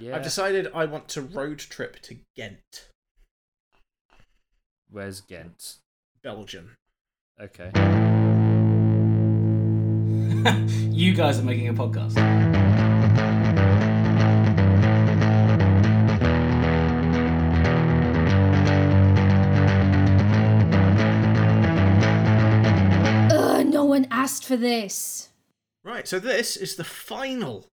Yeah. 0.00 0.16
I've 0.16 0.22
decided 0.22 0.68
I 0.74 0.86
want 0.86 1.08
to 1.08 1.20
road 1.20 1.58
trip 1.58 2.00
to 2.04 2.16
Ghent, 2.34 2.88
Where's 4.88 5.20
Ghent? 5.20 5.76
Belgium. 6.22 6.78
Okay. 7.38 7.70
you 10.90 11.12
guys 11.12 11.38
are 11.38 11.42
making 11.42 11.68
a 11.68 11.74
podcast. 11.74 12.16
Ugh, 23.30 23.66
no 23.66 23.84
one 23.84 24.06
asked 24.10 24.46
for 24.46 24.56
this. 24.56 25.28
Right, 25.84 26.08
so 26.08 26.18
this 26.18 26.56
is 26.56 26.76
the 26.76 26.84
final 26.84 27.66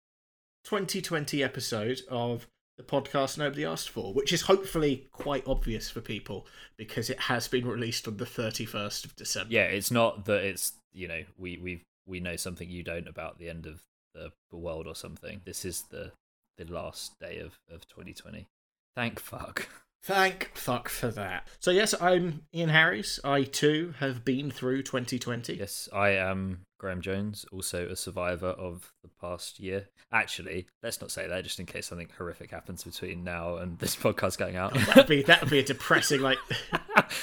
2020 0.67 1.41
episode 1.41 2.01
of 2.09 2.45
the 2.77 2.83
podcast 2.83 3.37
nobody 3.37 3.63
asked 3.63 3.89
for, 3.89 4.13
which 4.13 4.33
is 4.33 4.41
hopefully 4.41 5.07
quite 5.13 5.47
obvious 5.47 5.89
for 5.89 6.01
people 6.01 6.45
because 6.75 7.09
it 7.09 7.21
has 7.21 7.47
been 7.47 7.65
released 7.65 8.05
on 8.05 8.17
the 8.17 8.25
31st 8.25 9.05
of 9.05 9.15
December. 9.15 9.53
Yeah, 9.53 9.63
it's 9.63 9.91
not 9.91 10.25
that 10.25 10.43
it's 10.43 10.73
you 10.91 11.07
know 11.07 11.23
we 11.37 11.57
we 11.57 11.83
we 12.05 12.19
know 12.19 12.35
something 12.35 12.69
you 12.69 12.83
don't 12.83 13.07
about 13.07 13.39
the 13.39 13.49
end 13.49 13.65
of 13.65 13.81
the, 14.13 14.31
world 14.51 14.87
or 14.87 14.95
something. 14.95 15.39
This 15.45 15.63
is 15.63 15.83
the 15.83 16.11
the 16.57 16.65
last 16.65 17.17
day 17.19 17.39
of 17.39 17.57
of 17.71 17.87
2020. 17.87 18.47
Thank 18.93 19.21
fuck. 19.21 19.69
Thank 20.07 20.51
fuck 20.53 20.87
for 20.87 21.09
that. 21.11 21.49
So, 21.59 21.69
yes, 21.69 21.93
I'm 21.99 22.43
Ian 22.55 22.69
Harris. 22.69 23.19
I 23.25 23.43
too 23.43 23.93
have 23.99 24.23
been 24.23 24.49
through 24.49 24.83
2020. 24.83 25.55
Yes, 25.55 25.89
I 25.93 26.11
am 26.11 26.61
Graham 26.77 27.01
Jones, 27.01 27.45
also 27.51 27.89
a 27.89 27.95
survivor 27.97 28.51
of 28.51 28.93
the 29.03 29.09
past 29.19 29.59
year. 29.59 29.89
Actually, 30.13 30.65
let's 30.81 31.01
not 31.01 31.11
say 31.11 31.27
that 31.27 31.43
just 31.43 31.59
in 31.59 31.65
case 31.65 31.87
something 31.87 32.07
horrific 32.17 32.51
happens 32.51 32.85
between 32.85 33.25
now 33.25 33.57
and 33.57 33.79
this 33.79 33.95
podcast 33.97 34.37
going 34.37 34.55
out. 34.55 34.73
That'd 34.73 35.07
be, 35.07 35.23
that'd 35.23 35.49
be 35.49 35.59
a 35.59 35.63
depressing, 35.65 36.21
like, 36.21 36.37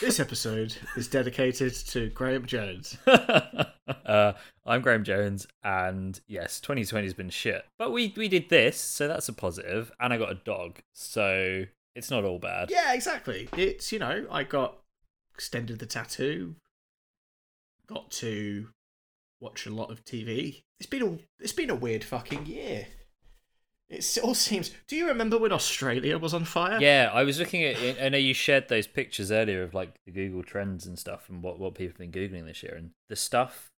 this 0.03 0.21
episode 0.21 0.77
is 0.95 1.09
dedicated 1.09 1.73
to 1.87 2.11
Graham 2.11 2.45
Jones. 2.45 2.99
uh, 3.07 4.35
I'm 4.67 4.83
Graham 4.83 5.05
Jones, 5.05 5.47
and 5.63 6.21
yes, 6.27 6.61
2020 6.61 7.07
has 7.07 7.15
been 7.15 7.31
shit. 7.31 7.65
But 7.79 7.93
we 7.93 8.13
we 8.15 8.29
did 8.29 8.51
this, 8.51 8.79
so 8.79 9.09
that's 9.09 9.31
a 9.31 9.33
positive. 9.33 9.91
And 9.99 10.13
I 10.13 10.19
got 10.19 10.33
a 10.33 10.35
dog, 10.35 10.81
so 10.93 11.65
it's 11.95 12.11
not 12.11 12.25
all 12.25 12.39
bad. 12.39 12.71
Yeah, 12.71 12.93
exactly. 12.93 13.49
It's, 13.57 13.93
you 13.93 13.99
know, 13.99 14.27
I 14.31 14.45
got 14.45 14.79
extended 15.35 15.79
the 15.79 15.87
tattoo, 15.87 16.57
got 17.87 18.11
to 18.13 18.69
watch 19.41 19.67
a 19.67 19.71
lot 19.71 19.91
of 19.91 20.05
TV. 20.05 20.63
It's 20.81 20.89
been 20.89 21.03
a 21.03 21.19
it's 21.43 21.53
been 21.53 21.71
a 21.71 21.75
weird 21.75 22.05
fucking 22.05 22.47
year. 22.47 22.87
It 23.89 24.19
all 24.23 24.35
seems. 24.35 24.71
Do 24.89 24.97
you 24.97 25.07
remember 25.07 25.39
when 25.39 25.53
Australia 25.53 26.19
was 26.19 26.35
on 26.35 26.45
fire? 26.45 26.81
Yeah, 26.81 27.11
I 27.13 27.23
was 27.23 27.39
looking 27.39 27.63
at. 27.63 28.03
I 28.03 28.09
know 28.09 28.19
you 28.19 28.35
shared 28.35 28.69
those 28.69 28.87
pictures 28.87 29.31
earlier 29.31 29.63
of 29.63 29.75
like 29.75 29.95
the 30.07 30.13
Google 30.13 30.43
Trends 30.43 30.87
and 30.87 30.99
stuff, 30.99 31.29
and 31.29 31.43
what 31.43 31.59
what 31.59 31.75
people 31.75 31.93
have 31.93 31.99
been 31.99 32.11
googling 32.11 32.47
this 32.47 32.63
year, 32.63 32.75
and 32.77 32.91
the 33.09 33.17
stuff. 33.17 33.71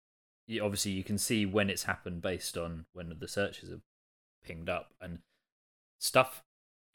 You, 0.48 0.64
obviously, 0.64 0.92
you 0.92 1.04
can 1.04 1.18
see 1.18 1.46
when 1.46 1.72
it's 1.72 1.84
happened 1.84 2.22
based 2.22 2.56
on 2.56 2.86
when 2.94 3.12
the 3.20 3.28
searches 3.28 3.72
have 3.72 3.82
pinged 4.44 4.70
up, 4.70 4.94
and 5.02 5.20
stuff 6.00 6.44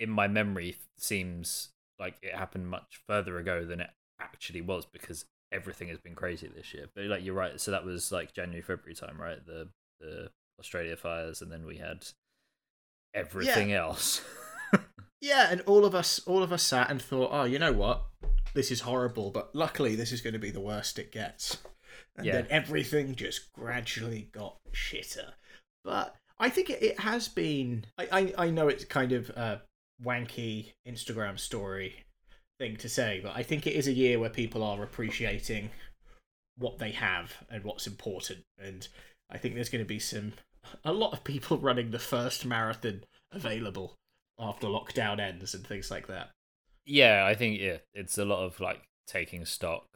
in 0.01 0.11
my 0.11 0.27
memory 0.27 0.77
seems 0.99 1.69
like 2.01 2.17
it 2.23 2.35
happened 2.35 2.69
much 2.69 3.01
further 3.07 3.37
ago 3.39 3.65
than 3.65 3.81
it 3.81 3.91
actually 4.21 4.63
was 4.63 4.85
because 4.87 5.27
everything 5.53 5.87
has 5.89 5.99
been 5.99 6.15
crazy 6.17 6.49
this 6.49 6.75
year. 6.75 6.87
But 6.95 7.05
like 7.05 7.23
you're 7.25 7.35
right, 7.35 7.61
so 7.61 7.71
that 7.71 7.85
was 7.85 8.11
like 8.11 8.33
January 8.33 8.63
February 8.63 8.95
time, 8.95 9.21
right? 9.21 9.45
The 9.47 9.69
the 10.01 10.31
Australia 10.59 10.97
fires, 10.97 11.43
and 11.43 11.53
then 11.53 11.65
we 11.65 11.77
had 11.77 12.07
everything 13.15 13.73
else. 13.73 14.23
Yeah, 15.23 15.49
and 15.51 15.61
all 15.67 15.85
of 15.85 15.95
us 15.95 16.19
all 16.27 16.43
of 16.43 16.51
us 16.51 16.63
sat 16.63 16.91
and 16.91 17.01
thought, 17.01 17.29
oh, 17.31 17.45
you 17.45 17.59
know 17.59 17.75
what? 17.75 18.07
This 18.55 18.71
is 18.71 18.81
horrible, 18.81 19.31
but 19.31 19.55
luckily 19.55 19.95
this 19.95 20.13
is 20.13 20.23
going 20.23 20.33
to 20.33 20.39
be 20.39 20.51
the 20.51 20.63
worst 20.63 20.99
it 20.99 21.13
gets. 21.13 21.59
And 22.17 22.25
Yeah. 22.25 22.33
then 22.33 22.47
everything 22.49 23.15
just 23.15 23.53
gradually 23.53 24.31
got 24.33 24.57
shitter. 24.73 25.33
But 25.85 26.17
I 26.39 26.49
think 26.49 26.71
it, 26.71 26.83
it 26.83 27.01
has 27.01 27.29
been. 27.29 27.85
I, 27.99 28.09
I 28.39 28.47
I 28.47 28.51
know 28.51 28.69
it's 28.69 28.87
kind 28.87 29.13
of 29.13 29.29
a 29.29 29.61
wanky 30.05 30.73
Instagram 30.87 31.39
story 31.39 32.05
thing 32.59 32.77
to 32.77 32.89
say, 32.89 33.21
but 33.23 33.35
I 33.35 33.43
think 33.43 33.67
it 33.67 33.75
is 33.75 33.87
a 33.87 33.93
year 33.93 34.19
where 34.19 34.31
people 34.31 34.63
are 34.63 34.83
appreciating 34.83 35.71
what 36.59 36.79
they 36.79 36.93
have 36.93 37.33
and 37.51 37.65
what's 37.65 37.87
important. 37.87 38.41
And 38.59 38.87
I 39.31 39.39
think 39.39 39.55
there's 39.55 39.71
going 39.71 39.85
to 39.85 39.89
be 39.89 39.99
some 39.99 40.35
a 40.85 40.93
lot 40.93 41.13
of 41.13 41.25
people 41.25 41.59
running 41.59 41.91
the 41.91 41.99
first 41.99 42.45
marathon 42.45 43.03
available 43.33 43.95
after 44.39 44.67
lockdown 44.67 45.21
ends 45.21 45.55
and 45.55 45.67
things 45.67 45.91
like 45.91 46.07
that. 46.09 46.31
Yeah, 46.87 47.25
I 47.27 47.35
think 47.35 47.61
yeah, 47.61 47.79
it's 47.95 48.19
a 48.19 48.25
lot 48.25 48.45
of 48.45 48.61
like 48.61 48.83
taking 49.07 49.45
stock, 49.45 49.87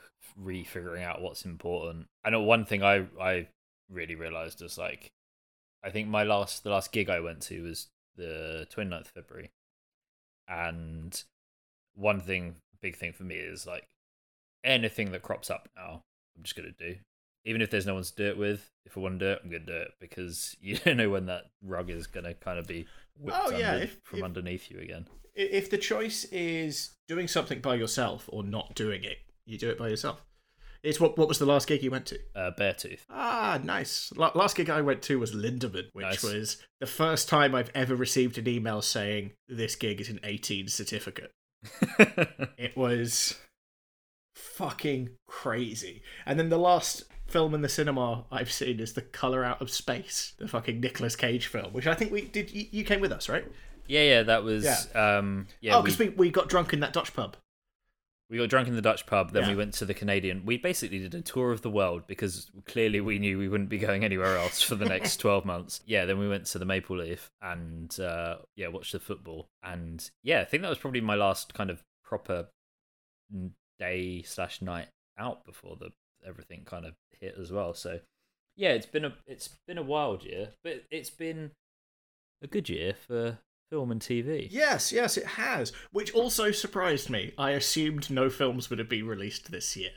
refiguring 0.41 1.03
out 1.03 1.23
what's 1.23 1.45
important. 1.45 2.07
I 2.25 2.31
know 2.31 2.43
one 2.43 2.65
thing 2.65 2.83
I 2.83 3.07
I 3.21 3.49
really 3.91 4.15
realized 4.15 4.63
is 4.63 4.79
like 4.79 5.11
I 5.83 5.91
think 5.91 6.09
my 6.09 6.25
last 6.25 6.65
the 6.65 6.71
last 6.71 6.93
gig 6.93 7.11
I 7.11 7.21
went 7.21 7.43
to 7.43 7.63
was 7.63 7.89
the 8.17 8.67
29th 8.75 9.01
of 9.01 9.07
February. 9.09 9.51
And 10.49 11.23
one 11.95 12.21
thing 12.21 12.57
big 12.83 12.97
thing 12.97 13.13
for 13.13 13.23
me 13.25 13.37
is 13.37 13.67
like 13.67 13.87
anything 14.63 15.13
that 15.13 15.23
crops 15.23 15.51
up 15.51 15.69
now, 15.77 16.03
I'm 16.37 16.43
just 16.43 16.57
going 16.57 16.73
to 16.77 16.93
do. 16.93 16.99
Even 17.47 17.61
if 17.61 17.71
there's 17.71 17.87
no 17.87 17.95
one 17.95 18.03
to 18.03 18.15
do 18.15 18.25
it 18.27 18.39
with, 18.39 18.71
if 18.87 18.97
I 18.97 19.01
want 19.01 19.19
to 19.21 19.27
do 19.27 19.33
it, 19.33 19.41
I'm 19.45 19.51
going 19.51 19.67
to 19.67 19.73
do 19.73 19.79
it 19.79 19.91
because 20.01 20.57
you 20.63 20.77
don't 20.79 20.97
know 20.97 21.11
when 21.11 21.27
that 21.27 21.45
rug 21.63 21.91
is 21.91 22.07
going 22.07 22.25
to 22.25 22.35
kind 22.35 22.59
of 22.59 22.67
be 22.67 22.87
whipped 23.19 23.39
Oh, 23.41 23.51
yeah, 23.51 23.75
if- 23.77 23.99
from 24.03 24.21
if- 24.21 24.25
underneath 24.25 24.71
you 24.71 24.79
again. 24.81 25.07
If 25.37 25.69
the 25.69 25.79
choice 25.79 26.25
is 26.31 26.91
doing 27.09 27.27
something 27.27 27.61
by 27.61 27.75
yourself 27.75 28.29
or 28.29 28.45
not 28.45 28.77
doing 28.77 29.03
it, 29.03 29.19
you 29.47 29.59
do 29.59 29.69
it 29.69 29.77
by 29.79 29.89
yourself. 29.89 30.25
It's 30.85 31.01
what 31.01 31.17
what 31.17 31.29
was 31.29 31.39
the 31.39 31.47
last 31.47 31.67
gig 31.67 31.83
you 31.83 31.91
went 31.91 32.07
to? 32.07 32.19
Uh, 32.37 32.51
Beartooth. 32.59 33.01
Ah, 33.11 33.59
nice. 33.65 34.13
La- 34.17 34.33
last 34.35 34.55
gig 34.57 34.69
I 34.69 34.83
went 34.83 35.01
to 35.03 35.19
was 35.19 35.35
Lindemann, 35.35 35.87
which 35.95 36.05
Nice. 36.05 36.23
was 36.23 36.63
the 36.81 36.87
first 36.87 37.29
time 37.29 37.55
I've 37.55 37.71
ever 37.75 37.97
received 37.97 38.37
an 38.37 38.47
email 38.47 38.83
saying 38.83 39.33
this 39.49 39.77
gig 39.77 40.01
is 40.01 40.11
an 40.11 40.21
18 40.23 40.69
certificate. 40.69 41.31
It 42.59 42.77
was 42.77 43.37
fucking 44.37 45.11
crazy. 45.27 46.03
And 46.27 46.39
then 46.39 46.49
the 46.49 46.59
last 46.59 47.05
film 47.27 47.55
in 47.55 47.63
the 47.63 47.69
cinema 47.69 48.25
I've 48.31 48.53
seen 48.53 48.81
is 48.81 48.93
The 48.93 49.03
Color 49.03 49.45
Out 49.45 49.61
of 49.63 49.71
Space, 49.71 50.35
the 50.39 50.49
fucking 50.49 50.81
Nicolas 50.81 51.17
Cage 51.17 51.47
film, 51.47 51.73
which 51.73 51.87
I 51.87 51.95
think 51.95 52.13
we 52.13 52.23
did. 52.23 52.53
You, 52.53 52.67
you 52.71 52.85
came 52.85 53.01
with 53.01 53.13
us, 53.13 53.29
right? 53.29 53.45
Yeah, 53.87 54.03
yeah, 54.03 54.23
that 54.25 54.45
was 54.45 54.67
um 54.95 55.47
yeah, 55.61 55.75
oh, 55.77 55.81
we, 55.81 55.85
because 55.85 55.99
we, 55.99 56.09
we 56.11 56.31
got 56.31 56.49
drunk 56.49 56.73
in 56.73 56.81
that 56.81 56.93
Dutch 56.93 57.13
pub. 57.15 57.37
We 58.31 58.39
got 58.39 58.49
drunk 58.49 58.69
in 58.69 58.75
the 58.75 58.83
Dutch 58.83 59.07
pub, 59.07 59.33
then 59.33 59.49
we 59.49 59.55
went 59.55 59.75
to 59.75 59.85
the 59.85 59.93
Canadian. 59.93 60.47
We 60.47 60.57
basically 60.57 60.99
did 60.99 61.15
a 61.15 61.21
tour 61.21 61.53
of 61.53 61.61
the 61.61 61.71
world 61.71 62.07
because 62.07 62.51
clearly 62.65 63.01
we 63.01 63.19
knew 63.19 63.39
we 63.39 63.49
wouldn't 63.49 63.69
be 63.69 63.79
going 63.79 64.03
anywhere 64.03 64.39
else 64.39 64.63
for 64.63 64.77
the 64.77 64.87
next 64.87 65.17
12 65.21 65.45
months. 65.45 65.83
Yeah, 65.85 66.07
then 66.07 66.19
we 66.19 66.29
went 66.29 66.47
to 66.47 66.59
the 66.59 66.65
Maple 66.65 66.97
Leaf 66.97 67.31
and 67.43 67.99
uh 68.01 68.37
yeah, 68.57 68.69
watched 68.69 68.93
the 68.93 68.99
football. 68.99 69.49
And 69.63 70.09
yeah, 70.23 70.41
I 70.41 70.45
think 70.45 70.63
that 70.63 70.71
was 70.71 70.79
probably 70.79 71.03
my 71.03 71.15
last 71.15 71.53
kind 71.53 71.71
of 71.71 71.83
proper 72.03 72.49
day 73.79 74.23
slash 74.23 74.63
night 74.63 74.89
out 75.19 75.45
before 75.45 75.77
the 75.77 75.91
everything 76.27 76.63
kind 76.65 76.87
of 76.87 76.95
hit 77.21 77.35
as 77.39 77.53
well. 77.53 77.75
So 77.75 78.01
yeah, 78.57 78.71
it's 78.71 78.87
been 78.87 79.05
a 79.05 79.15
it's 79.27 79.51
been 79.67 79.79
a 79.79 79.83
wild 79.83 80.25
year, 80.25 80.51
but 80.63 80.85
it's 80.91 81.11
been 81.11 81.51
a 82.43 82.47
good 82.47 82.69
year 82.69 82.95
for 82.95 83.39
film 83.71 83.91
and 83.91 84.01
TV. 84.01 84.49
Yes, 84.51 84.93
yes, 84.93 85.17
it 85.17 85.27
has. 85.27 85.73
Which 85.93 86.13
also 86.13 86.51
surprised 86.51 87.11
me. 87.11 87.33
I 87.39 87.51
assumed 87.51 88.11
no 88.11 88.31
films 88.31 88.71
would 88.71 88.79
have 88.79 88.89
been 88.89 89.07
released 89.07 89.51
this 89.51 89.77
year. 89.77 89.91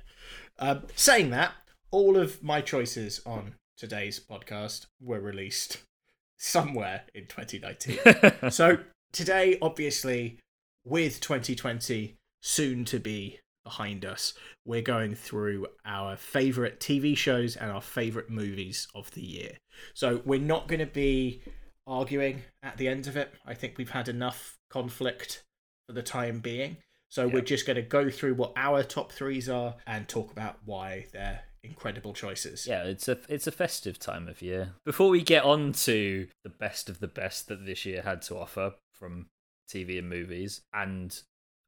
Um, 0.59 0.83
saying 0.95 1.29
that, 1.31 1.53
all 1.91 2.17
of 2.17 2.43
my 2.43 2.61
choices 2.61 3.21
on 3.25 3.55
today's 3.77 4.19
podcast 4.19 4.87
were 4.99 5.19
released 5.19 5.79
somewhere 6.37 7.03
in 7.13 7.27
2019. 7.27 8.51
so 8.51 8.79
today, 9.11 9.57
obviously, 9.61 10.39
with 10.83 11.19
2020 11.19 12.15
soon 12.41 12.85
to 12.85 12.99
be 12.99 13.39
behind 13.63 14.05
us, 14.05 14.33
we're 14.65 14.81
going 14.81 15.13
through 15.13 15.67
our 15.85 16.15
favourite 16.15 16.79
TV 16.79 17.15
shows 17.15 17.55
and 17.55 17.69
our 17.69 17.81
favourite 17.81 18.29
movies 18.29 18.87
of 18.95 19.11
the 19.11 19.21
year. 19.21 19.51
So 19.93 20.21
we're 20.25 20.39
not 20.39 20.67
going 20.67 20.79
to 20.79 20.85
be 20.85 21.41
arguing 21.87 22.43
at 22.61 22.77
the 22.77 22.87
end 22.87 23.07
of 23.07 23.17
it. 23.17 23.33
I 23.45 23.53
think 23.53 23.77
we've 23.77 23.89
had 23.89 24.09
enough 24.09 24.57
conflict 24.69 25.43
for 25.87 25.93
the 25.93 26.03
time 26.03 26.39
being. 26.39 26.77
So 27.09 27.27
we're 27.27 27.41
just 27.41 27.65
going 27.65 27.77
to 27.77 27.81
go 27.81 28.09
through 28.09 28.35
what 28.35 28.51
our 28.57 28.83
top 28.83 29.13
threes 29.13 29.47
are 29.47 29.75
and 29.87 30.07
talk 30.07 30.31
about 30.31 30.57
why 30.65 31.05
they're 31.13 31.39
incredible 31.63 32.13
choices. 32.13 32.67
Yeah, 32.67 32.83
it's 32.83 33.07
a 33.07 33.17
it's 33.29 33.47
a 33.47 33.51
festive 33.51 33.97
time 33.97 34.27
of 34.27 34.41
year. 34.41 34.73
Before 34.85 35.09
we 35.09 35.21
get 35.21 35.43
on 35.43 35.71
to 35.73 36.27
the 36.43 36.49
best 36.49 36.89
of 36.89 36.99
the 36.99 37.07
best 37.07 37.47
that 37.47 37.65
this 37.65 37.85
year 37.85 38.01
had 38.01 38.21
to 38.23 38.37
offer 38.37 38.73
from 38.91 39.27
TV 39.71 39.99
and 39.99 40.09
movies, 40.09 40.61
and 40.73 41.17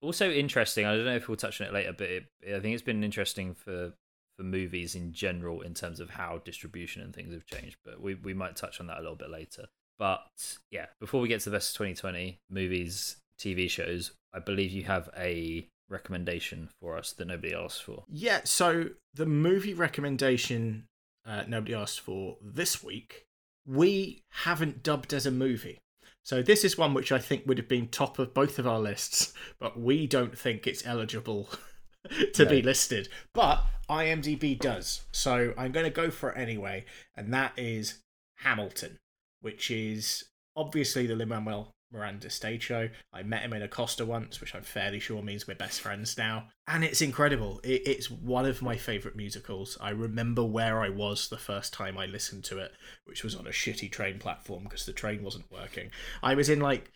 also 0.01 0.29
interesting. 0.29 0.85
I 0.85 0.95
don't 0.95 1.05
know 1.05 1.15
if 1.15 1.27
we'll 1.27 1.37
touch 1.37 1.61
on 1.61 1.67
it 1.67 1.73
later, 1.73 1.93
but 1.97 2.09
it, 2.09 2.23
I 2.47 2.59
think 2.59 2.73
it's 2.73 2.83
been 2.83 3.03
interesting 3.03 3.53
for 3.53 3.93
for 4.37 4.43
movies 4.43 4.95
in 4.95 5.13
general 5.13 5.61
in 5.61 5.73
terms 5.73 5.99
of 5.99 6.11
how 6.11 6.41
distribution 6.43 7.01
and 7.01 7.13
things 7.13 7.33
have 7.33 7.45
changed. 7.45 7.77
But 7.85 8.01
we 8.01 8.15
we 8.15 8.33
might 8.33 8.55
touch 8.55 8.79
on 8.79 8.87
that 8.87 8.97
a 8.97 9.01
little 9.01 9.15
bit 9.15 9.29
later. 9.29 9.65
But 9.99 10.57
yeah, 10.71 10.87
before 10.99 11.21
we 11.21 11.27
get 11.27 11.41
to 11.41 11.49
the 11.49 11.57
best 11.57 11.71
of 11.71 11.77
2020 11.77 12.39
movies, 12.49 13.17
TV 13.39 13.69
shows, 13.69 14.13
I 14.33 14.39
believe 14.39 14.71
you 14.71 14.83
have 14.83 15.09
a 15.15 15.67
recommendation 15.89 16.69
for 16.79 16.97
us 16.97 17.11
that 17.13 17.27
nobody 17.27 17.53
asked 17.53 17.83
for. 17.83 18.05
Yeah, 18.07 18.41
so 18.45 18.91
the 19.13 19.25
movie 19.25 19.73
recommendation 19.73 20.85
uh, 21.25 21.43
nobody 21.47 21.73
asked 21.73 21.99
for 21.99 22.37
this 22.41 22.83
week, 22.83 23.25
we 23.65 24.23
haven't 24.31 24.83
dubbed 24.83 25.13
as 25.13 25.25
a 25.25 25.31
movie. 25.31 25.77
So 26.23 26.41
this 26.41 26.63
is 26.63 26.77
one 26.77 26.93
which 26.93 27.11
I 27.11 27.19
think 27.19 27.45
would 27.45 27.57
have 27.57 27.67
been 27.67 27.87
top 27.87 28.19
of 28.19 28.33
both 28.33 28.59
of 28.59 28.67
our 28.67 28.79
lists, 28.79 29.33
but 29.59 29.79
we 29.79 30.07
don't 30.07 30.37
think 30.37 30.65
it's 30.65 30.85
eligible 30.85 31.49
to 32.33 32.45
be 32.45 32.61
listed. 32.61 33.09
But 33.33 33.63
IMDb 33.89 34.59
does. 34.59 35.05
So 35.11 35.53
I'm 35.57 35.71
going 35.71 35.85
to 35.85 35.91
go 35.91 36.09
for 36.09 36.31
it 36.31 36.37
anyway, 36.37 36.85
and 37.15 37.33
that 37.33 37.53
is 37.57 37.99
Hamilton, 38.37 38.97
which 39.41 39.71
is 39.71 40.23
obviously 40.55 41.07
the 41.07 41.15
Lin-Manuel 41.15 41.71
Miranda 41.91 42.29
stage 42.29 42.63
show. 42.63 42.89
I 43.11 43.23
met 43.23 43.41
him 43.41 43.53
in 43.53 43.63
a 43.63 43.67
Costa 43.67 44.05
once, 44.05 44.39
which 44.39 44.53
I'm 44.53 44.61
fairly 44.61 44.99
sure 44.99 45.23
means 45.23 45.47
we're 45.47 45.55
best 45.55 45.81
friends 45.81 46.17
now. 46.17 46.49
And 46.67 46.83
it's 46.83 47.01
incredible. 47.01 47.59
It, 47.63 47.81
it's 47.87 48.11
one 48.11 48.45
of 48.45 48.61
my 48.61 48.77
favourite 48.77 49.17
musicals. 49.17 49.77
I 49.81 49.89
remember 49.89 50.43
where 50.43 50.81
I 50.81 50.89
was 50.89 51.29
the 51.29 51.37
first 51.37 51.73
time 51.73 51.97
I 51.97 52.05
listened 52.05 52.43
to 52.45 52.59
it, 52.59 52.73
which 53.05 53.23
was 53.23 53.35
on 53.35 53.47
a 53.47 53.51
shitty 53.51 53.91
train 53.91 54.19
platform 54.19 54.63
because 54.65 54.85
the 54.85 54.93
train 54.93 55.23
wasn't 55.23 55.51
working. 55.51 55.89
I 56.21 56.35
was 56.35 56.47
in 56.49 56.59
like, 56.59 56.91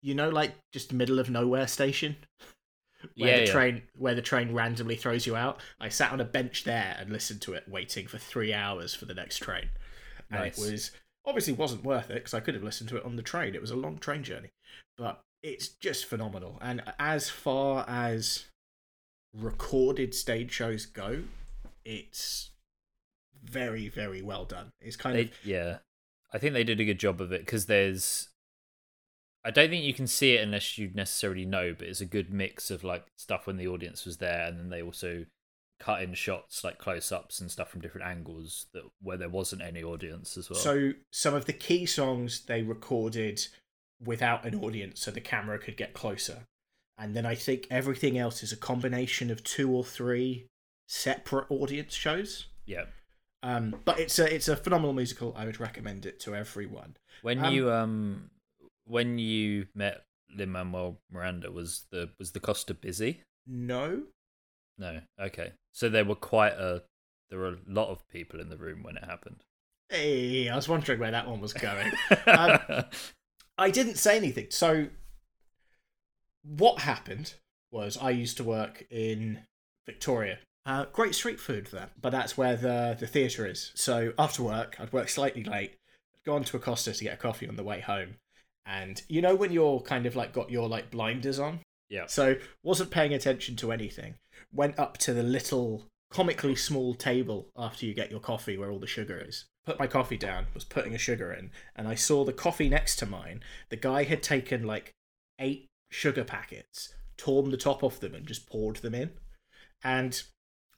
you 0.00 0.14
know, 0.14 0.30
like 0.30 0.54
just 0.72 0.92
middle 0.92 1.18
of 1.18 1.28
nowhere 1.30 1.66
station. 1.66 2.16
Where 3.16 3.30
Yeah, 3.30 3.36
the 3.40 3.46
yeah. 3.46 3.52
train 3.52 3.82
where 3.98 4.14
the 4.14 4.22
train 4.22 4.54
randomly 4.54 4.94
throws 4.94 5.26
you 5.26 5.34
out. 5.34 5.60
I 5.80 5.88
sat 5.88 6.12
on 6.12 6.20
a 6.20 6.24
bench 6.24 6.62
there 6.62 6.96
and 7.00 7.10
listened 7.10 7.40
to 7.42 7.52
it, 7.52 7.64
waiting 7.68 8.06
for 8.06 8.16
three 8.16 8.54
hours 8.54 8.94
for 8.94 9.06
the 9.06 9.14
next 9.14 9.38
train. 9.38 9.70
And 10.30 10.40
Nice. 10.40 10.56
it 10.56 10.72
was 10.72 10.90
obviously 11.24 11.52
wasn't 11.52 11.84
worth 11.84 12.10
it 12.10 12.14
because 12.14 12.34
I 12.34 12.40
could 12.40 12.54
have 12.54 12.64
listened 12.64 12.88
to 12.90 12.96
it 12.96 13.04
on 13.04 13.16
the 13.16 13.22
train. 13.22 13.54
It 13.54 13.60
was 13.60 13.70
a 13.70 13.76
long 13.76 13.98
train 13.98 14.22
journey, 14.22 14.50
but 14.96 15.20
it's 15.42 15.68
just 15.68 16.04
phenomenal. 16.04 16.58
And 16.60 16.82
as 16.98 17.28
far 17.28 17.84
as 17.88 18.46
recorded 19.34 20.14
stage 20.14 20.52
shows 20.52 20.86
go, 20.86 21.22
it's 21.84 22.50
very 23.42 23.88
very 23.88 24.22
well 24.22 24.44
done. 24.44 24.70
It's 24.80 24.96
kind 24.96 25.16
They, 25.16 25.22
of 25.22 25.30
yeah, 25.44 25.78
I 26.32 26.38
think 26.38 26.54
they 26.54 26.64
did 26.64 26.80
a 26.80 26.84
good 26.84 26.98
job 26.98 27.20
of 27.20 27.32
it 27.32 27.40
because 27.44 27.66
there's. 27.66 28.28
I 29.44 29.50
don't 29.50 29.70
think 29.70 29.84
you 29.84 29.94
can 29.94 30.06
see 30.06 30.34
it 30.36 30.42
unless 30.42 30.78
you 30.78 30.92
necessarily 30.94 31.44
know, 31.44 31.74
but 31.76 31.88
it's 31.88 32.00
a 32.00 32.06
good 32.06 32.32
mix 32.32 32.70
of 32.70 32.84
like 32.84 33.06
stuff 33.18 33.48
when 33.48 33.56
the 33.56 33.66
audience 33.66 34.04
was 34.06 34.18
there, 34.18 34.46
and 34.46 34.58
then 34.58 34.68
they 34.68 34.80
also 34.82 35.24
cut 35.84 36.02
in 36.02 36.14
shots 36.14 36.62
like 36.64 36.78
close 36.78 37.10
ups 37.12 37.40
and 37.40 37.50
stuff 37.50 37.70
from 37.70 37.80
different 37.80 38.06
angles 38.06 38.66
that 38.72 38.84
where 39.00 39.16
there 39.16 39.28
wasn't 39.28 39.60
any 39.62 39.82
audience 39.82 40.36
as 40.36 40.48
well. 40.48 40.58
so 40.58 40.92
some 41.10 41.34
of 41.34 41.44
the 41.46 41.52
key 41.52 41.84
songs 41.86 42.44
they 42.46 42.62
recorded 42.62 43.40
without 44.04 44.44
an 44.44 44.54
audience, 44.64 45.00
so 45.00 45.10
the 45.10 45.20
camera 45.20 45.58
could 45.58 45.76
get 45.76 45.92
closer. 45.94 46.46
And 46.98 47.14
then 47.16 47.26
I 47.26 47.34
think 47.34 47.66
everything 47.70 48.16
else 48.18 48.42
is 48.42 48.52
a 48.52 48.56
combination 48.56 49.30
of 49.30 49.42
two 49.42 49.70
or 49.70 49.84
three 49.84 50.46
separate 50.88 51.46
audience 51.50 51.94
shows. 51.94 52.46
yeah, 52.66 52.84
Um, 53.42 53.74
but 53.84 53.98
it's 53.98 54.18
a 54.18 54.32
it's 54.32 54.48
a 54.48 54.56
phenomenal 54.56 54.92
musical. 54.92 55.34
I 55.36 55.44
would 55.46 55.58
recommend 55.60 56.06
it 56.06 56.20
to 56.20 56.34
everyone. 56.36 56.96
when 57.22 57.44
Um, 57.44 57.52
you 57.54 57.72
um 57.72 58.30
when 58.84 59.18
you 59.18 59.66
met 59.74 60.04
Lin 60.36 60.50
Manuel 60.50 60.98
Miranda 61.10 61.50
was 61.50 61.86
the 61.90 62.10
was 62.18 62.32
the 62.32 62.40
Costa 62.40 62.74
busy? 62.74 63.22
No, 63.46 64.04
No, 64.78 65.00
okay, 65.20 65.52
so 65.72 65.88
there 65.88 66.04
were 66.04 66.14
quite 66.14 66.52
a 66.54 66.82
there 67.30 67.38
were 67.38 67.48
a 67.48 67.58
lot 67.66 67.88
of 67.88 68.06
people 68.08 68.40
in 68.40 68.48
the 68.50 68.56
room 68.58 68.82
when 68.82 68.96
it 68.96 69.04
happened. 69.04 69.44
hey, 69.88 70.48
I 70.48 70.56
was 70.56 70.68
wondering 70.68 70.98
where 71.00 71.10
that 71.10 71.28
one 71.28 71.40
was 71.40 71.52
going. 71.52 71.90
Um, 72.26 72.58
I 73.58 73.70
didn't 73.70 73.96
say 73.96 74.16
anything. 74.16 74.46
So 74.50 74.88
what 76.42 76.80
happened 76.80 77.34
was 77.70 77.96
I 77.96 78.10
used 78.10 78.36
to 78.38 78.44
work 78.44 78.84
in 78.90 79.40
Victoria. 79.86 80.38
Uh, 80.64 80.84
great 80.92 81.14
street 81.14 81.40
food 81.40 81.68
there, 81.72 81.90
but 82.00 82.10
that's 82.10 82.36
where 82.38 82.56
the 82.56 82.96
the 82.98 83.06
theatre 83.06 83.46
is. 83.46 83.72
So 83.74 84.12
after 84.18 84.42
work, 84.42 84.76
I'd 84.78 84.92
work 84.92 85.08
slightly 85.08 85.42
late, 85.42 85.76
go 86.24 86.34
on 86.34 86.44
to 86.44 86.56
a 86.56 86.60
Costa 86.60 86.92
to 86.92 87.04
get 87.04 87.14
a 87.14 87.16
coffee 87.16 87.48
on 87.48 87.56
the 87.56 87.64
way 87.64 87.80
home, 87.80 88.16
and 88.64 89.02
you 89.08 89.20
know 89.20 89.34
when 89.34 89.52
you're 89.52 89.80
kind 89.80 90.06
of 90.06 90.14
like 90.14 90.32
got 90.32 90.50
your 90.50 90.68
like 90.68 90.90
blinders 90.90 91.40
on, 91.40 91.60
yeah, 91.88 92.06
so 92.06 92.36
wasn't 92.62 92.90
paying 92.90 93.12
attention 93.12 93.56
to 93.56 93.72
anything. 93.72 94.14
Went 94.52 94.78
up 94.78 94.98
to 94.98 95.12
the 95.12 95.22
little 95.22 95.86
comically 96.10 96.54
small 96.54 96.94
table 96.94 97.48
after 97.56 97.86
you 97.86 97.94
get 97.94 98.10
your 98.10 98.20
coffee 98.20 98.56
where 98.56 98.70
all 98.70 98.78
the 98.78 98.86
sugar 98.86 99.22
is. 99.26 99.46
Put 99.64 99.78
my 99.78 99.86
coffee 99.86 100.16
down, 100.16 100.46
was 100.54 100.64
putting 100.64 100.94
a 100.94 100.98
sugar 100.98 101.32
in, 101.32 101.50
and 101.76 101.86
I 101.86 101.94
saw 101.94 102.24
the 102.24 102.32
coffee 102.32 102.68
next 102.68 102.96
to 102.96 103.06
mine. 103.06 103.42
The 103.70 103.76
guy 103.76 104.02
had 104.04 104.22
taken 104.22 104.66
like 104.66 104.92
eight 105.38 105.66
sugar 105.90 106.24
packets, 106.24 106.94
torn 107.16 107.50
the 107.50 107.56
top 107.56 107.82
off 107.82 108.00
them, 108.00 108.14
and 108.14 108.26
just 108.26 108.48
poured 108.48 108.76
them 108.76 108.94
in. 108.94 109.10
And 109.84 110.22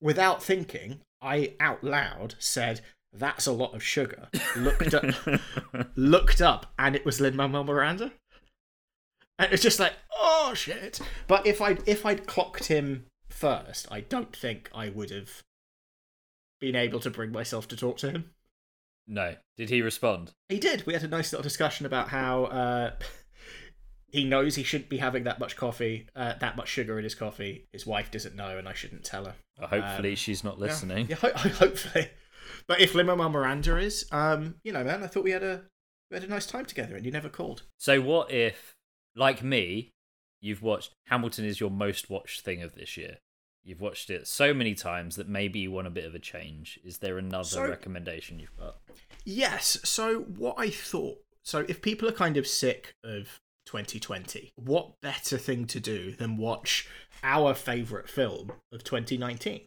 without 0.00 0.42
thinking, 0.42 1.00
I 1.22 1.54
out 1.58 1.82
loud 1.82 2.34
said, 2.38 2.82
That's 3.12 3.46
a 3.46 3.52
lot 3.52 3.74
of 3.74 3.82
sugar. 3.82 4.28
Looked 4.56 4.94
up 4.94 5.04
looked 5.96 6.42
up 6.42 6.66
and 6.78 6.94
it 6.94 7.04
was 7.04 7.20
Lin 7.20 7.36
Manuel 7.36 7.64
Miranda. 7.64 8.12
And 9.38 9.52
it's 9.52 9.62
just 9.62 9.80
like, 9.80 9.94
oh 10.16 10.52
shit. 10.54 11.00
But 11.26 11.46
if 11.46 11.60
I 11.60 11.78
if 11.86 12.06
I'd 12.06 12.26
clocked 12.26 12.64
him 12.64 13.06
first, 13.34 13.86
I 13.90 14.00
don't 14.00 14.34
think 14.34 14.70
I 14.74 14.88
would 14.88 15.10
have 15.10 15.42
been 16.60 16.76
able 16.76 17.00
to 17.00 17.10
bring 17.10 17.32
myself 17.32 17.68
to 17.68 17.76
talk 17.76 17.98
to 17.98 18.10
him. 18.10 18.30
no. 19.06 19.36
Did 19.56 19.70
he 19.70 19.82
respond? 19.82 20.32
He 20.48 20.58
did. 20.58 20.84
We 20.86 20.94
had 20.94 21.04
a 21.04 21.08
nice 21.08 21.32
little 21.32 21.42
discussion 21.42 21.86
about 21.86 22.08
how 22.08 22.44
uh, 22.46 22.90
he 24.08 24.24
knows 24.24 24.54
he 24.56 24.62
shouldn't 24.64 24.90
be 24.90 24.96
having 24.98 25.24
that 25.24 25.38
much 25.38 25.56
coffee, 25.56 26.08
uh, 26.16 26.34
that 26.40 26.56
much 26.56 26.68
sugar 26.68 26.98
in 26.98 27.04
his 27.04 27.14
coffee. 27.14 27.68
His 27.72 27.86
wife 27.86 28.10
doesn't 28.10 28.34
know, 28.34 28.58
and 28.58 28.68
I 28.68 28.72
shouldn't 28.72 29.04
tell 29.04 29.26
her. 29.26 29.34
Uh, 29.60 29.66
Hopefully, 29.68 30.10
Um, 30.10 30.16
she's 30.16 30.42
not 30.42 30.58
listening. 30.58 31.06
Yeah, 31.08 31.16
ho- 31.16 31.32
hopefully. 31.36 32.08
But 32.66 32.80
if 32.80 32.94
Manuel 32.94 33.28
Miranda 33.28 33.76
is, 33.78 34.06
um, 34.10 34.56
you 34.64 34.72
know, 34.72 34.82
man, 34.82 35.02
I 35.04 35.06
thought 35.06 35.22
we 35.24 35.30
had 35.30 35.42
a 35.44 35.62
we 36.10 36.16
had 36.16 36.24
a 36.24 36.28
nice 36.28 36.46
time 36.46 36.64
together, 36.66 36.96
and 36.96 37.04
you 37.06 37.12
never 37.12 37.28
called. 37.28 37.62
So, 37.78 38.00
what 38.00 38.30
if, 38.32 38.74
like 39.14 39.42
me, 39.44 39.92
you've 40.40 40.62
watched 40.62 40.92
Hamilton 41.06 41.44
is 41.44 41.60
your 41.60 41.70
most 41.70 42.10
watched 42.10 42.40
thing 42.40 42.62
of 42.62 42.74
this 42.74 42.96
year? 42.96 43.18
You've 43.64 43.80
watched 43.80 44.10
it 44.10 44.26
so 44.28 44.52
many 44.52 44.74
times 44.74 45.16
that 45.16 45.28
maybe 45.28 45.58
you 45.58 45.70
want 45.70 45.86
a 45.86 45.90
bit 45.90 46.04
of 46.04 46.14
a 46.14 46.18
change. 46.18 46.78
Is 46.84 46.98
there 46.98 47.16
another 47.18 47.44
So- 47.44 47.62
recommendation 47.68 48.38
you've 48.38 48.56
got? 48.56 48.76
Yes. 49.24 49.78
So 49.84 50.20
what 50.20 50.56
I 50.58 50.68
thought. 50.70 51.18
So 51.42 51.64
if 51.68 51.80
people 51.82 52.08
are 52.08 52.12
kind 52.12 52.36
of 52.36 52.46
sick 52.46 52.94
of 53.02 53.40
2020, 53.66 54.52
what 54.56 55.00
better 55.00 55.38
thing 55.38 55.66
to 55.68 55.80
do 55.80 56.12
than 56.12 56.36
watch 56.36 56.86
our 57.22 57.54
favorite 57.54 58.08
film 58.10 58.52
of 58.70 58.84
2019? 58.84 59.66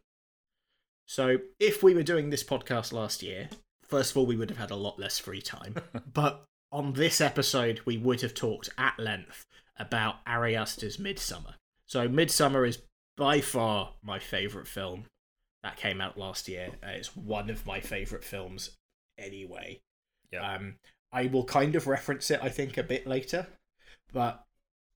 So 1.06 1.38
if 1.60 1.82
we 1.82 1.94
were 1.96 2.04
doing 2.04 2.30
this 2.30 2.44
podcast 2.44 2.92
last 2.92 3.24
year, 3.24 3.50
first 3.82 4.12
of 4.12 4.18
all, 4.18 4.26
we 4.26 4.36
would 4.36 4.50
have 4.50 4.60
had 4.60 4.72
a 4.72 4.76
lot 4.76 5.00
less 5.00 5.18
free 5.18 5.42
time. 5.42 5.76
but 6.14 6.46
on 6.72 6.94
this 6.94 7.22
episode, 7.22 7.82
we 7.86 7.98
would 7.98 8.22
have 8.22 8.34
talked 8.34 8.70
at 8.78 9.00
length 9.00 9.46
about 9.80 10.16
Ari 10.28 10.56
Aster's 10.56 10.98
Midsommar. 10.98 11.54
So 11.86 12.08
Midsommar 12.08 12.68
is 12.68 12.80
by 13.18 13.42
far 13.42 13.94
my 14.04 14.20
favorite 14.20 14.68
film 14.68 15.06
that 15.64 15.76
came 15.76 16.00
out 16.00 16.18
last 16.18 16.48
year. 16.48 16.70
Uh, 16.84 16.92
it's 16.92 17.16
one 17.16 17.50
of 17.50 17.66
my 17.66 17.80
favorite 17.82 18.24
films 18.24 18.72
anyway. 19.18 19.80
Yeah. 20.32 20.54
Um, 20.56 20.76
I 21.12 21.26
will 21.28 21.44
kind 21.46 21.76
of 21.76 21.88
reference 21.88 22.30
it, 22.32 22.40
I 22.42 22.50
think, 22.50 22.78
a 22.78 22.84
bit 22.84 23.08
later, 23.08 23.48
but 24.14 24.44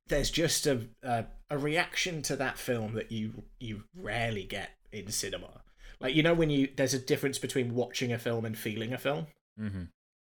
there's 0.08 0.30
just 0.30 0.68
a 0.68 0.88
a, 1.02 1.26
a 1.50 1.58
reaction 1.58 2.22
to 2.24 2.36
that 2.36 2.58
film 2.58 2.94
that 2.96 3.12
you 3.12 3.44
you 3.60 3.84
rarely 3.96 4.44
get 4.44 4.72
in 4.92 5.10
cinema. 5.12 5.62
Like 6.00 6.14
you 6.16 6.22
know 6.24 6.34
when 6.34 6.50
you 6.50 6.70
there's 6.76 6.94
a 6.94 7.00
difference 7.00 7.40
between 7.40 7.76
watching 7.76 8.12
a 8.12 8.20
film 8.20 8.44
and 8.46 8.58
feeling 8.58 8.94
a 8.94 8.98
film, 8.98 9.28
hmm 9.58 9.84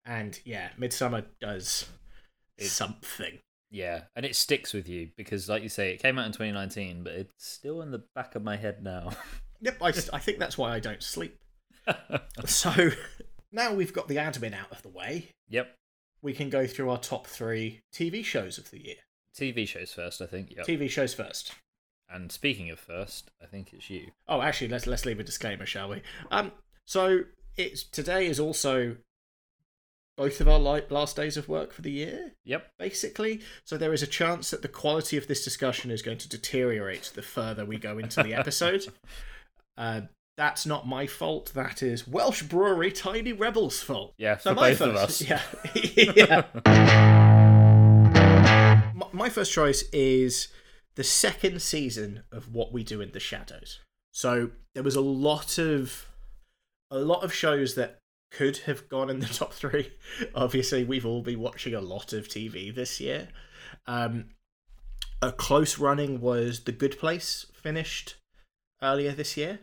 and 0.07 0.39
yeah, 0.45 0.69
Midsommar 0.79 1.25
does 1.41 1.87
It- 2.59 2.67
something. 2.67 3.39
Yeah, 3.75 4.03
and 4.15 4.25
it 4.25 4.37
sticks 4.37 4.73
with 4.73 4.89
you 4.89 5.11
because, 5.17 5.49
like 5.49 5.65
you 5.65 5.69
say, 5.69 5.93
it 5.93 6.01
came 6.01 6.17
out 6.17 6.27
in 6.27 6.33
2019, 6.33 7.03
but 7.03 7.13
it's 7.15 7.33
still 7.45 7.83
in 7.83 7.91
the 7.91 8.05
back 8.15 8.37
of 8.37 8.45
my 8.45 8.57
head 8.57 8.83
now. 8.83 9.11
Yep, 9.61 9.79
I, 9.81 9.89
I 10.13 10.19
think 10.19 10.39
that's 10.39 10.59
why 10.59 10.75
I 10.75 10.81
don't 10.81 11.03
sleep. 11.03 11.39
So 12.45 12.91
now 13.51 13.73
we've 13.73 13.95
got 13.95 14.09
the 14.09 14.17
admin 14.17 14.53
out 14.53 14.71
of 14.71 14.83
the 14.83 14.91
way, 14.91 15.31
yep. 15.49 15.75
we 16.21 16.35
can 16.35 16.51
go 16.51 16.67
through 16.67 16.91
our 16.91 16.99
top 16.99 17.27
three 17.27 17.81
TV 17.95 18.23
shows 18.23 18.59
of 18.59 18.71
the 18.71 18.85
year. 18.85 18.97
TV 19.35 19.67
shows 19.67 19.95
first, 19.95 20.21
I 20.21 20.27
think. 20.27 20.55
Yep. 20.55 20.67
TV 20.67 20.91
shows 20.91 21.15
first. 21.15 21.55
And 22.11 22.31
speaking 22.31 22.69
of 22.69 22.79
first, 22.79 23.31
I 23.43 23.47
think 23.47 23.73
it's 23.73 23.89
you. 23.89 24.09
Oh, 24.29 24.43
actually, 24.43 24.69
let's 24.69 24.87
let's 24.87 25.07
leave 25.07 25.21
a 25.21 25.25
disclaimer, 25.25 25.65
shall 25.65 25.89
we? 25.89 26.03
Um, 26.31 26.53
so 26.85 27.21
it's 27.57 27.85
today 27.85 28.27
is 28.27 28.39
also 28.39 28.97
both 30.17 30.41
of 30.41 30.49
our 30.49 30.59
last 30.59 31.17
days 31.17 31.37
of 31.37 31.49
work 31.49 31.73
for 31.73 31.83
the 31.83 31.91
year, 31.91 32.33
Yep. 32.45 32.71
basically. 32.79 33.41
So 33.65 33.77
there 33.77 33.93
is 33.93 34.03
a 34.03 34.07
chance 34.07 34.51
that 34.51 34.63
the 34.63 34.69
quality 34.69 35.17
of 35.17 35.27
this 35.27 35.45
discussion 35.45 35.91
is 35.91 36.03
going 36.03 36.19
to 36.19 36.29
deteriorate 36.29 37.13
the 37.15 37.23
further 37.23 37.65
we 37.65 37.79
go 37.79 37.99
into 37.99 38.23
the 38.23 38.35
episode. 38.35 38.87
uh, 39.77 40.03
that's 40.37 40.67
not 40.67 40.87
my 40.87 41.07
fault. 41.07 41.53
That 41.55 41.83
is 41.83 42.07
Welsh 42.09 42.43
brewery 42.45 42.91
Tiny 42.93 43.33
Rebels' 43.33 43.81
fault. 43.83 44.15
Yeah, 44.19 44.39
So 44.39 44.55
my 44.55 44.71
both 44.71 44.81
of 44.83 44.97
us. 44.97 45.21
Yeah. 45.23 45.41
yeah. 45.95 46.45
My- 48.95 49.09
My 49.13 49.29
first 49.29 49.53
choice 49.53 49.83
is 49.93 50.49
the 50.97 51.05
second 51.05 51.61
season 51.63 52.23
of 52.33 52.53
What 52.55 52.73
We 52.73 52.83
Do 52.85 53.01
in 53.01 53.11
the 53.13 53.21
Shadows. 53.21 53.81
So 54.13 54.51
there 54.75 54.83
was 54.85 54.95
a 54.97 55.01
lot 55.01 55.59
of 55.59 56.07
a 56.91 56.99
lot 56.99 57.25
of 57.25 57.33
shows 57.35 57.75
that 57.75 57.99
could 58.37 58.59
have 58.59 58.89
gone 58.89 59.11
in 59.11 59.21
the 59.21 59.27
top 59.33 59.53
three. 59.53 59.93
Obviously, 60.35 60.85
we've 60.85 61.07
all 61.07 61.23
been 61.23 61.41
watching 61.41 61.75
a 61.75 61.81
lot 61.81 62.13
of 62.13 62.29
TV 62.29 62.75
this 62.75 63.01
year. 63.01 63.29
Um, 63.87 64.27
a 65.23 65.33
close 65.33 65.79
running 65.79 66.21
was 66.21 66.65
The 66.65 66.73
Good 66.73 66.99
Place, 66.99 67.47
finished 67.55 68.17
earlier 68.83 69.13
this 69.13 69.37
year, 69.37 69.61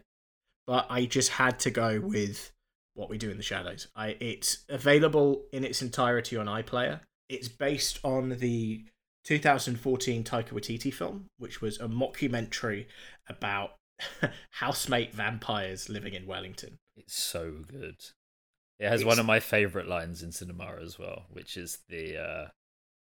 but 0.66 0.88
I 0.90 1.06
just 1.06 1.32
had 1.32 1.60
to 1.60 1.72
go 1.72 2.00
with 2.00 2.52
What 2.94 3.10
We 3.10 3.18
Do 3.18 3.30
in 3.30 3.38
the 3.38 3.44
Shadows. 3.44 3.88
I 3.96 4.18
it's 4.20 4.66
available 4.70 5.44
in 5.52 5.64
its 5.64 5.82
entirety 5.82 6.38
on 6.38 6.48
iPlayer. 6.48 7.02
It's 7.30 7.48
based 7.48 8.00
on 8.04 8.38
the 8.40 8.86
2014 9.26 10.24
Taika 10.24 10.50
Waititi 10.50 10.94
film, 10.94 11.28
which 11.38 11.62
was 11.62 11.80
a 11.80 11.88
mockumentary 11.88 12.88
about 13.28 13.76
housemate 14.52 15.14
vampires 15.14 15.90
living 15.90 16.14
in 16.14 16.26
Wellington. 16.26 16.80
It's 16.96 17.22
so 17.22 17.54
good. 17.70 17.98
It 18.82 18.90
has 18.90 19.02
It's- 19.02 19.08
one 19.08 19.20
of 19.20 19.26
my 19.26 19.40
favorite 19.40 19.88
lines 19.88 20.24
in 20.24 20.32
cinema 20.32 20.76
as 20.82 20.98
well, 21.00 21.28
which 21.30 21.56
is 21.56 21.80
the 21.88 22.18
uh 22.18 22.48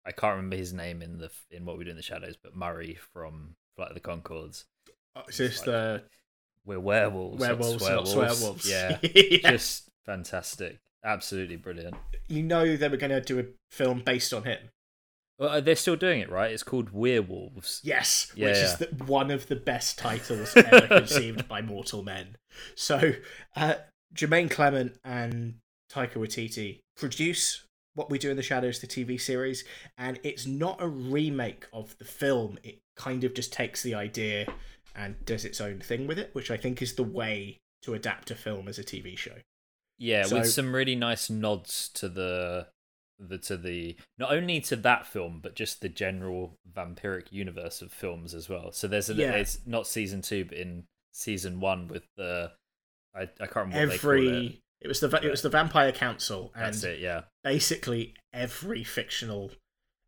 I 0.05 0.11
can't 0.11 0.35
remember 0.37 0.57
his 0.57 0.73
name 0.73 1.01
in 1.01 1.19
the 1.19 1.31
in 1.51 1.65
what 1.65 1.79
we 1.79 1.85
do 1.85 1.91
in 1.91 1.97
the 1.97 2.03
shadows, 2.03 2.37
but 2.37 2.57
Murray 2.57 2.99
from 3.13 3.55
Flight 3.77 3.91
of 3.91 3.95
the 3.95 4.01
Conchords. 4.01 4.65
Oh, 5.15 5.23
is 5.29 5.37
this 5.39 5.59
like 5.59 5.67
the 5.67 6.03
We're 6.65 6.81
werewolves, 6.81 7.41
not 7.41 7.59
werewolves, 7.59 7.89
not 7.89 8.05
swearwolves? 8.07 8.69
Yeah, 8.69 8.99
yeah. 9.03 9.51
just 9.53 9.89
fantastic, 10.05 10.81
absolutely 11.05 11.57
brilliant. 11.57 11.95
you 12.29 12.43
know 12.43 12.77
they 12.77 12.89
were 12.89 12.97
going 12.97 13.11
to 13.11 13.21
do 13.21 13.39
a 13.39 13.45
film 13.71 14.03
based 14.05 14.33
on 14.35 14.43
him. 14.45 14.71
Well, 15.39 15.51
uh, 15.51 15.61
they're 15.61 15.77
still 15.77 15.97
doing 15.97 16.21
it, 16.21 16.31
right? 16.31 16.53
It's 16.53 16.63
called 16.63 16.91
Werewolves. 16.93 17.81
Yes, 17.85 18.31
Yeah, 18.37 18.49
which 18.49 18.57
yeah. 18.57 18.65
is 18.65 18.77
the, 18.77 18.87
one 19.07 19.31
of 19.31 19.47
the 19.49 19.57
best 19.57 19.99
titles 19.99 20.55
ever 20.57 20.87
conceived 20.89 21.49
by 21.49 21.63
mortal 21.63 22.03
men. 22.03 22.37
So, 22.75 23.13
uh, 23.57 23.75
Jermaine 24.15 24.51
Clement 24.51 24.99
and 25.05 25.55
Taika 25.91 26.15
Waititi 26.15 26.81
produce 26.97 27.65
What 27.95 28.11
We 28.11 28.19
Do 28.19 28.31
in 28.31 28.37
the 28.37 28.43
Shadows, 28.43 28.81
the 28.81 28.87
TV 28.87 29.21
series, 29.21 29.65
and 29.99 30.19
it's 30.23 30.47
not 30.47 30.81
a 30.83 30.89
remake 30.89 31.67
of 31.73 31.97
the 31.99 32.05
film. 32.05 32.59
It 32.63 32.79
kind 32.97 33.25
of 33.25 33.35
just 33.35 33.53
takes 33.53 33.83
the 33.83 33.95
idea 33.95 34.47
and 34.95 35.17
does 35.25 35.45
its 35.45 35.61
own 35.61 35.81
thing 35.81 36.07
with 36.07 36.19
it, 36.19 36.31
which 36.35 36.51
I 36.51 36.57
think 36.57 36.83
is 36.83 36.95
the 36.95 37.03
way 37.03 37.59
to 37.83 37.95
adapt 37.95 38.31
a 38.31 38.35
film 38.35 38.69
as 38.69 38.79
a 38.79 38.85
TV 38.85 39.17
show. 39.17 39.37
Yeah, 39.99 40.25
So- 40.25 40.39
with 40.41 40.51
some 40.51 40.75
really 40.75 40.97
nice 40.97 41.31
nods 41.31 41.89
to 41.95 42.09
the 42.09 42.69
the 43.19 43.39
to 43.39 43.57
the 43.57 43.95
not 44.19 44.33
only 44.33 44.61
to 44.61 44.75
that 44.75 45.07
film 45.07 45.39
but 45.41 45.55
just 45.55 45.81
the 45.81 45.89
general 45.89 46.59
vampiric 46.69 47.31
universe 47.31 47.81
of 47.81 47.93
films 47.93 48.35
as 48.35 48.49
well. 48.49 48.73
So 48.73 48.89
there's 48.89 49.09
a 49.11 49.15
Yeah. 49.15 49.33
it's 49.37 49.65
not 49.65 49.87
season 49.87 50.23
two 50.23 50.45
but 50.45 50.59
in 50.59 50.89
season 51.13 51.61
one 51.61 51.87
with 51.87 52.03
the 52.17 52.53
I, 53.15 53.23
I 53.23 53.47
can't 53.47 53.67
remember 53.69 53.97
call 53.99 54.11
it. 54.13 54.17
Every 54.19 54.63
it 54.81 54.89
was 54.89 55.01
the 55.01 55.09
it 55.23 55.31
was 55.31 55.43
the 55.43 55.49
Vampire 55.49 55.93
Council, 55.93 56.51
and 56.55 56.67
That's 56.67 56.83
it, 56.85 56.99
yeah. 57.01 57.23
basically 57.45 58.15
every 58.33 58.83
fictional 58.85 59.53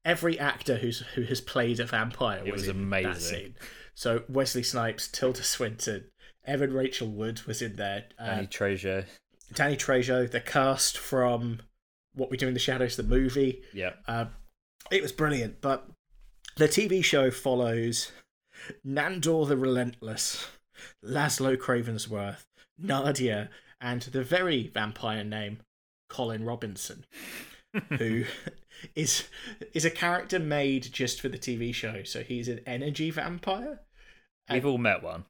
every 0.05 0.39
actor 0.39 0.77
who's 0.77 0.99
who 1.15 1.23
has 1.23 1.41
played 1.41 1.81
a 1.81 1.87
vampire 1.87 2.43
It 2.45 2.53
was, 2.53 2.63
was 2.63 2.69
in 2.69 2.77
that 2.91 2.99
amazing. 3.05 3.21
scene. 3.21 3.55
So 3.95 4.25
Wesley 4.29 4.63
Snipes, 4.63 5.07
Tilda 5.09 5.43
Swinton, 5.45 6.05
Evan 6.45 6.73
Rachel 6.73 7.09
Wood 7.09 7.43
was 7.47 7.63
in 7.63 7.77
there. 7.77 8.05
Uh, 8.19 8.27
Danny 8.27 8.47
Trejo. 8.49 9.05
Danny 9.55 9.77
Trejo, 9.77 10.29
the 10.31 10.41
cast 10.41 10.99
from 10.99 11.61
What 12.15 12.31
We 12.31 12.37
Do 12.37 12.49
in 12.49 12.55
the 12.55 12.61
Shadows, 12.61 12.97
the 12.97 13.03
movie. 13.05 13.63
Yeah. 13.73 13.93
Uh, 14.09 14.27
it 14.91 15.01
was 15.01 15.13
brilliant, 15.13 15.61
but 15.61 15.87
the 16.57 16.67
TV 16.69 17.03
show 17.05 17.31
follows 17.31 18.11
Nandor 18.87 19.47
the 19.49 19.57
Relentless, 19.57 20.49
Laszlo 21.05 21.57
Cravensworth, 21.57 22.45
Nadia, 22.79 23.51
and 23.81 24.03
the 24.03 24.23
very 24.23 24.69
vampire 24.69 25.25
name 25.25 25.61
Colin 26.09 26.45
Robinson, 26.45 27.05
who 27.99 28.25
is 28.95 29.29
is 29.73 29.85
a 29.85 29.91
character 29.91 30.39
made 30.39 30.93
just 30.93 31.21
for 31.21 31.29
the 31.29 31.39
TV 31.39 31.75
show. 31.75 32.03
So 32.05 32.23
he's 32.23 32.49
an 32.49 32.61
energy 32.67 33.11
vampire. 33.11 33.81
We've 34.51 34.67
all 34.67 34.79
met 34.79 35.03
one. 35.03 35.25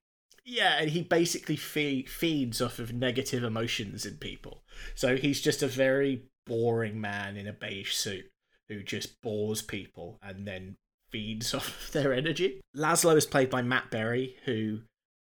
Yeah, 0.44 0.76
and 0.78 0.90
he 0.90 1.02
basically 1.02 1.56
fe- 1.56 2.02
feeds 2.02 2.60
off 2.60 2.78
of 2.78 2.92
negative 2.92 3.42
emotions 3.42 4.04
in 4.04 4.16
people. 4.16 4.62
So 4.94 5.16
he's 5.16 5.40
just 5.40 5.62
a 5.62 5.66
very 5.66 6.24
boring 6.46 7.00
man 7.00 7.36
in 7.36 7.46
a 7.46 7.52
beige 7.52 7.92
suit 7.92 8.26
who 8.68 8.82
just 8.82 9.22
bores 9.22 9.62
people 9.62 10.18
and 10.22 10.46
then 10.46 10.76
feeds 11.10 11.54
off 11.54 11.90
their 11.92 12.12
energy. 12.12 12.60
Laszlo 12.76 13.16
is 13.16 13.26
played 13.26 13.48
by 13.48 13.62
Matt 13.62 13.90
Berry, 13.90 14.36
who 14.44 14.80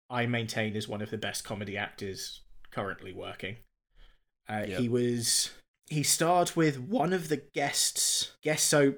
I 0.09 0.25
maintain 0.25 0.75
is 0.75 0.87
one 0.87 1.01
of 1.01 1.09
the 1.09 1.17
best 1.17 1.43
comedy 1.43 1.77
actors 1.77 2.41
currently 2.71 3.13
working. 3.13 3.57
Uh, 4.49 4.65
Yep. 4.67 4.79
He 4.79 4.89
was 4.89 5.51
he 5.89 6.03
starred 6.03 6.51
with 6.55 6.79
one 6.79 7.13
of 7.13 7.29
the 7.29 7.37
guests. 7.37 8.33
Guests. 8.41 8.67
So 8.67 8.95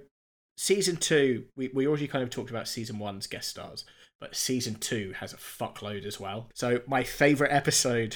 season 0.57 0.97
two, 0.97 1.45
we 1.55 1.69
we 1.69 1.87
already 1.87 2.07
kind 2.07 2.23
of 2.23 2.29
talked 2.29 2.49
about 2.49 2.67
season 2.67 2.99
one's 2.99 3.27
guest 3.27 3.49
stars 3.49 3.85
but 4.19 4.35
season 4.35 4.75
two 4.75 5.13
has 5.17 5.33
a 5.33 5.37
fuckload 5.37 6.05
as 6.05 6.19
well. 6.19 6.49
So 6.53 6.81
my 6.87 7.03
favorite 7.03 7.51
episode 7.51 8.15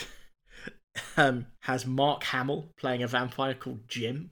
um, 1.18 1.48
has 1.62 1.86
Mark 1.86 2.24
Hamill 2.26 2.70
playing 2.78 3.04
a 3.04 3.08
vampire 3.08 3.54
called 3.54 3.88
Jim. 3.88 4.32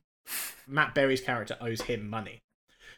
Matt 0.67 0.95
Berry's 0.95 1.21
character 1.21 1.57
owes 1.61 1.81
him 1.81 2.09
money. 2.09 2.39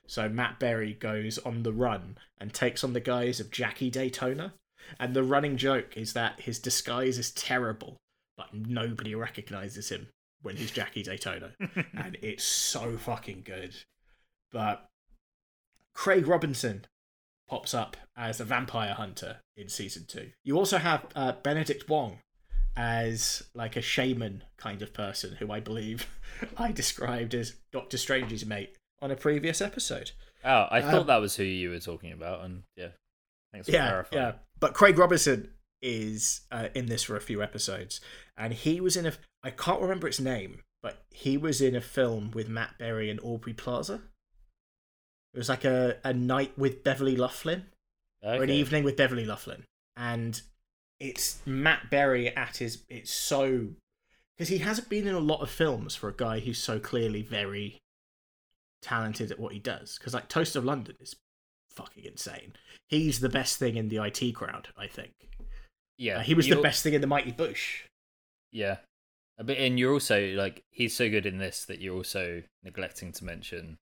So 0.08 0.28
Matt 0.28 0.60
Berry 0.60 0.94
goes 0.94 1.38
on 1.40 1.64
the 1.64 1.74
run 1.74 2.18
and 2.40 2.54
takes 2.54 2.84
on 2.84 2.94
the 2.94 3.00
guise 3.00 3.40
of 3.40 3.52
Jackie 3.52 3.92
Daytona. 3.92 4.54
And 5.00 5.14
the 5.14 5.24
running 5.24 5.58
joke 5.58 5.98
is 5.98 6.14
that 6.14 6.42
his 6.42 6.60
disguise 6.60 7.18
is 7.18 7.32
terrible, 7.32 7.98
but 8.38 8.54
nobody 8.54 9.14
recognizes 9.16 9.90
him 9.90 10.08
when 10.42 10.56
he's 10.56 10.72
Jackie 10.72 11.04
Daytona. 11.04 11.52
and 11.94 12.18
it's 12.22 12.44
so 12.44 12.98
fucking 12.98 13.42
good. 13.46 13.76
But 14.52 14.86
Craig 15.94 16.28
Robinson 16.28 16.86
pops 17.48 17.74
up 17.74 17.98
as 18.16 18.40
a 18.40 18.46
vampire 18.46 18.94
hunter 18.94 19.38
in 19.58 19.70
season 19.70 20.06
two. 20.08 20.32
You 20.44 20.58
also 20.58 20.78
have 20.78 21.06
uh, 21.16 21.34
Benedict 21.44 21.90
Wong 21.90 22.20
as 22.78 23.44
like 23.54 23.76
a 23.76 23.82
shaman 23.82 24.44
kind 24.58 24.82
of 24.82 24.94
person 24.94 25.36
who 25.40 25.52
I 25.52 25.60
believe 25.60 26.08
I 26.58 26.72
described 26.72 27.34
as 27.34 27.56
Doctor 27.72 27.98
Strange's 27.98 28.46
mate 28.46 28.76
on 29.02 29.12
a 29.12 29.16
previous 29.16 29.62
episode. 29.62 30.12
Oh, 30.44 30.68
I 30.70 30.82
Um, 30.82 30.92
thought 30.92 31.08
that 31.08 31.18
was 31.18 31.36
who 31.36 31.44
you 31.44 31.70
were 31.72 31.80
talking 31.80 32.14
about, 32.14 32.46
and 32.46 32.64
yeah, 32.78 32.90
thanks 33.52 33.68
for 33.68 33.74
Yeah, 33.74 33.90
clarifying. 33.90 34.22
yeah. 34.24 34.32
But 34.60 34.74
Craig 34.74 34.98
Robinson 34.98 35.52
is 35.82 36.42
uh, 36.52 36.68
in 36.74 36.88
this 36.88 37.04
for 37.04 37.16
a 37.16 37.22
few 37.22 37.42
episodes, 37.42 38.02
and 38.38 38.54
he 38.54 38.82
was 38.82 38.98
in 38.98 39.06
a. 39.06 39.14
I 39.44 39.52
can't 39.52 39.82
remember 39.82 40.08
its 40.08 40.20
name, 40.20 40.62
but 40.82 41.04
he 41.12 41.38
was 41.38 41.62
in 41.62 41.76
a 41.76 41.82
film 41.82 42.32
with 42.32 42.50
Matt 42.50 42.78
Berry 42.78 43.10
and 43.10 43.20
Aubrey 43.22 43.54
Plaza. 43.54 44.02
It 45.34 45.38
was 45.38 45.50
like 45.50 45.64
a, 45.66 45.98
a 46.04 46.14
night 46.14 46.58
with 46.58 46.84
Beverly 46.84 47.16
Luff 47.16 47.46
Linn. 47.46 47.66
or 48.22 48.44
an 48.44 48.50
evening 48.50 48.84
with 48.84 48.98
Beverly 48.98 49.26
Luff 49.26 49.48
Linn, 49.48 49.64
and 49.96 50.42
it's 51.00 51.40
Matt 51.46 51.90
Berry 51.90 52.36
at 52.36 52.58
his. 52.58 52.84
It's 52.90 53.12
so 53.12 53.70
because 54.38 54.50
he 54.50 54.60
hasn't 54.60 54.90
been 54.90 55.08
in 55.08 55.16
a 55.16 55.20
lot 55.20 55.42
of 55.42 55.50
films 55.50 55.96
for 55.96 56.10
a 56.10 56.16
guy 56.16 56.40
who's 56.40 56.58
so 56.58 56.80
clearly 56.80 57.22
very 57.22 57.78
talented 58.82 59.32
at 59.32 59.40
what 59.40 59.54
he 59.54 59.60
does. 59.60 59.98
Because 59.98 60.14
like 60.14 60.28
Toast 60.28 60.56
of 60.56 60.66
London 60.66 60.96
is 61.00 61.16
fucking 61.80 62.06
insane. 62.06 62.54
He's 62.88 63.20
the 63.20 63.30
best 63.30 63.58
thing 63.58 63.78
in 63.78 63.90
the 63.90 63.98
IT 64.04 64.34
crowd, 64.36 64.70
I 64.78 64.88
think. 64.88 65.12
Yeah, 65.98 66.18
Uh, 66.20 66.22
he 66.22 66.34
was 66.34 66.48
the 66.48 66.62
best 66.62 66.84
thing 66.84 66.94
in 66.94 67.02
the 67.02 67.08
Mighty 67.08 67.32
Boosh. 67.32 67.84
Yeah, 68.52 68.78
Uh, 69.38 69.44
but 69.44 69.58
and 69.58 69.78
you're 69.80 69.94
also 69.94 70.28
like 70.36 70.64
he's 70.72 70.96
so 70.96 71.10
good 71.10 71.26
in 71.26 71.38
this 71.38 71.66
that 71.66 71.80
you're 71.80 71.96
also 71.96 72.44
neglecting 72.64 73.12
to 73.14 73.24
mention 73.26 73.78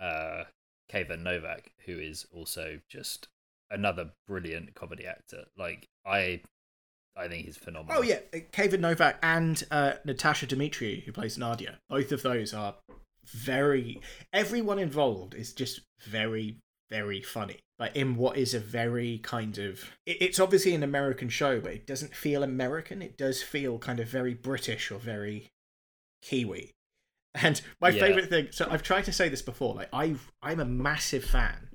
uh 0.00 0.44
Kayvan 0.90 1.20
Novak, 1.22 1.70
who 1.86 1.98
is 1.98 2.26
also 2.32 2.80
just 2.88 3.28
another 3.70 4.10
brilliant 4.26 4.74
comedy 4.74 5.06
actor. 5.06 5.44
Like 5.56 5.86
I, 6.04 6.40
I 7.16 7.28
think 7.28 7.44
he's 7.46 7.56
phenomenal. 7.56 7.98
Oh 8.00 8.02
yeah, 8.02 8.18
Kayvan 8.32 8.80
Novak 8.80 9.18
and 9.22 9.62
uh, 9.70 9.92
Natasia 10.04 10.48
Demetriou, 10.48 11.04
who 11.04 11.12
plays 11.12 11.38
Nadia. 11.38 11.78
Both 11.88 12.10
of 12.10 12.22
those 12.22 12.52
are 12.52 12.74
very. 13.24 14.00
Everyone 14.32 14.78
involved 14.80 15.34
is 15.34 15.52
just 15.52 15.82
very, 16.02 16.56
very 16.90 17.22
funny. 17.22 17.58
But 17.78 17.96
in 17.96 18.16
what 18.16 18.36
is 18.36 18.52
a 18.52 18.58
very 18.60 19.18
kind 19.18 19.56
of, 19.58 19.84
it's 20.06 20.38
obviously 20.40 20.74
an 20.74 20.82
American 20.82 21.28
show, 21.28 21.60
but 21.60 21.72
it 21.72 21.86
doesn't 21.86 22.14
feel 22.14 22.42
American. 22.42 23.00
It 23.00 23.16
does 23.16 23.42
feel 23.42 23.78
kind 23.78 24.00
of 24.00 24.08
very 24.08 24.34
British 24.34 24.90
or 24.90 24.98
very 24.98 25.48
Kiwi. 26.22 26.72
And 27.34 27.60
my 27.80 27.90
Yeah. 27.90 28.00
favorite 28.00 28.28
thing. 28.28 28.48
So 28.50 28.66
I've 28.68 28.82
tried 28.82 29.04
to 29.04 29.12
say 29.12 29.28
this 29.28 29.40
before. 29.42 29.74
Like 29.76 29.88
I, 29.92 30.16
I'm 30.42 30.60
a 30.60 30.64
massive 30.64 31.24
fan 31.24 31.68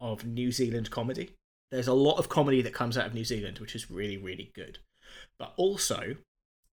of 0.00 0.24
New 0.24 0.50
Zealand 0.50 0.90
comedy. 0.90 1.34
There's 1.70 1.88
a 1.88 1.92
lot 1.94 2.18
of 2.18 2.28
comedy 2.28 2.62
that 2.62 2.72
comes 2.74 2.96
out 2.96 3.06
of 3.06 3.14
New 3.14 3.24
Zealand, 3.24 3.58
which 3.58 3.74
is 3.74 3.90
really, 3.90 4.16
really 4.16 4.50
good. 4.54 4.78
But 5.38 5.52
also, 5.56 6.16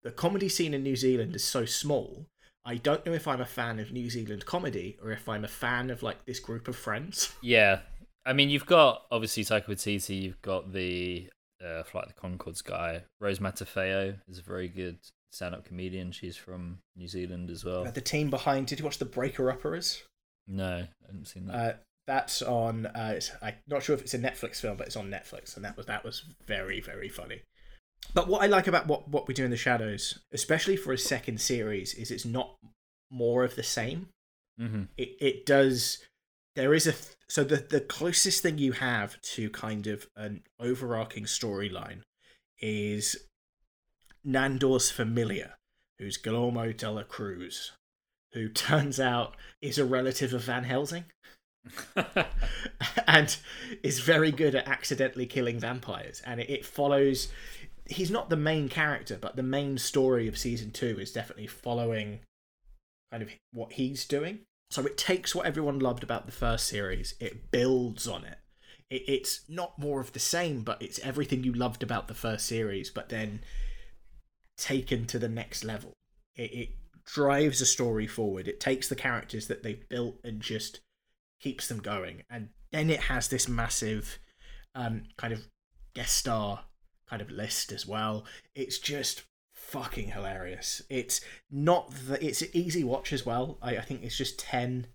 the 0.04 0.12
comedy 0.12 0.50
scene 0.50 0.74
in 0.74 0.82
New 0.84 0.96
Zealand 0.96 1.36
is 1.36 1.44
so 1.44 1.66
small. 1.66 2.26
I 2.66 2.76
don't 2.76 3.06
know 3.06 3.14
if 3.14 3.28
I'm 3.28 3.42
a 3.42 3.46
fan 3.46 3.80
of 3.80 3.92
New 3.92 4.10
Zealand 4.10 4.46
comedy 4.46 4.98
or 5.02 5.12
if 5.12 5.28
I'm 5.28 5.44
a 5.44 5.50
fan 5.50 5.90
of 5.90 6.04
like 6.04 6.26
this 6.26 6.40
group 6.40 6.68
of 6.68 6.76
friends. 6.76 7.34
Yeah, 7.42 7.80
I 8.26 8.34
mean, 8.34 8.50
you've 8.50 8.66
got 8.66 9.04
obviously 9.12 9.44
Taika 9.44 9.66
Waititi. 9.66 10.22
You've 10.22 10.42
got 10.42 10.72
the 10.72 11.28
uh, 11.64 11.84
Flight 11.84 12.06
of 12.08 12.16
the 12.16 12.22
Conchords 12.22 12.64
guy. 12.64 13.04
Rose 13.20 13.40
Matafeo 13.40 14.16
is 14.28 14.38
a 14.38 14.44
very 14.44 14.68
good 14.68 15.00
stand-up 15.32 15.66
comedian. 15.66 16.12
She's 16.12 16.38
from 16.38 16.80
New 16.96 17.08
Zealand 17.08 17.50
as 17.50 17.66
well. 17.66 17.88
Uh, 17.88 17.92
the 17.92 18.02
team 18.02 18.30
behind. 18.30 18.68
Did 18.68 18.80
you 18.80 18.86
watch 18.86 19.00
the 19.00 19.06
Breaker 19.06 19.52
Upperers? 19.52 20.04
No, 20.48 20.86
I 20.86 21.06
haven't 21.08 21.28
seen 21.28 21.48
that. 21.48 21.56
Uh, 21.56 21.74
that's 22.08 22.42
on. 22.42 22.86
Uh, 22.88 23.14
it's, 23.16 23.32
I'm 23.42 23.56
not 23.68 23.84
sure 23.84 23.96
if 23.96 24.02
it's 24.02 24.14
a 24.14 24.20
Netflix 24.20 24.58
film, 24.58 24.78
but 24.78 24.88
it's 24.88 24.96
on 24.96 25.10
Netflix, 25.10 25.56
and 25.56 25.66
that 25.66 25.78
was 25.78 25.86
that 25.88 26.04
was 26.04 26.26
very 26.46 26.82
very 26.82 27.10
funny. 27.10 27.42
But 28.14 28.28
what 28.28 28.42
I 28.42 28.48
like 28.48 28.68
about 28.68 28.88
what 28.88 29.08
what 29.08 29.28
we 29.28 29.34
do 29.34 29.46
in 29.46 29.52
the 29.52 29.58
shadows, 29.58 30.20
especially 30.34 30.76
for 30.76 30.92
a 30.94 30.98
second 30.98 31.40
series, 31.40 31.94
is 31.94 32.12
it's 32.12 32.26
not 32.26 32.56
more 33.10 33.44
of 33.44 33.56
the 33.56 33.64
same. 33.64 34.10
hmm 34.58 34.84
It 34.98 35.10
it 35.20 35.46
does. 35.46 36.00
There 36.56 36.74
is 36.74 36.88
a 36.88 36.92
th- 36.92 37.16
so 37.30 37.44
the 37.44 37.58
the 37.58 37.82
closest 37.82 38.42
thing 38.42 38.58
you 38.58 38.74
have 38.74 39.22
to 39.36 39.50
kind 39.50 39.88
of 39.88 40.08
an 40.16 40.44
overarching 40.60 41.24
storyline 41.24 42.02
is 42.60 43.16
Nandor's 44.26 44.92
familiar, 44.92 45.56
who's 45.98 46.18
Guillermo 46.18 46.74
de 46.74 46.92
la 46.92 47.04
Cruz, 47.04 47.72
who 48.34 48.50
turns 48.68 49.00
out 49.00 49.36
is 49.62 49.78
a 49.78 49.86
relative 49.86 50.34
of 50.34 50.44
Van 50.44 50.66
Helsing 50.66 51.06
and 53.08 53.38
is 53.84 54.00
very 54.00 54.32
good 54.32 54.56
at 54.56 54.68
accidentally 54.68 55.26
killing 55.26 55.60
vampires. 55.60 56.22
And 56.26 56.40
it, 56.40 56.50
it 56.50 56.66
follows. 56.66 57.30
He's 57.92 58.12
not 58.12 58.30
the 58.30 58.38
main 58.38 58.70
character, 58.70 59.18
but 59.20 59.36
the 59.36 59.44
main 59.44 59.78
story 59.78 60.28
of 60.28 60.38
season 60.38 60.72
two 60.72 60.98
is 61.00 61.12
definitely 61.12 61.48
following 61.48 62.20
kind 63.12 63.22
of 63.22 63.30
what 63.52 63.74
he's 63.74 64.06
doing. 64.06 64.40
So 64.70 64.86
it 64.86 64.98
takes 64.98 65.36
what 65.36 65.46
everyone 65.46 65.80
loved 65.80 66.02
about 66.02 66.26
the 66.26 66.32
first 66.32 66.68
series, 66.68 67.16
it 67.20 67.52
builds 67.52 68.08
on 68.08 68.24
it. 68.24 68.38
it. 68.90 69.04
It's 69.08 69.42
not 69.50 69.78
more 69.78 70.00
of 70.00 70.14
the 70.14 70.20
same, 70.20 70.62
but 70.62 70.82
it's 70.82 71.00
everything 71.00 71.44
you 71.44 71.52
loved 71.52 71.84
about 71.84 72.08
the 72.08 72.14
first 72.14 72.46
series, 72.46 72.90
but 72.90 73.10
then 73.10 73.42
taken 74.58 75.06
to 75.08 75.20
the 75.20 75.28
next 75.28 75.66
level. 75.66 75.92
It, 76.36 76.54
it 76.54 76.70
drives 77.06 77.60
a 77.60 77.66
story 77.66 78.08
forward. 78.08 78.48
It 78.48 78.62
takes 78.62 78.88
the 78.88 78.96
characters 78.96 79.48
that 79.48 79.64
they've 79.64 79.90
built 79.90 80.20
and 80.24 80.40
just 80.40 80.80
keeps 81.42 81.68
them 81.68 81.80
going. 81.80 82.24
And 82.30 82.50
then 82.72 82.90
it 82.90 83.02
has 83.02 83.28
this 83.28 83.50
massive 83.50 84.20
um, 84.74 85.04
kind 85.18 85.34
of 85.34 85.46
guest 85.94 86.16
star 86.16 86.62
kind 87.12 87.22
of 87.22 87.30
list 87.30 87.72
as 87.72 87.86
well. 87.86 88.26
It's 88.56 88.80
just 88.80 89.24
fucking 89.54 90.10
hilarious. 90.10 90.82
It's 90.90 91.22
not 91.52 91.92
the, 92.08 92.26
it's 92.26 92.42
an 92.42 92.48
easy 92.54 92.84
watch 92.84 93.14
as 93.14 93.26
well. 93.26 93.58
I, 93.62 93.78
I 93.78 93.82
think 93.82 94.02
it's 94.04 94.18
just 94.18 94.40
10 94.40 94.88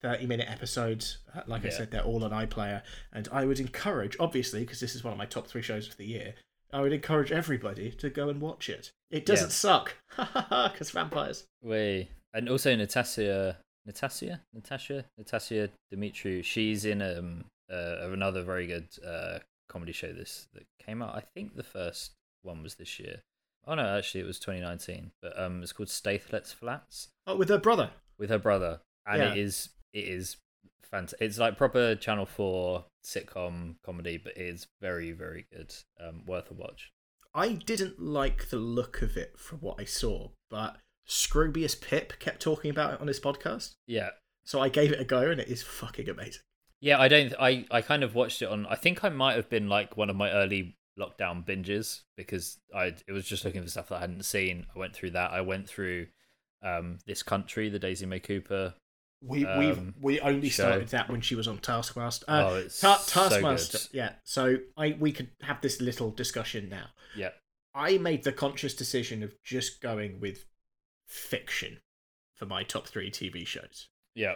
30 0.00 0.26
minute 0.26 0.48
episodes. 0.48 1.18
Uh, 1.34 1.40
Like 1.48 1.64
I 1.66 1.70
said, 1.70 1.90
they're 1.90 2.02
all 2.02 2.22
on 2.22 2.30
iPlayer. 2.30 2.82
And 3.12 3.28
I 3.32 3.44
would 3.44 3.58
encourage, 3.58 4.16
obviously, 4.20 4.60
because 4.60 4.78
this 4.78 4.94
is 4.94 5.02
one 5.02 5.12
of 5.12 5.18
my 5.18 5.26
top 5.26 5.48
three 5.48 5.60
shows 5.62 5.88
of 5.88 5.96
the 5.96 6.06
year, 6.06 6.34
I 6.72 6.80
would 6.82 6.92
encourage 6.92 7.32
everybody 7.32 7.90
to 7.90 8.08
go 8.08 8.28
and 8.28 8.40
watch 8.40 8.68
it. 8.68 8.92
It 9.10 9.26
doesn't 9.26 9.48
Yeah. 9.48 9.52
suck. 9.52 9.96
Because 10.16 10.90
vampires. 10.92 11.46
Way 11.62 12.10
and 12.32 12.48
also 12.48 12.76
Natasha, 12.76 13.58
Natasha, 13.86 14.40
Natasha, 14.54 15.04
Natasia 15.20 15.70
Demetriou. 15.92 16.44
She's 16.44 16.84
in 16.84 17.02
um 17.02 17.44
uh, 17.72 18.10
another 18.12 18.42
very 18.44 18.66
good 18.68 18.86
uh 19.04 19.38
comedy 19.68 19.92
show 19.92 20.12
this 20.12 20.48
that 20.54 20.66
came 20.84 21.02
out. 21.02 21.14
I 21.14 21.20
think 21.20 21.54
the 21.56 21.62
first 21.62 22.12
one 22.42 22.62
was 22.62 22.76
this 22.76 22.98
year. 22.98 23.22
Oh 23.66 23.74
no, 23.74 23.82
actually 23.98 24.20
it 24.22 24.26
was 24.26 24.38
2019. 24.38 25.12
But 25.20 25.38
um, 25.38 25.62
it's 25.62 25.72
called 25.72 25.88
Stath 25.90 26.32
Lets 26.32 26.52
Flats 26.52 27.08
Oh, 27.26 27.36
with 27.36 27.48
her 27.50 27.58
brother. 27.58 27.90
with 28.18 28.30
her 28.30 28.38
brother, 28.38 28.80
and 29.06 29.22
Yeah. 29.22 29.32
it 29.32 29.38
is 29.38 29.70
it 29.92 30.04
is 30.04 30.36
fantastic. 30.82 31.20
It's 31.20 31.38
like 31.38 31.56
proper 31.58 31.94
Channel 31.94 32.26
Four 32.26 32.86
sitcom 33.04 33.76
comedy, 33.84 34.16
but 34.16 34.36
it 34.36 34.42
is 34.46 34.66
very 34.80 35.12
very 35.12 35.46
good. 35.52 35.74
Um, 36.00 36.24
worth 36.26 36.50
a 36.50 36.54
watch. 36.54 36.92
I 37.34 37.52
didn't 37.52 38.00
like 38.00 38.48
the 38.48 38.56
look 38.56 39.02
of 39.02 39.16
it 39.16 39.38
from 39.38 39.58
what 39.58 39.78
I 39.80 39.84
saw, 39.84 40.30
but 40.50 40.78
Scroobius 41.06 41.80
Pip 41.80 42.18
kept 42.18 42.40
talking 42.40 42.70
about 42.70 42.94
it 42.94 43.00
on 43.00 43.06
his 43.06 43.20
podcast. 43.20 43.74
Yeah, 43.86 44.10
So 44.44 44.60
I 44.60 44.68
gave 44.70 44.92
it 44.92 45.00
a 45.00 45.04
go 45.04 45.30
and 45.30 45.40
it 45.40 45.48
is 45.48 45.62
fucking 45.62 46.08
amazing. 46.08 46.42
Yeah, 46.80 47.00
I 47.00 47.08
don't. 47.08 47.34
I 47.40 47.64
I 47.70 47.82
kind 47.82 48.02
of 48.04 48.14
watched 48.14 48.40
it 48.42 48.48
on. 48.48 48.66
I 48.66 48.76
think 48.76 49.02
I 49.04 49.08
might 49.08 49.34
have 49.36 49.48
been 49.50 49.68
like 49.68 49.96
one 49.96 50.10
of 50.10 50.16
my 50.16 50.30
early 50.30 50.76
lockdown 50.98 51.44
binges 51.46 52.00
because 52.16 52.58
I 52.74 52.94
it 53.06 53.12
was 53.12 53.26
just 53.26 53.44
looking 53.44 53.62
for 53.62 53.68
stuff 53.68 53.88
that 53.88 53.96
I 53.96 54.00
hadn't 54.00 54.24
seen. 54.24 54.66
I 54.74 54.78
went 54.78 54.94
through 54.94 55.10
that. 55.12 55.30
I 55.32 55.40
went 55.40 55.68
through 55.68 56.06
um 56.62 56.98
this 57.06 57.22
country, 57.22 57.68
the 57.68 57.78
Daisy 57.78 58.06
May 58.06 58.20
Cooper. 58.20 58.74
We 59.20 59.44
Um, 59.44 59.94
we 60.00 60.14
we 60.14 60.20
only 60.20 60.48
show. 60.48 60.62
started 60.64 60.88
that 60.90 61.08
when 61.10 61.20
she 61.20 61.34
was 61.34 61.48
on 61.48 61.58
Taskmaster. 61.58 62.24
Uh, 62.28 62.50
oh, 62.50 62.54
it's 62.56 62.80
Ta- 62.80 62.98
so 62.98 63.28
Taskmaster. 63.28 63.78
good. 63.78 63.88
yeah. 63.92 64.12
So 64.22 64.58
I 64.76 64.96
we 65.00 65.10
could 65.12 65.30
have 65.42 65.60
this 65.60 65.80
little 65.80 66.10
discussion 66.12 66.68
now. 66.68 66.86
Yeah, 67.16 67.30
I 67.74 67.98
made 67.98 68.22
the 68.22 68.30
conscious 68.32 68.74
decision 68.74 69.24
of 69.24 69.34
just 69.42 69.80
going 69.80 70.20
with 70.20 70.44
fiction 71.06 71.78
for 72.36 72.46
my 72.46 72.62
top 72.62 72.86
three 72.86 73.10
TV 73.10 73.44
shows. 73.46 73.88
yeah, 74.14 74.34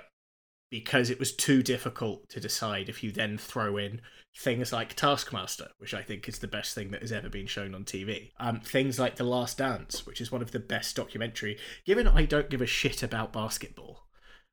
because 0.72 1.10
it 1.10 1.18
was 1.20 1.32
too 1.32 1.62
difficult 1.62 2.28
to 2.30 2.40
decide 2.40 2.88
if 2.88 3.04
you 3.04 3.12
then 3.12 3.36
throw 3.36 3.76
in 3.76 4.00
things 4.34 4.72
like 4.72 4.94
Taskmaster, 4.94 5.68
which 5.76 5.92
I 5.92 6.02
think 6.02 6.26
is 6.26 6.38
the 6.38 6.48
best 6.48 6.74
thing 6.74 6.90
that 6.92 7.02
has 7.02 7.12
ever 7.12 7.28
been 7.28 7.46
shown 7.46 7.74
on 7.74 7.84
TV. 7.84 8.30
Um, 8.40 8.60
things 8.60 8.98
like 8.98 9.16
The 9.16 9.24
Last 9.24 9.58
Dance, 9.58 10.06
which 10.06 10.18
is 10.22 10.32
one 10.32 10.40
of 10.40 10.50
the 10.52 10.58
best 10.58 10.96
documentary. 10.96 11.58
Given 11.84 12.08
I 12.08 12.24
don't 12.24 12.48
give 12.48 12.62
a 12.62 12.66
shit 12.66 13.02
about 13.02 13.34
basketball, 13.34 14.06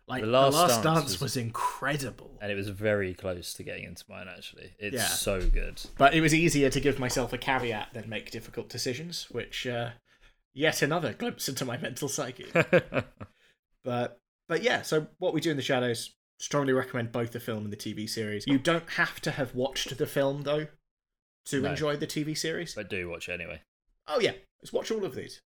like 0.09 0.19
The 0.19 0.25
The 0.27 0.33
Last 0.33 0.53
Last, 0.55 0.83
Dance 0.83 0.83
Dance, 0.83 1.11
was- 1.13 1.21
was... 1.21 1.37
incredible. 1.37 2.37
and 2.41 2.51
it 2.51 2.55
was 2.55 2.67
very 2.67 3.13
close 3.13 3.53
to 3.53 3.63
getting 3.63 3.85
into 3.85 4.03
mine. 4.09 4.27
Actually, 4.27 4.73
it's 4.77 4.95
Yeah. 4.95 5.07
so 5.07 5.39
good. 5.49 5.81
But 5.97 6.13
it 6.13 6.19
was 6.19 6.33
easier 6.33 6.69
to 6.69 6.79
give 6.81 6.99
myself 6.99 7.31
a 7.31 7.37
caveat 7.37 7.93
than 7.93 8.09
make 8.09 8.29
difficult 8.31 8.67
decisions, 8.67 9.27
which 9.31 9.65
uh, 9.65 9.91
yet 10.53 10.81
another 10.81 11.13
glimpse 11.13 11.47
into 11.47 11.63
my 11.63 11.77
mental 11.77 12.09
psyche. 12.09 12.47
But 13.83 14.19
but 14.49 14.61
yeah, 14.63 14.81
so 14.81 15.07
what 15.19 15.33
we 15.33 15.39
do 15.39 15.51
in 15.51 15.55
the 15.57 15.63
shadows 15.63 16.13
strongly 16.39 16.73
recommend 16.73 17.11
both 17.13 17.31
the 17.31 17.39
film 17.39 17.63
and 17.63 17.71
the 17.71 17.77
TV 17.77 18.09
series. 18.09 18.45
You 18.47 18.57
don't 18.57 18.89
have 18.91 19.21
to 19.21 19.31
have 19.31 19.53
watched 19.55 19.97
the 19.97 20.05
film 20.07 20.41
though 20.41 20.67
to 21.45 21.61
No. 21.61 21.69
enjoy 21.69 21.95
the 21.95 22.07
TV 22.07 22.35
series. 22.37 22.75
but 22.75 22.89
do 22.89 23.07
watch 23.09 23.29
it 23.29 23.33
anyway. 23.33 23.61
Oh 24.07 24.19
yeah, 24.19 24.33
let's 24.61 24.73
watch 24.73 24.91
all 24.91 25.05
of 25.05 25.15
these 25.15 25.39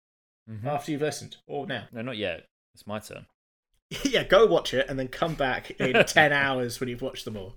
Mhm. 0.50 0.64
after 0.64 0.92
you've 0.92 1.02
listened 1.02 1.36
or 1.46 1.66
now. 1.66 1.88
No, 1.92 2.00
not 2.02 2.16
yet. 2.16 2.46
It's 2.74 2.86
my 2.86 2.98
turn. 3.00 3.26
yeah, 4.04 4.24
go 4.24 4.46
watch 4.46 4.72
it 4.72 4.88
and 4.88 4.98
then 4.98 5.08
come 5.08 5.34
back 5.34 5.70
in 5.72 6.04
ten 6.06 6.32
hours 6.32 6.78
when 6.80 6.88
you've 6.88 7.02
watched 7.02 7.24
them 7.24 7.36
all. 7.36 7.56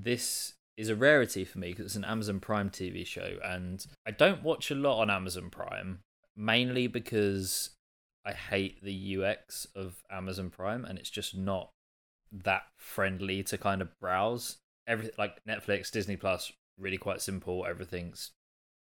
this 0.00 0.54
is 0.76 0.88
a 0.88 0.96
rarity 0.96 1.44
for 1.44 1.58
me 1.58 1.68
because 1.70 1.86
it's 1.86 1.96
an 1.96 2.04
Amazon 2.04 2.40
Prime 2.40 2.70
TV 2.70 3.04
show, 3.06 3.38
and 3.44 3.84
I 4.06 4.10
don't 4.12 4.42
watch 4.42 4.70
a 4.70 4.74
lot 4.74 5.00
on 5.00 5.10
Amazon 5.10 5.50
Prime, 5.50 6.00
mainly 6.36 6.86
because 6.86 7.70
I 8.28 8.32
hate 8.32 8.84
the 8.84 9.16
UX 9.16 9.66
of 9.74 10.02
Amazon 10.10 10.50
Prime, 10.50 10.84
and 10.84 10.98
it's 10.98 11.08
just 11.08 11.34
not 11.34 11.70
that 12.30 12.64
friendly 12.76 13.42
to 13.44 13.56
kind 13.56 13.80
of 13.80 13.98
browse. 14.00 14.58
Everything 14.86 15.14
like 15.16 15.42
Netflix, 15.48 15.90
Disney 15.90 16.16
Plus, 16.16 16.52
really 16.76 16.98
quite 16.98 17.22
simple. 17.22 17.64
Everything's 17.64 18.32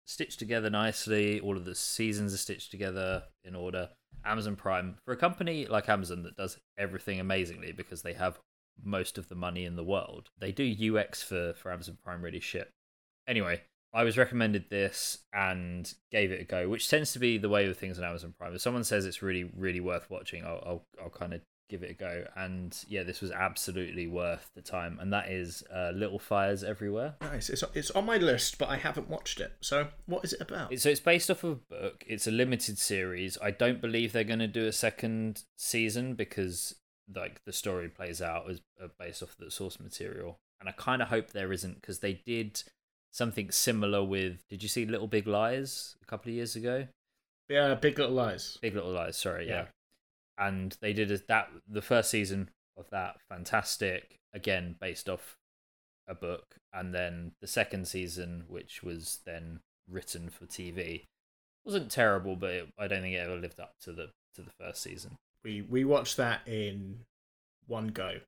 stitched 0.07 0.39
together 0.39 0.71
nicely. 0.71 1.41
All 1.41 1.59
of 1.59 1.67
the 1.67 1.75
seasons 1.75 2.33
are 2.33 2.39
stitched 2.39 2.71
together 2.71 3.25
in 3.45 3.55
order. 3.55 3.91
Amazon 4.25 4.57
Prime, 4.57 4.97
for 5.05 5.13
a 5.13 5.17
company 5.17 5.67
like 5.67 5.91
Amazon 5.91 6.23
that 6.23 6.37
does 6.37 6.59
everything 6.79 7.21
amazingly 7.21 7.73
because 7.73 8.01
they 8.01 8.15
have 8.15 8.39
most 8.83 9.19
of 9.19 9.29
the 9.29 9.35
money 9.35 9.67
in 9.67 9.77
the 9.77 9.85
world, 9.85 10.31
they 10.39 10.53
do 10.53 10.97
UX 10.97 11.23
for, 11.23 11.53
for 11.53 11.71
Amazon 11.71 11.99
Prime 12.03 12.23
really 12.23 12.41
shit. 12.41 12.71
Anyway, 13.27 13.61
I 13.93 14.05
was 14.05 14.19
recommended 14.19 14.69
this 14.69 15.19
and 15.33 15.93
gave 16.11 16.31
it 16.31 16.41
a 16.41 16.45
go, 16.45 16.69
which 16.69 16.89
tends 16.89 17.13
to 17.13 17.19
be 17.19 17.39
the 17.39 17.49
way 17.49 17.67
with 17.67 17.79
things 17.79 17.99
on 17.99 18.05
Amazon 18.05 18.35
Prime. 18.39 18.55
If 18.55 18.61
someone 18.61 18.85
says 18.85 19.07
it's 19.07 19.23
really, 19.23 19.51
really 19.57 19.81
worth 19.81 20.11
watching, 20.11 20.45
I'll, 20.45 20.63
I'll, 20.67 20.85
I'll 21.03 21.11
kind 21.11 21.33
of 21.33 21.41
give 21.69 21.83
it 21.83 21.91
a 21.91 21.95
go. 21.95 22.25
And 22.37 22.77
yeah, 22.89 23.03
this 23.03 23.21
was 23.21 23.31
absolutely 23.31 24.07
worth 24.07 24.51
the 24.55 24.63
time. 24.63 24.99
And 25.01 25.13
that 25.13 25.29
is 25.29 25.63
uh, 25.75 25.93
Little 25.95 26.19
Fires 26.19 26.63
Everywhere. 26.65 27.15
Nice. 27.21 27.49
It's 27.49 27.65
it's 27.75 27.91
on 27.93 28.05
my 28.05 28.17
list, 28.17 28.59
but 28.59 28.69
I 28.69 28.77
haven't 28.77 29.09
watched 29.09 29.41
it. 29.41 29.53
So 29.61 29.89
what 30.07 30.25
is 30.25 30.33
it 30.33 30.41
about? 30.41 30.79
So 30.79 30.91
it's 30.91 31.01
based 31.01 31.31
off 31.31 31.45
of 31.45 31.53
a 31.53 31.75
book. 31.75 32.05
It's 32.07 32.27
a 32.27 32.31
limited 32.31 32.79
series. 32.79 33.39
I 33.43 33.51
don't 33.51 33.81
believe 33.81 34.13
they're 34.13 34.25
going 34.25 34.39
to 34.41 34.47
do 34.47 34.67
a 34.67 34.73
second 34.73 35.45
season 35.57 36.15
because 36.15 36.75
like 37.15 37.43
the 37.45 37.53
story 37.53 37.89
plays 37.89 38.21
out 38.21 38.51
as 38.51 38.61
uh, 38.83 38.89
based 38.99 39.23
off 39.23 39.37
the 39.39 39.51
source 39.51 39.81
material, 39.81 40.41
and 40.61 40.69
I 40.69 40.73
kind 40.73 41.01
of 41.01 41.09
hope 41.09 41.31
there 41.31 41.53
isn't 41.53 41.81
because 41.81 42.01
they 42.01 42.21
did 42.27 42.63
something 43.13 43.51
similar 43.51 44.05
with. 44.05 44.47
Did 44.49 44.63
you 44.63 44.69
see 44.69 44.87
Little 44.87 45.09
Big 45.09 45.27
Lies 45.27 45.97
a 46.03 46.07
couple 46.07 46.31
of 46.31 46.37
years 46.37 46.57
ago? 46.57 46.87
yeah, 47.49 47.75
Big 47.75 47.99
Little 47.99 48.15
Lies. 48.15 48.59
Big 48.61 48.75
Little 48.75 48.93
Lies, 48.93 49.17
sorry, 49.17 49.49
yeah. 49.49 49.55
Yeah. 49.55 50.47
And 50.47 50.77
they 50.81 50.93
did 50.93 51.11
a, 51.11 51.19
that 51.29 51.49
the 51.69 51.83
first 51.83 52.11
season 52.11 52.51
of 52.77 52.89
that 52.91 53.17
fantastic 53.29 54.19
again 54.33 54.77
based 54.81 55.09
off 55.09 55.37
a 56.07 56.15
book, 56.15 56.57
and 56.73 56.95
then 56.95 57.33
the 57.41 57.47
second 57.47 57.89
season, 57.89 58.45
which 58.49 58.83
was 58.83 59.19
then 59.27 59.61
written 59.91 60.29
for 60.29 60.47
TV, 60.47 61.05
wasn't 61.65 61.91
terrible, 61.91 62.37
but 62.37 62.51
it, 62.51 62.69
I 62.79 62.87
don't 62.87 63.03
think 63.03 63.15
it 63.15 63.19
ever 63.19 63.37
lived 63.37 63.61
up 63.61 63.75
to 63.83 63.93
the 63.93 64.11
to 64.35 64.43
the 64.43 64.51
first 64.61 64.83
season. 64.83 65.17
We 65.45 65.63
we 65.63 65.85
watched 65.85 66.17
that 66.19 66.41
in 66.47 67.01
one 67.67 67.89
go. 67.89 68.19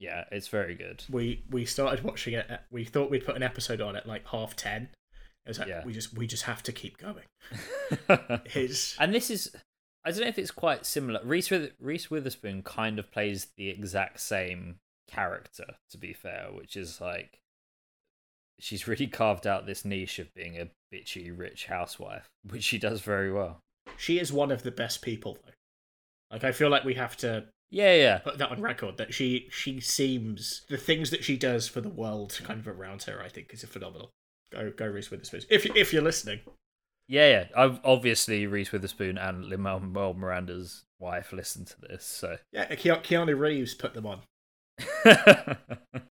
Yeah, 0.00 0.24
it's 0.30 0.48
very 0.48 0.74
good. 0.74 1.04
We 1.10 1.42
we 1.50 1.64
started 1.64 2.04
watching 2.04 2.34
it. 2.34 2.46
At, 2.48 2.64
we 2.70 2.84
thought 2.84 3.10
we'd 3.10 3.24
put 3.24 3.36
an 3.36 3.42
episode 3.42 3.80
on 3.80 3.96
at 3.96 4.06
like 4.06 4.26
half 4.28 4.54
ten. 4.56 4.88
It 5.44 5.48
was 5.48 5.58
like 5.58 5.68
Yeah. 5.68 5.84
we 5.84 5.92
just 5.92 6.16
we 6.16 6.26
just 6.26 6.44
have 6.44 6.62
to 6.64 6.72
keep 6.72 6.98
going. 6.98 7.24
His 8.46 8.94
and 8.98 9.14
this 9.14 9.30
is 9.30 9.54
I 10.04 10.10
don't 10.10 10.20
know 10.20 10.26
if 10.28 10.38
it's 10.38 10.50
quite 10.50 10.86
similar. 10.86 11.20
Reese 11.24 11.50
With- 11.50 11.72
Reese 11.80 12.10
Witherspoon 12.10 12.62
kind 12.62 12.98
of 12.98 13.10
plays 13.10 13.48
the 13.56 13.68
exact 13.70 14.20
same 14.20 14.76
character, 15.08 15.66
to 15.90 15.98
be 15.98 16.12
fair, 16.12 16.48
which 16.52 16.76
is 16.76 17.00
like 17.00 17.40
she's 18.60 18.86
really 18.88 19.06
carved 19.06 19.46
out 19.46 19.66
this 19.66 19.84
niche 19.84 20.18
of 20.18 20.32
being 20.34 20.58
a 20.58 20.68
bitchy 20.94 21.36
rich 21.36 21.66
housewife, 21.66 22.26
which 22.48 22.64
she 22.64 22.78
does 22.78 23.00
very 23.00 23.32
well. 23.32 23.60
she 23.96 24.18
is 24.18 24.32
one 24.32 24.50
of 24.50 24.62
the 24.62 24.70
best 24.70 25.02
people 25.02 25.38
though. 25.44 25.52
Like 26.30 26.44
I 26.44 26.52
feel 26.52 26.68
like 26.68 26.84
we 26.84 26.94
have 26.94 27.16
to 27.18 27.46
Yeah, 27.70 27.94
yeah. 27.94 28.18
put 28.18 28.38
that 28.38 28.50
on 28.50 28.62
record 28.62 28.96
that 28.96 29.12
she 29.12 29.48
she 29.50 29.80
seems 29.80 30.62
the 30.68 30.78
things 30.78 31.10
that 31.10 31.24
she 31.24 31.36
does 31.36 31.68
for 31.68 31.80
the 31.80 31.88
world 31.88 32.38
kind 32.42 32.60
of 32.60 32.68
around 32.68 33.02
her. 33.04 33.22
I 33.22 33.28
think 33.28 33.52
is 33.52 33.62
a 33.62 33.66
phenomenal. 33.66 34.10
Go 34.50 34.70
go 34.70 34.86
Reese 34.86 35.10
Witherspoon 35.10 35.42
if 35.50 35.66
if 35.76 35.92
you're 35.92 36.02
listening. 36.02 36.40
Yeah, 37.08 37.28
yeah. 37.28 37.44
I've 37.56 37.80
obviously 37.84 38.46
Reese 38.46 38.72
Witherspoon 38.72 39.18
and 39.18 39.46
Lin 39.46 39.62
Manuel 39.62 40.14
Miranda's 40.14 40.84
wife 40.98 41.32
listen 41.32 41.64
to 41.64 41.80
this, 41.80 42.04
so 42.04 42.36
Yeah, 42.52 42.66
Ke- 42.74 43.02
Keanu 43.02 43.38
Reeves 43.38 43.74
put 43.74 43.94
them 43.94 44.04
on. 44.06 44.20
but 45.04 45.58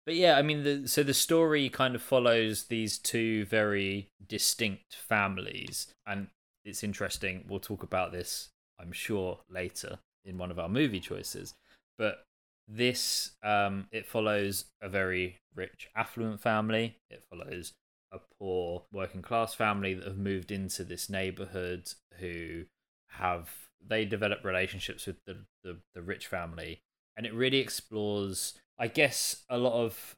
yeah, 0.05 0.37
I 0.37 0.43
mean, 0.43 0.63
the, 0.63 0.87
so 0.87 1.01
the 1.01 1.13
story 1.13 1.67
kind 1.69 1.95
of 1.95 2.01
follows 2.01 2.65
these 2.65 2.99
two 2.99 3.45
very 3.45 4.09
distinct 4.25 4.95
families, 4.95 5.87
and 6.05 6.27
it's 6.63 6.83
interesting. 6.83 7.45
We'll 7.49 7.59
talk 7.59 7.81
about 7.81 8.11
this, 8.11 8.49
I'm 8.79 8.91
sure, 8.91 9.39
later 9.49 9.97
in 10.25 10.37
one 10.37 10.51
of 10.51 10.59
our 10.59 10.69
movie 10.69 10.99
choices. 10.99 11.53
But 11.97 12.25
this, 12.67 13.31
um, 13.43 13.87
it 13.91 14.05
follows 14.05 14.65
a 14.81 14.89
very 14.89 15.39
rich, 15.55 15.89
affluent 15.95 16.41
family. 16.41 16.97
It 17.09 17.23
follows 17.29 17.73
a 18.13 18.19
poor 18.39 18.83
working 18.91 19.21
class 19.21 19.53
family 19.53 19.93
that 19.95 20.05
have 20.05 20.17
moved 20.17 20.51
into 20.51 20.83
this 20.83 21.09
neighborhood 21.09 21.91
who 22.19 22.63
have 23.09 23.49
they 23.85 24.05
develop 24.05 24.43
relationships 24.43 25.05
with 25.05 25.17
the, 25.25 25.37
the, 25.63 25.77
the 25.93 26.01
rich 26.01 26.27
family 26.27 26.81
and 27.17 27.25
it 27.25 27.33
really 27.33 27.57
explores 27.57 28.53
i 28.79 28.87
guess 28.87 29.43
a 29.49 29.57
lot 29.57 29.73
of 29.73 30.15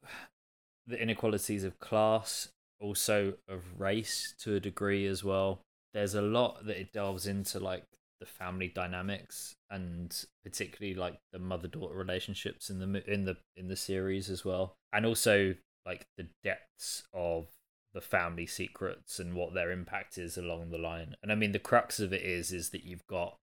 the 0.85 1.01
inequalities 1.01 1.63
of 1.63 1.79
class 1.79 2.49
also 2.79 3.33
of 3.47 3.79
race 3.79 4.33
to 4.39 4.55
a 4.55 4.59
degree 4.59 5.07
as 5.07 5.23
well 5.23 5.61
there's 5.93 6.13
a 6.13 6.21
lot 6.21 6.65
that 6.65 6.79
it 6.79 6.93
delves 6.93 7.25
into 7.25 7.59
like 7.59 7.83
the 8.19 8.25
family 8.25 8.67
dynamics 8.67 9.55
and 9.69 10.25
particularly 10.43 10.95
like 10.95 11.19
the 11.33 11.39
mother 11.39 11.67
daughter 11.67 11.95
relationships 11.95 12.69
in 12.69 12.79
the 12.79 13.11
in 13.11 13.25
the 13.25 13.35
in 13.57 13.67
the 13.67 13.75
series 13.75 14.29
as 14.29 14.45
well 14.45 14.75
and 14.93 15.05
also 15.05 15.53
like 15.85 16.05
the 16.17 16.27
depths 16.43 17.03
of 17.13 17.47
the 17.93 18.01
family 18.01 18.45
secrets 18.45 19.19
and 19.19 19.33
what 19.33 19.53
their 19.53 19.71
impact 19.71 20.17
is 20.17 20.37
along 20.37 20.69
the 20.69 20.77
line. 20.77 21.15
And 21.23 21.31
i 21.31 21.35
mean 21.35 21.51
the 21.51 21.59
crux 21.59 21.99
of 21.99 22.13
it 22.13 22.21
is 22.21 22.51
is 22.51 22.69
that 22.69 22.83
you've 22.83 23.07
got 23.07 23.37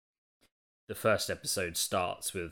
the 0.87 0.95
first 0.95 1.29
episode 1.29 1.77
starts 1.77 2.33
with 2.33 2.51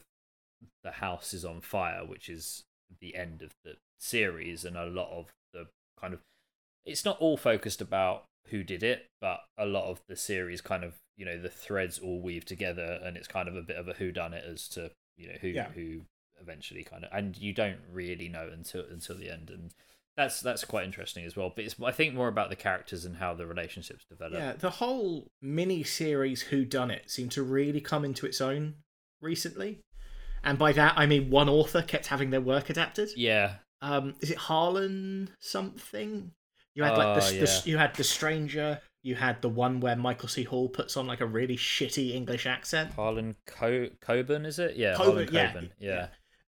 the 0.83 0.91
house 0.91 1.33
is 1.33 1.43
on 1.43 1.61
fire, 1.61 2.05
which 2.05 2.29
is 2.29 2.63
the 3.01 3.15
end 3.15 3.41
of 3.41 3.51
the 3.63 3.75
series, 3.99 4.63
and 4.65 4.77
a 4.77 4.85
lot 4.85 5.09
of 5.11 5.27
the 5.53 5.67
kind 5.99 6.13
of 6.13 6.21
it's 6.85 7.05
not 7.05 7.19
all 7.19 7.37
focused 7.37 7.81
about 7.81 8.23
who 8.51 8.63
did 8.63 8.83
it, 8.83 9.05
but 9.21 9.41
a 9.57 9.65
lot 9.65 9.89
of 9.89 10.01
the 10.07 10.15
series 10.15 10.61
kind 10.61 10.83
of 10.83 10.95
you 11.17 11.25
know 11.25 11.37
the 11.41 11.49
threads 11.49 11.99
all 11.99 12.21
weave 12.21 12.45
together, 12.45 12.99
and 13.03 13.17
it's 13.17 13.27
kind 13.27 13.47
of 13.47 13.55
a 13.55 13.61
bit 13.61 13.75
of 13.77 13.87
a 13.87 13.93
who 13.93 14.11
done 14.11 14.33
it 14.33 14.43
as 14.49 14.67
to 14.69 14.91
you 15.17 15.27
know 15.27 15.35
who 15.41 15.47
Yeah. 15.49 15.69
who 15.71 16.01
eventually 16.41 16.83
kind 16.85 17.03
of 17.03 17.09
and 17.11 17.37
you 17.37 17.53
don't 17.53 17.79
really 17.91 18.29
know 18.29 18.49
until 18.53 18.85
until 18.89 19.17
the 19.17 19.29
end 19.29 19.49
and 19.49 19.73
that's 20.15 20.39
that's 20.39 20.63
quite 20.63 20.85
interesting 20.85 21.25
as 21.25 21.35
well 21.35 21.51
but 21.53 21.65
it's 21.65 21.75
i 21.83 21.91
think 21.91 22.13
more 22.15 22.29
about 22.29 22.49
the 22.49 22.55
characters 22.55 23.03
and 23.03 23.17
how 23.17 23.33
the 23.33 23.45
relationships 23.45 24.05
develop 24.09 24.35
Yeah, 24.39 24.53
the 24.53 24.69
whole 24.69 25.27
mini 25.41 25.83
series 25.83 26.43
Who 26.43 26.63
Done 26.63 26.91
It 26.91 27.11
seemed 27.11 27.31
to 27.33 27.43
really 27.43 27.81
come 27.81 28.05
into 28.05 28.25
its 28.25 28.39
own 28.39 28.75
recently. 29.21 29.79
And 30.41 30.57
by 30.57 30.71
that 30.71 30.93
I 30.97 31.05
mean 31.07 31.29
one 31.29 31.49
author 31.49 31.81
kept 31.81 32.07
having 32.07 32.29
their 32.29 32.39
work 32.41 32.69
adapted. 32.69 33.09
yeah 33.17 33.55
Um 33.81 34.15
is 34.21 34.31
it 34.31 34.37
Harlan 34.37 35.31
something? 35.41 36.31
You 36.79 36.85
had 36.85 36.97
like 36.97 37.21
the, 37.21 37.27
Oh, 37.27 37.45
the 37.45 37.69
you 37.69 37.77
had 37.77 37.93
The 37.95 38.05
Stranger, 38.05 38.79
you 39.03 39.15
had 39.15 39.41
the 39.41 39.49
one 39.49 39.81
where 39.81 39.97
Michael 39.97 40.29
C. 40.29 40.43
Hall 40.45 40.69
puts 40.69 40.95
on 40.95 41.07
like 41.07 41.19
a 41.19 41.25
really 41.25 41.57
shitty 41.57 42.13
English 42.13 42.45
accent. 42.45 42.93
harlan 42.93 43.35
Co- 43.45 43.89
coburn 43.99 44.45
is 44.45 44.59
it 44.59 44.77
yeah 44.77 44.93
Coburn, 44.95 45.27
harlan 45.27 45.33
yeah, 45.33 45.47
coburn 45.47 45.71
yeah. 45.77 46.07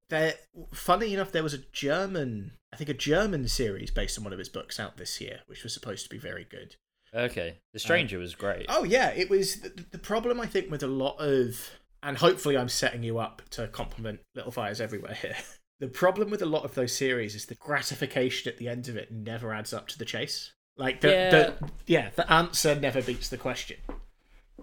There, 0.10 0.34
funny 0.74 1.14
enough, 1.14 1.34
there 1.34 1.44
was 1.44 1.54
a 1.54 1.58
German, 1.74 2.54
I 2.74 2.78
think 2.78 2.90
a 2.90 2.94
German 2.94 3.50
series 3.50 3.92
based 3.92 4.18
on 4.18 4.24
one 4.24 4.32
of 4.32 4.40
his 4.40 4.48
books 4.50 4.80
out 4.80 4.96
this 4.96 5.20
year, 5.20 5.40
which 5.48 5.64
was 5.64 5.74
supposed 5.74 6.04
to 6.04 6.10
be 6.10 6.18
very 6.18 6.46
good. 6.50 6.76
Okay, 7.14 7.58
The 7.74 7.80
uh, 7.80 7.82
Stranger 7.82 8.20
was 8.20 8.36
great. 8.36 8.68
Oh 8.70 8.86
yeah, 8.86 9.10
it 9.10 9.30
was 9.30 9.60
the, 9.62 9.86
the 9.92 9.98
problem 9.98 10.40
I 10.40 10.46
think 10.48 10.72
with 10.72 10.84
a 10.84 10.88
lot 10.88 11.18
of, 11.20 11.72
and 12.04 12.18
hopefully 12.18 12.58
I'm 12.58 12.70
setting 12.70 13.04
you 13.04 13.20
up 13.20 13.42
to 13.52 13.68
compliment 13.68 14.22
Little 14.34 14.52
Fires 14.52 14.80
Everywhere 14.80 15.14
here. 15.14 15.36
The 15.82 15.88
problem 15.88 16.30
with 16.30 16.44
a 16.44 16.46
lot 16.46 16.64
of 16.64 16.76
those 16.76 16.96
series 16.96 17.34
is 17.34 17.48
the 17.48 17.56
gratification 17.56 18.52
at 18.52 18.60
the 18.60 18.70
end 18.70 18.88
of 18.88 18.96
it 18.96 19.12
never 19.12 19.52
adds 19.52 19.74
up 19.74 19.88
to 19.88 19.98
the 19.98 20.06
chase. 20.06 20.54
Like 20.78 21.02
the 21.02 21.10
Yeah. 21.10 21.30
the 21.32 21.72
yeah, 21.88 22.10
the 22.16 22.32
answer 22.32 22.76
never 22.76 23.02
beats 23.02 23.30
the 23.30 23.38
question. 23.38 23.78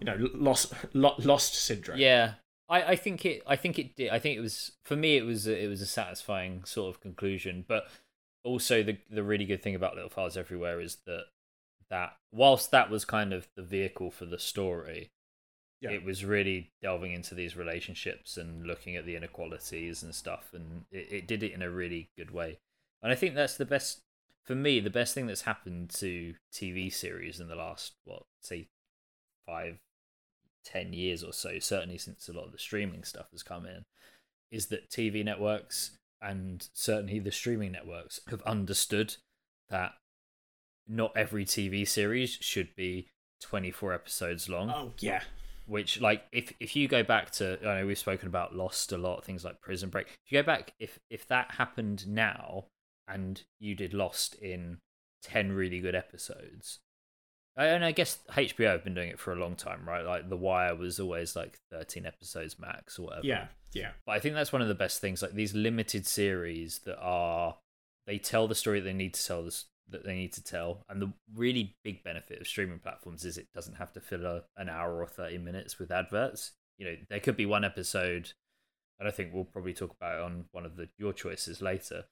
You 0.00 0.04
know, 0.04 0.28
lost 0.32 0.72
lo- 0.94 1.16
lost 1.18 1.54
syndrome. 1.56 1.98
Yeah, 1.98 2.34
I, 2.68 2.82
I 2.92 2.96
think 2.96 3.26
it. 3.26 3.42
I 3.48 3.56
think 3.56 3.80
it 3.80 3.96
did. 3.96 4.10
I 4.10 4.20
think 4.20 4.38
it 4.38 4.40
was 4.40 4.72
for 4.84 4.94
me. 4.94 5.16
It 5.16 5.24
was 5.24 5.48
a, 5.48 5.60
it 5.64 5.66
was 5.66 5.82
a 5.82 5.86
satisfying 5.86 6.62
sort 6.64 6.94
of 6.94 7.00
conclusion. 7.00 7.64
But 7.66 7.88
also 8.44 8.84
the 8.84 8.98
the 9.10 9.24
really 9.24 9.44
good 9.44 9.62
thing 9.62 9.74
about 9.74 9.96
Little 9.96 10.10
Fires 10.10 10.36
Everywhere 10.36 10.80
is 10.80 10.98
that 11.06 11.24
that 11.90 12.16
whilst 12.30 12.70
that 12.70 12.90
was 12.90 13.04
kind 13.04 13.32
of 13.32 13.48
the 13.56 13.62
vehicle 13.62 14.12
for 14.12 14.24
the 14.24 14.38
story, 14.38 15.10
Yeah. 15.80 15.90
it 15.90 16.04
was 16.04 16.24
really 16.24 16.72
delving 16.82 17.12
into 17.12 17.34
these 17.34 17.56
relationships 17.56 18.36
and 18.36 18.66
looking 18.66 18.96
at 18.96 19.06
the 19.06 19.16
inequalities 19.16 20.02
and 20.02 20.14
stuff, 20.14 20.50
and 20.52 20.84
it, 20.90 21.12
it 21.12 21.26
did 21.28 21.42
it 21.42 21.52
in 21.52 21.62
a 21.62 21.70
really 21.70 22.10
good 22.16 22.30
way. 22.30 22.58
And 23.02 23.12
I 23.12 23.14
think 23.14 23.34
that's 23.34 23.56
the 23.56 23.64
best 23.64 24.00
for 24.44 24.54
me. 24.54 24.80
The 24.80 24.90
best 24.90 25.14
thing 25.14 25.26
that's 25.26 25.42
happened 25.42 25.90
to 25.90 26.34
TV 26.52 26.92
series 26.92 27.38
in 27.38 27.48
the 27.48 27.54
last 27.54 27.92
what 28.04 28.24
say 28.40 28.68
five, 29.46 29.78
ten 30.64 30.92
years 30.92 31.22
or 31.22 31.32
so, 31.32 31.58
certainly 31.58 31.98
since 31.98 32.28
a 32.28 32.32
lot 32.32 32.46
of 32.46 32.52
the 32.52 32.58
streaming 32.58 33.04
stuff 33.04 33.26
has 33.30 33.42
come 33.42 33.64
in, 33.64 33.84
is 34.50 34.66
that 34.66 34.90
TV 34.90 35.24
networks 35.24 35.92
and 36.20 36.68
certainly 36.74 37.18
the 37.20 37.30
streaming 37.30 37.72
networks 37.72 38.20
have 38.28 38.42
understood 38.42 39.16
that 39.68 39.92
not 40.88 41.12
every 41.16 41.44
TV 41.44 41.86
series 41.86 42.30
should 42.40 42.74
be 42.74 43.08
24 43.40 43.92
episodes 43.92 44.48
long 44.48 44.70
Oh 44.70 44.92
yeah. 44.98 45.22
Which 45.68 46.00
like 46.00 46.24
if 46.32 46.52
if 46.60 46.74
you 46.74 46.88
go 46.88 47.02
back 47.02 47.30
to 47.32 47.58
I 47.66 47.80
know 47.80 47.86
we've 47.86 47.98
spoken 47.98 48.26
about 48.28 48.54
Lost 48.56 48.92
a 48.92 48.98
lot, 48.98 49.24
things 49.24 49.44
like 49.44 49.60
Prison 49.60 49.90
Break. 49.90 50.06
If 50.24 50.32
you 50.32 50.38
go 50.42 50.46
back, 50.46 50.72
if 50.78 50.98
if 51.10 51.26
that 51.28 51.52
happened 51.52 52.08
now 52.08 52.64
and 53.06 53.42
you 53.60 53.74
did 53.74 53.94
Lost 53.94 54.34
in 54.34 54.78
ten 55.22 55.52
really 55.52 55.80
good 55.80 55.94
episodes, 55.94 56.78
I- 57.56 57.66
and 57.66 57.84
I 57.84 57.92
guess 57.92 58.18
HBO 58.30 58.70
have 58.72 58.84
been 58.84 58.94
doing 58.94 59.08
it 59.10 59.18
for 59.18 59.32
a 59.32 59.36
long 59.36 59.56
time, 59.56 59.88
right? 59.88 60.04
Like 60.04 60.28
The 60.28 60.36
Wire 60.36 60.74
was 60.74 60.98
always 60.98 61.36
like 61.36 61.58
thirteen 61.70 62.06
episodes 62.06 62.58
max 62.58 62.98
or 62.98 63.02
whatever. 63.06 63.26
Yeah. 63.26 63.48
Yeah. 63.72 63.90
But 64.06 64.12
I 64.12 64.20
think 64.20 64.34
that's 64.34 64.52
one 64.52 64.62
of 64.62 64.68
the 64.68 64.74
best 64.74 65.00
things, 65.00 65.20
like 65.22 65.32
these 65.34 65.54
limited 65.54 66.06
series 66.06 66.78
that 66.86 66.98
are 66.98 67.56
they 68.06 68.18
tell 68.18 68.48
the 68.48 68.54
story 68.54 68.80
that 68.80 68.84
they 68.84 68.92
need 68.94 69.12
to 69.14 69.26
tell 69.26 69.44
this 69.44 69.66
that 69.90 70.04
they 70.04 70.14
need 70.14 70.32
to 70.34 70.42
tell. 70.42 70.82
And 70.88 71.00
the 71.00 71.12
really 71.34 71.76
big 71.84 72.02
benefit 72.04 72.40
of 72.40 72.46
streaming 72.46 72.78
platforms 72.78 73.24
is 73.24 73.38
it 73.38 73.48
doesn't 73.54 73.76
have 73.76 73.92
to 73.94 74.00
fill 74.00 74.24
a, 74.26 74.42
an 74.56 74.68
hour 74.68 75.00
or 75.00 75.06
thirty 75.06 75.38
minutes 75.38 75.78
with 75.78 75.90
adverts. 75.90 76.52
You 76.78 76.86
know, 76.86 76.96
there 77.08 77.20
could 77.20 77.36
be 77.36 77.46
one 77.46 77.64
episode, 77.64 78.32
and 78.98 79.08
I 79.08 79.10
think 79.10 79.32
we'll 79.32 79.44
probably 79.44 79.74
talk 79.74 79.94
about 80.00 80.18
it 80.18 80.22
on 80.22 80.44
one 80.52 80.64
of 80.66 80.76
the 80.76 80.88
your 80.98 81.12
choices 81.12 81.60
later. 81.62 82.04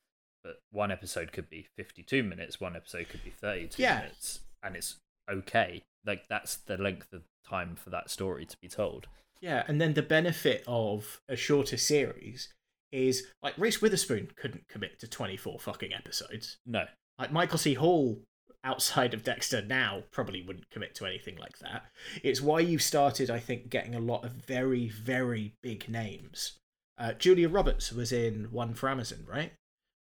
But 0.43 0.57
one 0.71 0.91
episode 0.93 1.33
could 1.33 1.51
be 1.51 1.67
fifty-two 1.77 2.23
minutes, 2.23 2.61
one 2.61 2.77
episode 2.77 3.09
could 3.09 3.25
be 3.25 3.31
thirty-two 3.31 3.83
Yeah. 3.83 4.01
minutes, 4.01 4.41
and 4.63 4.77
it's 4.77 4.97
okay. 5.31 5.83
Like 6.05 6.29
that's 6.29 6.57
the 6.57 6.77
length 6.77 7.13
of 7.13 7.23
time 7.49 7.75
for 7.77 7.91
that 7.91 8.11
story 8.11 8.47
to 8.47 8.57
be 8.61 8.69
told. 8.69 9.07
Yeah, 9.41 9.65
and 9.69 9.81
then 9.81 9.95
the 9.95 10.03
benefit 10.03 10.65
of 10.67 11.21
a 11.29 11.37
shorter 11.37 11.77
series 11.77 12.49
is 12.93 13.25
like 13.43 13.55
Reese 13.59 13.83
Witherspoon 13.83 14.29
couldn't 14.37 14.69
commit 14.69 14.99
to 15.01 15.09
24 15.09 15.59
fucking 15.59 15.93
episodes. 15.93 16.59
No, 16.65 16.85
Like 17.19 17.33
Michael 17.33 17.59
C. 17.59 17.75
Hall 17.75 18.19
outside 18.65 19.15
of 19.15 19.23
Dexter 19.23 19.63
now 19.63 20.03
probably 20.11 20.43
wouldn't 20.43 20.71
commit 20.71 20.95
to 20.97 21.07
anything 21.07 21.37
like 21.37 21.59
that. 21.59 21.85
It's 22.23 22.41
why 22.41 22.61
you've 22.61 22.83
started, 22.83 23.31
I 23.31 23.39
think, 23.39 23.71
getting 23.71 23.95
a 23.95 24.01
lot 24.01 24.25
of 24.25 24.33
very, 24.33 24.89
very 24.89 25.55
big 25.63 25.89
names. 25.89 26.59
Uh, 26.99 27.13
Julia 27.13 27.49
Roberts 27.49 27.93
was 27.93 28.13
in 28.13 28.49
One 28.51 28.75
for 28.75 28.89
Amazon, 28.89 29.25
right? 29.27 29.53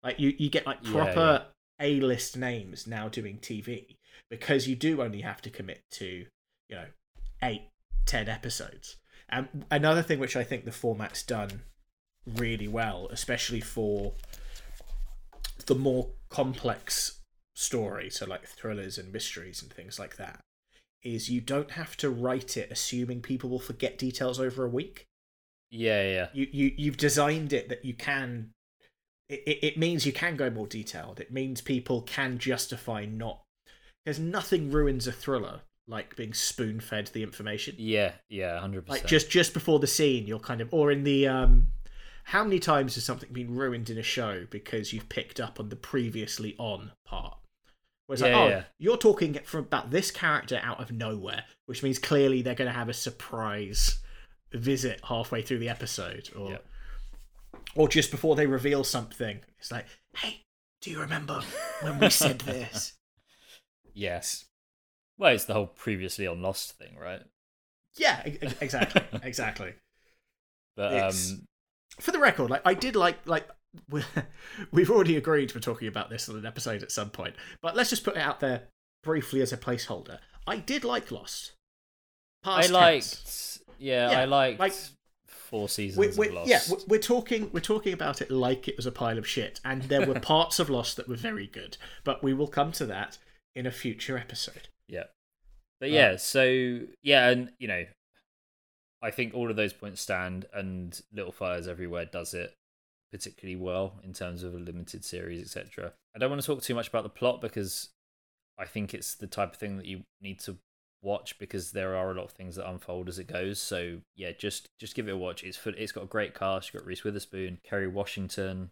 Like 0.04 0.19
you, 0.19 0.34
you 0.38 0.49
get 0.49 0.65
like 0.65 0.80
Yeah, 0.82 0.91
proper 0.91 1.45
A-list 1.80 2.38
names 2.38 2.88
now 2.88 3.08
doing 3.08 3.38
TV 3.38 3.97
because 4.30 4.67
you 4.67 4.75
do 4.75 5.01
only 5.01 5.21
have 5.21 5.41
to 5.43 5.49
commit 5.49 5.84
to, 5.91 6.25
you 6.69 6.75
know, 6.75 6.86
eight, 7.43 7.69
ten 8.06 8.28
episodes. 8.28 8.97
And 9.30 9.65
another 9.69 10.01
thing 10.01 10.19
which 10.19 10.36
I 10.36 10.43
think 10.43 10.65
the 10.65 10.71
format's 10.71 11.23
done 11.23 11.62
really 12.25 12.67
well, 12.67 13.08
especially 13.12 13.62
for 13.62 14.13
the 15.65 15.75
more 15.75 16.10
complex 16.30 17.21
story, 17.54 18.10
so 18.10 18.25
like 18.25 18.45
thrillers 18.45 18.97
and 18.97 19.12
mysteries 19.12 19.62
and 19.62 19.71
things 19.71 19.99
like 19.99 20.17
that, 20.17 20.41
is 21.04 21.30
you 21.30 21.41
don't 21.41 21.71
have 21.71 21.95
to 21.97 22.10
write 22.10 22.58
it 22.58 22.71
assuming 22.71 23.21
people 23.21 23.49
will 23.49 23.60
forget 23.60 23.97
details 23.97 24.39
over 24.39 24.65
a 24.65 24.69
week. 24.69 25.06
Yeah, 25.71 26.04
yeah. 26.04 26.28
You 26.34 26.47
you 26.51 26.73
you've 26.78 26.97
designed 26.97 27.54
it 27.54 27.69
that 27.69 27.86
you 27.86 27.93
can. 27.93 28.51
It, 29.28 29.43
it, 29.47 29.65
it 29.65 29.78
means 29.78 30.06
you 30.06 30.13
can 30.13 30.36
go 30.36 30.49
more 30.49 30.67
detailed. 30.67 31.19
It 31.19 31.32
means 31.32 31.60
people 31.60 32.04
can 32.04 32.38
justify 32.38 33.06
not. 33.06 33.41
Because 34.04 34.19
nothing 34.19 34.69
ruins 34.69 35.08
a 35.08 35.12
thriller 35.12 35.62
like 35.88 36.15
being 36.15 36.34
spoon 36.34 36.80
fed 36.80 37.08
the 37.13 37.23
information. 37.23 37.75
Yeah, 37.78 38.13
yeah, 38.30 38.60
hundred 38.60 38.86
percent. 38.86 39.04
Like 39.04 39.10
just 39.10 39.30
just 39.30 39.54
before 39.54 39.80
the 39.80 39.88
scene, 39.88 40.28
you're 40.28 40.39
kind 40.39 40.62
of 40.62 40.73
or 40.73 40.91
in 40.91 41.04
the 41.04 41.28
um. 41.28 41.67
How 42.30 42.44
many 42.44 42.60
times 42.60 42.96
has 42.96 43.04
something 43.04 43.32
been 43.32 43.56
ruined 43.56 43.90
in 43.90 43.98
a 43.98 44.04
show 44.04 44.46
because 44.50 44.92
you've 44.94 45.10
picked 45.10 45.40
up 45.40 45.60
on 45.60 45.70
the 45.70 45.76
previously 45.76 46.56
on 46.58 46.92
part? 47.06 47.38
Whereas 48.08 48.22
Yeah, 48.22 48.28
like, 48.28 48.36
oh, 48.36 48.48
yeah. 48.50 48.64
you're 48.80 48.98
talking 48.98 49.34
from 49.46 49.62
about 49.62 49.92
this 49.92 50.12
character 50.12 50.60
out 50.64 50.80
of 50.80 50.92
nowhere, 50.92 51.44
which 51.66 51.84
means 51.84 52.00
clearly 52.00 52.42
they're 52.42 52.56
going 52.56 52.72
to 52.72 52.78
have 52.78 52.90
a 52.90 52.94
surprise 52.94 54.00
visit 54.52 55.02
halfway 55.06 55.42
through 55.42 55.60
the 55.60 55.70
episode, 55.70 56.30
or 56.36 56.52
Yep. 56.52 56.66
or 57.76 57.88
just 57.90 58.12
before 58.12 58.36
they 58.36 58.48
reveal 58.48 58.84
something. 58.84 59.40
It's 59.60 59.72
like, 59.72 59.86
hey, 60.18 60.42
do 60.82 60.92
you 60.92 61.00
remember 61.02 61.42
when 61.82 62.00
we 62.00 62.10
said 62.10 62.40
this? 62.40 62.94
Yes. 63.98 64.44
Well, 65.18 65.34
it's 65.34 65.46
the 65.46 65.54
whole 65.54 65.68
previously 65.68 66.28
on 66.28 66.42
Lost 66.42 66.74
thing, 66.78 66.98
right? 67.02 67.22
Yeah, 67.96 68.22
exactly, 68.26 69.04
exactly. 69.24 69.74
But 70.76 70.94
It's- 70.96 71.32
um, 71.32 71.46
For 72.00 72.12
the 72.12 72.20
record, 72.20 72.50
like 72.50 72.62
I 72.66 72.74
did 72.74 72.96
like 72.96 73.18
like 73.26 73.48
we- 73.90 74.04
we've 74.72 74.90
already 74.92 75.16
agreed 75.18 75.54
we're 75.54 75.62
talking 75.62 75.88
about 75.88 76.10
this 76.10 76.28
on 76.30 76.36
an 76.38 76.46
episode 76.46 76.84
at 76.84 76.92
some 76.92 77.10
point, 77.10 77.36
but 77.62 77.76
let's 77.76 77.90
just 77.90 78.04
put 78.04 78.16
it 78.16 78.22
out 78.22 78.40
there 78.40 78.64
briefly 79.04 79.42
as 79.42 79.54
a 79.54 79.58
placeholder. 79.58 80.20
I 80.48 80.58
did 80.58 80.84
like 80.84 81.12
Lost. 81.12 81.54
I 82.44 82.62
Past 82.62 82.72
liked. 82.72 83.60
Yeah, 83.80 84.12
Yeah, 84.12 84.20
I 84.22 84.26
liked 84.26 84.60
like- 84.60 84.74
four 85.28 85.70
seasons 85.70 85.98
We, 86.00 86.08
of 86.08 86.18
we, 86.18 86.30
Lost. 86.30 86.50
yeah, 86.50 86.60
we- 86.70 86.84
we're 86.88 87.00
talking 87.00 87.50
we're 87.54 87.60
talking 87.60 87.94
about 87.94 88.22
it 88.22 88.32
like 88.32 88.68
it 88.68 88.76
was 88.78 88.86
a 88.86 88.92
pile 88.92 89.18
of 89.18 89.28
shit, 89.28 89.60
and 89.64 89.84
there 89.84 90.06
were 90.06 90.20
parts 90.20 90.60
of 90.60 90.70
Lost 90.70 90.98
that 90.98 91.08
were 91.08 91.16
very 91.16 91.48
good, 91.48 91.78
but 92.04 92.24
we 92.24 92.34
will 92.34 92.48
come 92.48 92.72
to 92.74 92.86
that 92.88 93.18
in 93.56 93.66
a 93.66 93.72
future 93.72 94.18
episode. 94.18 94.68
Yeah. 94.88 95.04
But 95.80 95.92
yeah, 95.92 96.16
so 96.18 96.80
yeah, 97.04 97.30
and 97.30 97.52
you 97.60 97.68
know, 97.68 97.86
I 99.06 99.12
think 99.12 99.36
all 99.36 99.52
of 99.52 99.56
those 99.56 99.72
points 99.72 100.02
stand, 100.02 100.48
and 100.52 101.00
Little 101.13 101.32
Fires 101.32 101.68
Everywhere 101.68 102.06
does 102.06 102.34
it 102.34 102.56
particularly 103.12 103.56
well 103.56 104.00
in 104.04 104.13
terms 104.13 104.41
of 104.41 104.56
a 104.56 104.58
limited 104.58 105.06
series, 105.06 105.41
etc. 105.41 105.94
I 106.15 106.20
don't 106.20 106.32
want 106.32 106.41
to 106.41 106.48
talk 106.48 106.63
too 106.63 106.74
much 106.74 106.88
about 106.88 107.04
the 107.04 107.10
plot 107.10 107.39
because 107.39 107.89
I 108.58 108.65
think 108.65 108.96
it's 108.96 109.13
the 109.13 109.28
type 109.28 109.54
of 109.54 109.60
thing 109.60 109.78
that 109.78 109.86
you 109.86 110.06
need 110.22 110.39
to 110.39 110.58
watch 111.04 111.38
because 111.38 111.72
there 111.72 111.96
are 111.96 112.10
a 112.10 112.13
lot 112.15 112.26
of 112.26 112.32
things 112.32 112.56
that 112.56 112.68
unfold 112.68 113.08
as 113.08 113.20
it 113.20 113.28
goes. 113.28 113.62
So 113.62 114.00
yeah, 114.15 114.32
just 114.32 114.70
just 114.80 114.96
give 114.96 115.08
it 115.08 115.13
a 115.13 115.18
watch. 115.18 115.44
It's 115.44 115.60
it's 115.65 115.91
got 115.91 116.06
a 116.06 116.08
great 116.08 116.34
cast. 116.34 116.74
You've 116.74 116.82
got 116.82 116.88
Reese 116.88 117.04
Witherspoon, 117.04 117.60
Kerry 117.63 117.88
Washington, 117.88 118.72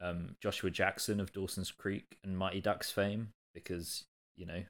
um, 0.00 0.34
Joshua 0.42 0.70
Jackson 0.70 1.20
of 1.20 1.32
Dawson's 1.32 1.70
Creek 1.70 2.18
and 2.24 2.36
Mighty 2.36 2.60
Ducks 2.60 2.90
fame 2.90 3.28
because 3.54 4.06
you 4.36 4.44
know 4.44 4.64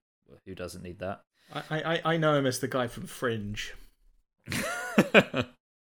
who 0.44 0.54
doesn't 0.54 0.82
need 0.82 0.98
that. 0.98 1.22
I 1.50 1.62
I, 1.80 2.00
I 2.04 2.16
know 2.18 2.34
him 2.34 2.44
as 2.44 2.58
the 2.58 2.68
guy 2.68 2.88
from 2.88 3.06
Fringe. 3.06 3.72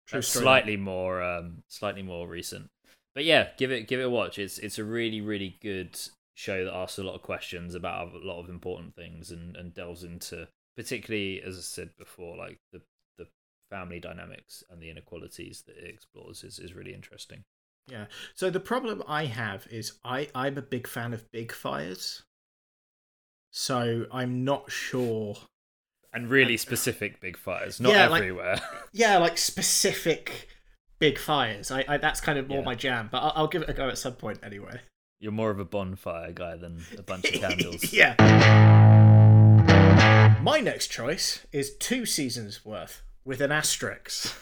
True 0.07 0.21
story. 0.21 0.43
slightly 0.43 0.77
more 0.77 1.21
um 1.23 1.63
slightly 1.67 2.03
more 2.03 2.27
recent. 2.27 2.69
But 3.13 3.25
yeah, 3.25 3.49
give 3.57 3.71
it 3.71 3.87
give 3.87 3.99
it 3.99 4.03
a 4.03 4.09
watch. 4.09 4.37
It's 4.37 4.57
it's 4.59 4.77
a 4.77 4.83
really 4.83 5.21
really 5.21 5.57
good 5.61 5.97
show 6.35 6.65
that 6.65 6.73
asks 6.73 6.99
a 6.99 7.03
lot 7.03 7.15
of 7.15 7.21
questions 7.21 7.75
about 7.75 8.13
a 8.13 8.17
lot 8.19 8.41
of 8.41 8.49
important 8.49 8.95
things 8.95 9.31
and 9.31 9.55
and 9.55 9.73
delves 9.73 10.03
into 10.03 10.47
particularly 10.75 11.41
as 11.41 11.57
I 11.57 11.61
said 11.61 11.89
before 11.97 12.35
like 12.35 12.59
the 12.73 12.81
the 13.17 13.27
family 13.69 13.99
dynamics 13.99 14.63
and 14.69 14.81
the 14.81 14.89
inequalities 14.89 15.63
that 15.67 15.77
it 15.77 15.89
explores 15.89 16.43
is 16.43 16.59
is 16.59 16.73
really 16.73 16.93
interesting. 16.93 17.43
Yeah. 17.87 18.05
So 18.33 18.49
the 18.49 18.59
problem 18.59 19.03
I 19.07 19.25
have 19.25 19.67
is 19.69 19.93
I 20.03 20.27
I'm 20.35 20.57
a 20.57 20.61
big 20.61 20.87
fan 20.87 21.13
of 21.13 21.31
big 21.31 21.51
fires. 21.51 22.23
So 23.51 24.05
I'm 24.11 24.43
not 24.43 24.69
sure. 24.69 25.37
And 26.15 26.29
really 26.29 26.55
uh, 26.55 26.57
specific 26.57 27.19
big 27.19 27.37
fires, 27.37 27.79
not 27.81 27.91
Yeah, 27.91 28.07
like- 28.07 28.21
everywhere. 28.21 28.59
Yeah, 28.93 29.17
like 29.17 29.37
specific 29.37 30.47
big 30.99 31.17
fires. 31.19 31.69
I, 31.71 31.83
I 31.87 31.97
that's 31.97 32.21
kind 32.21 32.39
of 32.39 32.47
more 32.47 32.59
Yeah. 32.59 32.63
my 32.65 32.75
jam, 32.75 33.09
but 33.11 33.17
I'll, 33.19 33.33
I'll 33.35 33.47
give 33.47 33.61
it 33.63 33.69
a 33.69 33.73
go 33.73 33.89
at 33.89 33.97
some 33.97 34.13
point 34.13 34.39
anyway. 34.41 34.79
You're 35.19 35.33
more 35.33 35.49
of 35.51 35.59
a 35.59 35.65
bonfire 35.65 36.31
guy 36.31 36.55
than 36.55 36.81
a 36.97 37.03
bunch 37.03 37.25
of 37.25 37.33
candles. 37.41 37.91
yeah. 37.93 38.15
My 40.41 40.59
next 40.59 40.87
choice 40.89 41.45
is 41.51 41.75
two 41.77 42.05
seasons 42.05 42.63
worth 42.63 43.01
with 43.25 43.41
an 43.41 43.51
asterisk. 43.51 44.33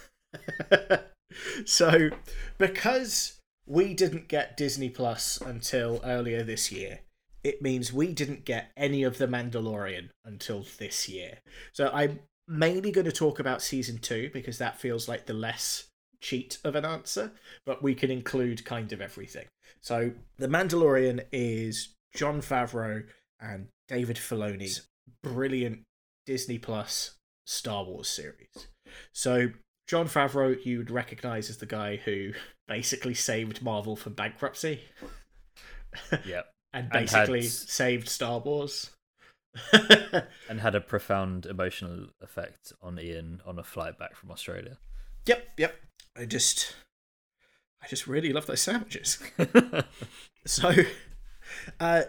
so, 1.66 2.10
because 2.58 3.40
we 3.66 3.94
didn't 3.94 4.28
get 4.28 4.58
Disney 4.58 4.90
Plus 4.90 5.40
until 5.42 6.02
earlier 6.04 6.44
this 6.44 6.72
year, 6.72 7.00
it 7.44 7.62
means 7.62 7.94
we 7.94 8.14
didn't 8.14 8.46
get 8.46 8.72
any 8.78 9.04
of 9.04 9.18
The 9.18 9.28
Mandalorian 9.28 10.10
until 10.26 10.66
this 10.80 11.08
year. 11.10 11.40
So, 11.74 11.90
I'm 11.94 12.20
mainly 12.48 12.92
going 12.92 13.06
to 13.06 13.12
talk 13.12 13.40
about 13.40 13.62
season 13.62 14.00
two 14.00 14.30
because 14.34 14.58
that 14.58 14.80
feels 14.80 15.08
like 15.08 15.26
the 15.26 15.34
less 15.34 15.86
cheat 16.22 16.58
of 16.64 16.76
an 16.76 16.86
answer, 16.86 17.32
but 17.66 17.84
we 17.84 17.96
can 17.96 18.12
include 18.12 18.66
kind 18.66 18.92
of 18.94 19.02
everything. 19.02 19.46
So, 19.82 20.12
The 20.38 20.48
Mandalorian 20.48 21.26
is 21.32 21.90
Jon 22.16 22.42
Favreau 22.42 23.04
and 23.40 23.68
David 23.88 24.18
Filoni's 24.18 24.88
brilliant 25.22 25.82
Disney 26.26 26.58
Plus 26.58 27.16
Star 27.46 27.84
Wars 27.84 28.08
series. 28.08 28.68
So, 29.12 29.50
Jon 29.88 30.08
Favreau, 30.08 30.64
you 30.66 30.78
would 30.78 30.92
recognize 30.92 31.50
as 31.50 31.58
the 31.58 31.66
guy 31.66 31.98
who 31.98 32.32
basically 32.68 33.14
saved 33.14 33.62
Marvel 33.62 33.98
from 33.98 34.14
bankruptcy 34.14 34.82
Yep. 36.26 36.50
And 36.74 36.84
And 36.86 36.92
basically 36.92 37.42
had- 37.44 37.52
saved 37.52 38.10
Star 38.10 38.40
Wars. 38.40 38.92
And 40.50 40.60
had 40.60 40.76
a 40.76 40.82
profound 40.82 41.46
emotional 41.46 42.08
effect 42.22 42.74
on 42.82 43.00
Ian 43.00 43.42
on 43.46 43.60
a 43.60 43.64
flight 43.64 43.98
back 44.00 44.16
from 44.16 44.32
Australia. 44.32 44.78
yep, 45.26 45.48
yep. 45.58 45.76
I 46.18 46.26
just, 46.26 46.76
I 47.82 47.88
just 47.88 48.08
really 48.08 48.34
love 48.34 48.46
those 48.48 48.62
sandwiches. 48.62 49.20
So, 50.46 50.74
uh, 51.80 52.04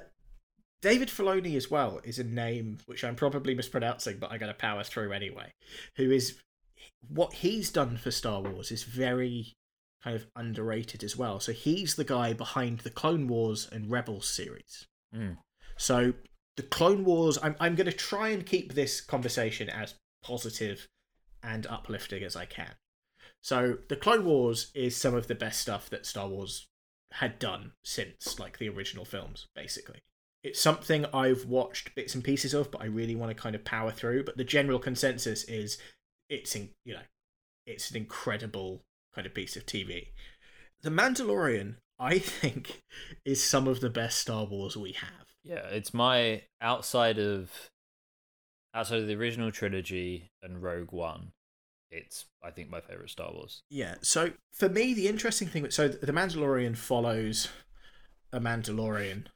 David 0.82 1.08
Filoni 1.08 1.56
as 1.56 1.70
well 1.70 2.00
is 2.02 2.18
a 2.18 2.24
name 2.24 2.78
which 2.86 3.04
I'm 3.04 3.14
probably 3.14 3.54
mispronouncing, 3.54 4.18
but 4.18 4.32
I'm 4.32 4.38
going 4.40 4.52
to 4.52 4.58
power 4.58 4.82
through 4.82 5.12
anyway. 5.12 5.52
Who 5.96 6.10
is 6.10 6.38
what 7.08 7.34
he's 7.34 7.70
done 7.70 7.96
for 7.96 8.10
Star 8.10 8.40
Wars 8.42 8.72
is 8.72 8.82
very 8.82 9.52
kind 10.04 10.16
of 10.16 10.26
underrated 10.36 11.02
as 11.02 11.16
well. 11.16 11.40
So 11.40 11.52
he's 11.52 11.94
the 11.94 12.04
guy 12.04 12.34
behind 12.34 12.80
the 12.80 12.90
Clone 12.90 13.26
Wars 13.26 13.66
and 13.72 13.90
Rebels 13.90 14.28
series. 14.28 14.86
Mm. 15.16 15.38
So 15.78 16.12
the 16.56 16.62
Clone 16.62 17.04
Wars, 17.04 17.38
I'm 17.42 17.56
I'm 17.58 17.74
going 17.74 17.90
to 17.90 17.92
try 17.92 18.28
and 18.28 18.44
keep 18.44 18.74
this 18.74 19.00
conversation 19.00 19.70
as 19.70 19.94
positive 20.22 20.86
and 21.42 21.66
uplifting 21.66 22.22
as 22.22 22.36
I 22.36 22.44
can. 22.44 22.72
So 23.42 23.78
the 23.88 23.96
Clone 23.96 24.24
Wars 24.24 24.70
is 24.74 24.96
some 24.96 25.14
of 25.14 25.26
the 25.26 25.34
best 25.34 25.60
stuff 25.60 25.90
that 25.90 26.06
Star 26.06 26.28
Wars 26.28 26.66
had 27.12 27.38
done 27.38 27.72
since 27.84 28.38
like 28.38 28.58
the 28.58 28.68
original 28.68 29.04
films, 29.04 29.46
basically. 29.54 30.00
It's 30.42 30.60
something 30.60 31.06
I've 31.14 31.46
watched 31.46 31.94
bits 31.94 32.14
and 32.14 32.22
pieces 32.22 32.52
of, 32.52 32.70
but 32.70 32.82
I 32.82 32.86
really 32.86 33.16
want 33.16 33.34
to 33.34 33.42
kind 33.42 33.54
of 33.54 33.64
power 33.64 33.90
through. 33.90 34.24
But 34.24 34.36
the 34.36 34.44
general 34.44 34.78
consensus 34.78 35.44
is 35.44 35.78
it's 36.28 36.54
in, 36.54 36.70
you 36.84 36.94
know, 36.94 37.06
it's 37.66 37.90
an 37.90 37.96
incredible 37.96 38.82
kind 39.14 39.26
of 39.26 39.34
piece 39.34 39.56
of 39.56 39.66
TV. 39.66 40.08
The 40.82 40.90
Mandalorian, 40.90 41.76
I 41.98 42.18
think, 42.18 42.82
is 43.24 43.42
some 43.42 43.68
of 43.68 43.80
the 43.80 43.90
best 43.90 44.18
Star 44.18 44.44
Wars 44.44 44.76
we 44.76 44.92
have. 44.92 45.26
Yeah, 45.42 45.66
it's 45.68 45.92
my 45.92 46.42
outside 46.60 47.18
of 47.18 47.50
outside 48.74 49.00
of 49.00 49.06
the 49.06 49.14
original 49.14 49.50
trilogy 49.50 50.30
and 50.42 50.62
Rogue 50.62 50.92
One. 50.92 51.32
It's 51.90 52.26
I 52.42 52.50
think 52.50 52.70
my 52.70 52.80
favorite 52.80 53.10
Star 53.10 53.32
Wars. 53.32 53.62
Yeah. 53.70 53.96
So 54.02 54.32
for 54.52 54.68
me, 54.68 54.94
the 54.94 55.08
interesting 55.08 55.48
thing, 55.48 55.70
so 55.70 55.86
the 55.88 56.12
Mandalorian 56.12 56.76
follows 56.76 57.48
a 58.32 58.40
Mandalorian 58.40 59.26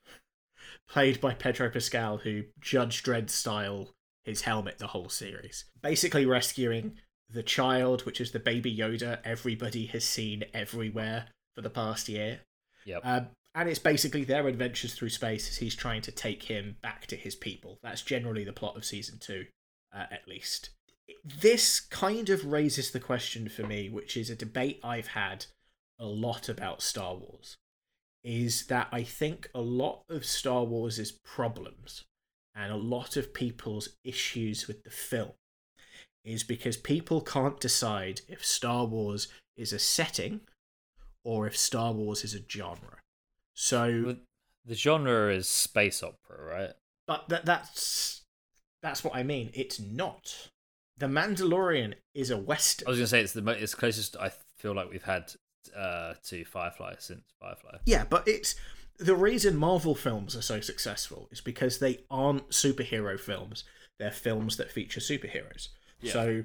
played 0.89 1.21
by 1.21 1.35
Pedro 1.35 1.71
Pascal, 1.71 2.19
who 2.19 2.45
Judge 2.61 3.03
Dredd 3.03 3.31
style 3.31 3.95
his 4.25 4.43
helmet 4.43 4.79
the 4.79 4.89
whole 4.89 5.09
series, 5.09 5.65
basically 5.83 6.27
rescuing 6.27 6.97
the 7.31 7.43
child, 7.43 8.07
which 8.07 8.21
is 8.21 8.33
the 8.33 8.39
baby 8.39 8.75
Yoda 8.75 9.19
everybody 9.25 9.87
has 9.87 10.05
seen 10.05 10.45
everywhere 10.55 11.27
for 11.55 11.63
the 11.63 11.71
past 11.71 12.09
year. 12.09 12.41
Yep. 12.87 13.03
Um, 13.05 13.27
and 13.55 13.69
it's 13.69 13.79
basically 13.79 14.25
their 14.25 14.47
adventures 14.47 14.95
through 14.95 15.09
space 15.11 15.49
as 15.49 15.57
he's 15.57 15.75
trying 15.75 16.03
to 16.03 16.13
take 16.13 16.45
him 16.45 16.77
back 16.83 17.07
to 17.09 17.17
his 17.17 17.35
people. 17.35 17.79
That's 17.83 18.03
generally 18.03 18.45
the 18.45 18.53
plot 18.53 18.77
of 18.77 18.85
season 18.85 19.19
two, 19.21 19.47
uh, 19.95 20.05
at 20.11 20.29
least. 20.29 20.71
This 21.25 21.81
kind 21.81 22.29
of 22.29 22.45
raises 22.45 22.91
the 22.91 23.01
question 23.01 23.49
for 23.49 23.63
me, 23.63 23.89
which 23.89 24.17
is 24.17 24.31
a 24.31 24.37
debate 24.37 24.81
I've 24.85 25.09
had 25.09 25.47
a 25.99 26.07
lot 26.07 26.49
about 26.49 26.83
Star 26.83 27.15
Wars, 27.15 27.57
is 28.23 28.67
that 28.67 28.89
I 28.93 29.03
think 29.03 29.51
a 29.55 29.61
lot 29.61 30.05
of 30.09 30.25
Star 30.25 30.65
Wars' 30.65 31.13
problems 31.25 32.05
and 32.55 32.73
a 32.73 32.77
lot 32.77 33.17
of 33.17 33.35
people's 33.35 33.89
issues 34.05 34.69
with 34.69 34.85
the 34.85 34.91
film 34.91 35.33
is 36.25 36.45
because 36.45 36.77
people 36.77 37.21
can't 37.21 37.61
decide 37.61 38.21
if 38.29 38.45
Star 38.45 38.85
Wars 38.85 39.29
is 39.57 39.73
a 39.73 39.79
setting 39.79 40.41
or 41.25 41.47
if 41.47 41.57
Star 41.57 41.93
Wars 41.93 42.25
is 42.25 42.35
a 42.35 42.41
genre. 42.49 42.99
So 43.55 44.17
the 44.65 44.75
genre 44.75 45.33
is 45.33 45.49
space 45.49 46.03
opera, 46.03 46.45
right? 46.45 46.75
but 47.09 47.29
that 47.31 47.45
that's 47.45 48.23
that's 48.83 49.03
what 49.03 49.17
I 49.17 49.25
mean. 49.25 49.51
It's 49.55 49.81
not. 49.81 50.51
The 50.99 51.07
Mandalorian 51.07 51.95
is 52.15 52.31
a 52.31 52.37
western. 52.37 52.87
I 52.87 52.91
was 52.91 52.99
gonna 53.01 53.09
say 53.09 53.21
it's 53.21 53.33
the 53.33 53.43
mo- 53.43 53.53
it's 53.53 53.75
closest 53.75 54.17
I 54.17 54.31
feel 54.59 54.75
like 54.75 54.91
we've 54.91 55.03
had 55.03 55.33
uh, 55.77 56.15
to 56.27 56.45
Firefly 56.45 56.95
since 56.99 57.25
Firefly. 57.41 57.79
Yeah, 57.87 58.05
but 58.09 58.29
it's 58.29 58.55
the 58.99 59.17
reason 59.17 59.57
Marvel 59.57 59.95
films 59.95 60.37
are 60.37 60.43
so 60.43 60.61
successful 60.61 61.29
is 61.33 61.41
because 61.41 61.79
they 61.79 62.01
aren't 62.11 62.51
superhero 62.51 63.19
films. 63.19 63.65
They're 63.99 64.11
films 64.13 64.57
that 64.59 64.71
feature 64.71 65.01
superheroes. 65.01 65.69
Yeah. 66.01 66.13
So 66.13 66.45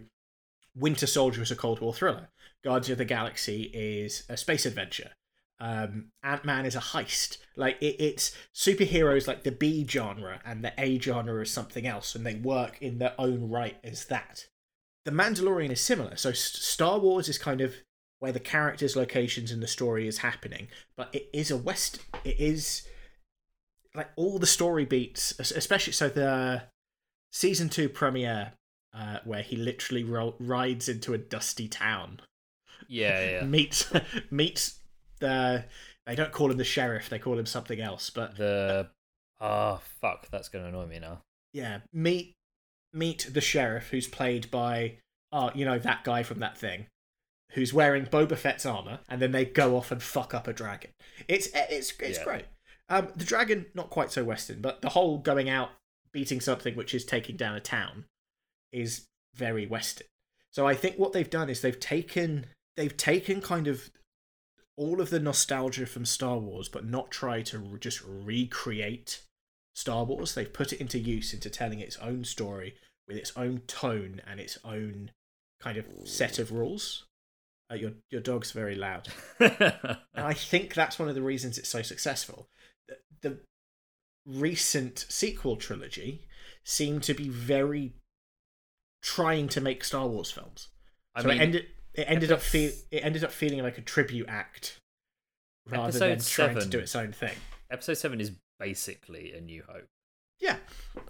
Winter 0.75 1.07
Soldier 1.07 1.41
is 1.41 1.51
a 1.51 1.55
Cold 1.55 1.81
War 1.81 1.93
thriller. 1.93 2.29
Guardians 2.63 2.91
of 2.91 2.97
the 2.97 3.05
Galaxy 3.05 3.63
is 3.73 4.23
a 4.29 4.37
space 4.37 4.65
adventure. 4.65 5.11
Um, 5.59 6.09
Ant 6.23 6.45
Man 6.45 6.65
is 6.65 6.75
a 6.75 6.79
heist. 6.79 7.37
Like 7.55 7.77
it, 7.81 7.95
it's 7.99 8.35
superheroes 8.53 9.27
like 9.27 9.43
the 9.43 9.51
B 9.51 9.85
genre 9.87 10.41
and 10.45 10.63
the 10.63 10.73
A 10.77 10.99
genre 10.99 11.41
is 11.41 11.51
something 11.51 11.85
else, 11.85 12.15
and 12.15 12.25
they 12.25 12.35
work 12.35 12.81
in 12.81 12.97
their 12.97 13.13
own 13.17 13.49
right 13.49 13.77
as 13.83 14.05
that. 14.05 14.47
The 15.05 15.11
Mandalorian 15.11 15.69
is 15.69 15.81
similar. 15.81 16.15
So 16.15 16.31
Star 16.31 16.99
Wars 16.99 17.27
is 17.29 17.37
kind 17.37 17.61
of 17.61 17.75
where 18.19 18.31
the 18.31 18.39
characters, 18.39 18.95
locations, 18.95 19.51
and 19.51 19.61
the 19.61 19.67
story 19.67 20.07
is 20.07 20.19
happening, 20.19 20.69
but 20.95 21.13
it 21.13 21.29
is 21.33 21.51
a 21.51 21.57
west. 21.57 21.99
It 22.23 22.39
is 22.39 22.87
like 23.95 24.09
all 24.15 24.39
the 24.39 24.47
story 24.47 24.85
beats, 24.85 25.37
especially 25.39 25.93
so 25.93 26.09
the 26.09 26.63
season 27.31 27.69
two 27.69 27.89
premiere 27.89 28.53
uh, 28.93 29.19
where 29.23 29.41
he 29.41 29.55
literally 29.55 30.03
ro- 30.03 30.35
rides 30.39 30.87
into 30.89 31.13
a 31.13 31.17
dusty 31.17 31.67
town 31.67 32.19
Yeah, 32.87 33.31
yeah. 33.39 33.45
meets 33.45 33.91
meets 34.31 34.79
the 35.19 35.65
they 36.05 36.15
don't 36.15 36.31
call 36.31 36.51
him 36.51 36.57
the 36.57 36.63
sheriff 36.63 37.09
they 37.09 37.19
call 37.19 37.37
him 37.39 37.45
something 37.45 37.79
else 37.79 38.09
but 38.09 38.35
the 38.37 38.89
ah 39.39 39.79
fuck, 40.01 40.27
that's 40.29 40.49
gonna 40.49 40.65
annoy 40.67 40.85
me 40.85 40.99
now. 40.99 41.21
yeah 41.53 41.79
meet 41.93 42.33
meet 42.93 43.27
the 43.33 43.41
sheriff 43.41 43.89
who's 43.89 44.07
played 44.07 44.49
by 44.51 44.97
oh 45.31 45.49
you 45.55 45.65
know 45.65 45.79
that 45.79 46.03
guy 46.03 46.21
from 46.23 46.39
that 46.39 46.57
thing 46.57 46.85
who's 47.53 47.73
wearing 47.73 48.05
Boba 48.05 48.37
Fett's 48.37 48.65
armor 48.65 48.99
and 49.09 49.21
then 49.21 49.31
they 49.31 49.45
go 49.45 49.75
off 49.77 49.91
and 49.91 50.01
fuck 50.01 50.33
up 50.33 50.47
a 50.47 50.53
dragon 50.53 50.91
it's 51.27 51.47
it's 51.53 51.93
it's 51.99 52.17
Yeah. 52.19 52.23
great 52.23 52.45
um 52.89 53.07
the 53.15 53.25
dragon 53.25 53.65
not 53.73 53.89
quite 53.89 54.11
so 54.11 54.23
western 54.23 54.61
but 54.61 54.81
the 54.81 54.89
whole 54.89 55.17
going 55.17 55.49
out 55.49 55.69
beating 56.11 56.39
something 56.41 56.75
which 56.75 56.93
is 56.93 57.05
taking 57.05 57.35
down 57.37 57.55
a 57.55 57.59
town 57.59 58.05
is 58.73 59.05
very 59.33 59.65
western 59.65 60.07
so 60.51 60.67
i 60.67 60.73
think 60.73 60.97
what 60.97 61.13
they've 61.13 61.29
done 61.29 61.49
is 61.49 61.61
they've 61.61 61.79
taken 61.79 62.45
they've 62.75 62.97
taken 62.97 63.39
kind 63.41 63.67
of 63.67 63.89
all 64.75 65.01
of 65.01 65.09
the 65.09 65.19
nostalgia 65.19 65.85
from 65.85 66.05
Star 66.05 66.37
Wars, 66.37 66.67
but 66.67 66.85
not 66.85 67.11
try 67.11 67.41
to 67.43 67.59
re- 67.59 67.79
just 67.79 68.01
recreate 68.05 69.21
Star 69.75 70.03
Wars. 70.03 70.33
They've 70.33 70.51
put 70.51 70.73
it 70.73 70.81
into 70.81 70.99
use 70.99 71.33
into 71.33 71.49
telling 71.49 71.79
its 71.79 71.97
own 71.97 72.23
story 72.23 72.75
with 73.07 73.17
its 73.17 73.31
own 73.35 73.61
tone 73.67 74.21
and 74.25 74.39
its 74.39 74.57
own 74.63 75.11
kind 75.59 75.77
of 75.77 75.85
set 76.05 76.39
of 76.39 76.51
rules. 76.51 77.05
Uh, 77.71 77.75
your 77.75 77.91
your 78.09 78.21
dog's 78.21 78.51
very 78.51 78.75
loud, 78.75 79.07
and 79.39 79.97
I 80.15 80.33
think 80.33 80.73
that's 80.73 80.99
one 80.99 81.07
of 81.07 81.15
the 81.15 81.21
reasons 81.21 81.57
it's 81.57 81.69
so 81.69 81.81
successful. 81.81 82.47
The, 82.87 82.97
the 83.21 83.37
recent 84.25 85.05
sequel 85.07 85.55
trilogy 85.55 86.25
seemed 86.63 87.03
to 87.03 87.13
be 87.13 87.29
very 87.29 87.93
trying 89.03 89.47
to 89.49 89.61
make 89.61 89.83
Star 89.83 90.07
Wars 90.07 90.31
films. 90.31 90.69
I 91.13 91.21
so 91.21 91.27
mean, 91.27 91.37
it 91.37 91.41
ended 91.41 91.65
it 91.93 92.05
ended 92.07 92.31
up 92.31 92.41
feel 92.41 92.71
it 92.89 93.03
ended 93.03 93.23
up 93.23 93.31
feeling 93.31 93.61
like 93.61 93.77
a 93.77 93.81
tribute 93.81 94.25
act 94.27 94.79
rather 95.67 95.89
Episode 95.89 96.19
than 96.19 96.25
trying 96.25 96.59
to 96.59 96.65
do 96.65 96.79
its 96.79 96.95
own 96.95 97.11
thing. 97.11 97.35
episode 97.69 97.95
seven 97.95 98.19
is 98.19 98.31
basically 98.59 99.33
a 99.33 99.41
New 99.41 99.63
Hope. 99.67 99.85
Yeah, 100.39 100.57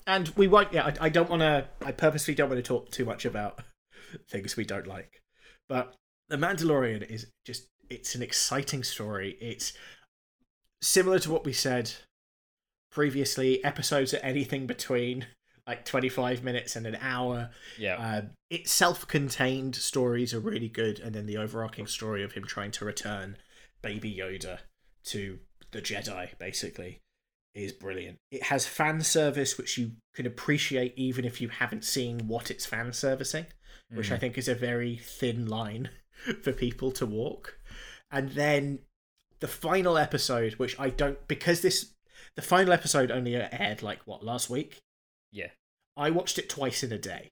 and 0.06 0.30
we 0.36 0.48
won't. 0.48 0.74
Yeah, 0.74 0.88
I, 0.88 1.06
I 1.06 1.10
don't 1.10 1.30
want 1.30 1.42
to. 1.42 1.68
I 1.84 1.92
purposely 1.92 2.36
don't 2.36 2.50
want 2.50 2.60
to 2.60 2.68
talk 2.68 2.92
too 2.92 3.06
much 3.06 3.26
about 3.26 3.60
things 4.30 4.58
we 4.58 4.66
don't 4.66 4.88
like. 4.88 5.22
But 5.70 5.96
the 6.30 6.38
Mandalorian 6.38 7.10
is 7.10 7.28
just. 7.46 7.68
It's 7.90 8.16
an 8.16 8.24
exciting 8.24 8.84
story. 8.84 9.38
It's 9.40 9.74
similar 10.82 11.20
to 11.20 11.32
what 11.32 11.46
we 11.46 11.54
said 11.54 11.92
previously. 12.92 13.64
Episodes 13.64 14.14
are 14.14 14.18
anything 14.18 14.66
between 14.68 15.28
like 15.68 15.86
twenty-five 15.86 16.44
minutes 16.44 16.76
and 16.76 16.86
an 16.86 16.98
hour. 17.02 17.50
Yeah, 17.78 17.96
Um, 17.96 18.32
it's 18.50 18.72
self-contained 18.72 19.76
stories 19.76 20.34
are 20.34 20.40
really 20.40 20.70
good, 20.70 21.00
and 21.00 21.14
then 21.16 21.26
the 21.26 21.38
overarching 21.38 21.88
story 21.88 22.24
of 22.24 22.34
him 22.34 22.44
trying 22.46 22.72
to 22.72 22.86
return 22.86 23.38
Baby 23.82 24.14
Yoda 24.16 24.60
to 25.06 25.40
the 25.72 25.82
Jedi, 25.82 26.38
basically, 26.38 27.00
is 27.56 27.72
brilliant. 27.72 28.18
It 28.32 28.44
has 28.44 28.66
fan 28.66 29.02
service, 29.02 29.58
which 29.58 29.78
you 29.78 29.92
can 30.14 30.26
appreciate 30.26 30.94
even 30.98 31.26
if 31.26 31.42
you 31.42 31.50
haven't 31.50 31.84
seen 31.84 32.28
what 32.28 32.52
it's 32.52 32.66
fan 32.66 32.94
servicing, 32.94 33.46
which 33.94 34.12
I 34.12 34.16
Mm. 34.18 34.20
think 34.20 34.38
is 34.38 34.48
a 34.48 34.56
very 34.56 34.98
thin 34.98 35.48
line 35.48 35.90
for 36.44 36.52
people 36.54 36.92
to 36.94 37.06
walk. 37.06 37.58
And 38.12 38.30
then 38.32 38.80
the 39.40 39.48
final 39.48 39.98
episode, 39.98 40.54
which 40.54 40.80
I 40.80 40.90
don't 40.90 41.28
because 41.28 41.62
this 41.62 41.94
the 42.36 42.42
final 42.42 42.72
episode 42.74 43.12
only 43.12 43.36
aired 43.36 43.82
like 43.82 44.02
what 44.06 44.24
last 44.24 44.50
week. 44.50 44.80
Yeah, 45.34 45.50
I 45.98 46.10
watched 46.12 46.38
it 46.40 46.50
twice 46.50 46.84
in 46.84 46.92
a 46.94 46.98
day. 46.98 47.32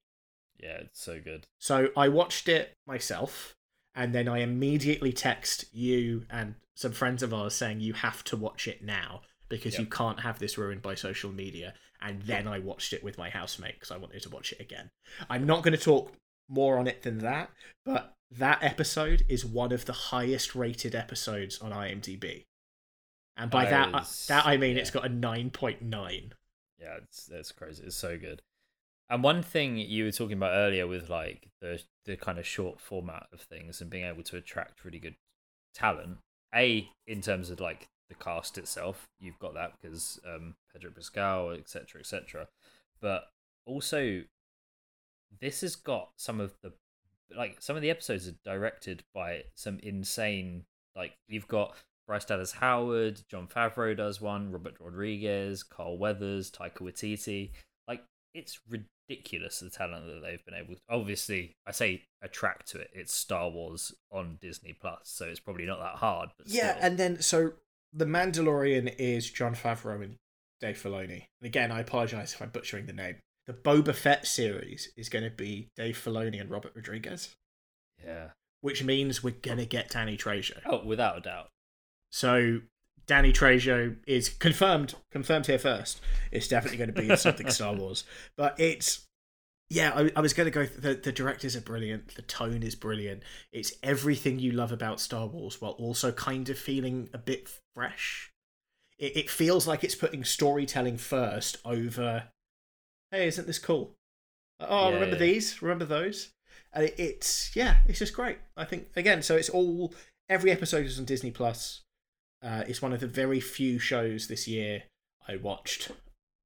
yeah. 0.59 0.79
It's 0.81 1.01
so 1.01 1.19
good. 1.19 1.47
So 1.59 1.89
I 1.95 2.09
watched 2.09 2.49
it 2.49 2.75
myself, 2.85 3.55
and 3.95 4.13
then 4.13 4.27
I 4.27 4.39
immediately 4.39 5.13
text 5.13 5.65
you 5.73 6.25
and 6.29 6.55
some 6.75 6.91
friends 6.91 7.23
of 7.23 7.33
ours 7.33 7.53
saying 7.55 7.79
you 7.79 7.93
have 7.93 8.23
to 8.25 8.35
watch 8.37 8.67
it 8.67 8.83
now 8.83 9.21
because 9.49 9.77
you 9.77 9.85
can't 9.85 10.21
have 10.21 10.39
this 10.39 10.57
ruined 10.57 10.81
by 10.81 10.95
social 10.95 11.31
media. 11.31 11.73
And 12.01 12.21
then 12.23 12.47
I 12.47 12.57
watched 12.59 12.93
it 12.93 13.03
with 13.03 13.17
my 13.17 13.29
housemate 13.29 13.75
because 13.75 13.91
I 13.91 13.97
wanted 13.97 14.23
to 14.23 14.29
watch 14.29 14.51
it 14.53 14.59
again. 14.61 14.89
I'm 15.29 15.45
not 15.45 15.61
going 15.61 15.77
to 15.77 15.83
talk 15.83 16.13
more 16.49 16.77
on 16.79 16.87
it 16.87 17.03
than 17.03 17.19
that, 17.19 17.49
but 17.85 18.13
that 18.31 18.63
episode 18.63 19.23
is 19.29 19.45
one 19.45 19.71
of 19.71 19.85
the 19.85 19.93
highest 19.93 20.55
rated 20.55 20.95
episodes 20.95 21.59
on 21.59 21.71
IMDb. 21.71 22.45
And 23.37 23.51
by 23.51 23.65
That 23.65 23.91
that, 23.91 24.01
is- 24.03 24.25
that 24.27 24.45
I 24.45 24.57
mean 24.57 24.75
yeah. 24.77 24.81
it's 24.81 24.89
got 24.91 25.05
a 25.05 25.09
9.9. 25.09 26.31
Yeah, 26.81 26.97
it's 27.03 27.29
it's 27.31 27.51
crazy. 27.51 27.83
It's 27.85 27.95
so 27.95 28.17
good. 28.17 28.41
And 29.09 29.23
one 29.23 29.43
thing 29.43 29.77
you 29.77 30.05
were 30.05 30.11
talking 30.11 30.37
about 30.37 30.53
earlier 30.53 30.87
with 30.87 31.09
like 31.09 31.49
the 31.61 31.81
the 32.05 32.15
kind 32.15 32.39
of 32.39 32.47
short 32.47 32.79
format 32.79 33.27
of 33.31 33.41
things 33.41 33.81
and 33.81 33.89
being 33.89 34.05
able 34.05 34.23
to 34.23 34.37
attract 34.37 34.83
really 34.83 34.99
good 34.99 35.15
talent. 35.73 36.17
A 36.55 36.89
in 37.07 37.21
terms 37.21 37.49
of 37.49 37.59
like 37.59 37.87
the 38.09 38.15
cast 38.15 38.57
itself, 38.57 39.07
you've 39.19 39.39
got 39.39 39.53
that 39.53 39.73
because 39.81 40.19
um, 40.25 40.55
Pedro 40.73 40.91
Pascal, 40.91 41.51
etc., 41.51 42.01
etc. 42.01 42.47
But 42.99 43.25
also, 43.65 44.23
this 45.39 45.61
has 45.61 45.75
got 45.75 46.09
some 46.17 46.39
of 46.39 46.53
the 46.61 46.73
like 47.35 47.61
some 47.61 47.75
of 47.75 47.81
the 47.81 47.89
episodes 47.89 48.27
are 48.27 48.35
directed 48.43 49.03
by 49.13 49.43
some 49.55 49.79
insane 49.83 50.65
like 50.95 51.13
you've 51.27 51.47
got 51.47 51.75
Bryce 52.11 52.25
Dallas 52.25 52.51
Howard, 52.51 53.21
Jon 53.29 53.47
Favreau 53.47 53.95
does 53.95 54.19
one, 54.19 54.51
Robert 54.51 54.75
Rodriguez, 54.81 55.63
Carl 55.63 55.97
Weathers, 55.97 56.51
Taika 56.51 56.79
Waititi. 56.81 57.51
Like 57.87 58.03
it's 58.33 58.59
ridiculous 58.67 59.61
the 59.61 59.69
talent 59.69 60.07
that 60.07 60.21
they've 60.21 60.43
been 60.43 60.55
able 60.55 60.75
to. 60.75 60.81
Obviously, 60.89 61.53
I 61.65 61.71
say 61.71 62.03
attract 62.21 62.67
to 62.71 62.79
it. 62.79 62.89
It's 62.91 63.13
Star 63.13 63.49
Wars 63.49 63.93
on 64.11 64.39
Disney 64.41 64.75
Plus, 64.77 65.03
so 65.05 65.23
it's 65.23 65.39
probably 65.39 65.65
not 65.65 65.79
that 65.79 65.99
hard. 65.99 66.31
Yeah, 66.45 66.73
still. 66.73 66.85
and 66.85 66.97
then 66.97 67.21
so 67.21 67.53
the 67.93 68.03
Mandalorian 68.03 68.93
is 68.99 69.31
Jon 69.31 69.55
Favreau 69.55 70.03
and 70.03 70.17
Dave 70.59 70.83
Filoni. 70.83 71.27
And 71.39 71.45
again, 71.45 71.71
I 71.71 71.79
apologize 71.79 72.33
if 72.33 72.41
I'm 72.41 72.49
butchering 72.49 72.87
the 72.87 72.93
name. 72.93 73.15
The 73.47 73.53
Boba 73.53 73.95
Fett 73.95 74.27
series 74.27 74.91
is 74.97 75.07
going 75.07 75.23
to 75.23 75.31
be 75.31 75.69
Dave 75.77 75.95
Filoni 75.97 76.41
and 76.41 76.49
Robert 76.49 76.73
Rodriguez, 76.75 77.29
yeah. 78.05 78.31
which 78.59 78.83
means 78.83 79.23
we're 79.23 79.31
going 79.31 79.59
to 79.59 79.65
get 79.65 79.91
Danny 79.91 80.17
Trejo. 80.17 80.59
Oh, 80.65 80.83
without 80.83 81.17
a 81.17 81.21
doubt. 81.21 81.47
So 82.11 82.59
Danny 83.07 83.31
Trejo 83.33 83.95
is 84.07 84.29
confirmed, 84.29 84.95
confirmed 85.11 85.47
here 85.47 85.59
first. 85.59 86.01
It's 86.31 86.47
definitely 86.47 86.77
going 86.77 86.93
to 86.93 87.01
be 87.01 87.15
something 87.15 87.49
Star 87.51 87.73
Wars, 87.73 88.03
but 88.37 88.59
it's 88.59 89.07
yeah. 89.69 89.91
I, 89.95 90.11
I 90.15 90.21
was 90.21 90.33
going 90.33 90.45
to 90.45 90.51
go. 90.51 90.65
The 90.65 90.95
the 90.95 91.11
directors 91.11 91.55
are 91.55 91.61
brilliant. 91.61 92.15
The 92.15 92.21
tone 92.21 92.63
is 92.63 92.75
brilliant. 92.75 93.23
It's 93.51 93.73
everything 93.81 94.39
you 94.39 94.51
love 94.51 94.71
about 94.71 94.99
Star 94.99 95.27
Wars, 95.27 95.61
while 95.61 95.71
also 95.71 96.11
kind 96.11 96.49
of 96.49 96.57
feeling 96.59 97.09
a 97.13 97.17
bit 97.17 97.49
fresh 97.75 98.31
it, 99.01 99.17
it 99.17 99.29
feels 99.29 99.67
like 99.67 99.83
it's 99.83 99.95
putting 99.95 100.23
storytelling 100.23 100.97
first 100.97 101.57
over. 101.65 102.25
Hey, 103.09 103.27
isn't 103.27 103.47
this 103.47 103.59
cool? 103.59 103.95
Oh, 104.61 104.89
Yeah, 104.89 104.93
remember 104.93 105.15
yeah. 105.15 105.19
these? 105.21 105.61
Remember 105.61 105.85
those? 105.85 106.29
And 106.71 106.85
it, 106.85 106.95
it's 106.97 107.53
yeah, 107.55 107.77
it's 107.87 107.99
just 107.99 108.13
great. 108.13 108.37
I 108.55 108.63
think 108.63 108.87
again, 108.95 109.21
so 109.23 109.35
it's 109.35 109.49
all 109.49 109.93
every 110.29 110.51
episode 110.51 110.85
is 110.85 110.99
on 110.99 111.05
Disney 111.05 111.31
Plus. 111.31 111.81
Uh, 112.41 112.63
it's 112.67 112.81
one 112.81 112.93
of 112.93 112.99
the 112.99 113.07
very 113.07 113.39
few 113.39 113.77
shows 113.79 114.27
this 114.27 114.47
year 114.47 114.83
I 115.27 115.35
watched 115.35 115.91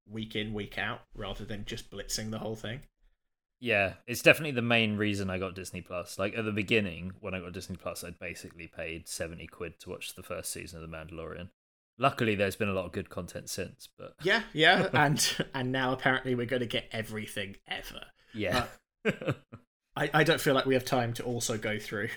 week 0.08 0.36
in 0.36 0.52
week 0.52 0.78
out 0.78 1.00
rather 1.14 1.44
than 1.44 1.64
just 1.64 1.90
blitzing 1.90 2.30
the 2.30 2.38
whole 2.38 2.56
thing. 2.56 2.80
Yeah, 3.58 3.94
it's 4.06 4.20
definitely 4.22 4.52
the 4.52 4.62
main 4.62 4.98
reason 4.98 5.30
I 5.30 5.38
got 5.38 5.54
Disney 5.54 5.80
Plus. 5.80 6.18
Like 6.18 6.36
at 6.36 6.44
the 6.44 6.52
beginning, 6.52 7.12
when 7.20 7.32
I 7.32 7.40
got 7.40 7.52
Disney 7.52 7.76
Plus, 7.76 8.04
I'd 8.04 8.18
basically 8.18 8.66
paid 8.66 9.08
seventy 9.08 9.46
quid 9.46 9.80
to 9.80 9.90
watch 9.90 10.14
the 10.14 10.22
first 10.22 10.52
season 10.52 10.82
of 10.82 10.90
The 10.90 10.94
Mandalorian. 10.96 11.48
Luckily, 11.98 12.34
there's 12.34 12.56
been 12.56 12.68
a 12.68 12.74
lot 12.74 12.84
of 12.84 12.92
good 12.92 13.08
content 13.08 13.48
since, 13.48 13.88
but 13.98 14.12
Yeah, 14.22 14.42
yeah, 14.52 14.88
and 14.92 15.46
and 15.54 15.72
now 15.72 15.92
apparently 15.92 16.34
we're 16.34 16.44
going 16.44 16.60
to 16.60 16.66
get 16.66 16.84
everything 16.92 17.56
ever. 17.66 18.02
yeah, 18.34 18.66
I, 19.98 20.10
I 20.12 20.24
don't 20.24 20.40
feel 20.40 20.52
like 20.54 20.66
we 20.66 20.74
have 20.74 20.84
time 20.84 21.14
to 21.14 21.22
also 21.24 21.56
go 21.56 21.78
through 21.78 22.08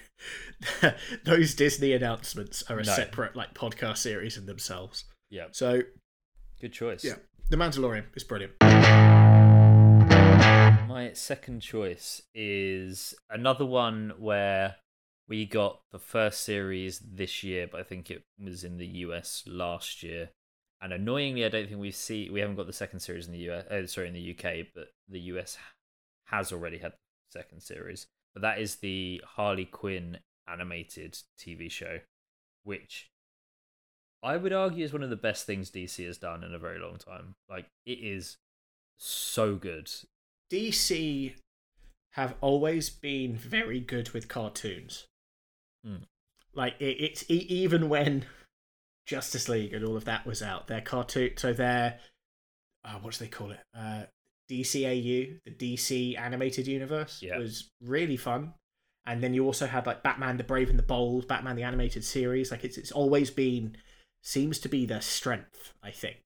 those 1.24 1.54
Disney 1.54 1.94
announcements 1.94 2.62
are 2.70 2.80
a 2.80 2.84
No. 2.84 2.92
separate 2.94 3.36
like 3.38 3.54
podcast 3.54 3.98
series 4.00 4.38
in 4.38 4.46
themselves. 4.46 5.06
yeah, 5.30 5.46
So 5.52 5.82
good 6.60 6.74
choice. 6.74 7.04
yeah, 7.06 7.16
The 7.50 7.56
Mandalorian 7.58 8.06
is 8.16 8.24
brilliant. 8.26 8.54
My 10.88 11.12
second 11.14 11.62
choice 11.62 12.22
is 12.36 13.14
another 13.30 13.66
one 13.66 14.14
where 14.18 14.76
we 15.30 15.46
got 15.46 15.80
the 15.92 16.00
first 16.00 16.42
series 16.44 17.00
this 17.00 17.44
year, 17.44 17.68
but 17.72 17.80
I 17.80 17.84
think 17.84 18.12
it 18.12 18.24
was 18.44 18.64
in 18.66 18.78
the 18.78 18.88
US 19.06 19.44
last 19.48 20.04
year. 20.04 20.32
And 20.82 20.92
annoyingly, 20.92 21.46
I 21.46 21.50
don't 21.50 21.68
think 21.68 21.80
we 21.80 21.92
see 21.92 22.30
we 22.30 22.40
haven't 22.42 22.56
got 22.56 22.68
the 22.68 22.74
second 22.74 23.00
series 23.02 23.28
in 23.28 23.34
the 23.34 23.50
US. 23.52 23.66
Uh, 23.68 23.88
sorry, 23.88 24.08
in 24.10 24.14
the 24.14 24.32
UK, 24.38 24.68
but 24.76 24.88
the 25.08 25.20
US 25.34 25.58
has 26.26 26.52
already 26.52 26.80
had 26.80 26.92
the 26.92 26.98
second 27.32 27.62
series. 27.62 28.08
But 28.34 28.42
that 28.42 28.60
is 28.60 28.78
the 28.78 29.22
Harley 29.26 29.66
Quinn 29.66 30.20
animated 30.48 31.18
TV 31.38 31.70
show, 31.70 32.00
which 32.64 33.10
I 34.22 34.38
would 34.38 34.54
argue 34.54 34.84
is 34.84 34.94
one 34.94 35.04
of 35.04 35.10
the 35.10 35.16
best 35.16 35.46
things 35.46 35.72
DC 35.72 36.06
has 36.06 36.18
done 36.18 36.44
in 36.44 36.54
a 36.54 36.60
very 36.60 36.80
long 36.80 36.98
time. 36.98 37.36
Like 37.50 37.68
it 37.86 38.00
is 38.00 38.38
so 38.98 39.56
good. 39.56 39.90
DC 40.52 41.36
have 42.14 42.36
always 42.42 42.90
been 42.90 43.36
very 43.36 43.80
good 43.80 44.12
with 44.12 44.28
cartoons. 44.28 45.06
Hmm. 45.86 46.04
Like 46.54 46.76
it, 46.80 46.98
it's 47.00 47.24
e- 47.30 47.46
even 47.48 47.88
when 47.88 48.26
Justice 49.06 49.48
League 49.48 49.74
and 49.74 49.86
all 49.86 49.96
of 49.96 50.06
that 50.06 50.26
was 50.26 50.42
out, 50.42 50.68
their 50.68 50.82
cartoon. 50.82 51.32
So 51.38 51.54
their 51.54 52.00
uh, 52.84 52.96
what 53.02 53.14
do 53.14 53.24
they 53.24 53.30
call 53.30 53.52
it? 53.52 53.60
Uh, 53.78 54.04
DCAU, 54.50 55.40
the 55.46 55.52
DC 55.52 56.18
animated 56.18 56.68
universe, 56.68 57.22
Yeah. 57.22 57.38
was 57.38 57.70
really 57.82 58.18
fun. 58.18 58.54
And 59.06 59.24
then 59.24 59.34
you 59.34 59.46
also 59.46 59.66
had 59.66 59.86
like 59.88 60.04
Batman 60.04 60.38
the 60.38 60.44
Brave 60.44 60.70
and 60.70 60.78
the 60.78 60.84
Bold, 60.84 61.28
Batman 61.28 61.56
the 61.56 61.64
animated 61.64 62.04
series. 62.04 62.52
Like 62.52 62.64
it's 62.64 62.78
it's 62.78 62.92
always 62.92 63.32
been 63.32 63.76
seems 64.22 64.60
to 64.60 64.70
be 64.70 64.86
their 64.86 65.02
strength. 65.02 65.74
I 65.82 65.92
think. 65.92 66.18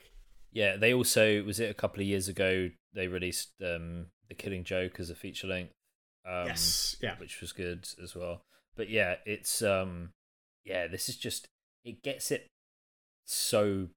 Yeah, 0.51 0.75
they 0.77 0.93
also 0.93 1.43
was 1.43 1.59
it 1.59 1.69
a 1.69 1.73
couple 1.73 2.01
of 2.01 2.07
years 2.07 2.27
ago 2.27 2.69
they 2.93 3.07
released 3.07 3.51
um 3.65 4.07
The 4.29 4.35
Killing 4.35 4.63
Joke 4.63 4.99
as 4.99 5.09
a 5.09 5.15
feature 5.15 5.47
length. 5.47 5.71
Um, 6.25 6.47
yes. 6.47 6.95
Yeah. 7.01 7.15
which 7.17 7.41
was 7.41 7.51
good 7.53 7.87
as 8.01 8.15
well. 8.15 8.41
But 8.75 8.89
yeah, 8.89 9.15
it's 9.25 9.61
um 9.61 10.09
yeah, 10.65 10.87
this 10.87 11.07
is 11.09 11.15
just 11.17 11.47
it 11.85 12.01
gets 12.03 12.31
it 12.31 12.47
so 13.25 13.87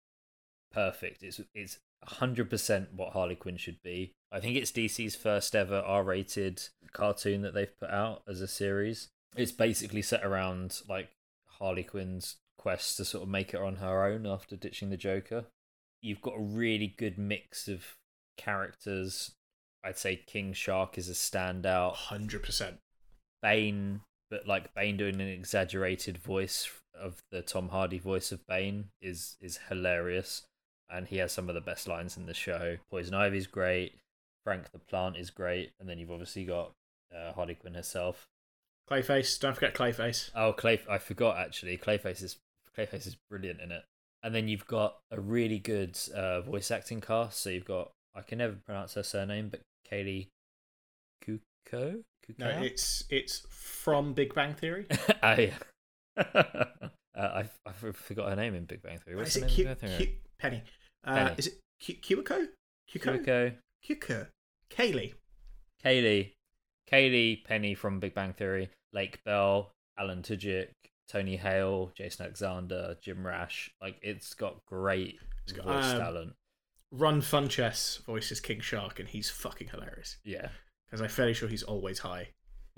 perfect. 0.72 1.22
It's 1.22 1.40
it's 1.54 1.78
hundred 2.06 2.50
percent 2.50 2.94
what 2.94 3.12
Harley 3.12 3.36
Quinn 3.36 3.56
should 3.56 3.82
be. 3.82 4.12
I 4.32 4.40
think 4.40 4.56
it's 4.56 4.72
DC's 4.72 5.14
first 5.14 5.54
ever 5.54 5.78
R 5.78 6.02
rated 6.02 6.62
cartoon 6.92 7.42
that 7.42 7.54
they've 7.54 7.78
put 7.78 7.90
out 7.90 8.22
as 8.28 8.40
a 8.40 8.48
series. 8.48 9.08
It's 9.36 9.52
basically 9.52 10.02
set 10.02 10.24
around 10.24 10.80
like 10.88 11.10
Harley 11.58 11.82
Quinn's 11.82 12.36
quest 12.58 12.96
to 12.96 13.04
sort 13.04 13.22
of 13.22 13.28
make 13.28 13.54
it 13.54 13.60
on 13.60 13.76
her 13.76 14.04
own 14.04 14.26
after 14.26 14.56
ditching 14.56 14.90
the 14.90 14.96
Joker. 14.96 15.44
You've 16.00 16.22
got 16.22 16.36
a 16.36 16.42
really 16.42 16.94
good 16.96 17.18
mix 17.18 17.68
of 17.68 17.96
characters. 18.36 19.32
I'd 19.84 19.98
say 19.98 20.16
King 20.26 20.52
Shark 20.52 20.98
is 20.98 21.08
a 21.08 21.12
standout. 21.12 21.94
Hundred 21.94 22.42
percent. 22.42 22.78
Bane, 23.42 24.00
but 24.30 24.46
like 24.46 24.74
Bane 24.74 24.96
doing 24.96 25.20
an 25.20 25.28
exaggerated 25.28 26.18
voice 26.18 26.68
of 26.94 27.22
the 27.30 27.42
Tom 27.42 27.68
Hardy 27.68 27.98
voice 27.98 28.32
of 28.32 28.46
Bane 28.46 28.86
is 29.00 29.36
is 29.40 29.60
hilarious, 29.68 30.42
and 30.90 31.08
he 31.08 31.16
has 31.18 31.32
some 31.32 31.48
of 31.48 31.54
the 31.54 31.60
best 31.60 31.88
lines 31.88 32.16
in 32.16 32.26
the 32.26 32.34
show. 32.34 32.76
Poison 32.90 33.14
Ivy's 33.14 33.46
great, 33.46 33.94
Frank 34.44 34.70
the 34.72 34.78
Plant 34.78 35.16
is 35.16 35.30
great, 35.30 35.72
and 35.80 35.88
then 35.88 35.98
you've 35.98 36.10
obviously 36.10 36.44
got 36.44 36.72
uh, 37.14 37.32
Harley 37.32 37.54
Quinn 37.54 37.74
herself. 37.74 38.26
Clayface. 38.90 39.40
Don't 39.40 39.54
forget 39.54 39.74
Clayface. 39.74 40.30
Oh, 40.34 40.52
Clay! 40.52 40.80
I 40.88 40.98
forgot 40.98 41.38
actually. 41.38 41.76
Clayface 41.76 42.22
is 42.22 42.36
Clayface 42.76 43.06
is 43.06 43.16
brilliant 43.28 43.60
in 43.60 43.72
it. 43.72 43.84
And 44.22 44.34
then 44.34 44.48
you've 44.48 44.66
got 44.66 44.96
a 45.10 45.20
really 45.20 45.58
good 45.58 45.98
uh, 46.14 46.40
voice 46.40 46.70
acting 46.70 47.00
cast. 47.00 47.40
So 47.40 47.50
you've 47.50 47.64
got 47.64 47.90
I 48.14 48.22
can 48.22 48.38
never 48.38 48.54
pronounce 48.64 48.94
her 48.94 49.02
surname, 49.02 49.48
but 49.48 49.60
Kaley 49.90 50.28
Cuoco. 51.24 52.02
No, 52.38 52.48
it's 52.48 53.04
it's 53.08 53.46
from 53.50 54.12
Big 54.14 54.34
Bang 54.34 54.54
Theory. 54.54 54.86
oh 55.22 55.34
yeah. 55.34 55.54
uh, 56.16 56.64
I 57.14 57.44
I 57.64 57.72
forgot 57.72 58.30
her 58.30 58.36
name 58.36 58.54
in 58.54 58.64
Big 58.64 58.82
Bang 58.82 58.98
Theory. 58.98 59.16
What's 59.16 59.36
is 59.36 59.42
it 59.42 59.46
name 59.46 59.50
Q, 59.50 59.64
Bang 59.64 59.76
Theory? 59.76 60.18
Penny? 60.38 60.62
Uh, 61.04 61.14
Penny. 61.14 61.34
Is 61.38 61.46
it 61.48 61.54
Q? 61.80 61.94
Kumiko, 62.22 62.48
Cuco. 63.88 64.26
Kaley. 64.70 65.14
Kaley, 65.84 66.32
Kaley 66.90 67.44
Penny 67.44 67.74
from 67.74 68.00
Big 68.00 68.14
Bang 68.14 68.32
Theory, 68.32 68.70
Lake 68.92 69.22
Bell, 69.24 69.70
Alan 69.98 70.22
Tudyk, 70.22 70.68
Tony 71.08 71.36
Hale, 71.36 71.92
Jason 71.96 72.24
Alexander, 72.24 72.96
Jim 73.00 73.26
Rash. 73.26 73.70
Like 73.80 73.98
it's 74.02 74.34
got 74.34 74.56
great 74.66 75.18
it's 75.44 75.52
got, 75.52 75.66
voice 75.66 75.84
um, 75.84 75.98
talent. 75.98 76.32
Ron 76.92 77.20
Funches 77.20 78.04
voices 78.04 78.40
King 78.40 78.60
Shark, 78.60 78.98
and 78.98 79.08
he's 79.08 79.30
fucking 79.30 79.68
hilarious. 79.68 80.16
Yeah. 80.24 80.48
Because 80.86 81.00
I'm 81.00 81.08
fairly 81.08 81.34
sure 81.34 81.48
he's 81.48 81.62
always 81.62 82.00
high. 82.00 82.28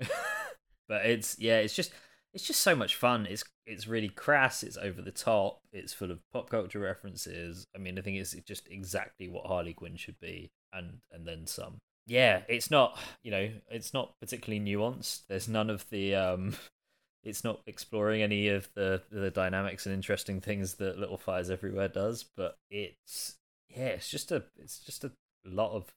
but 0.87 1.05
it's 1.05 1.37
yeah, 1.39 1.57
it's 1.57 1.75
just 1.75 1.91
it's 2.33 2.45
just 2.45 2.61
so 2.61 2.75
much 2.75 2.95
fun. 2.95 3.25
It's 3.29 3.43
it's 3.65 3.87
really 3.87 4.09
crass. 4.09 4.63
It's 4.63 4.77
over 4.77 5.01
the 5.01 5.11
top. 5.11 5.61
It's 5.71 5.93
full 5.93 6.11
of 6.11 6.19
pop 6.31 6.49
culture 6.49 6.79
references. 6.79 7.65
I 7.75 7.79
mean, 7.79 7.97
I 7.97 8.01
think 8.01 8.17
it's 8.17 8.33
just 8.45 8.67
exactly 8.69 9.27
what 9.27 9.45
Harley 9.45 9.73
Quinn 9.73 9.95
should 9.95 10.19
be, 10.19 10.51
and 10.73 10.99
and 11.11 11.25
then 11.25 11.47
some. 11.47 11.77
Yeah, 12.05 12.41
it's 12.47 12.71
not 12.71 12.97
you 13.23 13.31
know 13.31 13.49
it's 13.69 13.93
not 13.93 14.13
particularly 14.19 14.63
nuanced. 14.63 15.21
There's 15.27 15.47
none 15.47 15.69
of 15.69 15.89
the 15.89 16.15
um, 16.15 16.55
it's 17.23 17.43
not 17.43 17.61
exploring 17.65 18.21
any 18.21 18.49
of 18.49 18.69
the 18.75 19.01
the 19.11 19.31
dynamics 19.31 19.85
and 19.85 19.95
interesting 19.95 20.39
things 20.39 20.75
that 20.75 20.99
Little 20.99 21.17
Fires 21.17 21.49
Everywhere 21.49 21.87
does. 21.87 22.25
But 22.37 22.57
it's 22.69 23.37
yeah, 23.69 23.87
it's 23.87 24.09
just 24.09 24.31
a 24.31 24.43
it's 24.57 24.79
just 24.79 25.03
a 25.03 25.11
lot 25.45 25.71
of 25.71 25.91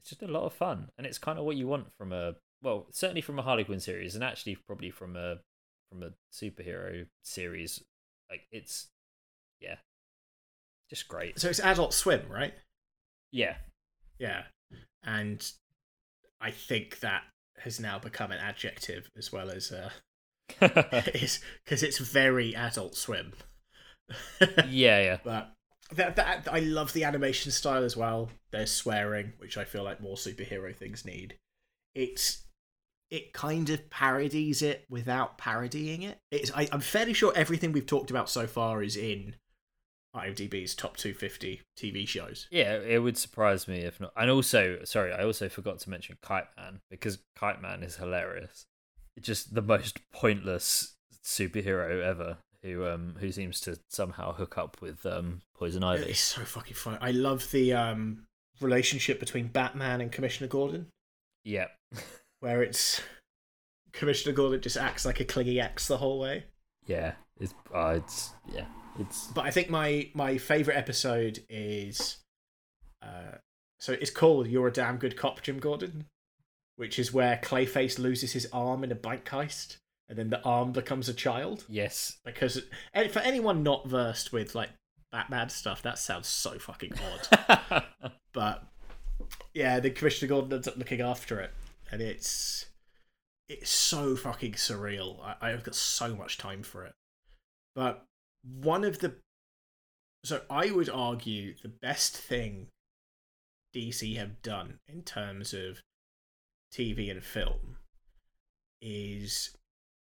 it's 0.00 0.10
just 0.10 0.22
a 0.22 0.28
lot 0.28 0.44
of 0.44 0.52
fun, 0.54 0.88
and 0.96 1.06
it's 1.06 1.18
kind 1.18 1.38
of 1.38 1.44
what 1.44 1.56
you 1.56 1.66
want 1.66 1.86
from 1.98 2.12
a 2.12 2.36
well, 2.62 2.86
certainly 2.90 3.20
from 3.20 3.38
a 3.38 3.42
Harley 3.42 3.64
Quinn 3.64 3.80
series, 3.80 4.14
and 4.14 4.24
actually 4.24 4.56
probably 4.66 4.90
from 4.90 5.16
a 5.16 5.40
from 5.90 6.02
a 6.02 6.10
superhero 6.32 7.06
series. 7.22 7.82
Like 8.30 8.42
it's 8.50 8.88
yeah, 9.60 9.76
just 10.90 11.08
great. 11.08 11.38
So 11.38 11.48
it's 11.48 11.60
Adult 11.60 11.94
Swim, 11.94 12.22
right? 12.28 12.54
Yeah, 13.32 13.56
Yeah. 14.18 14.44
And 15.04 15.44
I 16.40 16.50
think 16.50 17.00
that 17.00 17.22
has 17.58 17.78
now 17.78 17.98
become 17.98 18.32
an 18.32 18.38
adjective 18.38 19.10
as 19.16 19.32
well 19.32 19.50
as 19.50 19.70
uh 19.72 19.90
is 21.14 21.40
because 21.64 21.82
it's 21.82 21.98
very 21.98 22.54
Adult 22.54 22.96
Swim. 22.96 23.32
yeah, 24.68 25.00
yeah, 25.00 25.18
But 25.24 25.52
that, 25.92 26.16
that 26.16 26.48
I 26.50 26.60
love 26.60 26.92
the 26.92 27.04
animation 27.04 27.50
style 27.52 27.82
as 27.82 27.96
well. 27.96 28.30
There's 28.50 28.70
swearing, 28.70 29.32
which 29.38 29.56
I 29.56 29.64
feel 29.64 29.82
like 29.82 30.00
more 30.00 30.16
superhero 30.16 30.74
things 30.74 31.04
need. 31.04 31.36
It's 31.94 32.44
it 33.10 33.32
kind 33.32 33.70
of 33.70 33.90
parodies 33.90 34.62
it 34.62 34.84
without 34.88 35.38
parodying 35.38 36.02
it. 36.02 36.18
It's 36.30 36.50
I, 36.52 36.68
I'm 36.72 36.80
fairly 36.80 37.12
sure 37.12 37.32
everything 37.36 37.72
we've 37.72 37.86
talked 37.86 38.10
about 38.10 38.28
so 38.28 38.46
far 38.46 38.82
is 38.82 38.96
in 38.96 39.36
IMDb's 40.16 40.74
top 40.74 40.96
250 40.96 41.60
TV 41.76 42.06
shows. 42.06 42.46
yeah. 42.50 42.74
It 42.74 43.02
would 43.02 43.18
surprise 43.18 43.66
me 43.66 43.78
if 43.80 44.00
not. 44.00 44.12
And 44.16 44.30
also, 44.30 44.78
sorry, 44.84 45.12
I 45.12 45.24
also 45.24 45.48
forgot 45.48 45.80
to 45.80 45.90
mention 45.90 46.16
Kite 46.22 46.46
Man 46.56 46.80
because 46.90 47.18
Kite 47.36 47.60
Man 47.60 47.82
is 47.82 47.96
hilarious. 47.96 48.64
Just 49.20 49.54
the 49.54 49.62
most 49.62 50.00
pointless 50.12 50.94
superhero 51.24 52.02
ever. 52.02 52.38
Who 52.62 52.86
um 52.86 53.16
who 53.20 53.30
seems 53.30 53.60
to 53.60 53.78
somehow 53.90 54.32
hook 54.32 54.56
up 54.56 54.80
with 54.80 55.04
um 55.04 55.42
Poison 55.54 55.84
Ivy. 55.84 56.04
It's 56.04 56.20
so 56.20 56.42
fucking 56.42 56.74
fun. 56.74 56.96
I 57.00 57.10
love 57.10 57.50
the 57.50 57.74
um 57.74 58.24
relationship 58.60 59.20
between 59.20 59.48
Batman 59.48 60.00
and 60.00 60.10
Commissioner 60.10 60.48
Gordon. 60.48 60.86
Yeah, 61.44 61.66
where 62.44 62.62
it's 62.62 63.00
Commissioner 63.92 64.34
Gordon 64.34 64.60
just 64.60 64.76
acts 64.76 65.06
like 65.06 65.18
a 65.18 65.24
clingy 65.24 65.58
ex 65.58 65.88
the 65.88 65.96
whole 65.96 66.20
way. 66.20 66.44
yeah. 66.86 67.12
It's 67.40 67.54
uh, 67.74 67.94
it's 67.96 68.30
yeah. 68.52 68.66
It's 69.00 69.26
But 69.28 69.46
I 69.46 69.50
think 69.50 69.70
my 69.70 70.10
my 70.14 70.38
favorite 70.38 70.76
episode 70.76 71.42
is, 71.48 72.18
uh, 73.02 73.38
so 73.80 73.94
it's 73.94 74.10
called 74.10 74.46
"You're 74.46 74.68
a 74.68 74.72
Damn 74.72 74.98
Good 74.98 75.16
Cop, 75.16 75.42
Jim 75.42 75.58
Gordon," 75.58 76.04
which 76.76 76.98
is 76.98 77.12
where 77.12 77.40
Clayface 77.42 77.98
loses 77.98 78.34
his 78.34 78.46
arm 78.52 78.84
in 78.84 78.92
a 78.92 78.94
bank 78.94 79.24
heist, 79.24 79.78
and 80.08 80.16
then 80.16 80.30
the 80.30 80.40
arm 80.44 80.70
becomes 80.70 81.08
a 81.08 81.14
child. 81.14 81.64
yes. 81.68 82.18
Because 82.24 82.62
for 83.10 83.18
anyone 83.20 83.64
not 83.64 83.88
versed 83.88 84.32
with 84.32 84.54
like 84.54 84.70
Batman 85.10 85.48
stuff, 85.48 85.82
that 85.82 85.98
sounds 85.98 86.28
so 86.28 86.58
fucking 86.58 86.92
odd. 87.32 87.84
but 88.32 88.62
yeah, 89.54 89.80
the 89.80 89.90
Commissioner 89.90 90.28
Gordon 90.28 90.52
ends 90.52 90.68
up 90.68 90.76
looking 90.76 91.00
after 91.00 91.40
it, 91.40 91.50
and 91.94 92.02
it's 92.02 92.66
it's 93.48 93.70
so 93.70 94.16
fucking 94.16 94.54
surreal. 94.54 95.22
I, 95.22 95.52
I've 95.52 95.62
got 95.62 95.76
so 95.76 96.16
much 96.16 96.38
time 96.38 96.64
for 96.64 96.84
it. 96.84 96.92
But 97.76 98.04
one 98.42 98.82
of 98.82 98.98
the 98.98 99.14
so 100.24 100.42
I 100.50 100.72
would 100.72 100.88
argue 100.88 101.54
the 101.62 101.68
best 101.68 102.16
thing 102.16 102.66
DC 103.76 104.16
have 104.16 104.42
done 104.42 104.80
in 104.88 105.02
terms 105.02 105.54
of 105.54 105.82
TV 106.72 107.12
and 107.12 107.22
film 107.22 107.76
is 108.82 109.56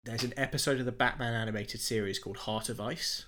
there's 0.04 0.24
an 0.24 0.34
episode 0.36 0.80
of 0.80 0.84
the 0.84 0.92
Batman 0.92 1.32
animated 1.32 1.80
series 1.80 2.18
called 2.18 2.38
Heart 2.38 2.68
of 2.68 2.82
Ice 2.82 3.24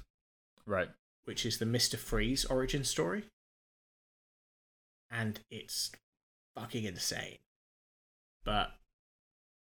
right. 0.66 0.90
which 1.24 1.46
is 1.46 1.58
the 1.58 1.66
Mister 1.66 1.96
Freeze 1.96 2.44
origin 2.44 2.84
story, 2.84 3.24
and 5.10 5.40
it's 5.50 5.92
fucking 6.54 6.84
insane. 6.84 7.38
But 8.44 8.72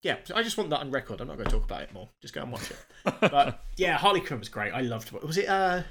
yeah, 0.03 0.17
I 0.35 0.43
just 0.43 0.57
want 0.57 0.71
that 0.71 0.81
on 0.81 0.91
record. 0.91 1.21
I'm 1.21 1.29
not 1.29 1.37
going 1.37 1.49
to 1.49 1.55
talk 1.55 1.65
about 1.65 1.83
it 1.83 1.93
more. 1.93 2.09
Just 2.23 2.35
go 2.35 2.43
and 2.43 2.53
watch 2.53 2.71
it. 2.71 2.79
But 3.21 3.65
yeah, 3.77 3.99
Harley 3.99 4.21
Quinn 4.21 4.39
was 4.39 4.49
great. 4.49 4.73
I 4.73 4.81
loved 4.81 5.15
it. 5.15 5.23
Was 5.25 5.37
it? 5.37 5.49
Uh, 5.49 5.83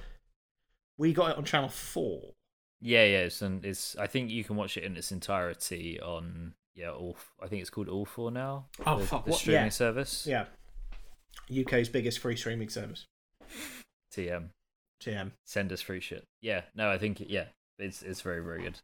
we 0.98 1.14
got 1.14 1.32
it 1.32 1.38
on 1.38 1.46
Channel 1.46 1.70
Four. 1.70 2.34
Yeah, 2.82 3.04
yeah, 3.04 3.20
it's, 3.20 3.42
and 3.42 3.66
it's. 3.66 3.96
I 3.98 4.08
think 4.08 4.30
you 4.30 4.44
can 4.44 4.56
watch 4.56 4.78
it 4.78 4.84
in 4.84 4.96
its 4.96 5.12
entirety 5.12 6.00
on 6.00 6.54
yeah, 6.76 6.92
all. 6.92 7.18
I 7.42 7.48
think 7.48 7.62
it's 7.62 7.70
called 7.70 7.90
All 7.90 8.06
Four 8.06 8.32
now. 8.32 8.66
Oh, 8.86 9.00
the, 9.00 9.06
fuck, 9.06 9.26
the 9.26 9.32
what- 9.32 9.40
streaming 9.40 9.66
yeah. 9.66 9.70
service. 9.70 10.26
Yeah, 10.26 10.46
UK's 11.52 11.90
biggest 11.90 12.20
free 12.20 12.36
streaming 12.36 12.70
service. 12.70 13.06
TM. 14.14 14.50
TM. 15.04 15.32
Send 15.46 15.72
us 15.72 15.82
free 15.82 16.00
shit. 16.00 16.26
Yeah, 16.42 16.62
no, 16.76 16.90
I 16.90 16.98
think 16.98 17.22
yeah, 17.28 17.46
it's 17.78 18.02
it's 18.02 18.22
very 18.22 18.44
very 18.44 18.64
good. 18.64 18.80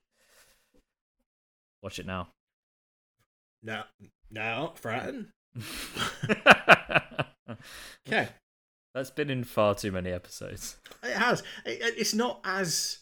Watch 1.82 2.00
it 2.00 2.06
now. 2.06 2.30
No, 3.66 3.82
no, 4.32 4.74
Fratton. 4.82 5.28
Okay, 8.08 8.28
That's 8.94 9.10
been 9.10 9.30
in 9.32 9.44
far 9.44 9.74
too 9.76 9.92
many 9.92 10.12
episodes. 10.12 10.78
it 11.04 11.16
has. 11.16 11.42
It, 11.66 11.96
it's 11.98 12.14
not 12.14 12.40
as. 12.44 13.00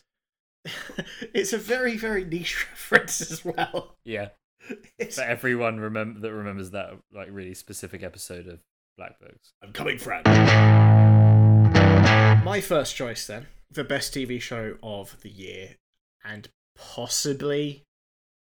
it's 1.33 1.51
a 1.53 1.57
very 1.57 1.97
very 1.97 2.23
niche 2.23 2.65
reference 2.71 3.19
as 3.19 3.43
well. 3.43 3.95
Yeah, 4.05 4.29
It's, 4.97 5.17
for 5.17 5.23
everyone 5.23 5.79
remember 5.79 6.19
that 6.21 6.31
remembers 6.33 6.71
that 6.71 6.91
like 7.13 7.27
really 7.31 7.53
specific 7.53 8.03
episode 8.03 8.47
of 8.47 8.59
Black 8.97 9.19
Books. 9.19 9.51
I'm 9.61 9.73
coming, 9.73 9.97
Fran. 9.97 10.23
My 12.45 12.61
first 12.61 12.95
choice, 12.95 13.27
then, 13.27 13.47
the 13.71 13.83
best 13.83 14.13
TV 14.13 14.39
show 14.41 14.77
of 14.83 15.17
the 15.21 15.29
year, 15.29 15.75
and 16.23 16.47
possibly 16.77 17.83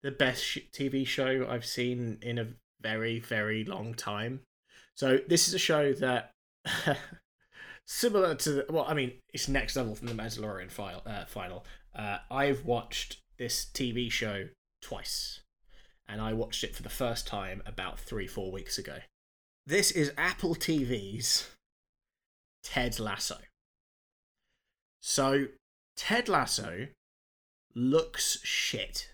the 0.02 0.10
best 0.10 0.58
TV 0.72 1.06
show 1.06 1.46
I've 1.48 1.66
seen 1.66 2.18
in 2.22 2.38
a 2.38 2.48
very, 2.80 3.18
very 3.20 3.64
long 3.64 3.94
time. 3.94 4.40
So, 4.94 5.18
this 5.28 5.48
is 5.48 5.54
a 5.54 5.58
show 5.58 5.92
that, 5.94 6.32
similar 7.86 8.34
to, 8.36 8.50
the, 8.52 8.66
well, 8.68 8.84
I 8.88 8.94
mean, 8.94 9.12
it's 9.32 9.48
next 9.48 9.76
level 9.76 9.94
from 9.94 10.08
the 10.08 10.14
Mandalorian 10.14 10.70
file, 10.70 11.02
uh, 11.06 11.24
final. 11.26 11.64
Uh, 11.94 12.18
I've 12.30 12.64
watched 12.64 13.20
this 13.38 13.66
TV 13.72 14.10
show 14.10 14.48
twice, 14.82 15.40
and 16.08 16.20
I 16.20 16.32
watched 16.32 16.64
it 16.64 16.74
for 16.74 16.82
the 16.82 16.88
first 16.88 17.26
time 17.26 17.62
about 17.66 17.98
three, 17.98 18.26
four 18.26 18.50
weeks 18.50 18.78
ago. 18.78 18.98
This 19.66 19.90
is 19.90 20.12
Apple 20.16 20.54
TV's 20.54 21.50
Ted 22.62 22.98
Lasso. 22.98 23.38
So, 25.00 25.46
Ted 25.96 26.28
Lasso 26.28 26.88
looks 27.74 28.38
shit. 28.42 29.12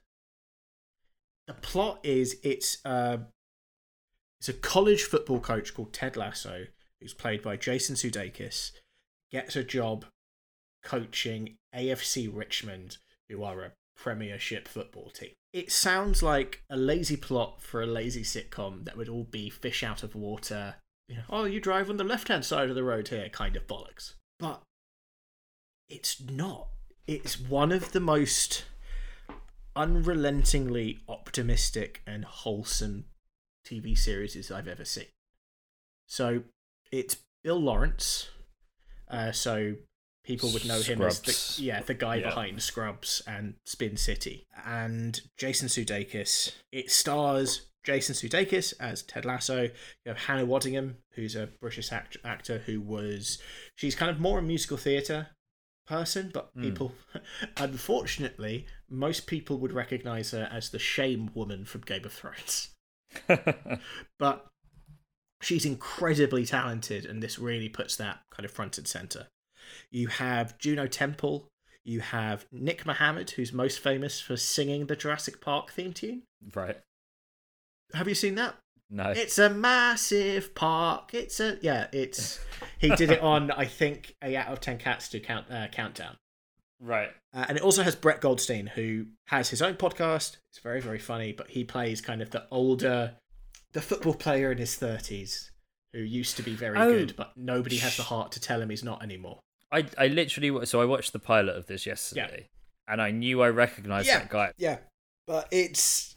The 1.47 1.55
plot 1.55 2.01
is 2.03 2.39
it's 2.43 2.79
uh, 2.85 3.19
it's 4.41 4.49
a 4.49 4.55
college 4.55 5.03
football 5.03 5.41
coach 5.41 5.75
called 5.75 5.93
Ted 5.93 6.17
Lasso, 6.17 6.67
who's 7.01 7.15
played 7.15 7.43
by 7.43 7.57
Jason 7.57 7.97
Sudeikis, 7.97 8.73
gets 9.31 9.57
a 9.57 9.65
job 9.65 10.07
coaching 10.83 11.57
AFC 11.75 12.31
Richmond, 12.35 12.99
who 13.29 13.43
are 13.43 13.63
a 13.63 13.73
Premiership 13.97 14.69
football 14.69 15.11
team. 15.11 15.31
It 15.53 15.71
sounds 15.71 16.23
like 16.23 16.63
a 16.69 16.77
lazy 16.77 17.17
plot 17.17 17.63
for 17.63 17.81
a 17.81 17.87
lazy 17.87 18.23
sitcom 18.23 18.85
that 18.85 18.97
would 18.97 19.09
all 19.09 19.25
be 19.25 19.49
fish 19.49 19.83
out 19.83 20.03
of 20.03 20.15
water. 20.15 20.77
You 21.09 21.17
know, 21.17 21.23
oh, 21.31 21.45
you 21.45 21.61
drive 21.61 21.89
on 21.91 21.97
the 21.97 22.05
left 22.05 22.29
hand 22.29 22.45
side 22.45 22.71
of 22.71 22.75
the 22.75 22.83
road 22.83 23.09
here, 23.09 23.29
kind 23.29 23.57
of 23.57 23.67
bollocks. 23.67 24.15
But 24.39 24.63
it's 25.89 26.21
not. 26.21 26.69
It's 27.07 27.39
one 27.39 27.71
of 27.71 27.93
the 27.93 28.01
most 28.01 28.65
unrelentingly 29.77 30.99
optimistic 31.09 32.03
and 32.07 32.25
wholesome 32.25 33.05
TV 33.67 33.97
series 33.97 34.51
I've 34.51 34.69
ever 34.69 34.85
seen. 34.85 35.07
So 36.07 36.43
it's 36.93 37.17
Bill 37.43 37.61
Lawrence. 37.61 38.29
Uh, 39.09 39.33
so 39.33 39.75
people 40.25 40.51
would 40.53 40.67
know 40.67 40.81
him 40.81 41.03
as 41.03 41.21
the 41.21 41.63
yeah 41.63 41.83
the 41.83 41.95
guy 41.95 42.17
Yeah. 42.17 42.29
behind 42.29 42.63
Scrubs 42.63 43.23
and 43.27 43.55
Spin 43.67 43.97
City 43.97 44.47
and 44.65 45.21
Jason 45.37 45.69
Sudeikis. 45.69 46.53
It 46.73 46.91
stars 46.91 47.67
Jason 47.85 48.15
Sudeikis 48.15 48.73
as 48.81 49.03
Ted 49.03 49.25
Lasso. 49.27 49.65
You 49.65 49.71
have 50.07 50.19
Hannah 50.19 50.47
Waddingham, 50.47 50.95
who's 51.13 51.37
a 51.37 51.49
British 51.61 51.93
act- 51.93 52.17
actor 52.25 52.59
who 52.59 52.81
was 52.81 53.39
she's 53.77 53.95
kind 53.95 54.11
of 54.11 54.19
more 54.21 54.39
a 54.39 54.43
musical 54.43 54.77
theatre 54.79 55.29
person, 55.87 56.31
but 56.33 56.51
Hmm. 56.55 56.63
people 56.63 56.93
unfortunately 57.57 58.67
most 58.89 59.27
people 59.27 59.59
would 59.59 59.73
recognise 59.73 60.31
her 60.31 60.49
as 60.51 60.71
the 60.71 60.79
shame 60.79 61.31
woman 61.35 61.65
from 61.65 61.81
Game 61.83 62.05
of 62.05 62.13
Thrones 62.13 62.71
but 64.19 64.47
she's 65.41 65.65
incredibly 65.65 66.45
talented, 66.47 67.05
and 67.07 67.23
this 67.23 67.39
really 67.39 67.69
puts 67.69 67.97
that 67.97 68.21
kind 68.31 68.45
of 68.45 68.51
front 68.51 68.79
and 68.79 68.89
center. 68.89 69.29
You 69.91 70.09
have 70.09 70.59
Juno 70.59 70.87
Temple. 70.87 71.49
You 71.85 72.01
have 72.01 72.47
Nick 72.51 72.87
Mohammed, 72.87 73.31
who's 73.33 73.53
most 73.53 73.79
famous 73.79 74.21
for 74.21 74.37
singing 74.37 74.87
the 74.87 74.97
Jurassic 74.97 75.41
Park 75.41 75.71
theme 75.71 75.93
tune. 75.93 76.23
right. 76.55 76.79
Have 77.93 78.09
you 78.09 78.15
seen 78.15 78.35
that? 78.37 78.57
No. 78.91 79.11
It's 79.11 79.39
a 79.39 79.51
massive 79.51 80.55
park. 80.55 81.15
It's 81.15 81.41
a 81.41 81.59
yeah. 81.63 81.87
It's 81.93 82.39
he 82.79 82.95
did 82.95 83.11
it 83.11 83.21
on 83.21 83.51
I 83.51 83.65
think 83.65 84.15
a 84.23 84.37
out 84.37 84.49
of 84.49 84.61
ten 84.61 84.79
cats 84.79 85.09
to 85.11 85.21
count 85.21 85.47
uh, 85.51 85.69
countdown. 85.69 86.17
right. 86.81 87.11
Uh, 87.33 87.47
and 87.49 87.57
it 87.59 87.63
also 87.65 87.83
has 87.83 87.97
Brett 87.97 88.21
Goldstein, 88.21 88.67
who 88.69 89.07
has 89.27 89.51
his 89.51 89.61
own 89.61 89.75
podcast. 89.75 90.37
It's 90.51 90.61
very, 90.63 90.81
very 90.81 90.99
funny, 91.01 91.33
but 91.33 91.51
he 91.51 91.65
plays 91.65 92.01
kind 92.01 92.23
of 92.23 92.31
the 92.31 92.45
older, 92.53 93.15
the 93.73 93.81
football 93.83 94.15
player 94.15 94.53
in 94.53 94.59
his 94.59 94.77
30s 94.77 95.51
who 95.93 95.99
used 96.01 96.37
to 96.37 96.43
be 96.45 96.55
very 96.55 96.79
Oh. 96.79 96.91
good, 96.93 97.17
but 97.17 97.33
nobody 97.37 97.79
has 97.79 97.97
the 97.97 98.03
heart 98.05 98.31
to 98.33 98.41
tell 98.41 98.61
him 98.63 98.71
he's 98.71 98.85
not 98.85 99.03
anymore. 99.03 99.41
I 99.73 99.87
I 99.99 100.07
literally 100.09 100.67
so 100.67 100.81
I 100.81 100.85
watched 100.85 101.13
the 101.13 101.19
pilot 101.19 101.57
of 101.57 101.67
this 101.67 101.87
yesterday, 101.87 102.49
and 102.87 103.01
I 103.03 103.11
knew 103.11 103.43
I 103.43 103.49
recognized 103.49 104.07
Yeah. 104.07 104.19
that 104.21 104.29
guy. 104.31 104.53
Yeah, 104.57 104.79
but 105.27 105.49
it's 105.51 106.17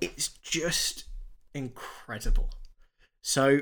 it's 0.00 0.28
just 0.28 1.04
incredible. 1.54 2.50
So 3.22 3.60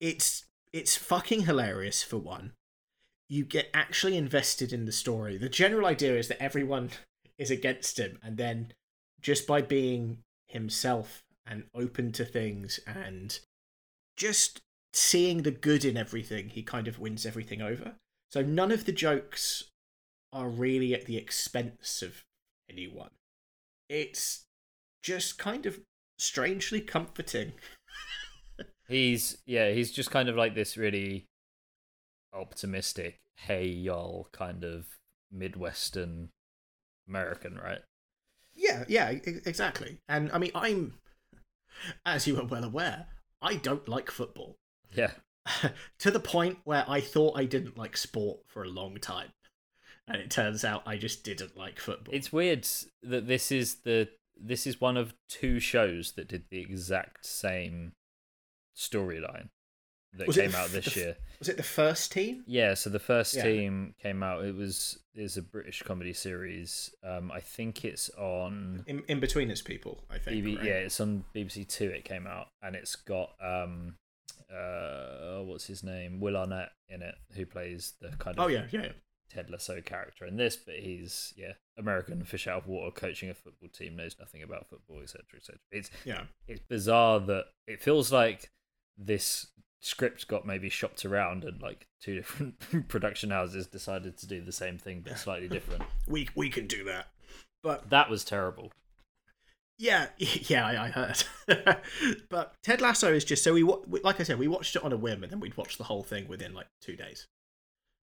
it's 0.00 0.44
it's 0.72 0.96
fucking 0.96 1.42
hilarious 1.42 2.02
for 2.02 2.18
one. 2.18 2.52
You 3.28 3.44
get 3.44 3.70
actually 3.72 4.16
invested 4.16 4.72
in 4.72 4.84
the 4.84 4.92
story. 4.92 5.36
The 5.38 5.48
general 5.48 5.86
idea 5.86 6.16
is 6.16 6.28
that 6.28 6.42
everyone 6.42 6.90
is 7.38 7.50
against 7.50 7.98
him, 7.98 8.18
and 8.22 8.36
then 8.36 8.72
just 9.20 9.46
by 9.46 9.62
being 9.62 10.18
himself 10.48 11.22
and 11.46 11.64
open 11.74 12.12
to 12.12 12.24
things 12.24 12.80
and 12.86 13.38
just 14.16 14.60
seeing 14.92 15.42
the 15.42 15.50
good 15.50 15.84
in 15.84 15.96
everything, 15.96 16.48
he 16.48 16.62
kind 16.62 16.88
of 16.88 16.98
wins 16.98 17.24
everything 17.24 17.62
over. 17.62 17.94
So 18.30 18.42
none 18.42 18.70
of 18.70 18.84
the 18.84 18.92
jokes 18.92 19.64
are 20.32 20.48
really 20.48 20.94
at 20.94 21.06
the 21.06 21.16
expense 21.16 22.02
of 22.02 22.24
anyone. 22.68 23.10
It's 23.88 24.44
just 25.02 25.38
kind 25.38 25.66
of 25.66 25.80
strangely 26.20 26.80
comforting. 26.80 27.52
He's 28.88 29.38
yeah, 29.46 29.70
he's 29.70 29.90
just 29.90 30.10
kind 30.10 30.28
of 30.28 30.36
like 30.36 30.54
this 30.54 30.76
really 30.76 31.26
optimistic, 32.32 33.18
hey 33.36 33.66
y'all 33.66 34.28
kind 34.32 34.64
of 34.64 34.86
Midwestern 35.30 36.30
American, 37.08 37.56
right? 37.56 37.80
Yeah, 38.54 38.84
yeah, 38.88 39.10
exactly. 39.10 39.98
And 40.08 40.30
I 40.32 40.38
mean, 40.38 40.50
I'm, 40.54 40.94
as 42.04 42.26
you 42.26 42.38
are 42.38 42.44
well 42.44 42.64
aware, 42.64 43.06
I 43.40 43.54
don't 43.54 43.88
like 43.88 44.10
football. 44.10 44.56
Yeah. 44.92 45.12
to 45.98 46.10
the 46.10 46.20
point 46.20 46.58
where 46.64 46.84
I 46.86 47.00
thought 47.00 47.38
I 47.38 47.44
didn't 47.44 47.78
like 47.78 47.96
sport 47.96 48.40
for 48.48 48.64
a 48.64 48.68
long 48.68 48.96
time, 48.96 49.30
and 50.06 50.20
it 50.20 50.30
turns 50.30 50.64
out 50.64 50.82
I 50.84 50.96
just 50.96 51.24
didn't 51.24 51.56
like 51.56 51.78
football. 51.78 52.14
It's 52.14 52.32
weird 52.32 52.66
that 53.02 53.26
this 53.26 53.50
is 53.50 53.76
the 53.84 54.08
this 54.40 54.66
is 54.66 54.80
one 54.80 54.96
of 54.96 55.14
two 55.28 55.60
shows 55.60 56.12
that 56.12 56.28
did 56.28 56.44
the 56.50 56.60
exact 56.60 57.26
same 57.26 57.92
storyline 58.76 59.48
that 60.14 60.26
Was 60.26 60.36
came 60.36 60.50
the 60.50 60.56
out 60.58 60.70
this 60.70 60.94
the 60.94 61.00
year. 61.00 61.16
Was 61.38 61.48
it 61.48 61.56
the 61.56 61.62
first 61.62 62.10
team? 62.10 62.42
Yeah, 62.46 62.74
so 62.74 62.90
the 62.90 62.98
first 62.98 63.34
Yeah. 63.34 63.44
team 63.44 63.94
came 64.02 64.22
out. 64.22 64.44
It 64.44 64.54
was 64.56 64.98
is 65.14 65.36
a 65.36 65.42
British 65.42 65.82
comedy 65.82 66.12
series. 66.12 66.92
Um, 67.02 67.30
I 67.30 67.40
think 67.40 67.84
it's 67.84 68.08
on 68.10 68.84
In, 68.86 69.02
in 69.08 69.20
between 69.20 69.50
its 69.50 69.62
people, 69.62 70.04
I 70.10 70.18
think. 70.18 70.44
BB, 70.44 70.56
right? 70.56 70.64
yeah, 70.64 70.72
it's 70.74 71.00
on 71.00 71.24
BBC 71.34 71.68
Two. 71.68 71.88
It 71.90 72.04
came 72.04 72.26
out, 72.26 72.48
and 72.62 72.74
it's 72.74 72.96
got 72.96 73.34
um, 73.40 73.96
uh, 74.52 75.40
what's 75.42 75.66
his 75.66 75.84
name, 75.84 76.18
Will 76.20 76.36
Arnett 76.36 76.70
in 76.88 77.02
it, 77.02 77.14
who 77.34 77.46
plays 77.46 77.92
the 78.00 78.08
kind 78.16 78.38
of 78.38 78.44
Oh 78.44 78.48
yeah, 78.48 78.66
yeah. 78.72 78.88
Ted 79.30 79.48
Lasso 79.50 79.80
character 79.80 80.26
in 80.26 80.36
this, 80.36 80.56
but 80.56 80.76
he's 80.76 81.32
yeah 81.36 81.52
American 81.78 82.24
fish 82.24 82.46
out 82.46 82.62
of 82.62 82.66
water, 82.66 82.90
coaching 82.90 83.30
a 83.30 83.34
football 83.34 83.68
team, 83.68 83.96
knows 83.96 84.16
nothing 84.18 84.42
about 84.42 84.68
football, 84.68 85.00
etc., 85.02 85.22
etc. 85.36 85.58
It's 85.70 85.90
Yeah. 86.04 86.24
it's 86.48 86.60
bizarre 86.68 87.20
that 87.20 87.46
it 87.66 87.80
feels 87.82 88.12
like 88.12 88.50
this 88.98 89.46
script 89.82 90.28
got 90.28 90.44
maybe 90.46 90.68
shopped 90.68 91.06
around 91.06 91.42
and 91.44 91.62
like 91.62 91.86
two 92.02 92.14
different 92.14 92.58
production 92.88 93.30
houses 93.30 93.66
decided 93.66 94.18
to 94.18 94.26
do 94.26 94.42
the 94.42 94.52
same 94.52 94.76
thing 94.76 95.00
but 95.00 95.18
slightly 95.18 95.48
different. 95.48 95.82
We 96.06 96.28
we 96.34 96.50
can 96.50 96.66
do 96.66 96.84
that. 96.84 97.06
But 97.62 97.88
That 97.90 98.10
was 98.10 98.24
terrible. 98.24 98.72
yeah, 99.78 100.08
yeah, 100.18 100.66
I, 100.66 100.86
I 100.86 100.88
heard. 100.90 101.24
but 102.28 102.54
Ted 102.62 102.80
Lasso 102.80 103.12
is 103.12 103.24
just 103.24 103.42
so 103.44 103.52
we, 103.54 103.62
we 103.62 104.00
like 104.02 104.20
I 104.20 104.24
said, 104.24 104.38
we 104.38 104.48
watched 104.48 104.76
it 104.76 104.84
on 104.84 104.92
a 104.92 104.96
whim, 104.96 105.22
and 105.22 105.30
then 105.32 105.40
we'd 105.40 105.56
watched 105.56 105.78
the 105.78 105.84
whole 105.84 106.02
thing 106.02 106.28
within 106.28 106.52
like 106.52 106.66
two 106.82 106.96
days. 106.96 107.26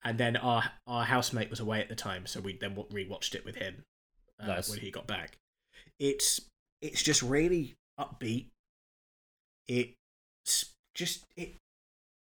And 0.04 0.18
then 0.18 0.36
our 0.36 0.64
our 0.86 1.04
housemate 1.04 1.50
was 1.50 1.60
away 1.60 1.80
at 1.80 1.88
the 1.88 1.94
time, 1.96 2.26
so 2.26 2.40
we 2.40 2.56
then 2.56 2.74
rewatched 2.76 3.34
it 3.34 3.44
with 3.44 3.56
him 3.56 3.82
uh, 4.40 4.46
Nice. 4.46 4.70
when 4.70 4.78
he 4.78 4.90
got 4.90 5.06
back. 5.06 5.36
It's 5.98 6.40
it's 6.80 7.02
just 7.02 7.22
really 7.22 7.74
upbeat. 7.98 8.46
It's 9.68 9.94
just 10.94 11.24
it. 11.36 11.54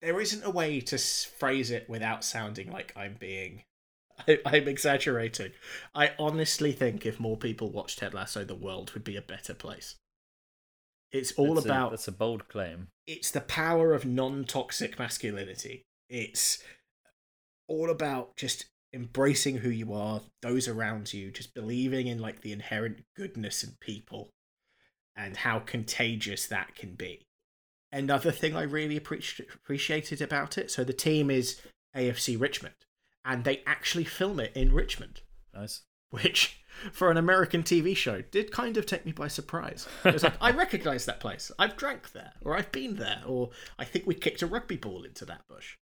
There 0.02 0.22
isn't 0.22 0.46
a 0.46 0.50
way 0.52 0.80
to 0.82 0.98
phrase 0.98 1.72
it 1.72 1.90
without 1.90 2.24
sounding 2.24 2.72
like 2.72 2.94
I'm 2.96 3.16
being 3.20 3.64
I, 4.28 4.40
I'm 4.46 4.68
exaggerating. 4.68 5.52
I 5.94 6.12
honestly 6.20 6.72
think 6.72 7.06
if 7.06 7.20
more 7.20 7.38
people 7.38 7.70
watched 7.72 8.00
Ted 8.00 8.14
Lasso, 8.14 8.46
the 8.46 8.56
world 8.56 8.92
would 8.94 9.04
be 9.04 9.18
a 9.18 9.22
better 9.22 9.54
place. 9.54 9.96
It's 11.12 11.32
all 11.34 11.56
That's 11.56 11.66
a- 11.66 11.70
about 11.70 11.92
that's 11.92 12.08
a 12.08 12.12
bold 12.12 12.48
claim. 12.48 12.88
it's 13.08 13.32
the 13.32 13.42
power 13.42 13.94
of 13.94 14.06
non-toxic 14.06 14.98
masculinity. 15.00 15.84
It's 16.10 16.62
all 17.68 17.90
about 17.90 18.36
just 18.36 18.66
embracing 18.94 19.58
who 19.58 19.70
you 19.70 19.94
are, 19.94 20.22
those 20.42 20.68
around 20.68 21.14
you, 21.14 21.32
just 21.32 21.54
believing 21.54 22.08
in 22.08 22.20
like 22.20 22.42
the 22.42 22.52
inherent 22.52 23.04
goodness 23.16 23.64
in 23.64 23.72
people 23.80 24.30
and 25.16 25.38
how 25.38 25.60
contagious 25.60 26.48
that 26.48 26.76
can 26.76 26.96
be. 26.96 27.26
Another 27.92 28.32
thing 28.32 28.56
I 28.56 28.64
really 28.64 29.00
appreci- 29.00 29.54
appreciated 29.54 30.22
about 30.22 30.58
it, 30.58 30.70
so 30.72 30.84
the 30.84 30.94
team 30.94 31.30
is 31.30 31.62
AFC 31.96 32.40
Richmond 32.40 32.76
and 33.24 33.44
they 33.44 33.64
actually 33.66 34.04
film 34.04 34.40
it 34.40 34.52
in 34.56 34.72
Richmond 34.74 35.22
Nice. 35.54 35.82
which 36.12 36.62
for 36.92 37.10
an 37.10 37.18
American 37.18 37.64
TV 37.64 37.96
show 37.96 38.22
did 38.22 38.52
kind 38.52 38.78
of 38.78 38.86
take 38.86 39.06
me 39.06 39.12
by 39.14 39.28
surprise. 39.28 39.88
It 40.04 40.14
was 40.14 40.24
like, 40.24 40.36
I 40.42 40.52
recognize 40.52 41.06
that 41.06 41.20
place. 41.20 41.52
I've 41.58 41.78
drank 41.78 42.12
there, 42.12 42.34
or 42.42 42.56
I've 42.56 42.72
been 42.72 42.98
there, 42.98 43.22
or 43.26 43.52
I 43.80 43.86
think 43.86 44.06
we 44.06 44.14
kicked 44.14 44.42
a 44.42 44.48
rugby 44.48 44.76
ball 44.76 45.04
into 45.04 45.26
that 45.26 45.48
bush. 45.48 45.78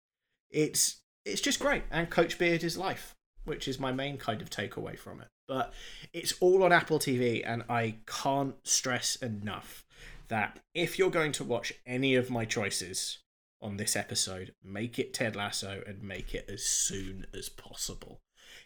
It's 0.50 1.02
it's 1.26 1.42
just 1.42 1.60
great, 1.60 1.84
and 1.92 2.10
Coach 2.10 2.38
Beard 2.38 2.64
is 2.64 2.78
life, 2.78 3.16
which 3.46 3.68
is 3.68 3.80
my 3.80 3.92
main 3.92 4.18
kind 4.18 4.42
of 4.42 4.50
takeaway 4.50 4.98
from 4.98 5.22
it. 5.22 5.28
But 5.48 5.74
it's 6.14 6.34
all 6.40 6.64
on 6.64 6.72
Apple 6.72 7.00
TV, 7.00 7.44
and 7.46 7.64
I 7.70 7.96
can't 8.06 8.56
stress 8.66 9.16
enough 9.18 9.86
that 10.30 10.60
if 10.74 10.98
you're 10.98 11.12
going 11.12 11.34
to 11.34 11.44
watch 11.44 11.74
any 11.86 12.16
of 12.16 12.30
my 12.30 12.46
choices 12.46 13.20
on 13.62 13.78
this 13.78 13.96
episode, 13.96 14.54
make 14.64 14.98
it 14.98 15.14
Ted 15.14 15.36
Lasso 15.36 15.84
and 15.86 16.02
make 16.02 16.34
it 16.34 16.50
as 16.50 16.64
soon 16.64 17.28
as 17.34 17.50
possible. 17.50 18.22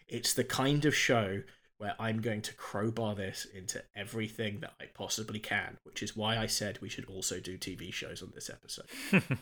It's 0.08 0.32
the 0.32 0.44
kind 0.44 0.84
of 0.84 0.94
show 0.94 1.42
where 1.78 1.94
I'm 1.98 2.20
going 2.22 2.40
to 2.42 2.54
crowbar 2.54 3.14
this 3.14 3.46
into 3.54 3.82
everything 3.94 4.60
that 4.60 4.72
I 4.80 4.86
possibly 4.94 5.38
can, 5.38 5.76
which 5.84 6.02
is 6.02 6.16
why 6.16 6.38
I 6.38 6.46
said 6.46 6.78
we 6.80 6.88
should 6.88 7.04
also 7.04 7.38
do 7.38 7.58
TV 7.58 7.92
shows 7.92 8.22
on 8.22 8.32
this 8.34 8.50
episode. 8.50 8.86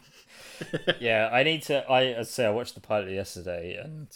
yeah, 1.00 1.30
I 1.32 1.42
need 1.42 1.62
to. 1.64 1.88
I 1.88 2.06
as 2.06 2.28
I 2.28 2.30
say 2.30 2.46
I 2.46 2.50
watched 2.50 2.74
the 2.74 2.80
pilot 2.80 3.12
yesterday 3.12 3.76
and 3.82 4.08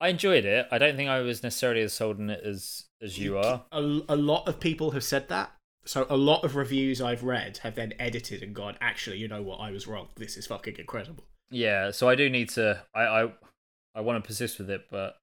I 0.00 0.08
enjoyed 0.08 0.44
it. 0.44 0.66
I 0.70 0.78
don't 0.78 0.96
think 0.96 1.08
I 1.08 1.20
was 1.20 1.42
necessarily 1.42 1.82
as 1.82 1.92
sold 1.92 2.20
on 2.20 2.30
it 2.30 2.42
as 2.44 2.84
as 3.02 3.18
you 3.18 3.38
are. 3.38 3.64
A, 3.72 4.00
a 4.08 4.16
lot 4.16 4.46
of 4.46 4.60
people 4.60 4.92
have 4.92 5.04
said 5.04 5.28
that. 5.28 5.52
So 5.84 6.06
a 6.10 6.16
lot 6.16 6.44
of 6.44 6.56
reviews 6.56 7.00
I've 7.00 7.22
read 7.22 7.58
have 7.58 7.76
then 7.76 7.94
edited 7.98 8.42
and 8.42 8.52
gone, 8.54 8.76
actually, 8.80 9.18
you 9.18 9.28
know 9.28 9.42
what, 9.42 9.60
I 9.60 9.70
was 9.70 9.86
wrong. 9.86 10.08
This 10.16 10.36
is 10.36 10.46
fucking 10.46 10.76
incredible. 10.78 11.24
Yeah, 11.48 11.92
so 11.92 12.08
I 12.08 12.16
do 12.16 12.28
need 12.28 12.48
to. 12.50 12.82
I 12.94 13.02
I, 13.02 13.32
I 13.94 14.00
want 14.00 14.22
to 14.22 14.26
persist 14.26 14.58
with 14.58 14.68
it, 14.68 14.86
but 14.90 15.16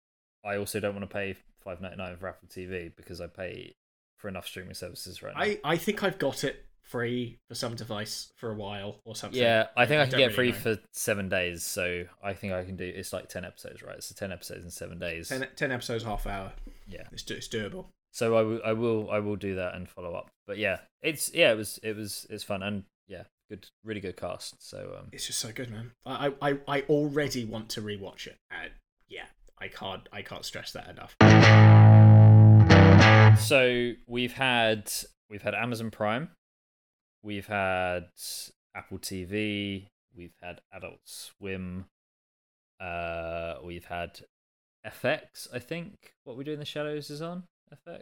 I 0.45 0.57
also 0.57 0.79
don't 0.79 0.95
want 0.95 1.09
to 1.09 1.13
pay 1.13 1.35
five 1.63 1.81
ninety 1.81 1.97
nine 1.97 2.15
for 2.17 2.27
Apple 2.27 2.47
TV 2.47 2.95
because 2.95 3.21
I 3.21 3.27
pay 3.27 3.75
for 4.17 4.27
enough 4.27 4.47
streaming 4.47 4.73
services 4.73 5.21
right 5.21 5.33
now. 5.35 5.41
I, 5.41 5.59
I 5.63 5.77
think 5.77 6.03
I've 6.03 6.17
got 6.17 6.43
it 6.43 6.65
free 6.81 7.39
for 7.47 7.55
some 7.55 7.75
device 7.75 8.31
for 8.35 8.51
a 8.51 8.53
while 8.53 8.99
or 9.05 9.15
something. 9.15 9.41
yeah, 9.41 9.67
I 9.75 9.85
think 9.85 10.01
I, 10.01 10.05
can 10.05 10.19
get 10.19 10.37
really 10.37 10.51
free 10.51 10.51
know. 10.51 10.77
for 10.77 10.81
seven 10.91 11.29
days. 11.29 11.63
So 11.63 12.05
I 12.23 12.33
think 12.33 12.53
I 12.53 12.63
can 12.63 12.75
do. 12.75 12.85
It's 12.85 13.13
like 13.13 13.29
ten 13.29 13.45
episodes, 13.45 13.81
right? 13.81 14.03
So 14.03 14.13
ten 14.17 14.31
episodes 14.31 14.63
in 14.63 14.71
seven 14.71 14.99
days. 14.99 15.29
10, 15.29 15.47
10 15.55 15.71
episodes, 15.71 16.03
half 16.03 16.27
hour. 16.27 16.51
Yeah. 16.87 17.03
It's, 17.11 17.29
it's 17.31 17.47
doable. 17.47 17.85
So 18.11 18.37
I 18.37 18.41
will, 18.43 18.61
I 18.63 18.73
will, 18.73 19.11
I 19.11 19.19
will 19.19 19.35
do 19.35 19.55
that 19.55 19.73
and 19.73 19.89
follow 19.89 20.13
up. 20.13 20.29
But 20.45 20.59
yeah, 20.59 20.79
it's 21.01 21.33
yeah, 21.33 21.51
it 21.51 21.57
was, 21.57 21.79
it 21.81 21.95
was, 21.95 22.27
it's 22.29 22.43
fun 22.43 22.61
and 22.61 22.83
yeah, 23.07 23.23
good, 23.49 23.67
really 23.83 24.01
good 24.01 24.17
cast. 24.17 24.55
So 24.65 24.95
um, 24.99 25.07
It's 25.11 25.25
just 25.25 25.39
so 25.39 25.51
good, 25.51 25.71
man. 25.71 25.91
I, 26.05 26.33
I, 26.41 26.59
I 26.67 26.81
already 26.81 27.43
want 27.43 27.69
to 27.69 27.81
rewatch 27.81 28.27
it. 28.27 28.37
I 29.63 29.69
can't 29.69 30.09
I 30.11 30.21
can't 30.21 30.43
stress 30.43 30.73
that 30.73 30.89
enough. 30.89 31.15
so 33.39 33.93
we've 34.07 34.33
had 34.33 34.91
we've 35.29 35.41
had 35.41 35.55
Amazon 35.55 35.89
Prime, 35.89 36.31
we've 37.23 37.47
had 37.47 38.07
Apple 38.75 38.97
TV, 38.97 39.87
we've 40.13 40.35
had 40.41 40.59
Adult 40.73 40.99
Swim, 41.05 41.85
uh, 42.81 43.55
we've 43.63 43.85
had 43.85 44.19
FX. 44.85 45.47
I 45.53 45.59
think 45.59 46.13
what 46.25 46.35
we 46.35 46.43
do 46.43 46.51
in 46.51 46.59
the 46.59 46.65
shadows 46.65 47.09
is 47.09 47.21
on 47.21 47.43
FX. 47.73 48.01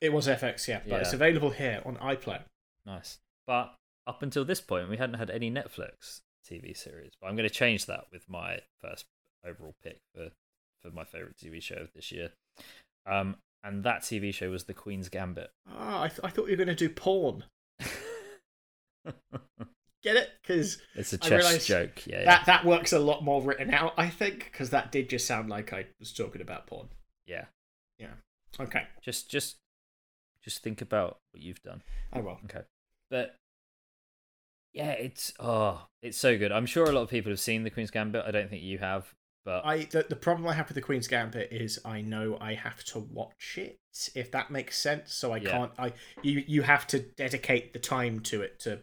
It 0.00 0.12
was 0.12 0.28
FX, 0.28 0.68
yeah, 0.68 0.78
but 0.88 1.00
it's 1.00 1.12
available 1.12 1.50
here 1.50 1.82
on 1.84 1.96
iPlayer. 1.96 2.44
Nice. 2.86 3.18
But 3.48 3.74
up 4.06 4.22
until 4.22 4.44
this 4.44 4.60
point, 4.60 4.88
we 4.88 4.96
hadn't 4.96 5.18
had 5.18 5.28
any 5.28 5.50
Netflix 5.50 6.20
TV 6.48 6.76
series. 6.76 7.10
But 7.20 7.26
I'm 7.26 7.34
going 7.34 7.48
to 7.48 7.54
change 7.54 7.86
that 7.86 8.04
with 8.12 8.28
my 8.28 8.60
first 8.80 9.06
overall 9.44 9.74
pick 9.82 9.98
for, 10.14 10.30
for 10.82 10.90
my 10.90 11.04
favorite 11.04 11.36
TV 11.36 11.62
show 11.62 11.76
of 11.76 11.92
this 11.94 12.12
year. 12.12 12.30
Um, 13.06 13.36
and 13.64 13.84
that 13.84 14.02
TV 14.02 14.32
show 14.32 14.50
was 14.50 14.64
The 14.64 14.74
Queen's 14.74 15.08
Gambit. 15.08 15.50
Ah, 15.68 16.02
I, 16.02 16.08
th- 16.08 16.20
I 16.22 16.28
thought 16.30 16.46
you 16.46 16.52
were 16.52 16.64
going 16.64 16.68
to 16.68 16.74
do 16.74 16.88
porn. 16.88 17.44
Get 20.02 20.16
it? 20.16 20.30
Because 20.42 20.78
it's 20.94 21.12
a 21.12 21.18
chess 21.18 21.66
joke. 21.66 22.06
Yeah, 22.06 22.20
yeah. 22.20 22.24
that 22.24 22.46
that 22.46 22.64
works 22.64 22.92
a 22.92 23.00
lot 23.00 23.24
more 23.24 23.42
written 23.42 23.74
out, 23.74 23.94
I 23.96 24.08
think, 24.08 24.48
because 24.50 24.70
that 24.70 24.92
did 24.92 25.08
just 25.08 25.26
sound 25.26 25.48
like 25.48 25.72
I 25.72 25.86
was 25.98 26.12
talking 26.12 26.40
about 26.40 26.68
porn. 26.68 26.88
Yeah. 27.26 27.46
Yeah. 27.98 28.12
Okay, 28.60 28.84
Just, 29.02 29.28
just, 29.28 29.56
just 30.42 30.62
think 30.62 30.80
about 30.80 31.18
what 31.32 31.42
you've 31.42 31.62
done. 31.62 31.82
I 32.12 32.20
will. 32.20 32.38
Okay. 32.44 32.62
But 33.10 33.36
yeah, 34.72 34.92
it's 34.92 35.32
oh, 35.40 35.86
it's 36.02 36.18
so 36.18 36.38
good. 36.38 36.52
I'm 36.52 36.66
sure 36.66 36.84
a 36.84 36.92
lot 36.92 37.02
of 37.02 37.10
people 37.10 37.30
have 37.30 37.40
seen 37.40 37.64
The 37.64 37.70
Queen's 37.70 37.90
Gambit. 37.90 38.24
I 38.26 38.30
don't 38.30 38.48
think 38.48 38.62
you 38.62 38.78
have, 38.78 39.12
but 39.48 39.64
I 39.64 39.84
the, 39.84 40.04
the 40.06 40.14
problem 40.14 40.46
I 40.46 40.52
have 40.52 40.68
with 40.68 40.74
the 40.74 40.82
Queen's 40.82 41.08
Gambit 41.08 41.50
is 41.50 41.80
I 41.82 42.02
know 42.02 42.36
I 42.38 42.52
have 42.52 42.84
to 42.84 42.98
watch 42.98 43.56
it 43.56 43.80
if 44.14 44.30
that 44.32 44.50
makes 44.50 44.78
sense. 44.78 45.14
So 45.14 45.32
I 45.32 45.38
Yeah. 45.38 45.50
can't. 45.50 45.72
I 45.78 45.94
you 46.22 46.44
you 46.46 46.60
have 46.62 46.86
to 46.88 46.98
dedicate 46.98 47.72
the 47.72 47.78
time 47.78 48.20
to 48.20 48.42
it. 48.42 48.60
To 48.60 48.82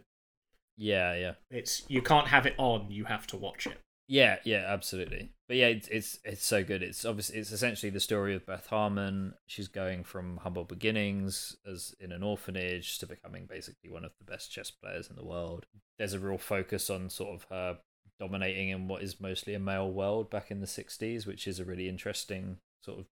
yeah, 0.75 1.13
yeah. 1.13 1.33
it's 1.51 1.83
you 1.87 2.01
can't 2.01 2.29
have 2.29 2.47
it 2.47 2.55
on. 2.57 2.89
You 2.89 3.05
have 3.05 3.27
to 3.27 3.37
watch 3.37 3.67
it. 3.67 3.77
Yeah, 4.07 4.37
yeah, 4.43 4.65
absolutely. 4.67 5.33
But 5.47 5.57
yeah, 5.57 5.67
it's 5.67 5.87
it's 5.89 6.19
it's 6.23 6.45
so 6.45 6.63
good. 6.63 6.81
It's 6.81 7.05
obviously 7.05 7.37
it's 7.37 7.51
essentially 7.51 7.91
the 7.91 7.99
story 7.99 8.33
of 8.33 8.47
Beth 8.47 8.65
Harmon. 8.65 9.35
She's 9.45 9.67
going 9.67 10.03
from 10.03 10.37
humble 10.37 10.63
beginnings 10.63 11.55
as 11.71 11.93
in 11.99 12.11
an 12.11 12.23
orphanage 12.23 12.97
to 12.99 13.05
becoming 13.05 13.45
basically 13.45 13.91
one 13.91 14.03
of 14.03 14.13
the 14.17 14.25
best 14.25 14.51
chess 14.51 14.71
players 14.71 15.11
in 15.11 15.15
the 15.15 15.23
world. 15.25 15.67
There's 15.99 16.13
a 16.13 16.19
real 16.19 16.39
focus 16.39 16.89
on 16.89 17.11
sort 17.11 17.35
of 17.35 17.45
her 17.51 17.77
dominating 18.19 18.69
in 18.69 18.87
what 18.87 19.01
is 19.01 19.19
mostly 19.19 19.53
a 19.53 19.59
male 19.59 19.91
world 19.91 20.29
back 20.29 20.51
in 20.51 20.61
the 20.61 20.67
60s, 20.67 21.25
which 21.25 21.47
is 21.47 21.59
a 21.59 21.65
really 21.65 21.89
interesting 21.89 22.57
sort 22.81 22.99
of 22.99 23.05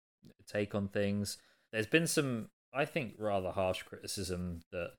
take 0.48 0.76
on 0.76 0.88
things. 0.88 1.38
There's 1.72 1.88
been 1.88 2.08
some 2.08 2.50
I 2.74 2.86
think 2.86 3.16
rather 3.18 3.52
harsh 3.52 3.84
criticism 3.84 4.62
that 4.72 4.94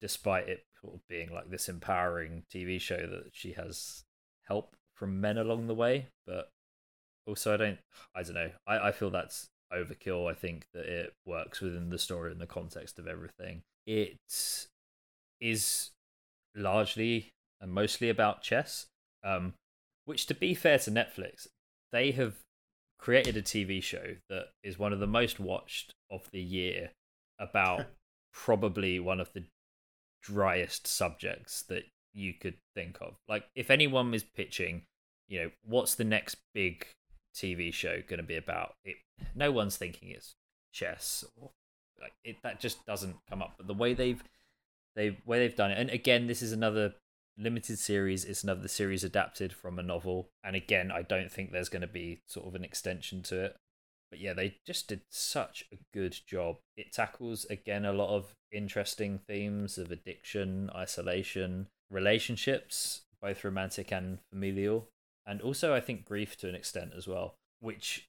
despite 0.00 0.48
it 0.48 0.64
sort 0.80 0.94
of 0.94 1.08
being 1.08 1.32
like 1.32 1.50
this 1.50 1.68
empowering 1.68 2.44
TV 2.52 2.80
show 2.80 3.06
that 3.06 3.30
she 3.32 3.52
has 3.52 4.04
help 4.42 4.76
from 4.94 5.20
men 5.20 5.38
along 5.38 5.66
the 5.66 5.74
way, 5.74 6.08
but 6.26 6.50
also 7.26 7.54
I 7.54 7.56
don't 7.56 7.78
I 8.14 8.22
don't 8.22 8.34
know. 8.34 8.50
I, 8.66 8.88
I 8.88 8.92
feel 8.92 9.10
that's 9.10 9.48
overkill. 9.72 10.30
I 10.30 10.34
think 10.34 10.66
that 10.74 10.86
it 10.86 11.14
works 11.24 11.60
within 11.60 11.90
the 11.90 11.98
story 11.98 12.32
and 12.32 12.40
the 12.40 12.46
context 12.46 12.98
of 12.98 13.06
everything. 13.06 13.62
It 13.86 14.18
is 15.40 15.90
largely 16.54 17.32
and 17.60 17.72
mostly 17.72 18.08
about 18.08 18.42
chess. 18.42 18.86
Um, 19.26 19.54
which 20.04 20.26
to 20.26 20.34
be 20.34 20.54
fair 20.54 20.78
to 20.78 20.90
Netflix, 20.90 21.48
they 21.92 22.12
have 22.12 22.34
created 22.98 23.36
a 23.36 23.42
TV 23.42 23.82
show 23.82 24.16
that 24.28 24.46
is 24.62 24.78
one 24.78 24.92
of 24.92 25.00
the 25.00 25.06
most 25.06 25.40
watched 25.40 25.94
of 26.10 26.30
the 26.30 26.40
year 26.40 26.90
about 27.38 27.86
probably 28.32 29.00
one 29.00 29.20
of 29.20 29.32
the 29.32 29.44
driest 30.22 30.86
subjects 30.86 31.62
that 31.62 31.84
you 32.14 32.34
could 32.34 32.54
think 32.74 32.98
of. 33.00 33.16
Like 33.28 33.44
if 33.54 33.70
anyone 33.70 34.10
was 34.10 34.22
pitching, 34.22 34.82
you 35.28 35.40
know, 35.40 35.50
what's 35.64 35.94
the 35.94 36.04
next 36.04 36.36
big 36.54 36.86
TV 37.34 37.72
show 37.72 38.02
going 38.06 38.18
to 38.18 38.26
be 38.26 38.36
about? 38.36 38.74
It 38.84 38.96
no 39.34 39.50
one's 39.50 39.76
thinking 39.76 40.10
it's 40.10 40.34
chess 40.72 41.24
or 41.36 41.50
like 42.00 42.12
it 42.24 42.36
that 42.42 42.60
just 42.60 42.84
doesn't 42.86 43.16
come 43.28 43.42
up. 43.42 43.54
But 43.56 43.66
the 43.66 43.74
way 43.74 43.92
they've 43.92 44.22
they 44.94 45.18
way 45.26 45.40
they've 45.40 45.56
done 45.56 45.72
it, 45.72 45.78
and 45.78 45.90
again, 45.90 46.26
this 46.26 46.42
is 46.42 46.52
another 46.52 46.94
limited 47.38 47.78
series. 47.78 48.24
It's 48.24 48.42
another 48.42 48.68
series 48.68 49.04
adapted 49.04 49.52
from 49.52 49.78
a 49.78 49.82
novel, 49.82 50.28
and 50.42 50.56
again, 50.56 50.90
I 50.90 51.02
don't 51.02 51.30
think 51.30 51.52
there's 51.52 51.68
going 51.68 51.82
to 51.82 51.86
be 51.86 52.20
sort 52.26 52.46
of 52.46 52.54
an 52.54 52.64
extension 52.64 53.22
to 53.24 53.44
it. 53.44 53.56
But 54.10 54.20
yeah, 54.20 54.34
they 54.34 54.56
just 54.66 54.88
did 54.88 55.02
such 55.10 55.64
a 55.72 55.78
good 55.92 56.16
job. 56.26 56.58
It 56.76 56.92
tackles 56.92 57.44
again 57.46 57.84
a 57.84 57.92
lot 57.92 58.14
of 58.14 58.34
interesting 58.52 59.18
themes 59.26 59.78
of 59.78 59.90
addiction, 59.90 60.70
isolation, 60.74 61.66
relationships, 61.90 63.02
both 63.20 63.44
romantic 63.44 63.92
and 63.92 64.18
familial, 64.32 64.88
and 65.26 65.40
also 65.42 65.74
I 65.74 65.80
think 65.80 66.04
grief 66.04 66.36
to 66.38 66.48
an 66.48 66.54
extent 66.54 66.92
as 66.96 67.08
well, 67.08 67.34
which 67.60 68.06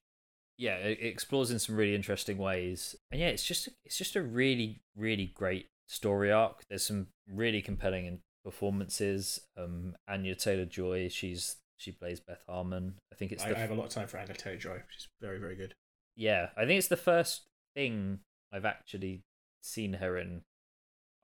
yeah, 0.56 0.76
it 0.76 0.98
explores 1.00 1.50
in 1.50 1.58
some 1.58 1.76
really 1.76 1.94
interesting 1.94 2.38
ways. 2.38 2.96
And 3.10 3.20
yeah, 3.20 3.28
it's 3.28 3.44
just 3.44 3.68
it's 3.84 3.98
just 3.98 4.16
a 4.16 4.22
really 4.22 4.80
really 4.96 5.32
great 5.34 5.66
story 5.88 6.30
arc. 6.30 6.62
There's 6.68 6.86
some 6.86 7.08
really 7.28 7.62
compelling 7.62 8.06
performances. 8.48 9.40
Um, 9.56 9.94
Anya 10.08 10.34
Taylor 10.34 10.64
Joy, 10.64 11.08
she's 11.08 11.56
she 11.76 11.92
plays 11.92 12.20
Beth 12.20 12.42
Harmon. 12.48 12.94
I 13.12 13.16
think 13.16 13.32
it's. 13.32 13.44
I, 13.44 13.50
the, 13.50 13.56
I 13.56 13.60
have 13.60 13.70
a 13.70 13.74
lot 13.74 13.84
of 13.86 13.90
time 13.90 14.08
for 14.08 14.18
Anya 14.18 14.34
Taylor 14.34 14.56
Joy. 14.56 14.78
She's 14.88 15.08
very 15.20 15.38
very 15.38 15.54
good. 15.54 15.74
Yeah, 16.16 16.48
I 16.56 16.64
think 16.64 16.78
it's 16.78 16.88
the 16.88 16.96
first 16.96 17.42
thing 17.76 18.20
I've 18.52 18.64
actually 18.64 19.22
seen 19.62 19.94
her 19.94 20.16
in. 20.18 20.42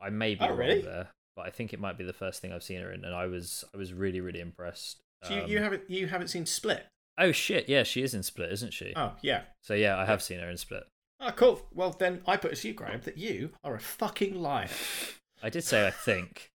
I 0.01 0.11
may 0.11 0.35
be 0.35 0.41
Oh, 0.45 0.49
wrong 0.51 0.59
really? 0.59 0.83
there, 0.83 1.09
but 1.35 1.47
I 1.47 1.51
think 1.51 1.73
it 1.73 1.81
might 1.81 1.97
be 1.99 2.05
the 2.05 2.13
first 2.13 2.41
thing 2.43 2.53
I've 2.53 2.63
seen 2.63 2.81
her 2.81 2.93
in, 2.93 3.05
and 3.05 3.15
I 3.15 3.27
was 3.27 3.65
I 3.75 3.77
was 3.77 3.93
really 3.93 4.21
really 4.21 4.41
impressed. 4.41 4.99
So 5.25 5.35
you, 5.35 5.43
Um, 5.43 5.51
you 5.51 5.59
haven't 5.61 5.91
you 5.91 6.07
haven't 6.09 6.29
seen 6.29 6.47
Split? 6.47 6.87
Oh 7.19 7.33
shit! 7.33 7.69
Yeah, 7.69 7.83
she 7.85 8.03
is 8.03 8.13
in 8.15 8.23
Split, 8.23 8.53
isn't 8.53 8.73
she? 8.73 8.93
Oh 8.97 9.13
yeah. 9.23 9.43
So 9.63 9.75
yeah, 9.75 9.97
I 9.97 10.05
have 10.05 10.23
seen 10.23 10.41
her 10.41 10.51
in 10.51 10.57
Split. 10.57 10.85
Oh 11.21 11.31
cool. 11.33 11.63
Well 11.73 11.91
then 11.91 12.23
I 12.27 12.37
put 12.37 12.53
it 12.53 12.57
to 12.57 12.69
you, 12.69 12.75
Graham, 12.75 13.01
that 13.05 13.17
you 13.19 13.51
are 13.65 13.75
a 13.75 13.81
fucking 13.81 14.35
liar. 14.41 14.69
I 15.43 15.49
did 15.51 15.65
say 15.65 15.87
I 15.87 15.91
think. 15.91 16.51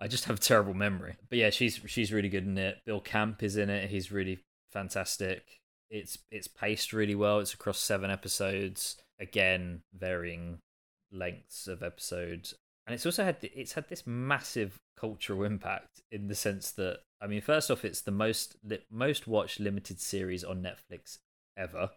I 0.00 0.08
just 0.08 0.24
have 0.24 0.36
a 0.36 0.40
terrible 0.40 0.74
memory. 0.74 1.16
But 1.28 1.38
yeah, 1.38 1.50
she's 1.50 1.80
she's 1.86 2.12
really 2.12 2.28
good 2.28 2.44
in 2.46 2.58
it. 2.58 2.78
Bill 2.84 3.00
Camp 3.00 3.42
is 3.42 3.56
in 3.56 3.70
it. 3.70 3.90
He's 3.90 4.10
really 4.12 4.40
fantastic. 4.72 5.60
It's 5.90 6.18
it's 6.30 6.48
paced 6.48 6.92
really 6.92 7.14
well. 7.14 7.38
It's 7.40 7.54
across 7.54 7.78
seven 7.78 8.10
episodes. 8.10 8.96
Again, 9.20 9.82
varying 9.94 10.58
lengths 11.12 11.68
of 11.68 11.82
episodes. 11.82 12.54
And 12.86 12.94
it's 12.94 13.06
also 13.06 13.22
had 13.24 13.36
it's 13.42 13.74
had 13.74 13.88
this 13.88 14.06
massive 14.06 14.80
cultural 14.98 15.44
impact 15.44 16.00
in 16.10 16.26
the 16.28 16.34
sense 16.34 16.72
that 16.72 17.00
I 17.20 17.28
mean, 17.28 17.40
first 17.40 17.70
off, 17.70 17.84
it's 17.84 18.00
the 18.00 18.10
most 18.10 18.56
li- 18.64 18.84
most 18.90 19.28
watched 19.28 19.60
limited 19.60 20.00
series 20.00 20.42
on 20.42 20.62
Netflix 20.62 21.18
ever. 21.56 21.90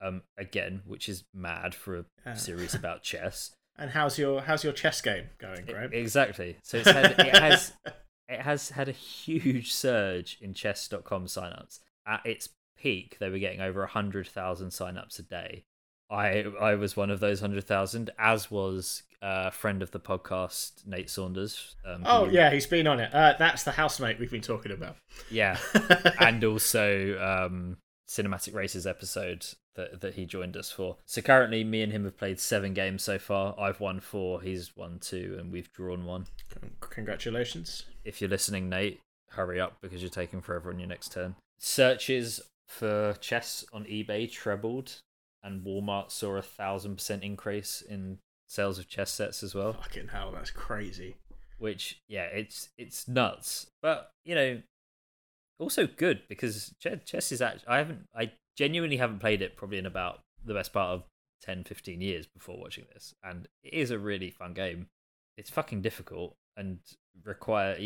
Um, 0.00 0.22
again, 0.36 0.82
which 0.86 1.08
is 1.08 1.24
mad 1.32 1.74
for 1.74 1.98
a 1.98 2.04
Yeah. 2.26 2.34
series 2.34 2.74
about 2.74 3.02
chess. 3.04 3.52
And 3.76 3.90
how's 3.90 4.18
your 4.18 4.40
how's 4.42 4.62
your 4.62 4.72
chess 4.72 5.00
game 5.00 5.24
going, 5.38 5.64
Graham? 5.66 5.92
Exactly. 5.92 6.56
So 6.62 6.78
it's 6.78 6.90
had, 6.90 7.18
it 7.18 7.36
has 7.36 7.72
it 8.28 8.40
has 8.40 8.70
had 8.70 8.88
a 8.88 8.92
huge 8.92 9.72
surge 9.72 10.38
in 10.40 10.54
chess.com 10.54 11.26
signups. 11.26 11.80
At 12.06 12.24
its 12.24 12.50
peak, 12.76 13.16
they 13.18 13.30
were 13.30 13.38
getting 13.38 13.60
over 13.60 13.80
100,000 13.80 14.68
signups 14.68 15.18
a 15.18 15.22
day. 15.22 15.64
I 16.10 16.44
I 16.60 16.74
was 16.74 16.96
one 16.96 17.10
of 17.10 17.20
those 17.20 17.40
100,000 17.40 18.10
as 18.18 18.50
was 18.50 19.02
a 19.22 19.50
friend 19.50 19.82
of 19.82 19.90
the 19.90 19.98
podcast 20.00 20.86
Nate 20.86 21.08
Saunders. 21.10 21.76
Um, 21.84 22.02
oh 22.04 22.26
who- 22.26 22.32
yeah, 22.32 22.50
he's 22.52 22.66
been 22.66 22.86
on 22.86 23.00
it. 23.00 23.12
Uh, 23.12 23.34
that's 23.38 23.64
the 23.64 23.72
housemate 23.72 24.20
we've 24.20 24.30
been 24.30 24.42
talking 24.42 24.70
about. 24.70 24.96
Yeah. 25.30 25.58
and 26.20 26.44
also 26.44 27.18
um 27.18 27.78
cinematic 28.08 28.54
races 28.54 28.86
episode 28.86 29.46
that 29.74 30.00
that 30.00 30.14
he 30.14 30.24
joined 30.26 30.56
us 30.56 30.70
for. 30.70 30.96
So 31.06 31.20
currently 31.20 31.64
me 31.64 31.82
and 31.82 31.92
him 31.92 32.04
have 32.04 32.16
played 32.16 32.40
7 32.40 32.74
games 32.74 33.02
so 33.02 33.18
far. 33.18 33.54
I've 33.58 33.80
won 33.80 34.00
4, 34.00 34.42
he's 34.42 34.76
won 34.76 34.98
2 35.00 35.36
and 35.38 35.52
we've 35.52 35.72
drawn 35.72 36.04
1. 36.04 36.26
Congratulations. 36.80 37.84
if 38.04 38.20
you're 38.20 38.30
listening, 38.30 38.68
Nate, 38.68 39.00
hurry 39.30 39.60
up 39.60 39.78
because 39.80 40.02
you're 40.02 40.10
taking 40.10 40.40
forever 40.40 40.70
on 40.70 40.78
your 40.78 40.88
next 40.88 41.12
turn. 41.12 41.34
Searches 41.58 42.40
for 42.66 43.14
chess 43.20 43.64
on 43.72 43.84
eBay 43.84 44.30
trebled, 44.30 45.00
and 45.42 45.64
Walmart 45.64 46.10
saw 46.10 46.36
a 46.36 46.42
thousand 46.42 46.96
percent 46.96 47.22
increase 47.22 47.82
in 47.82 48.18
sales 48.46 48.78
of 48.78 48.88
chess 48.88 49.10
sets 49.10 49.42
as 49.42 49.54
well. 49.54 49.72
Fucking 49.74 50.08
hell, 50.08 50.32
that's 50.32 50.50
crazy. 50.50 51.16
Which, 51.58 52.00
yeah, 52.08 52.24
it's 52.24 52.68
it's 52.78 53.08
nuts, 53.08 53.66
but 53.82 54.10
you 54.24 54.34
know, 54.34 54.62
also 55.58 55.86
good 55.86 56.22
because 56.28 56.74
chess 56.80 57.32
is 57.32 57.40
actually 57.40 57.68
I 57.68 57.78
haven't 57.78 58.06
I 58.14 58.32
genuinely 58.56 58.96
haven't 58.96 59.18
played 59.20 59.42
it 59.42 59.56
probably 59.56 59.78
in 59.78 59.86
about 59.86 60.20
the 60.44 60.54
best 60.54 60.72
part 60.72 60.90
of 60.90 61.02
10, 61.42 61.64
15 61.64 62.00
years 62.00 62.26
before 62.26 62.58
watching 62.58 62.84
this, 62.92 63.14
and 63.22 63.48
it 63.62 63.72
is 63.74 63.90
a 63.90 63.98
really 63.98 64.30
fun 64.30 64.54
game. 64.54 64.86
It's 65.36 65.50
fucking 65.50 65.82
difficult 65.82 66.34
and 66.56 66.78
require 67.24 67.76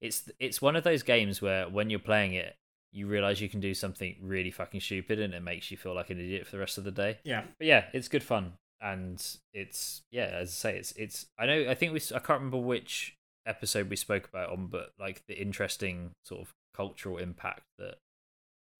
it's 0.00 0.30
it's 0.40 0.60
one 0.62 0.76
of 0.76 0.84
those 0.84 1.02
games 1.02 1.40
where 1.42 1.68
when 1.68 1.90
you're 1.90 1.98
playing 1.98 2.32
it 2.32 2.54
you 2.92 3.06
realize 3.06 3.40
you 3.40 3.48
can 3.48 3.60
do 3.60 3.74
something 3.74 4.16
really 4.22 4.50
fucking 4.50 4.80
stupid 4.80 5.20
and 5.20 5.34
it 5.34 5.42
makes 5.42 5.70
you 5.70 5.76
feel 5.76 5.94
like 5.94 6.08
an 6.10 6.18
idiot 6.18 6.46
for 6.46 6.52
the 6.52 6.58
rest 6.58 6.78
of 6.78 6.84
the 6.84 6.90
day 6.90 7.18
Yeah. 7.24 7.42
but 7.58 7.66
yeah 7.66 7.84
it's 7.92 8.08
good 8.08 8.22
fun 8.22 8.54
and 8.80 9.22
it's 9.52 10.02
yeah 10.10 10.24
as 10.40 10.48
i 10.48 10.52
say 10.52 10.78
it's 10.78 10.92
it's 10.92 11.26
i 11.38 11.44
know 11.46 11.66
i 11.68 11.74
think 11.74 11.92
we 11.92 12.00
I 12.14 12.18
can't 12.18 12.40
remember 12.40 12.56
which 12.58 13.14
episode 13.46 13.88
we 13.90 13.96
spoke 13.96 14.26
about 14.28 14.50
on 14.50 14.66
but 14.68 14.90
like 14.98 15.22
the 15.28 15.40
interesting 15.40 16.10
sort 16.24 16.40
of 16.42 16.52
cultural 16.74 17.18
impact 17.18 17.62
that 17.78 17.96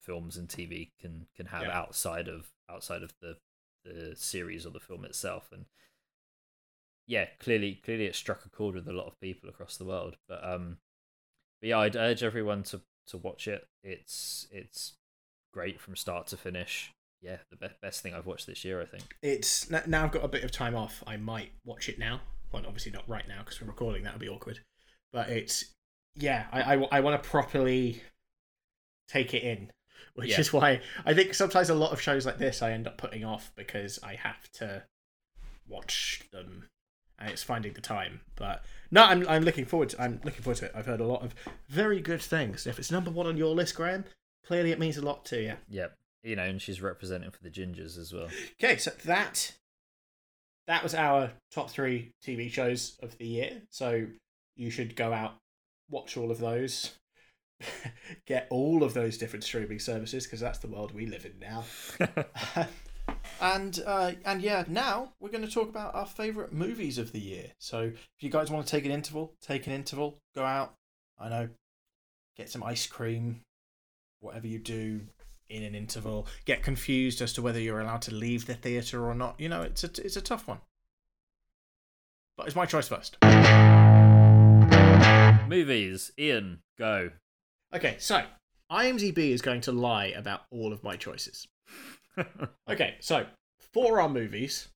films 0.08 0.36
and 0.38 0.48
tv 0.48 0.88
can 1.00 1.26
can 1.36 1.46
have 1.46 1.62
Yeah. 1.64 1.78
outside 1.78 2.28
of 2.28 2.48
outside 2.70 3.02
of 3.02 3.12
the 3.20 3.36
the 3.84 4.16
series 4.16 4.64
or 4.66 4.70
the 4.70 4.80
film 4.80 5.04
itself 5.04 5.50
and 5.52 5.66
yeah 7.06 7.26
clearly 7.38 7.80
clearly 7.84 8.06
it 8.06 8.14
struck 8.14 8.44
a 8.44 8.48
chord 8.48 8.74
with 8.74 8.88
a 8.88 8.92
lot 8.92 9.06
of 9.06 9.20
people 9.20 9.48
across 9.48 9.76
the 9.76 9.84
world 9.84 10.16
but 10.28 10.42
um 10.42 10.78
but 11.60 11.68
yeah 11.68 11.78
i'd 11.80 11.96
urge 11.96 12.22
everyone 12.22 12.62
to 12.62 12.80
to 13.06 13.16
watch 13.18 13.46
it 13.46 13.66
it's 13.82 14.46
it's 14.50 14.94
great 15.52 15.80
from 15.80 15.94
start 15.96 16.26
to 16.26 16.36
finish 16.36 16.90
yeah 17.20 17.38
the 17.50 17.56
be- 17.56 17.74
best 17.82 18.02
thing 18.02 18.14
i've 18.14 18.26
watched 18.26 18.46
this 18.46 18.64
year 18.64 18.80
i 18.80 18.84
think 18.84 19.16
It's 19.22 19.70
now 19.70 20.04
I've 20.04 20.12
got 20.12 20.24
a 20.24 20.28
bit 20.28 20.44
of 20.44 20.50
time 20.52 20.74
off. 20.76 21.02
I 21.06 21.16
might 21.16 21.50
watch 21.64 21.88
it 21.88 21.98
now. 21.98 22.20
Well, 22.52 22.62
obviously 22.66 22.92
not 22.92 23.08
right 23.08 23.26
now 23.28 23.40
because 23.40 23.60
we're 23.60 23.66
recording. 23.66 24.04
That 24.04 24.12
would 24.14 24.20
be 24.20 24.28
awkward. 24.28 24.60
But 25.12 25.28
it's 25.30 25.74
yeah. 26.14 26.46
I 26.52 26.76
I, 26.92 27.00
want 27.00 27.20
to 27.22 27.28
properly 27.28 28.02
take 29.08 29.34
it 29.34 29.42
in, 29.42 29.70
which 30.14 30.30
Yeah. 30.30 30.40
is 30.40 30.52
why 30.52 30.80
I 31.04 31.14
think 31.14 31.34
sometimes 31.34 31.70
a 31.70 31.74
lot 31.74 31.92
of 31.92 32.00
shows 32.00 32.26
like 32.26 32.38
this 32.38 32.62
I 32.62 32.72
end 32.72 32.86
up 32.86 32.96
putting 32.98 33.24
off 33.24 33.52
because 33.56 33.98
I 34.02 34.14
have 34.16 34.50
to 34.54 34.84
watch 35.68 36.22
them 36.32 36.68
and 37.18 37.30
it's 37.30 37.42
finding 37.42 37.72
the 37.72 37.80
time. 37.80 38.20
But 38.36 38.64
no, 38.90 39.02
I'm 39.04 39.26
I'm 39.28 39.42
looking 39.42 39.64
forward. 39.64 39.90
To, 39.90 40.02
I'm 40.02 40.20
looking 40.24 40.42
forward 40.42 40.58
to 40.58 40.66
it. 40.66 40.72
I've 40.74 40.86
heard 40.86 41.00
a 41.00 41.06
lot 41.06 41.22
of 41.22 41.34
very 41.68 42.00
good 42.00 42.22
things. 42.22 42.66
If 42.66 42.78
it's 42.78 42.90
number 42.90 43.10
one 43.10 43.26
on 43.26 43.36
your 43.36 43.54
list, 43.54 43.74
Graham, 43.74 44.04
clearly 44.46 44.70
it 44.72 44.78
means 44.78 44.96
a 44.96 45.02
lot 45.04 45.24
to 45.26 45.42
you. 45.42 45.54
Yep. 45.68 45.94
You 46.22 46.36
know, 46.36 46.44
and 46.44 46.60
she's 46.60 46.80
representing 46.82 47.30
for 47.30 47.42
the 47.42 47.50
gingers 47.50 47.96
as 47.98 48.12
well. 48.12 48.28
Okay, 48.62 48.76
so 48.76 48.90
that 49.04 49.52
that 50.66 50.82
was 50.82 50.94
our 50.94 51.30
top 51.52 51.70
three 51.70 52.12
TV 52.24 52.50
shows 52.50 52.96
of 53.02 53.16
the 53.18 53.26
year. 53.26 53.62
So 53.70 54.06
you 54.56 54.70
should 54.70 54.96
go 54.96 55.12
out, 55.12 55.34
watch 55.90 56.16
all 56.16 56.30
of 56.30 56.38
those, 56.38 56.92
get 58.26 58.46
all 58.50 58.82
of 58.82 58.94
those 58.94 59.18
different 59.18 59.44
streaming 59.44 59.78
services 59.78 60.24
because 60.24 60.40
that's 60.40 60.58
the 60.58 60.68
world 60.68 60.94
we 60.94 61.06
live 61.06 61.24
in 61.24 61.38
now. 61.38 61.64
and 63.40 63.82
uh, 63.86 64.12
and 64.24 64.42
yeah, 64.42 64.64
now 64.68 65.12
we're 65.20 65.30
going 65.30 65.46
to 65.46 65.50
talk 65.50 65.68
about 65.68 65.94
our 65.94 66.06
favorite 66.06 66.52
movies 66.52 66.98
of 66.98 67.12
the 67.12 67.20
year. 67.20 67.52
So 67.58 67.80
if 67.80 68.20
you 68.20 68.30
guys 68.30 68.50
want 68.50 68.66
to 68.66 68.70
take 68.70 68.84
an 68.84 68.92
interval, 68.92 69.34
take 69.40 69.66
an 69.66 69.72
interval, 69.72 70.18
go 70.34 70.44
out. 70.44 70.74
I 71.18 71.28
know, 71.28 71.48
get 72.36 72.50
some 72.50 72.62
ice 72.62 72.86
cream, 72.86 73.40
whatever 74.20 74.46
you 74.46 74.58
do 74.58 75.00
in 75.48 75.62
an 75.62 75.74
interval. 75.74 76.26
Get 76.44 76.62
confused 76.62 77.20
as 77.22 77.32
to 77.34 77.42
whether 77.42 77.60
you're 77.60 77.80
allowed 77.80 78.02
to 78.02 78.14
leave 78.14 78.46
the 78.46 78.54
theatre 78.54 79.04
or 79.06 79.14
not. 79.14 79.34
You 79.38 79.48
know, 79.48 79.62
it's 79.62 79.84
a 79.84 79.90
it's 80.04 80.16
a 80.16 80.22
tough 80.22 80.46
one. 80.46 80.58
But 82.36 82.46
it's 82.46 82.56
my 82.56 82.66
choice 82.66 82.86
first. 82.86 83.16
Movies. 85.48 86.12
Ian, 86.16 86.60
go. 86.78 87.10
Okay, 87.74 87.96
so 87.98 88.22
IMDb 88.70 89.30
is 89.30 89.42
going 89.42 89.60
to 89.62 89.72
lie 89.72 90.06
about 90.06 90.42
all 90.50 90.72
of 90.72 90.82
my 90.82 90.96
choices. 90.96 91.46
Okay, 92.68 92.96
so 93.00 93.26
for 93.72 94.00
our 94.00 94.08
movies, 94.08 94.68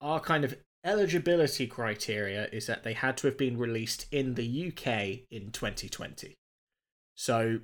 our 0.00 0.18
kind 0.18 0.44
of 0.44 0.56
eligibility 0.84 1.66
criteria 1.66 2.48
is 2.52 2.66
that 2.66 2.82
they 2.82 2.92
had 2.92 3.16
to 3.18 3.26
have 3.26 3.38
been 3.38 3.56
released 3.56 4.06
in 4.10 4.34
the 4.34 4.68
UK 4.68 5.20
in 5.30 5.50
2020. 5.52 6.34
So 7.14 7.60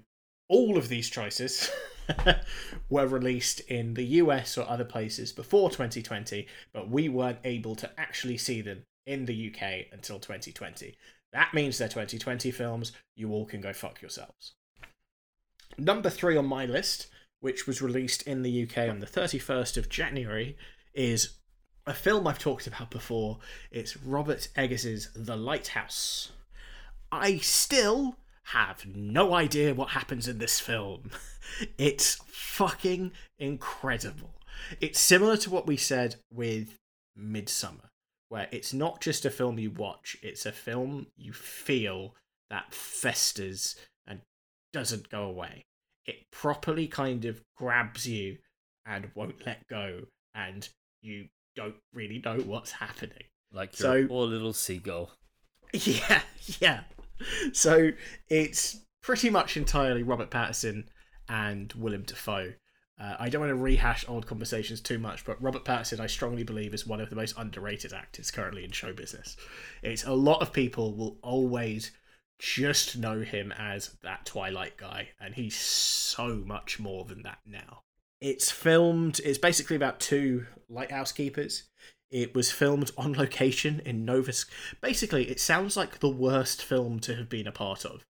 all 0.49 0.79
of 0.79 0.89
these 0.89 1.11
choices 1.11 1.71
were 2.89 3.07
released 3.07 3.61
in 3.61 3.95
the 3.95 4.05
US 4.05 4.57
or 4.57 4.69
other 4.69 4.85
places 4.85 5.33
before 5.33 5.71
2020, 5.71 6.47
but 6.73 6.89
we 6.89 7.09
weren't 7.09 7.39
able 7.45 7.75
to 7.77 7.91
actually 7.99 8.39
see 8.39 8.61
them 8.61 8.85
in 9.07 9.27
the 9.27 9.53
UK 9.53 9.87
until 9.93 10.19
2020. 10.19 10.97
That 11.33 11.55
means 11.55 11.79
they're 11.79 11.89
2020 11.89 12.51
films. 12.51 12.93
You 13.15 13.33
all 13.33 13.47
can 13.47 13.61
go 13.61 13.73
fuck 13.73 14.03
yourselves. 14.03 14.55
Number 15.79 16.11
three 16.11 16.37
on 16.37 16.47
my 16.47 16.67
list, 16.67 17.07
which 17.41 17.67
was 17.67 17.81
released 17.81 18.23
in 18.23 18.43
the 18.43 18.65
UK 18.65 18.89
on 18.89 18.99
the 18.99 19.07
31st 19.07 19.77
of 19.77 19.89
January, 19.89 20.57
is 20.95 21.37
a 21.87 21.95
film 21.95 22.27
I've 22.27 22.39
talked 22.39 22.67
about 22.67 22.91
before. 22.91 23.39
It's 23.71 23.97
Robert 23.97 24.49
Eggers's 24.57 25.11
The 25.15 25.37
Lighthouse. 25.37 26.33
I 27.13 27.39
still 27.39 28.17
have 28.45 28.85
no 28.87 29.35
idea 29.35 29.75
what 29.75 29.91
happens 29.91 30.29
in 30.29 30.39
this 30.39 30.61
film. 30.61 31.11
It's 31.79 32.15
fucking 32.27 33.11
incredible. 33.41 34.37
It's 34.81 35.01
similar 35.01 35.37
to 35.39 35.51
what 35.51 35.67
we 35.67 35.77
said 35.77 36.15
with 36.33 36.79
Midsommar, 37.19 37.90
where 38.31 38.49
it's 38.51 38.73
not 38.73 39.01
just 39.03 39.25
a 39.27 39.31
film 39.31 39.59
you 39.59 39.71
watch, 39.71 40.17
it's 40.23 40.47
a 40.47 40.53
film 40.53 41.09
you 41.19 41.33
feel 41.35 42.15
that 42.49 42.73
festers 42.73 43.77
and 44.07 44.21
doesn't 44.73 45.11
go 45.11 45.25
away. 45.25 45.67
It 46.07 46.17
properly 46.33 46.87
kind 46.89 47.27
of 47.27 47.43
grabs 47.57 48.07
you 48.07 48.39
and 48.87 49.11
won't 49.15 49.45
let 49.47 49.67
go, 49.69 50.05
and 50.35 50.67
you 51.03 51.27
don't 51.55 51.77
really 51.93 52.23
know 52.25 52.39
what's 52.39 52.73
happening. 52.73 53.25
Like 53.53 53.79
you're 53.79 54.03
So- 54.03 54.09
poor 54.09 54.27
little 54.27 54.53
seagull. 54.55 55.11
Yeah, 55.73 56.23
yeah. 56.59 56.81
So 57.53 57.91
it's 58.29 58.81
pretty 59.03 59.31
much 59.31 59.57
entirely 59.57 60.03
Robert 60.03 60.31
Pattinson 60.31 60.85
and 61.29 61.73
Willem 61.75 62.03
Dafoe. 62.03 62.55
Uh, 63.01 63.17
I 63.19 63.29
don't 63.31 63.41
want 63.41 63.51
to 63.51 63.57
rehash 63.57 64.05
old 64.09 64.27
conversations 64.27 64.81
too 64.81 64.99
much, 64.99 65.25
but 65.25 65.41
Robert 65.43 65.65
Pattinson, 65.65 66.01
I 66.01 66.07
strongly 66.07 66.43
believe, 66.43 66.75
is 66.75 66.87
one 66.87 67.01
of 67.01 67.09
the 67.09 67.17
most 67.17 67.35
underrated 67.39 67.95
actors 67.95 68.31
currently 68.31 68.63
in 68.63 68.73
show 68.73 68.93
business. 68.93 69.37
It's 69.83 70.05
a 70.05 70.13
lot 70.13 70.43
of 70.43 70.53
people 70.53 70.95
will 70.95 71.17
always 71.23 71.93
just 72.39 72.99
know 72.99 73.21
him 73.21 73.53
as 73.59 73.97
that 74.03 74.27
Twilight 74.27 74.77
guy, 74.77 75.11
and 75.19 75.35
he's 75.35 75.57
so 75.57 76.43
much 76.45 76.79
more 76.79 77.05
than 77.05 77.23
that 77.23 77.39
now. 77.47 77.81
It's 78.21 78.51
filmed. 78.51 79.19
It's 79.25 79.39
basically 79.39 79.77
about 79.77 80.01
two 80.01 80.47
lighthouse 80.69 81.13
keepers. 81.13 81.65
It 82.11 82.35
was 82.35 82.51
filmed 82.51 82.91
on 82.99 83.15
location 83.15 83.81
in 83.87 84.05
Nova. 84.05 84.33
Basically, 84.83 85.31
it 85.31 85.41
sounds 85.41 85.75
like 85.77 86.01
the 86.01 86.09
worst 86.11 86.63
film 86.63 87.01
to 87.01 87.15
have 87.15 87.31
been 87.31 87.47
a 87.47 87.53
part 87.53 87.87
of. 87.87 88.05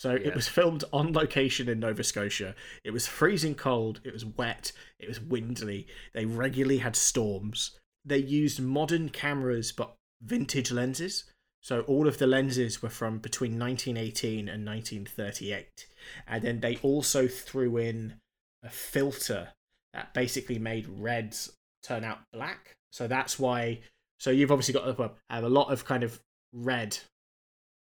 So 0.00 0.12
Yeah. 0.14 0.28
it 0.28 0.34
was 0.34 0.48
filmed 0.48 0.82
on 0.94 1.12
location 1.12 1.68
in 1.68 1.78
Nova 1.78 2.02
Scotia. 2.02 2.54
It 2.84 2.90
was 2.90 3.06
freezing 3.06 3.54
cold. 3.54 4.00
It 4.02 4.14
was 4.14 4.24
wet. 4.24 4.72
It 4.98 5.08
was 5.08 5.20
windy. 5.20 5.88
They 6.14 6.24
regularly 6.24 6.78
had 6.78 6.96
storms. 6.96 7.78
They 8.02 8.16
used 8.16 8.62
modern 8.62 9.10
cameras 9.10 9.72
but 9.72 9.94
vintage 10.22 10.72
lenses. 10.72 11.24
So 11.62 11.82
all 11.82 12.08
of 12.08 12.16
the 12.16 12.26
lenses 12.26 12.80
were 12.80 12.88
from 12.88 13.18
between 13.18 13.58
1918 13.58 14.48
and 14.48 14.64
1938. 14.64 15.86
And 16.26 16.42
then 16.42 16.60
they 16.60 16.76
also 16.76 17.28
threw 17.28 17.76
in 17.76 18.14
a 18.62 18.70
filter 18.70 19.52
that 19.92 20.14
basically 20.14 20.58
made 20.58 20.88
reds 20.88 21.52
turn 21.82 22.04
out 22.04 22.20
black. 22.32 22.74
So 22.90 23.06
that's 23.06 23.38
why. 23.38 23.80
So 24.18 24.30
you've 24.30 24.50
obviously 24.50 24.72
got 24.72 25.14
have 25.28 25.44
a 25.44 25.48
lot 25.50 25.70
of 25.70 25.84
kind 25.84 26.04
of 26.04 26.20
red 26.54 26.96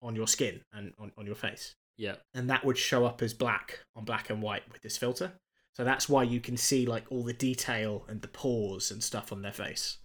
on 0.03 0.15
your 0.15 0.27
skin 0.27 0.61
and 0.75 0.93
on, 0.99 1.13
on 1.17 1.25
your 1.25 1.37
face. 1.37 1.75
Yeah. 1.97 2.17
And 2.35 2.49
that 2.51 2.65
would 2.65 2.79
show 2.79 3.05
up 3.05 3.23
as 3.23 3.35
black 3.35 3.81
on 3.95 4.05
black 4.05 4.31
and 4.31 4.43
white 4.43 4.71
with 4.73 4.83
this 4.83 4.97
filter. 4.97 5.33
So 5.77 5.85
that's 5.85 6.09
why 6.09 6.23
you 6.23 6.41
can 6.41 6.57
see 6.57 6.87
like 6.87 7.05
all 7.11 7.23
the 7.23 7.33
detail 7.33 8.05
and 8.09 8.21
the 8.21 8.29
pores 8.29 8.91
and 8.91 9.03
stuff 9.03 9.33
on 9.33 9.43
their 9.43 9.53
face. 9.53 9.99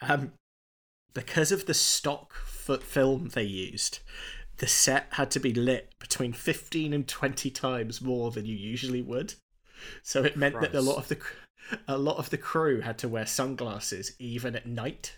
Um, 0.00 0.32
because 1.14 1.52
of 1.52 1.66
the 1.66 1.74
stock 1.74 2.34
foot 2.34 2.82
film 2.82 3.30
they 3.34 3.44
used, 3.44 4.00
the 4.58 4.66
set 4.66 5.06
had 5.10 5.30
to 5.32 5.40
be 5.40 5.54
lit 5.54 5.94
between 5.98 6.32
15 6.32 6.92
and 6.92 7.06
20 7.08 7.50
times 7.50 8.00
more 8.00 8.30
than 8.30 8.46
you 8.46 8.56
usually 8.56 9.02
would. 9.02 9.34
So 10.02 10.22
it 10.22 10.36
meant 10.36 10.60
that 10.60 10.74
a 10.74 10.80
lot 10.80 10.98
of 10.98 11.08
the 11.08 11.18
a 11.88 11.96
lot 11.96 12.18
of 12.18 12.30
the 12.30 12.38
crew 12.38 12.80
had 12.80 12.98
to 12.98 13.08
wear 13.08 13.26
sunglasses 13.26 14.12
even 14.18 14.54
at 14.54 14.66
night. 14.66 15.16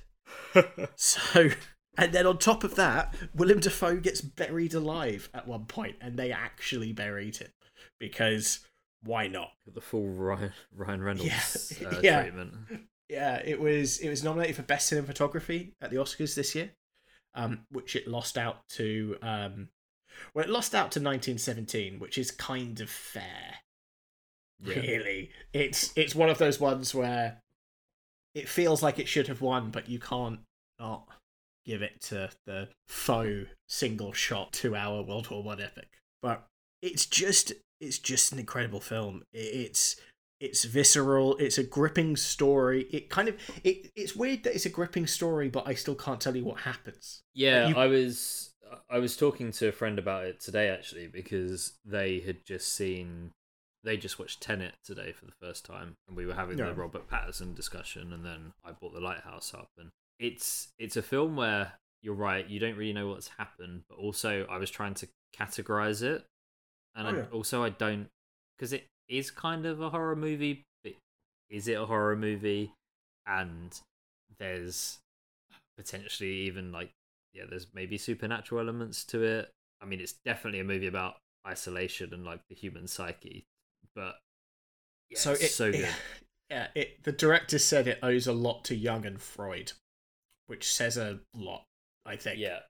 so 0.94 1.50
and 1.98 2.12
then 2.12 2.26
on 2.26 2.38
top 2.38 2.64
of 2.64 2.74
that, 2.76 3.14
Willem 3.34 3.60
Dafoe 3.60 3.96
gets 3.96 4.20
buried 4.20 4.74
alive 4.74 5.28
at 5.34 5.46
one 5.46 5.64
point, 5.66 5.96
and 6.00 6.16
they 6.16 6.32
actually 6.32 6.92
buried 6.92 7.36
him 7.36 7.50
because 8.00 8.60
why 9.02 9.26
not? 9.28 9.50
The 9.72 9.80
full 9.80 10.08
Ryan, 10.08 10.52
Ryan 10.74 11.02
Reynolds 11.02 11.78
Yeah. 11.80 11.88
Uh, 11.88 12.00
Yeah. 12.02 12.22
treatment. 12.22 12.54
Yeah, 13.08 13.36
it 13.44 13.60
was 13.60 13.98
it 13.98 14.08
was 14.08 14.24
nominated 14.24 14.56
for 14.56 14.62
best 14.62 14.90
cinematography 14.90 15.72
at 15.80 15.90
the 15.90 15.96
Oscars 15.96 16.34
this 16.34 16.54
year, 16.54 16.70
um, 17.34 17.66
which 17.70 17.94
it 17.96 18.08
lost 18.08 18.38
out 18.38 18.66
to. 18.70 19.16
Um, 19.20 19.68
well, 20.32 20.44
it 20.44 20.50
lost 20.50 20.74
out 20.74 20.90
to 20.92 21.00
1917, 21.00 21.98
which 21.98 22.16
is 22.16 22.30
kind 22.30 22.80
of 22.80 22.88
fair. 22.88 23.56
Yeah. 24.62 24.76
Really, 24.76 25.30
it's 25.52 25.92
it's 25.96 26.14
one 26.14 26.30
of 26.30 26.38
those 26.38 26.58
ones 26.58 26.94
where 26.94 27.42
it 28.34 28.48
feels 28.48 28.82
like 28.82 28.98
it 28.98 29.06
should 29.08 29.28
have 29.28 29.42
won, 29.42 29.70
but 29.70 29.88
you 29.88 29.98
can't 29.98 30.40
not 30.78 31.06
give 31.64 31.82
it 31.82 32.00
to 32.02 32.30
the 32.46 32.68
faux 32.88 33.48
single 33.68 34.12
shot 34.12 34.52
two 34.52 34.74
hour 34.76 35.02
World 35.02 35.28
War 35.30 35.42
One 35.42 35.60
epic. 35.60 35.88
But 36.22 36.44
it's 36.82 37.06
just 37.06 37.52
it's 37.80 37.98
just 37.98 38.32
an 38.32 38.38
incredible 38.38 38.80
film. 38.80 39.22
It's 39.32 39.96
it's 40.40 40.64
visceral. 40.64 41.36
It's 41.36 41.58
a 41.58 41.64
gripping 41.64 42.16
story. 42.16 42.82
It 42.90 43.08
kind 43.08 43.28
of 43.28 43.36
it 43.62 43.90
it's 43.96 44.14
weird 44.16 44.42
that 44.44 44.54
it's 44.54 44.66
a 44.66 44.70
gripping 44.70 45.06
story, 45.06 45.48
but 45.48 45.66
I 45.66 45.74
still 45.74 45.94
can't 45.94 46.20
tell 46.20 46.36
you 46.36 46.44
what 46.44 46.60
happens. 46.60 47.22
Yeah, 47.34 47.68
You- 47.68 47.76
I 47.76 47.86
was 47.86 48.50
I 48.90 48.98
was 48.98 49.16
talking 49.16 49.52
to 49.52 49.68
a 49.68 49.72
friend 49.72 49.98
about 49.98 50.24
it 50.24 50.40
today 50.40 50.68
actually 50.68 51.06
because 51.06 51.74
they 51.84 52.20
had 52.20 52.44
just 52.44 52.74
seen 52.74 53.30
they 53.84 53.96
just 53.98 54.18
watched 54.18 54.40
Tenet 54.40 54.74
today 54.82 55.12
for 55.12 55.26
the 55.26 55.32
first 55.40 55.64
time 55.66 55.94
and 56.08 56.16
we 56.16 56.24
were 56.26 56.34
having 56.34 56.58
Yeah. 56.58 56.66
the 56.68 56.74
Robert 56.74 57.08
Pattinson 57.08 57.54
discussion 57.54 58.12
and 58.12 58.24
then 58.24 58.54
I 58.64 58.72
brought 58.72 58.94
the 58.94 59.00
Lighthouse 59.00 59.52
up 59.54 59.68
and 59.78 59.90
it's 60.18 60.68
it's 60.78 60.96
a 60.96 61.02
film 61.02 61.36
where 61.36 61.72
you're 62.02 62.14
right, 62.14 62.48
you 62.48 62.60
don't 62.60 62.76
really 62.76 62.92
know 62.92 63.08
what's 63.08 63.28
happened, 63.28 63.82
but 63.88 63.98
also 63.98 64.46
I 64.50 64.58
was 64.58 64.70
trying 64.70 64.94
to 64.94 65.08
categorize 65.36 66.02
it 66.02 66.24
and 66.96 67.08
Oh, 67.08 67.20
I, 67.20 67.34
also 67.34 67.64
I 67.64 67.70
don't 67.70 68.08
because 68.56 68.72
it 68.72 68.86
is 69.08 69.30
kind 69.30 69.66
of 69.66 69.80
a 69.80 69.90
horror 69.90 70.16
movie, 70.16 70.64
but 70.82 70.94
is 71.50 71.68
it 71.68 71.74
a 71.74 71.86
horror 71.86 72.16
movie? 72.16 72.72
And 73.26 73.78
there's 74.38 74.98
potentially 75.76 76.32
even 76.32 76.72
like 76.72 76.90
yeah, 77.32 77.44
there's 77.48 77.66
maybe 77.74 77.98
supernatural 77.98 78.60
elements 78.60 79.04
to 79.06 79.22
it. 79.24 79.50
I 79.82 79.86
mean, 79.86 80.00
it's 80.00 80.14
definitely 80.24 80.60
a 80.60 80.64
movie 80.64 80.86
about 80.86 81.16
isolation 81.46 82.14
and 82.14 82.24
like 82.24 82.40
the 82.48 82.54
human 82.54 82.86
psyche, 82.86 83.44
but 83.94 84.16
yeah, 85.10 85.18
so 85.18 85.32
it's 85.32 85.44
it, 85.44 85.50
so 85.50 85.72
good. 85.72 85.88
yeah, 86.50 86.68
it 86.74 87.02
the 87.02 87.12
director 87.12 87.58
said 87.58 87.88
it 87.88 87.98
owes 88.02 88.26
a 88.26 88.32
lot 88.32 88.64
to 88.64 88.76
Jung 88.76 89.04
and 89.04 89.20
Freud, 89.20 89.72
which 90.46 90.72
says 90.72 90.96
a 90.96 91.20
lot. 91.34 91.64
I 92.06 92.16
think. 92.16 92.38
Yeah, 92.38 92.60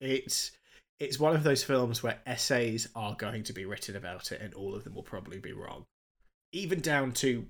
it's 0.00 0.52
it's 1.00 1.18
one 1.18 1.34
of 1.34 1.42
those 1.42 1.64
films 1.64 2.02
where 2.02 2.20
essays 2.26 2.88
are 2.94 3.14
going 3.14 3.42
to 3.44 3.52
be 3.52 3.64
written 3.64 3.96
about 3.96 4.30
it 4.32 4.40
and 4.40 4.54
all 4.54 4.74
of 4.74 4.84
them 4.84 4.94
will 4.94 5.02
probably 5.02 5.38
be 5.38 5.52
wrong. 5.52 5.84
Even 6.52 6.80
down 6.80 7.12
to 7.12 7.46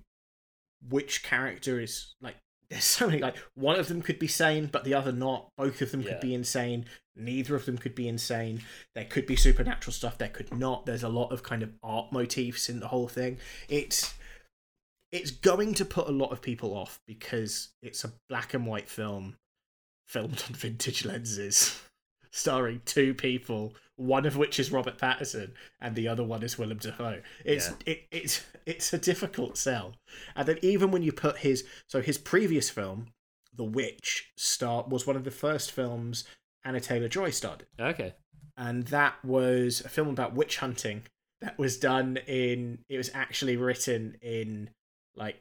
which 0.89 1.23
character 1.23 1.81
is 1.81 2.15
like 2.21 2.37
there's 2.71 2.85
so 2.85 3.07
many 3.07 3.21
like 3.21 3.37
one 3.55 3.79
of 3.79 3.89
them 3.89 4.01
could 4.01 4.19
be 4.19 4.27
sane 4.29 4.67
but 4.73 4.85
the 4.85 4.95
other 4.95 5.13
not. 5.13 5.49
Both 5.59 5.83
of 5.83 5.91
them 5.91 6.01
Yeah. 6.03 6.13
could 6.13 6.21
be 6.21 6.35
insane. 6.35 6.87
Neither 7.15 7.55
of 7.55 7.67
them 7.67 7.77
could 7.77 7.95
be 7.95 8.09
insane. 8.09 8.63
There 8.95 9.05
could 9.05 9.27
be 9.27 9.37
supernatural 9.37 9.93
stuff. 9.93 10.17
There 10.17 10.29
could 10.31 10.55
not. 10.55 10.87
There's 10.87 11.03
a 11.03 11.11
lot 11.11 11.31
of 11.31 11.43
kind 11.43 11.63
of 11.63 11.73
art 11.83 12.11
motifs 12.11 12.71
in 12.71 12.81
the 12.81 12.89
whole 12.89 13.09
thing. 13.09 13.39
It's 13.69 14.15
it's 15.11 15.31
going 15.31 15.75
to 15.75 15.85
put 15.85 16.09
a 16.09 16.13
lot 16.13 16.33
of 16.33 16.41
people 16.41 16.75
off 16.75 17.01
because 17.07 17.69
it's 17.83 18.03
a 18.05 18.13
black 18.31 18.55
and 18.55 18.67
white 18.67 18.89
film 18.89 19.37
filmed 20.13 20.43
on 20.49 20.55
vintage 20.55 21.05
lenses 21.05 21.81
starring 22.31 22.81
two 22.85 23.15
people 23.15 23.75
one 23.97 24.25
of 24.25 24.37
which 24.37 24.59
is 24.59 24.73
Robert 24.73 24.99
Pattinson 24.99 25.51
and 25.81 25.95
the 25.95 26.09
other 26.09 26.25
one 26.25 26.43
is 26.43 26.59
Willem 26.59 26.79
Dafoe 26.79 27.21
it's 27.45 27.69
Yeah. 27.69 27.93
it, 27.93 28.03
it's 28.11 28.45
it's 28.67 28.93
a 28.93 28.99
difficult 28.99 29.57
sell 29.57 29.95
and 30.35 30.47
then 30.49 30.59
even 30.63 30.91
when 30.91 31.03
you 31.03 31.13
put 31.13 31.39
his 31.39 31.65
so 31.87 32.01
his 32.01 32.19
previous 32.19 32.69
film 32.71 33.09
The 33.55 33.65
Witch 33.65 34.31
start 34.37 34.89
was 34.89 35.07
one 35.07 35.17
of 35.17 35.25
the 35.25 35.31
first 35.31 35.73
films 35.73 36.25
Anya 36.65 36.81
Taylor 36.81 37.09
Joy 37.09 37.31
started 37.31 37.67
okay, 37.81 38.15
and 38.57 38.85
that 38.89 39.15
was 39.25 39.81
a 39.85 39.89
film 39.89 40.09
about 40.09 40.35
witch 40.35 40.59
hunting 40.59 41.03
that 41.41 41.59
was 41.59 41.77
done 41.77 42.19
in. 42.29 42.79
It 42.89 42.97
was 42.99 43.11
actually 43.15 43.57
written 43.57 44.17
in 44.23 44.71
like 45.17 45.41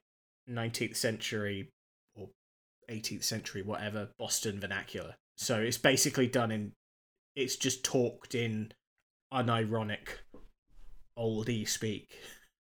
19th 0.49 0.95
century 0.95 1.69
18th 2.91 3.23
century, 3.23 3.61
whatever 3.61 4.09
Boston 4.19 4.59
vernacular. 4.59 5.15
So 5.37 5.59
it's 5.59 5.77
basically 5.77 6.27
done 6.27 6.51
in. 6.51 6.73
It's 7.35 7.55
just 7.55 7.83
talked 7.83 8.35
in 8.35 8.73
unironic 9.33 10.09
oldie 11.17 11.67
speak 11.67 12.09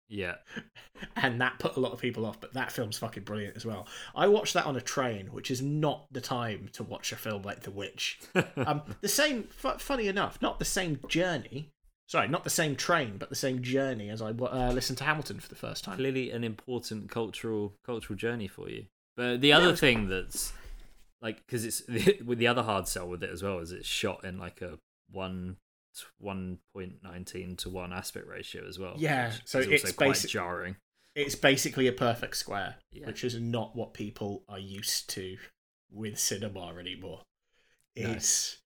Yeah. 0.09 0.35
and 1.15 1.39
that 1.39 1.59
put 1.59 1.75
a 1.75 1.79
lot 1.79 1.93
of 1.93 1.99
people 1.99 2.25
off. 2.25 2.41
But 2.41 2.53
that 2.53 2.71
film's 2.71 2.97
fucking 2.97 3.23
brilliant 3.23 3.55
as 3.55 3.65
well. 3.65 3.87
I 4.15 4.27
watched 4.27 4.53
that 4.55 4.65
on 4.65 4.75
a 4.75 4.81
train, 4.81 5.27
which 5.27 5.49
is 5.51 5.61
not 5.61 6.05
the 6.11 6.21
time 6.21 6.69
to 6.73 6.83
watch 6.83 7.11
a 7.11 7.15
film 7.15 7.43
like 7.43 7.61
The 7.61 7.71
Witch. 7.71 8.19
Um, 8.57 8.81
the 9.01 9.07
same, 9.07 9.43
fu- 9.43 9.77
funny 9.77 10.07
enough, 10.07 10.41
not 10.41 10.59
the 10.59 10.65
same 10.65 10.99
journey. 11.07 11.69
Sorry, 12.07 12.27
not 12.27 12.43
the 12.43 12.49
same 12.49 12.75
train, 12.75 13.17
but 13.17 13.29
the 13.29 13.35
same 13.35 13.61
journey 13.61 14.09
as 14.09 14.21
I 14.21 14.31
uh, 14.31 14.71
listened 14.73 14.97
to 14.97 15.03
Hamilton 15.05 15.39
for 15.39 15.47
the 15.47 15.55
first 15.55 15.83
time. 15.83 15.95
Clearly 15.97 16.31
an 16.31 16.43
important 16.43 17.09
cultural 17.09 17.75
cultural 17.85 18.17
journey 18.17 18.47
for 18.47 18.69
you. 18.69 18.85
But 19.19 19.41
the 19.41 19.51
other 19.51 19.75
thing 19.75 20.07
that's 20.07 20.53
like 21.21 21.45
because 21.45 21.65
it's 21.65 21.85
with 22.25 22.37
the 22.37 22.47
other 22.47 22.63
hard 22.63 22.87
sell 22.87 23.05
with 23.09 23.21
it 23.21 23.29
as 23.29 23.43
well 23.43 23.59
is 23.59 23.73
it's 23.73 23.85
shot 23.85 24.23
in 24.23 24.37
like 24.39 24.61
a 24.61 24.79
one 25.11 25.57
one 26.19 26.59
point 26.73 27.03
nineteen 27.03 27.57
to 27.57 27.69
one 27.69 27.91
aspect 27.91 28.27
ratio 28.27 28.65
as 28.65 28.79
well. 28.79 28.93
Yeah, 28.97 29.33
so 29.43 29.59
it's 29.59 29.83
also 29.83 29.93
quite 29.93 30.15
jarring. 30.29 30.77
It's 31.15 31.35
basically 31.35 31.87
a 31.87 31.91
perfect 31.91 32.37
square, 32.37 32.75
Yeah. 32.93 33.07
which 33.07 33.25
is 33.25 33.35
not 33.35 33.75
what 33.75 33.93
people 33.93 34.43
are 34.47 34.57
used 34.57 35.09
to 35.09 35.35
with 35.91 36.17
cinema 36.17 36.73
anymore. 36.79 37.23
No. 37.97 38.11
It's, 38.11 38.59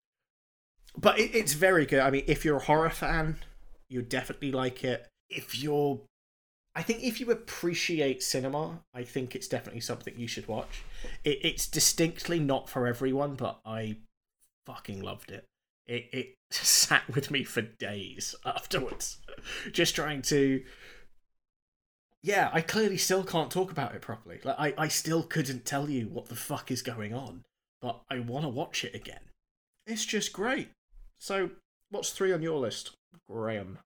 but 0.95 1.17
it, 1.17 1.33
it's 1.33 1.53
very 1.53 1.87
good. 1.87 2.01
I 2.01 2.11
mean, 2.11 2.25
if 2.27 2.45
you're 2.45 2.57
a 2.57 2.63
horror 2.63 2.91
fan, 2.91 3.37
you'd 3.89 4.09
definitely 4.09 4.51
like 4.51 4.83
it. 4.83 5.07
If 5.31 5.57
you're, 5.57 6.01
I 6.75 6.81
think 6.81 7.03
if 7.03 7.19
you 7.19 7.29
appreciate 7.29 8.23
cinema, 8.23 8.81
I 8.93 9.03
think 9.03 9.35
it's 9.35 9.47
definitely 9.47 9.81
something 9.81 10.15
you 10.17 10.27
should 10.27 10.47
watch. 10.47 10.83
It, 11.23 11.39
it's 11.43 11.67
distinctly 11.67 12.39
not 12.39 12.69
for 12.69 12.87
everyone, 12.87 13.35
but 13.35 13.59
I 13.65 13.97
fucking 14.65 15.01
loved 15.01 15.31
it. 15.31 15.45
It 15.85 16.09
it 16.11 16.35
sat 16.51 17.07
with 17.13 17.29
me 17.29 17.43
for 17.43 17.61
days 17.61 18.35
afterwards, 18.45 19.19
just 19.71 19.95
trying 19.95 20.21
to 20.23 20.63
yeah, 22.23 22.49
I 22.53 22.61
clearly 22.61 22.97
still 22.97 23.23
can't 23.25 23.51
talk 23.51 23.69
about 23.69 23.93
it 23.93 24.01
properly. 24.01 24.39
Like 24.43 24.55
I, 24.57 24.73
I 24.77 24.87
still 24.87 25.23
couldn't 25.23 25.65
tell 25.65 25.89
you 25.89 26.07
what 26.07 26.29
the 26.29 26.35
fuck 26.35 26.71
is 26.71 26.81
going 26.81 27.13
on, 27.13 27.43
but 27.81 28.01
I 28.09 28.19
want 28.19 28.45
to 28.45 28.49
watch 28.49 28.83
it 28.85 28.95
again. 28.95 29.19
It's 29.85 30.05
just 30.05 30.31
great. 30.31 30.69
So, 31.19 31.51
what's 31.89 32.11
three 32.11 32.31
on 32.31 32.41
your 32.41 32.59
list, 32.59 32.95
Graham? 33.29 33.79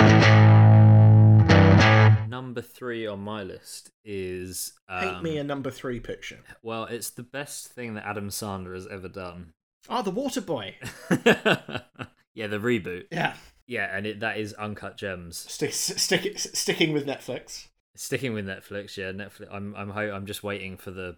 Number 2.30 2.61
three 2.61 3.05
on 3.07 3.19
my 3.21 3.43
list 3.43 3.91
is 4.03 4.73
um, 4.89 4.99
Paint 5.01 5.23
me 5.23 5.38
a 5.38 5.43
number 5.43 5.71
three 5.71 5.99
picture. 5.99 6.39
well, 6.61 6.86
it's 6.86 7.09
the 7.09 7.23
best 7.23 7.67
thing 7.69 7.93
that 7.95 8.05
Adam 8.05 8.30
Sandler 8.30 8.73
has 8.73 8.88
ever 8.88 9.07
done. 9.07 9.53
Ah, 9.89 10.01
the 10.01 10.11
Water 10.11 10.41
Boy. 10.41 10.75
yeah, 12.34 12.47
the 12.47 12.59
reboot. 12.59 13.05
Yeah, 13.11 13.36
Yeah, 13.67 13.95
and 13.95 14.05
it, 14.05 14.19
that 14.21 14.38
is 14.38 14.53
Uncut 14.53 14.97
Gems. 14.97 15.38
stick, 15.38 15.73
stick, 15.73 16.38
sticking 16.39 16.93
with 16.93 17.05
Netflix. 17.05 17.67
Sticking 17.95 18.34
with 18.34 18.45
Netflix, 18.45 18.95
yeah, 18.97 19.11
Netflix. 19.11 19.47
I'm 19.51 19.73
I'm 19.75 19.89
ho- 19.89 20.11
I'm 20.11 20.25
just 20.25 20.43
waiting 20.43 20.78
for 20.78 20.91
the. 20.91 21.15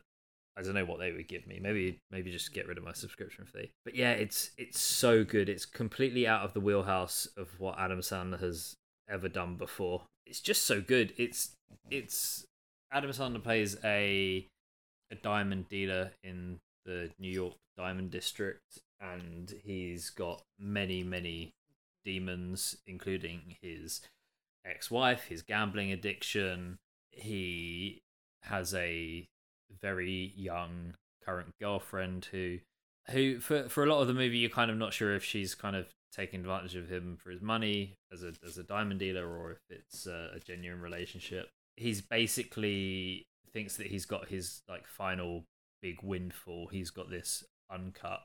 I 0.58 0.62
don't 0.62 0.74
know 0.74 0.86
what 0.86 1.00
they 1.00 1.12
would 1.12 1.28
give 1.28 1.46
me. 1.48 1.60
Maybe 1.62 2.00
maybe 2.12 2.32
just 2.32 2.54
get 2.54 2.68
rid 2.68 2.78
of 2.78 2.84
my 2.84 2.94
subscription 2.94 3.46
fee. 3.46 3.72
But 3.84 3.96
yeah, 3.96 4.12
it's 4.12 4.52
it's 4.58 4.80
so 4.80 5.24
good. 5.26 5.50
It's 5.50 5.66
completely 5.66 6.26
out 6.28 6.44
of 6.44 6.54
the 6.54 6.60
wheelhouse 6.62 7.28
of 7.38 7.50
what 7.60 7.78
Adam 7.80 8.00
Sandler 8.00 8.40
has 8.40 8.76
ever 9.10 9.28
done 9.28 9.56
before. 9.58 10.04
It's 10.30 10.40
just 10.40 10.66
so 10.68 10.80
good. 10.80 11.14
It's 11.18 11.56
it's 11.90 12.46
Adam 12.92 13.10
Sandler 13.10 13.44
plays 13.44 13.78
a 13.84 14.46
a 15.12 15.16
diamond 15.16 15.68
dealer 15.70 16.12
in 16.24 16.60
the 16.86 17.10
New 17.20 17.32
York 17.32 17.56
Diamond 17.76 18.12
District, 18.12 18.80
and 19.02 19.54
he's 19.64 20.12
got 20.12 20.44
many 20.60 21.02
many 21.02 21.54
demons, 22.06 22.78
including 22.86 23.58
his 23.62 24.02
ex-wife, 24.64 25.26
his 25.26 25.42
gambling 25.42 25.92
addiction. 25.92 26.78
He 27.12 28.04
has 28.44 28.76
a 28.76 29.26
very 29.82 30.32
young 30.36 30.94
current 31.26 31.56
girlfriend 31.60 32.26
who 32.26 32.60
who 33.10 33.40
for 33.40 33.68
for 33.68 33.84
a 33.84 33.88
lot 33.88 34.02
of 34.02 34.08
the 34.08 34.14
movie 34.14 34.38
you're 34.38 34.50
kind 34.52 34.70
of 34.70 34.78
not 34.78 34.94
sure 34.94 35.16
if 35.16 35.24
she's 35.24 35.56
kind 35.56 35.76
of 35.76 35.88
taking 36.12 36.42
advantage 36.42 36.76
of 36.76 36.90
him 36.90 37.18
for 37.22 37.30
his 37.30 37.42
money 37.42 37.96
as 38.12 38.24
a 38.24 38.34
as 38.46 38.58
a 38.58 38.64
diamond 38.64 39.00
dealer 39.00 39.28
or 39.28 39.52
if 39.52 39.60
it's 39.70 40.06
a, 40.06 40.32
a 40.36 40.40
genuine 40.40 40.82
relationship. 40.82 41.50
He's 41.76 42.02
basically 42.02 43.26
thinks 43.52 43.78
that 43.78 43.88
he's 43.88 44.06
got 44.06 44.28
his 44.28 44.62
like 44.68 44.88
final 44.88 45.46
big 45.82 46.02
windfall. 46.04 46.68
He's 46.72 46.90
got 46.92 47.10
this 47.10 47.44
uncut 47.72 48.22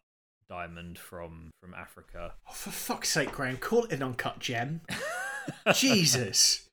diamond 0.48 0.98
from 0.98 1.50
from 1.60 1.74
Africa. 1.74 2.34
Oh, 2.48 2.52
for 2.52 2.70
fuck's 2.70 3.10
sake, 3.10 3.32
Graham, 3.32 3.56
call 3.56 3.84
it 3.84 3.92
an 3.92 4.02
uncut 4.02 4.38
gem. 4.38 4.80
Jesus. 5.74 6.68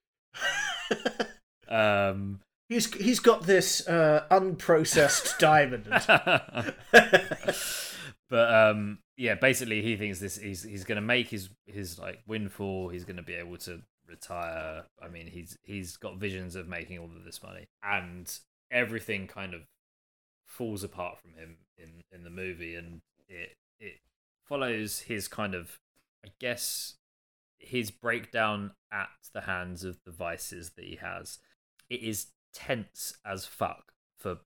um 1.67 2.39
he's 2.69 2.93
he's 2.95 3.19
got 3.19 3.43
this 3.43 3.87
uh, 3.87 4.25
unprocessed 4.31 5.37
diamond. 5.39 5.85
but 8.29 8.53
um 8.53 8.99
yeah 9.21 9.35
basically 9.35 9.81
he 9.81 9.95
thinks 9.95 10.19
this 10.19 10.37
he's 10.37 10.63
he's 10.63 10.83
gonna 10.83 11.01
make 11.01 11.27
his 11.27 11.49
his 11.65 11.99
like 11.99 12.21
windfall. 12.25 12.89
He's 12.89 13.05
gonna 13.05 13.23
be 13.23 13.35
able 13.35 13.57
to 13.57 13.81
retire. 14.07 14.85
I 15.01 15.07
mean 15.07 15.27
he's 15.27 15.57
he's 15.63 15.95
got 15.97 16.17
visions 16.17 16.55
of 16.55 16.67
making 16.67 16.97
all 16.97 17.05
of 17.05 17.23
this 17.23 17.43
money 17.43 17.67
and 17.83 18.31
everything 18.71 19.27
kind 19.27 19.53
of 19.53 19.61
falls 20.45 20.83
apart 20.83 21.19
from 21.19 21.33
him 21.33 21.57
in 21.77 22.01
in 22.11 22.23
the 22.23 22.29
movie 22.29 22.75
and 22.75 23.01
it 23.29 23.55
it 23.79 23.99
follows 24.45 25.01
his 25.01 25.27
kind 25.29 25.55
of 25.55 25.79
i 26.25 26.29
guess 26.39 26.95
his 27.61 27.91
breakdown 27.91 28.71
at 28.91 29.09
the 29.33 29.41
hands 29.41 29.83
of 29.83 29.97
the 30.05 30.11
vices 30.11 30.71
that 30.71 30.85
he 30.85 30.95
has. 30.97 31.39
It 31.89 32.01
is 32.01 32.27
tense 32.53 33.13
as 33.25 33.45
fuck 33.45 33.93
for 34.17 34.39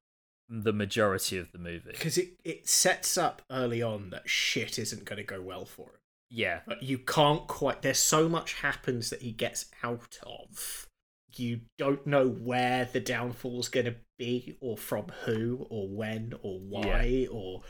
the 0.47 0.73
majority 0.73 1.37
of 1.37 1.51
the 1.51 1.57
movie. 1.57 1.91
because 1.91 2.17
it, 2.17 2.33
it 2.43 2.67
sets 2.69 3.17
up 3.17 3.41
early 3.49 3.81
on 3.81 4.09
that 4.11 4.29
shit 4.29 4.77
isn't 4.77 5.05
going 5.05 5.17
to 5.17 5.23
go 5.23 5.41
well 5.41 5.65
for 5.65 5.83
him. 5.83 5.99
Yeah, 6.29 6.61
But 6.65 6.83
you 6.83 6.97
can't 6.97 7.47
quite. 7.47 7.81
There's 7.81 7.99
so 7.99 8.27
much 8.27 8.55
happens 8.55 9.09
that 9.11 9.21
he 9.21 9.31
gets 9.31 9.65
out 9.83 10.17
of. 10.23 10.87
You 11.35 11.61
don't 11.77 12.05
know 12.07 12.27
where 12.27 12.85
the 12.91 12.99
downfall's 12.99 13.69
going 13.69 13.85
to 13.85 13.95
be, 14.17 14.57
or 14.59 14.77
from 14.77 15.05
who, 15.25 15.67
or 15.69 15.87
when, 15.87 16.33
or 16.41 16.59
why, 16.59 17.27
or 17.31 17.61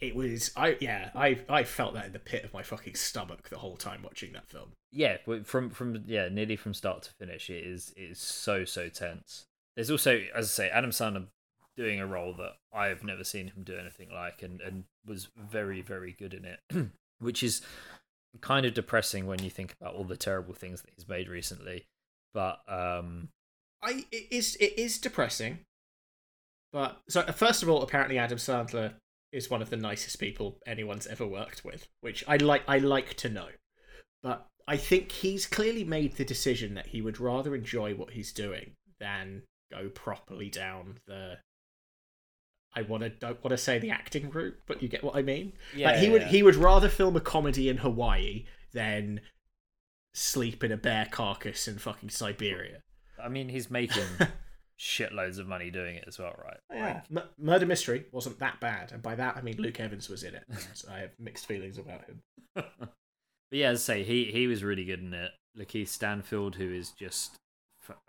it 0.00 0.16
was. 0.16 0.50
I 0.56 0.76
yeah. 0.80 1.10
I 1.14 1.38
I 1.48 1.64
felt 1.64 1.94
that 1.94 2.06
in 2.06 2.12
the 2.12 2.18
pit 2.18 2.44
of 2.44 2.52
my 2.52 2.62
fucking 2.62 2.94
stomach 2.94 3.48
the 3.48 3.58
whole 3.58 3.76
time 3.76 4.02
watching 4.02 4.32
that 4.32 4.48
film. 4.48 4.72
yeah, 4.90 5.18
from 5.44 5.70
from 5.70 6.02
yeah, 6.06 6.28
nearly 6.28 6.56
from 6.56 6.74
start 6.74 7.02
to 7.02 7.12
finish, 7.12 7.48
it 7.48 7.64
is 7.64 7.92
it 7.96 8.02
is 8.10 8.18
so 8.18 8.64
so 8.64 8.88
tense. 8.88 9.44
There's 9.76 9.90
also, 9.90 10.20
as 10.34 10.46
I 10.46 10.48
say, 10.48 10.68
Adam 10.70 10.90
Sandler 10.90 11.26
doing 11.80 11.98
a 11.98 12.06
role 12.06 12.34
that 12.34 12.56
I've 12.74 13.02
never 13.02 13.24
seen 13.24 13.46
him 13.46 13.62
do 13.64 13.78
anything 13.78 14.10
like, 14.12 14.42
and 14.42 14.60
and 14.60 14.84
was 15.06 15.28
very 15.36 15.80
very 15.80 16.12
good 16.12 16.34
in 16.34 16.44
it, 16.44 16.90
which 17.18 17.42
is 17.42 17.62
kind 18.42 18.66
of 18.66 18.74
depressing 18.74 19.26
when 19.26 19.42
you 19.42 19.48
think 19.48 19.74
about 19.80 19.94
all 19.94 20.04
the 20.04 20.16
terrible 20.16 20.52
things 20.52 20.82
that 20.82 20.90
he's 20.94 21.08
made 21.08 21.28
recently. 21.28 21.86
But 22.34 22.60
um, 22.68 23.30
I 23.82 24.04
it 24.12 24.26
is 24.30 24.56
it 24.56 24.78
is 24.78 24.98
depressing. 24.98 25.60
But 26.70 27.00
so 27.08 27.22
first 27.32 27.62
of 27.62 27.70
all, 27.70 27.82
apparently 27.82 28.18
Adam 28.18 28.38
Sandler 28.38 28.92
is 29.32 29.48
one 29.48 29.62
of 29.62 29.70
the 29.70 29.76
nicest 29.76 30.20
people 30.20 30.58
anyone's 30.66 31.06
ever 31.06 31.26
worked 31.26 31.64
with, 31.64 31.88
which 32.02 32.22
I 32.28 32.36
like 32.36 32.62
I 32.68 32.78
like 32.78 33.14
to 33.14 33.30
know. 33.30 33.48
But 34.22 34.46
I 34.68 34.76
think 34.76 35.12
he's 35.12 35.46
clearly 35.46 35.84
made 35.84 36.16
the 36.16 36.26
decision 36.26 36.74
that 36.74 36.88
he 36.88 37.00
would 37.00 37.18
rather 37.18 37.54
enjoy 37.54 37.94
what 37.94 38.10
he's 38.10 38.32
doing 38.34 38.72
than 38.98 39.42
go 39.72 39.88
properly 39.88 40.50
down 40.50 40.98
the 41.06 41.38
I 42.74 42.82
want 42.82 43.02
to 43.02 43.08
don't 43.08 43.42
want 43.42 43.50
to 43.50 43.58
say 43.58 43.78
the 43.78 43.90
acting 43.90 44.30
route, 44.30 44.56
but 44.66 44.82
you 44.82 44.88
get 44.88 45.02
what 45.02 45.16
I 45.16 45.22
mean. 45.22 45.52
yeah, 45.74 45.90
like 45.90 45.98
he 45.98 46.06
yeah, 46.06 46.12
would 46.12 46.22
yeah. 46.22 46.28
he 46.28 46.42
would 46.42 46.56
rather 46.56 46.88
film 46.88 47.16
a 47.16 47.20
comedy 47.20 47.68
in 47.68 47.78
Hawaii 47.78 48.44
than 48.72 49.20
sleep 50.14 50.62
in 50.62 50.72
a 50.72 50.76
bear 50.76 51.06
carcass 51.10 51.66
in 51.66 51.78
fucking 51.78 52.10
Siberia. 52.10 52.82
I 53.22 53.28
mean, 53.28 53.48
he's 53.48 53.70
making 53.70 54.04
shitloads 54.78 55.38
of 55.38 55.46
money 55.46 55.70
doing 55.70 55.96
it 55.96 56.04
as 56.06 56.18
well, 56.18 56.34
right? 56.42 56.56
Yeah. 56.72 57.02
M- 57.14 57.28
Murder 57.38 57.66
Mystery 57.66 58.06
wasn't 58.12 58.38
that 58.38 58.60
bad, 58.60 58.92
and 58.92 59.02
by 59.02 59.14
that 59.16 59.36
I 59.36 59.42
mean 59.42 59.56
Luke 59.58 59.80
Evans 59.80 60.08
was 60.08 60.22
in 60.22 60.34
it. 60.34 60.44
I 60.90 60.98
have 61.00 61.10
mixed 61.18 61.46
feelings 61.46 61.78
about 61.78 62.04
him. 62.04 62.22
but 62.54 62.92
yeah, 63.50 63.70
as 63.70 63.80
I 63.80 63.94
say, 63.94 64.02
he 64.04 64.26
he 64.26 64.46
was 64.46 64.62
really 64.62 64.84
good 64.84 65.00
in 65.00 65.12
it. 65.12 65.32
Lakeith 65.58 65.88
Stanfield, 65.88 66.56
who 66.56 66.72
is 66.72 66.92
just, 66.92 67.36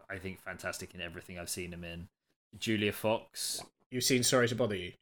I 0.09 0.17
think, 0.17 0.39
fantastic 0.39 0.93
in 0.93 1.01
everything 1.01 1.39
I've 1.39 1.49
seen 1.49 1.73
him 1.73 1.83
in. 1.83 2.07
Julia 2.59 2.91
Fox, 2.91 3.61
You've 3.91 4.03
seen 4.03 4.23
Sorry 4.23 4.47
to 4.47 4.55
Bother 4.55 4.75
You. 4.75 4.93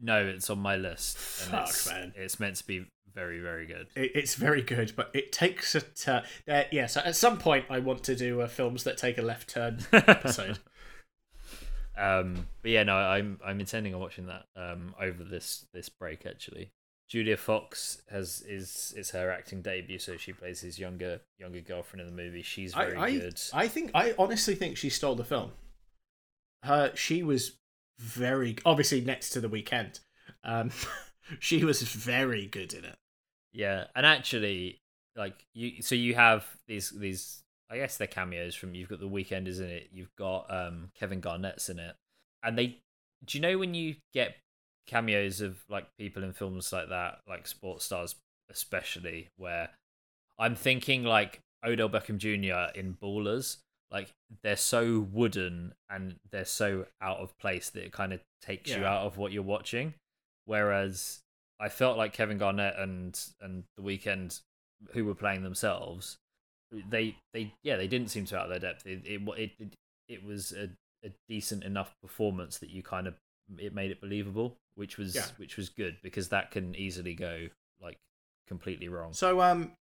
No, 0.00 0.24
it's 0.24 0.48
on 0.50 0.58
my 0.58 0.76
list. 0.76 1.18
Fuck, 1.18 1.68
it's, 1.68 1.88
man. 1.88 2.12
it's 2.16 2.40
meant 2.40 2.56
to 2.56 2.66
be 2.66 2.86
very, 3.14 3.40
very 3.40 3.66
good. 3.66 3.88
It, 3.96 4.12
it's 4.14 4.34
very 4.34 4.62
good, 4.62 4.92
but 4.96 5.10
it 5.14 5.32
takes 5.32 5.74
a 5.74 5.80
turn. 5.80 6.22
Uh, 6.48 6.62
yes, 6.70 6.96
at 6.96 7.16
some 7.16 7.38
point 7.38 7.66
I 7.68 7.80
want 7.80 8.04
to 8.04 8.16
do 8.16 8.40
uh, 8.40 8.46
films 8.48 8.84
that 8.84 8.96
take 8.96 9.18
a 9.18 9.22
left 9.22 9.50
turn 9.50 9.80
episode. 9.92 10.58
Um, 11.98 12.46
but 12.62 12.70
yeah, 12.70 12.82
no, 12.82 12.94
I'm 12.94 13.38
I'm 13.44 13.60
intending 13.60 13.94
on 13.94 14.00
watching 14.00 14.26
that 14.26 14.46
um 14.56 14.94
over 15.00 15.22
this 15.22 15.66
this 15.74 15.88
break 15.88 16.24
actually. 16.24 16.70
Julia 17.08 17.36
Fox 17.36 18.00
has 18.10 18.42
is 18.42 18.94
it's 18.96 19.10
her 19.10 19.30
acting 19.30 19.62
debut, 19.62 19.98
so 19.98 20.16
she 20.16 20.32
plays 20.32 20.60
his 20.60 20.78
younger 20.78 21.20
younger 21.38 21.60
girlfriend 21.60 22.06
in 22.06 22.14
the 22.14 22.22
movie. 22.22 22.42
She's 22.42 22.72
very 22.72 22.96
I, 22.96 23.04
I, 23.04 23.18
good. 23.18 23.40
I 23.52 23.68
think 23.68 23.90
I 23.94 24.14
honestly 24.18 24.54
think 24.54 24.76
she 24.76 24.88
stole 24.88 25.16
the 25.16 25.24
film. 25.24 25.50
Her 26.62 26.92
she 26.94 27.22
was 27.22 27.56
very 28.00 28.56
obviously 28.64 29.00
next 29.00 29.30
to 29.30 29.40
the 29.40 29.48
Weeknd. 29.48 30.00
Um, 30.42 30.70
she 31.38 31.64
was 31.64 31.82
very 31.82 32.46
good 32.46 32.72
in 32.72 32.84
it. 32.84 32.96
Yeah, 33.52 33.84
and 33.94 34.06
actually, 34.06 34.80
like 35.16 35.44
you, 35.54 35.82
so 35.82 35.94
you 35.94 36.14
have 36.14 36.44
these 36.66 36.90
these. 36.90 37.42
I 37.70 37.76
guess 37.76 37.96
they're 37.96 38.08
cameos 38.08 38.56
from. 38.56 38.74
You've 38.74 38.88
got 38.88 39.00
the 39.00 39.08
Weekenders 39.08 39.60
in 39.60 39.66
it. 39.66 39.90
You've 39.92 40.14
got 40.16 40.52
um 40.52 40.90
Kevin 40.98 41.20
Garnett's 41.20 41.68
in 41.68 41.78
it, 41.78 41.94
and 42.42 42.58
they. 42.58 42.78
Do 43.22 43.36
you 43.36 43.42
know 43.42 43.58
when 43.58 43.74
you 43.74 43.96
get 44.14 44.36
cameos 44.86 45.42
of 45.42 45.58
like 45.68 45.86
people 45.98 46.24
in 46.24 46.32
films 46.32 46.72
like 46.72 46.88
that, 46.88 47.18
like 47.28 47.46
sports 47.46 47.84
stars, 47.84 48.14
especially, 48.50 49.28
where 49.36 49.68
I'm 50.38 50.56
thinking 50.56 51.04
like 51.04 51.42
Odell 51.64 51.90
Beckham 51.90 52.16
Jr. 52.16 52.78
in 52.78 52.94
Ballers. 52.94 53.58
Like 53.90 54.12
they're 54.42 54.56
so 54.56 55.00
wooden 55.12 55.74
and 55.88 56.16
they're 56.30 56.44
so 56.44 56.86
out 57.00 57.18
of 57.18 57.36
place 57.38 57.70
that 57.70 57.84
it 57.84 57.92
kind 57.92 58.12
of 58.12 58.20
takes 58.40 58.70
you 58.70 58.84
out 58.84 59.04
of 59.06 59.16
what 59.18 59.32
you're 59.32 59.42
watching. 59.42 59.94
Whereas 60.44 61.20
I 61.58 61.68
felt 61.68 61.98
like 61.98 62.12
Kevin 62.12 62.38
Garnett 62.38 62.74
and 62.78 63.18
and 63.40 63.64
the 63.76 63.82
Weeknd 63.82 64.40
who 64.92 65.04
were 65.04 65.14
playing 65.14 65.42
themselves, 65.42 66.18
they 66.88 67.16
they 67.34 67.52
yeah 67.62 67.76
they 67.76 67.88
didn't 67.88 68.08
seem 68.10 68.26
to 68.26 68.38
out 68.38 68.44
of 68.44 68.50
their 68.50 68.58
depth. 68.72 68.86
It 68.86 69.02
it 69.04 69.20
it 69.36 69.50
it, 69.58 69.74
it 70.08 70.24
was 70.24 70.52
a, 70.52 70.70
a 71.04 71.10
decent 71.28 71.64
enough 71.64 71.92
performance 72.00 72.58
that 72.58 72.70
you 72.70 72.82
kind 72.82 73.06
of 73.06 73.14
it 73.58 73.74
made 73.74 73.90
it 73.90 74.00
believable, 74.00 74.56
which 74.76 74.96
was 74.98 75.16
Yeah. 75.16 75.26
which 75.36 75.56
was 75.56 75.68
good 75.68 75.96
because 76.02 76.28
that 76.28 76.52
can 76.52 76.76
easily 76.76 77.14
go 77.14 77.48
like 77.82 77.98
completely 78.46 78.88
wrong. 78.88 79.12
So 79.12 79.40
um, 79.40 79.72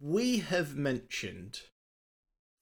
we 0.00 0.38
have 0.38 0.76
mentioned 0.76 1.60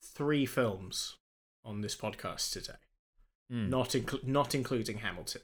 three 0.05 0.47
films 0.47 1.17
on 1.65 1.81
this 1.81 1.97
podcast 1.97 2.53
today, 2.53 2.79
Mm. 3.51 3.69
not 3.69 3.91
inclu- 3.91 4.25
not 4.25 4.55
including 4.55 4.99
Hamilton. 4.99 5.43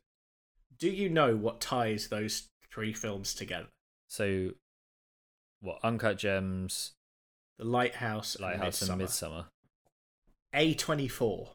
Do 0.77 0.91
you 0.91 1.09
know 1.09 1.37
what 1.37 1.61
ties 1.61 2.09
those 2.09 2.49
three 2.73 2.93
films 2.93 3.35
together? 3.35 3.69
So, 4.09 4.53
what 5.61 5.79
Uncut 5.83 6.19
Gems, 6.19 6.93
The 7.59 7.65
Lighthouse, 7.65 8.39
Lighthouse, 8.41 8.83
and 8.83 9.01
Midsommar. 9.01 9.47
A 10.55 10.75
twenty 10.75 11.09
four. 11.09 11.53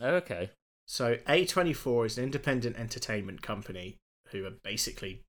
Oh, 0.00 0.14
okay. 0.16 0.50
So 0.86 1.16
A24 1.28 2.06
is 2.06 2.18
an 2.18 2.24
independent 2.24 2.76
entertainment 2.76 3.42
company 3.42 3.96
who 4.28 4.44
are 4.44 4.50
basically 4.50 5.22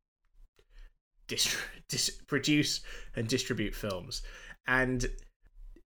distri- 1.28 1.62
dis- 1.88 2.10
produce 2.28 2.82
and 3.16 3.28
distribute 3.28 3.76
films. 3.76 4.22
And 4.68 5.06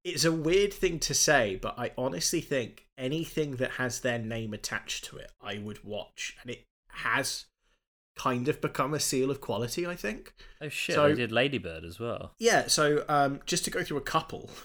it's 0.03 0.25
a 0.25 0.31
weird 0.31 0.73
thing 0.73 0.99
to 0.99 1.13
say, 1.13 1.55
but 1.61 1.77
I 1.77 1.91
honestly 1.97 2.41
think 2.41 2.87
anything 2.97 3.57
that 3.57 3.71
has 3.71 3.99
their 4.01 4.19
name 4.19 4.53
attached 4.53 5.05
to 5.05 5.17
it, 5.17 5.31
I 5.41 5.57
would 5.57 5.83
watch. 5.83 6.35
And 6.41 6.51
it 6.51 6.65
has 6.89 7.45
kind 8.15 8.47
of 8.47 8.59
become 8.61 8.93
a 8.93 8.99
seal 8.99 9.31
of 9.31 9.39
quality, 9.41 9.85
I 9.87 9.95
think. 9.95 10.33
Oh 10.61 10.69
shit! 10.69 10.95
So- 10.95 11.09
they 11.09 11.15
did 11.15 11.31
Ladybird 11.31 11.83
as 11.83 11.99
well. 11.99 12.33
Yeah, 12.39 12.67
so 12.67 13.03
um, 13.07 13.39
just 13.45 13.63
to 13.65 13.71
go 13.71 13.83
through 13.83 13.97
a 13.97 14.01
couple. 14.01 14.49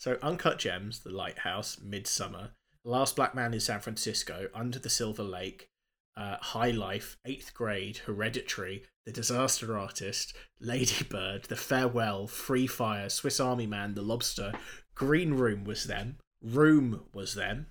So 0.00 0.16
Uncut 0.22 0.60
Gems, 0.60 1.00
The 1.00 1.10
Lighthouse, 1.10 1.74
Midsommar, 1.84 2.50
Last 2.84 3.16
Black 3.16 3.34
Man 3.34 3.52
in 3.52 3.58
San 3.58 3.80
Francisco, 3.80 4.46
Under 4.54 4.78
the 4.78 4.88
Silver 4.88 5.24
Lake, 5.24 5.70
uh, 6.16 6.36
High 6.40 6.70
Life, 6.70 7.18
Eighth 7.24 7.52
Grade, 7.52 7.96
Hereditary, 8.06 8.84
The 9.08 9.12
Disaster 9.12 9.78
Artist, 9.78 10.34
Lady 10.60 11.02
Bird, 11.08 11.44
The 11.44 11.56
Farewell, 11.56 12.26
Free 12.26 12.66
Fire, 12.66 13.08
Swiss 13.08 13.40
Army 13.40 13.66
Man, 13.66 13.94
The 13.94 14.02
Lobster, 14.02 14.52
Green 14.94 15.32
Room 15.32 15.64
was 15.64 15.84
them, 15.84 16.18
Room 16.42 17.04
was 17.14 17.34
them, 17.34 17.68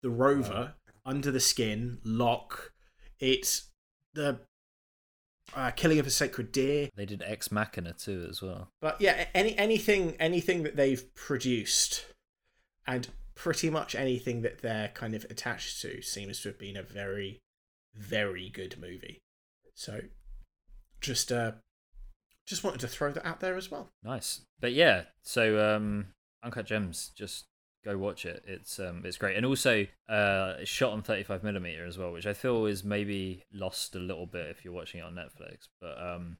The 0.00 0.08
Rover, 0.08 0.76
Under 1.04 1.30
the 1.30 1.40
Skin, 1.40 1.98
Lock. 2.04 2.72
It's 3.20 3.68
the 4.14 4.40
uh, 5.54 5.72
Killing 5.72 5.98
of 5.98 6.06
a 6.06 6.10
Sacred 6.10 6.52
Deer. 6.52 6.88
They 6.96 7.04
did 7.04 7.22
Ex 7.22 7.52
Machina 7.52 7.92
too 7.92 8.26
as 8.26 8.40
well. 8.40 8.70
But 8.80 8.98
yeah, 8.98 9.26
any 9.34 9.58
anything 9.58 10.16
anything 10.18 10.62
that 10.62 10.76
they've 10.76 11.14
produced, 11.14 12.06
and 12.86 13.08
pretty 13.34 13.68
much 13.68 13.94
anything 13.94 14.40
that 14.40 14.62
they're 14.62 14.88
kind 14.94 15.14
of 15.14 15.24
attached 15.24 15.82
to 15.82 16.00
seems 16.00 16.40
to 16.40 16.48
have 16.48 16.58
been 16.58 16.78
a 16.78 16.82
very, 16.82 17.40
very 17.94 18.48
good 18.48 18.76
movie. 18.80 19.18
So, 19.74 20.00
just 21.00 21.30
uh, 21.32 21.52
just 22.48 22.64
wanted 22.64 22.80
to 22.80 22.88
throw 22.88 23.12
that 23.12 23.26
out 23.26 23.40
there 23.40 23.56
as 23.56 23.70
well. 23.70 23.90
Nice. 24.02 24.40
But 24.60 24.72
yeah, 24.72 25.04
so 25.22 25.76
um 25.76 26.06
Uncut 26.42 26.66
Gems, 26.66 27.10
just 27.14 27.44
go 27.84 27.98
watch 27.98 28.24
it. 28.24 28.42
It's 28.46 28.78
um 28.80 29.02
it's 29.04 29.18
great. 29.18 29.36
And 29.36 29.44
also 29.44 29.86
uh 30.08 30.54
it's 30.58 30.70
shot 30.70 30.92
on 30.92 31.02
35 31.02 31.44
millimeter 31.44 31.84
as 31.84 31.98
well, 31.98 32.12
which 32.12 32.26
I 32.26 32.32
feel 32.32 32.66
is 32.66 32.82
maybe 32.82 33.44
lost 33.52 33.94
a 33.94 34.00
little 34.00 34.26
bit 34.26 34.46
if 34.46 34.64
you're 34.64 34.74
watching 34.74 35.00
it 35.00 35.04
on 35.04 35.14
Netflix. 35.14 35.68
But 35.80 36.00
um 36.00 36.38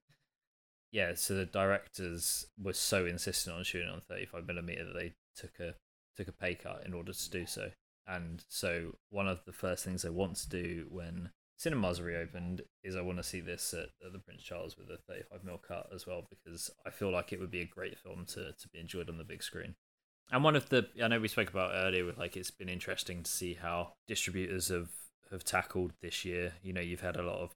yeah, 0.90 1.12
so 1.14 1.34
the 1.34 1.44
directors 1.44 2.46
were 2.58 2.72
so 2.72 3.04
insistent 3.04 3.54
on 3.54 3.64
shooting 3.64 3.90
on 3.90 4.00
35 4.08 4.46
millimeter 4.46 4.86
that 4.86 4.94
they 4.94 5.12
took 5.36 5.60
a 5.60 5.74
took 6.16 6.28
a 6.28 6.32
pay 6.32 6.54
cut 6.54 6.82
in 6.86 6.94
order 6.94 7.12
to 7.12 7.30
do 7.30 7.44
so. 7.44 7.70
And 8.06 8.42
so 8.48 8.94
one 9.10 9.28
of 9.28 9.44
the 9.44 9.52
first 9.52 9.84
things 9.84 10.00
they 10.00 10.08
want 10.08 10.36
to 10.36 10.48
do 10.48 10.86
when 10.88 11.30
cinemas 11.58 12.00
reopened 12.00 12.62
is 12.84 12.96
I 12.96 13.02
want 13.02 13.18
to 13.18 13.24
see 13.24 13.40
this 13.40 13.74
at, 13.74 13.90
at 14.04 14.12
the 14.12 14.20
Prince 14.20 14.42
Charles 14.42 14.78
with 14.78 14.88
a 14.88 14.96
35 15.08 15.44
mil 15.44 15.58
cut 15.58 15.90
as 15.94 16.06
well 16.06 16.24
because 16.30 16.70
I 16.86 16.90
feel 16.90 17.10
like 17.10 17.32
it 17.32 17.40
would 17.40 17.50
be 17.50 17.60
a 17.60 17.66
great 17.66 17.98
film 17.98 18.24
to 18.28 18.52
to 18.52 18.68
be 18.72 18.78
enjoyed 18.78 19.10
on 19.10 19.18
the 19.18 19.24
big 19.24 19.42
screen. 19.42 19.74
And 20.30 20.44
one 20.44 20.56
of 20.56 20.68
the 20.68 20.86
I 21.02 21.08
know 21.08 21.20
we 21.20 21.28
spoke 21.28 21.50
about 21.50 21.72
earlier 21.74 22.04
with 22.04 22.16
like 22.16 22.36
it's 22.36 22.50
been 22.50 22.68
interesting 22.68 23.22
to 23.22 23.30
see 23.30 23.54
how 23.54 23.94
distributors 24.06 24.68
have 24.68 24.90
have 25.30 25.44
tackled 25.44 25.92
this 26.00 26.24
year. 26.24 26.54
You 26.62 26.72
know, 26.72 26.80
you've 26.80 27.00
had 27.00 27.16
a 27.16 27.22
lot 27.22 27.40
of 27.40 27.50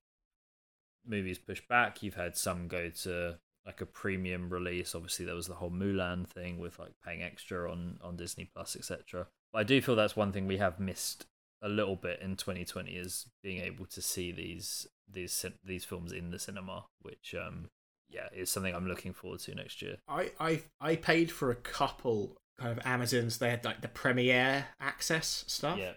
movies 1.06 1.38
pushed 1.38 1.68
back. 1.68 2.02
You've 2.02 2.14
had 2.14 2.36
some 2.36 2.68
go 2.68 2.90
to 3.02 3.38
like 3.64 3.80
a 3.80 3.86
premium 3.86 4.50
release. 4.50 4.94
Obviously, 4.94 5.24
there 5.24 5.34
was 5.34 5.46
the 5.46 5.54
whole 5.54 5.70
Mulan 5.70 6.26
thing 6.26 6.58
with 6.58 6.78
like 6.78 6.92
paying 7.04 7.22
extra 7.22 7.70
on 7.70 7.98
on 8.02 8.16
Disney 8.16 8.50
Plus, 8.52 8.74
etc. 8.74 9.28
But 9.52 9.58
I 9.60 9.64
do 9.64 9.80
feel 9.80 9.94
that's 9.94 10.16
one 10.16 10.32
thing 10.32 10.46
we 10.46 10.58
have 10.58 10.80
missed 10.80 11.26
a 11.62 11.68
little 11.68 11.96
bit 11.96 12.20
in 12.20 12.36
2020 12.36 12.90
is 12.92 13.26
being 13.42 13.60
able 13.62 13.86
to 13.86 14.02
see 14.02 14.32
these 14.32 14.86
these 15.08 15.44
these 15.64 15.84
films 15.84 16.12
in 16.12 16.30
the 16.30 16.38
cinema, 16.38 16.86
which 17.00 17.34
um 17.34 17.70
yeah 18.08 18.28
is 18.34 18.50
something 18.50 18.74
I'm 18.74 18.88
looking 18.88 19.12
forward 19.12 19.40
to 19.40 19.54
next 19.54 19.80
year. 19.82 19.96
I 20.08 20.32
I 20.40 20.62
I 20.80 20.96
paid 20.96 21.30
for 21.30 21.50
a 21.50 21.54
couple 21.56 22.36
kind 22.58 22.76
of 22.76 22.84
Amazons. 22.86 23.38
They 23.38 23.50
had 23.50 23.64
like 23.64 23.80
the 23.80 23.88
premiere 23.88 24.66
access 24.80 25.44
stuff. 25.46 25.78
Yeah, 25.78 25.92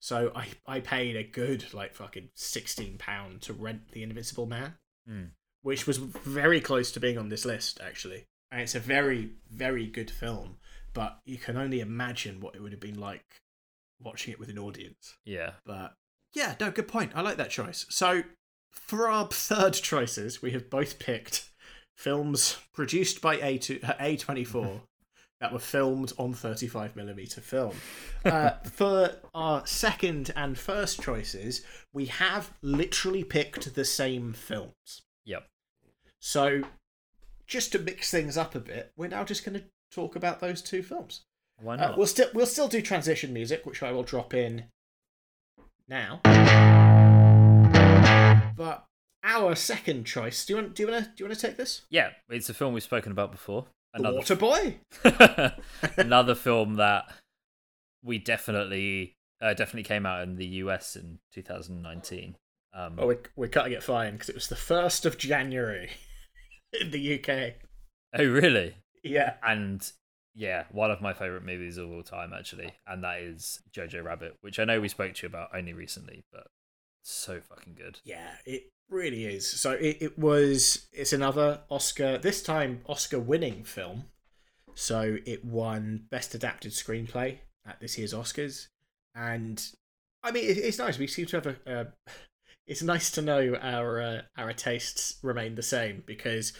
So 0.00 0.32
I 0.34 0.48
I 0.66 0.80
paid 0.80 1.16
a 1.16 1.22
good 1.22 1.72
like 1.74 1.94
fucking 1.94 2.30
sixteen 2.34 2.98
pound 2.98 3.42
to 3.42 3.52
rent 3.52 3.92
the 3.92 4.02
Invisible 4.02 4.46
Man. 4.46 4.74
Hmm. 5.06 5.24
which 5.60 5.86
was 5.86 5.98
very 5.98 6.60
close 6.62 6.90
to 6.92 7.00
being 7.00 7.18
on 7.18 7.28
this 7.28 7.44
list 7.44 7.78
actually. 7.82 8.24
And 8.50 8.62
it's 8.62 8.74
a 8.74 8.80
very 8.80 9.32
very 9.50 9.86
good 9.86 10.10
film, 10.10 10.56
but 10.94 11.18
you 11.26 11.36
can 11.36 11.56
only 11.58 11.80
imagine 11.80 12.40
what 12.40 12.54
it 12.54 12.62
would 12.62 12.72
have 12.72 12.80
been 12.80 12.98
like 12.98 13.42
watching 14.04 14.32
it 14.32 14.38
with 14.38 14.48
an 14.48 14.58
audience. 14.58 15.16
yeah. 15.24 15.52
But 15.64 15.94
yeah, 16.34 16.54
no, 16.60 16.70
good 16.70 16.88
point. 16.88 17.12
I 17.14 17.20
like 17.22 17.36
that 17.36 17.50
choice. 17.50 17.86
So 17.88 18.22
for 18.70 19.08
our 19.08 19.26
third 19.30 19.74
choices, 19.74 20.42
we 20.42 20.50
have 20.52 20.68
both 20.70 20.98
picked 20.98 21.48
films 21.96 22.58
produced 22.72 23.20
by 23.20 23.36
A 23.36 23.60
A 24.00 24.16
twenty 24.16 24.44
four 24.44 24.82
that 25.40 25.52
were 25.52 25.58
filmed 25.58 26.12
on 26.18 26.34
thirty 26.34 26.66
five 26.66 26.96
millimeter 26.96 27.40
film. 27.40 27.74
Uh, 28.24 28.58
for 28.64 29.16
our 29.34 29.66
second 29.66 30.32
and 30.34 30.56
first 30.56 31.02
choices, 31.02 31.62
we 31.92 32.06
have 32.06 32.54
literally 32.62 33.22
picked 33.22 33.74
the 33.74 33.84
same 33.84 34.32
films. 34.32 35.02
Yep. 35.26 35.46
So 36.20 36.62
just 37.46 37.72
to 37.72 37.78
mix 37.78 38.10
things 38.10 38.38
up 38.38 38.54
a 38.54 38.60
bit, 38.60 38.92
we're 38.96 39.08
now 39.10 39.24
just 39.24 39.44
going 39.44 39.58
to 39.60 39.66
talk 39.92 40.16
about 40.16 40.40
those 40.40 40.62
two 40.62 40.82
films. 40.82 41.26
Why 41.64 41.76
Uh, 41.76 41.94
we'll 41.96 42.06
still 42.06 42.28
we'll 42.34 42.46
still 42.46 42.68
do 42.68 42.82
transition 42.82 43.32
music, 43.32 43.64
which 43.64 43.82
I 43.82 43.90
will 43.90 44.02
drop 44.02 44.34
in 44.34 44.64
now. 45.88 46.20
But 48.56 48.84
our 49.22 49.54
second 49.54 50.04
choice. 50.04 50.44
Do 50.44 50.52
you 50.52 50.56
want? 50.60 50.74
Do 50.74 50.82
you 50.82 50.90
want 50.90 51.04
to? 51.04 51.10
Do 51.10 51.24
you 51.24 51.28
want 51.28 51.38
to 51.38 51.46
take 51.46 51.56
this? 51.56 51.82
yeah, 51.88 52.10
it's 52.28 52.50
a 52.50 52.54
film 52.54 52.74
we've 52.74 52.82
spoken 52.82 53.12
about 53.12 53.32
before. 53.32 53.66
The 53.94 54.00
Another 54.00 54.36
Boy. 54.36 54.78
another 55.96 56.34
film 56.34 56.74
that 56.74 57.04
we 58.02 58.18
definitely 58.18 59.14
uh, 59.40 59.54
definitely 59.54 59.84
came 59.84 60.04
out 60.04 60.22
in 60.22 60.36
the 60.36 60.46
US 60.46 60.96
in 60.96 61.18
2019. 61.32 62.36
Um, 62.74 62.96
Oh, 62.98 63.06
we're, 63.06 63.20
we're 63.36 63.48
cutting 63.48 63.72
it 63.72 63.82
fine 63.82 64.14
because 64.14 64.28
it 64.28 64.34
was 64.34 64.48
the 64.48 64.56
1st 64.56 65.06
of 65.06 65.16
January 65.16 65.90
in 66.80 66.90
the 66.90 67.18
UK. 67.20 67.54
oh, 68.18 68.24
really? 68.24 68.74
Yeah. 69.04 69.34
And 69.46 69.88
yeah, 70.34 70.64
one 70.72 70.90
of 70.90 71.00
my 71.00 71.12
favorite 71.12 71.44
movies 71.44 71.78
of 71.78 71.90
all 71.90 72.02
time, 72.02 72.32
actually, 72.32 72.72
and 72.86 73.04
that 73.04 73.20
is 73.20 73.60
Jojo 73.72 74.02
Rabbit, 74.02 74.36
which 74.40 74.58
I 74.58 74.64
know 74.64 74.80
we 74.80 74.88
spoke 74.88 75.14
to 75.14 75.22
you 75.22 75.28
about 75.28 75.50
only 75.54 75.72
recently, 75.72 76.24
but 76.32 76.48
so 77.02 77.40
fucking 77.40 77.74
good. 77.74 78.00
Yeah, 78.04 78.32
it 78.44 78.72
really 78.88 79.26
is. 79.26 79.48
So 79.48 79.72
it, 79.72 79.98
it 80.00 80.18
was, 80.18 80.86
it's 80.92 81.12
another 81.12 81.60
Oscar, 81.70 82.18
this 82.18 82.42
time 82.42 82.80
Oscar 82.86 83.20
winning 83.20 83.62
film. 83.62 84.06
So 84.74 85.18
it 85.24 85.44
won 85.44 86.06
Best 86.10 86.34
Adapted 86.34 86.72
Screenplay 86.72 87.38
at 87.64 87.78
this 87.80 87.96
year's 87.96 88.12
Oscars. 88.12 88.68
And 89.14 89.64
I 90.22 90.32
mean, 90.32 90.44
it, 90.44 90.58
it's 90.58 90.78
nice. 90.78 90.98
We 90.98 91.06
seem 91.06 91.26
to 91.26 91.36
have 91.36 91.46
a. 91.46 91.92
It's 92.66 92.82
nice 92.82 93.10
to 93.10 93.20
know 93.20 93.56
our 93.60 94.00
uh, 94.00 94.22
our 94.38 94.54
tastes 94.54 95.18
remain 95.22 95.54
the 95.54 95.62
same 95.62 96.02
because 96.06 96.54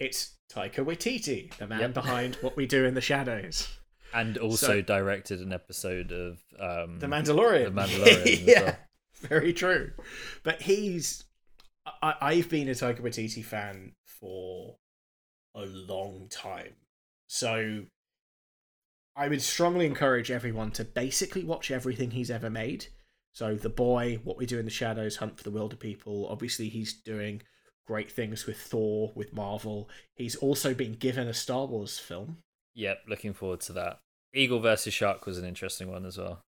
it's 0.00 0.36
Taika 0.52 0.84
Waititi, 0.84 1.54
the 1.58 1.66
man 1.68 1.80
Yep. 1.80 1.94
behind 1.94 2.34
What 2.36 2.56
We 2.56 2.66
Do 2.66 2.84
in 2.84 2.94
the 2.94 3.00
Shadows. 3.00 3.68
And 4.12 4.36
also 4.38 4.66
So- 4.66 4.80
directed 4.82 5.40
an 5.40 5.52
episode 5.52 6.10
of 6.10 6.38
um, 6.58 6.98
The 6.98 7.06
Mandalorian. 7.06 7.66
The 7.74 7.80
Mandalorian 7.82 8.46
yeah, 8.46 8.62
well. 8.62 8.76
very 9.14 9.52
true. 9.52 9.92
But 10.42 10.62
he's. 10.62 11.24
I, 12.02 12.14
I've 12.20 12.48
been 12.48 12.68
a 12.68 12.72
Taika 12.72 13.00
Waititi 13.00 13.44
fan 13.44 13.92
for 14.04 14.76
a 15.54 15.64
long 15.66 16.28
time. 16.30 16.74
So 17.28 17.84
I 19.16 19.28
would 19.28 19.42
strongly 19.42 19.86
encourage 19.86 20.30
everyone 20.30 20.70
to 20.72 20.84
basically 20.84 21.44
watch 21.44 21.70
everything 21.70 22.10
he's 22.10 22.30
ever 22.30 22.50
made. 22.50 22.86
So 23.32 23.54
The 23.54 23.68
Boy, 23.68 24.18
What 24.24 24.36
We 24.36 24.46
Do 24.46 24.58
in 24.58 24.64
the 24.64 24.70
Shadows, 24.72 25.16
Hunt 25.16 25.36
for 25.38 25.44
the 25.48 25.52
Wilderpeople. 25.52 26.30
Obviously, 26.30 26.68
he's 26.68 26.92
doing 26.94 27.42
great 27.86 28.10
things 28.10 28.46
with 28.46 28.60
Thor, 28.60 29.12
with 29.14 29.32
Marvel. 29.32 29.88
He's 30.16 30.36
also 30.36 30.74
been 30.74 30.94
given 30.94 31.28
a 31.28 31.34
Star 31.34 31.66
Wars 31.66 31.98
film. 31.98 32.38
Yep, 32.74 33.02
looking 33.08 33.32
forward 33.32 33.60
to 33.62 33.72
that. 33.74 33.98
Eagle 34.32 34.60
versus 34.60 34.94
Shark 34.94 35.26
was 35.26 35.38
an 35.38 35.44
interesting 35.44 35.90
one 35.90 36.06
as 36.06 36.16
well. 36.16 36.42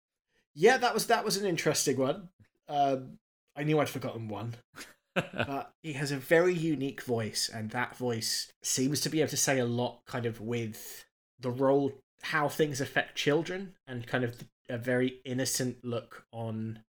Yeah, 0.54 0.76
that 0.78 0.94
was 0.94 1.06
that 1.06 1.24
was 1.24 1.36
an 1.36 1.46
interesting 1.46 1.96
one. 1.96 2.28
Um, 2.68 3.18
I 3.56 3.64
knew 3.64 3.78
I'd 3.78 3.88
forgotten 3.88 4.28
one. 4.28 4.54
but 5.14 5.72
he 5.82 5.94
has 5.94 6.12
a 6.12 6.16
very 6.16 6.54
unique 6.54 7.02
voice, 7.02 7.50
and 7.52 7.70
that 7.70 7.96
voice 7.96 8.52
seems 8.62 9.00
to 9.00 9.08
be 9.08 9.20
able 9.20 9.30
to 9.30 9.36
say 9.36 9.58
a 9.58 9.64
lot, 9.64 10.00
kind 10.06 10.26
of 10.26 10.40
with 10.40 11.04
the 11.38 11.50
role, 11.50 11.92
how 12.22 12.48
things 12.48 12.80
affect 12.80 13.16
children, 13.16 13.74
and 13.86 14.06
kind 14.06 14.24
of 14.24 14.44
a 14.68 14.78
very 14.78 15.20
innocent 15.24 15.84
look 15.84 16.24
on 16.32 16.80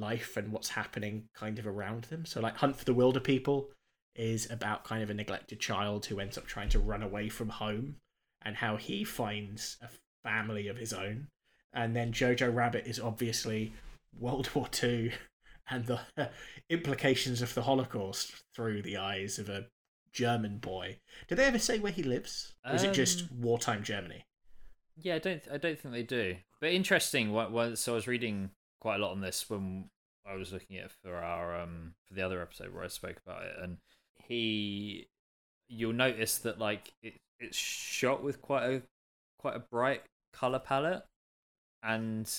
life 0.00 0.36
and 0.36 0.52
what's 0.52 0.70
happening, 0.70 1.24
kind 1.34 1.58
of 1.58 1.66
around 1.66 2.04
them. 2.04 2.24
So, 2.24 2.40
like 2.40 2.56
Hunt 2.56 2.76
for 2.76 2.84
the 2.84 2.94
Wilderpeople 2.94 3.66
is 4.14 4.50
about 4.50 4.84
kind 4.84 5.02
of 5.02 5.10
a 5.10 5.14
neglected 5.14 5.60
child 5.60 6.06
who 6.06 6.18
ends 6.20 6.36
up 6.36 6.46
trying 6.46 6.68
to 6.70 6.78
run 6.78 7.02
away 7.02 7.28
from 7.28 7.48
home, 7.48 7.96
and 8.42 8.56
how 8.56 8.76
he 8.76 9.04
finds 9.04 9.76
a 9.82 9.88
family 10.22 10.68
of 10.68 10.78
his 10.78 10.92
own. 10.92 11.28
And 11.72 11.94
then 11.94 12.12
Jojo 12.12 12.52
Rabbit 12.54 12.86
is 12.86 12.98
obviously 13.00 13.72
World 14.18 14.50
War 14.54 14.68
Two 14.68 15.12
and 15.70 15.86
the 15.86 16.00
implications 16.70 17.42
of 17.42 17.54
the 17.54 17.62
Holocaust 17.62 18.42
through 18.54 18.82
the 18.82 18.96
eyes 18.96 19.38
of 19.38 19.48
a 19.48 19.66
German 20.12 20.58
boy. 20.58 20.98
Do 21.28 21.34
they 21.34 21.44
ever 21.44 21.58
say 21.58 21.78
where 21.78 21.92
he 21.92 22.02
lives? 22.02 22.54
Or 22.64 22.74
is 22.74 22.82
it 22.82 22.94
just 22.94 23.22
Um, 23.30 23.42
wartime 23.42 23.82
Germany? 23.84 24.24
Yeah, 24.96 25.16
I 25.16 25.18
don't. 25.18 25.42
I 25.52 25.58
don't 25.58 25.78
think 25.78 25.94
they 25.94 26.02
do. 26.02 26.36
But 26.60 26.72
interesting. 26.72 27.30
What, 27.32 27.78
so 27.78 27.92
I 27.92 27.94
was 27.94 28.08
reading 28.08 28.50
quite 28.80 28.96
a 28.96 28.98
lot 28.98 29.12
on 29.12 29.20
this 29.20 29.48
when 29.48 29.90
I 30.26 30.34
was 30.34 30.52
looking 30.52 30.76
at 30.78 30.86
it 30.86 30.92
for 31.02 31.16
our 31.16 31.60
um 31.60 31.94
for 32.06 32.14
the 32.14 32.22
other 32.22 32.42
episode 32.42 32.72
where 32.72 32.84
I 32.84 32.88
spoke 32.88 33.16
about 33.26 33.44
it, 33.44 33.54
and 33.60 33.78
he, 34.26 35.08
you'll 35.68 35.92
notice 35.92 36.38
that 36.38 36.58
like 36.58 36.92
it 37.02 37.16
it's 37.40 37.56
shot 37.56 38.22
with 38.22 38.42
quite 38.42 38.64
a 38.64 38.82
quite 39.38 39.56
a 39.56 39.60
bright 39.70 40.02
color 40.32 40.58
palette, 40.58 41.04
and 41.82 42.30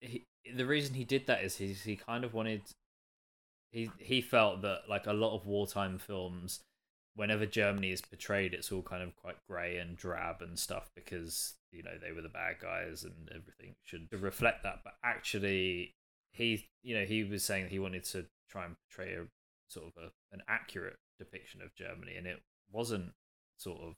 he 0.00 0.24
the 0.54 0.66
reason 0.66 0.94
he 0.94 1.04
did 1.04 1.26
that 1.26 1.42
is 1.42 1.56
he 1.56 1.72
he 1.72 1.96
kind 1.96 2.24
of 2.24 2.34
wanted 2.34 2.62
he 3.72 3.90
he 3.98 4.20
felt 4.20 4.62
that 4.62 4.82
like 4.88 5.06
a 5.06 5.12
lot 5.12 5.34
of 5.34 5.46
wartime 5.46 5.98
films 5.98 6.60
whenever 7.16 7.46
Germany 7.46 7.90
is 7.90 8.02
portrayed, 8.02 8.54
it's 8.54 8.70
all 8.70 8.82
kind 8.82 9.02
of 9.02 9.16
quite 9.16 9.36
grey 9.48 9.78
and 9.78 9.96
drab 9.96 10.42
and 10.42 10.58
stuff 10.58 10.90
because 10.94 11.54
you 11.76 11.82
know 11.82 11.98
they 12.00 12.12
were 12.12 12.22
the 12.22 12.28
bad 12.28 12.56
guys 12.60 13.04
and 13.04 13.28
everything 13.30 13.74
should 13.84 14.08
reflect 14.12 14.62
that. 14.62 14.80
But 14.84 14.94
actually, 15.04 15.94
he 16.32 16.66
you 16.82 16.98
know 16.98 17.04
he 17.04 17.24
was 17.24 17.44
saying 17.44 17.68
he 17.68 17.78
wanted 17.78 18.04
to 18.04 18.26
try 18.48 18.64
and 18.64 18.76
portray 18.88 19.14
a 19.14 19.26
sort 19.68 19.86
of 19.86 20.02
a, 20.02 20.34
an 20.34 20.42
accurate 20.48 20.96
depiction 21.18 21.60
of 21.62 21.74
Germany, 21.74 22.16
and 22.16 22.26
it 22.26 22.40
wasn't 22.72 23.12
sort 23.58 23.80
of 23.80 23.94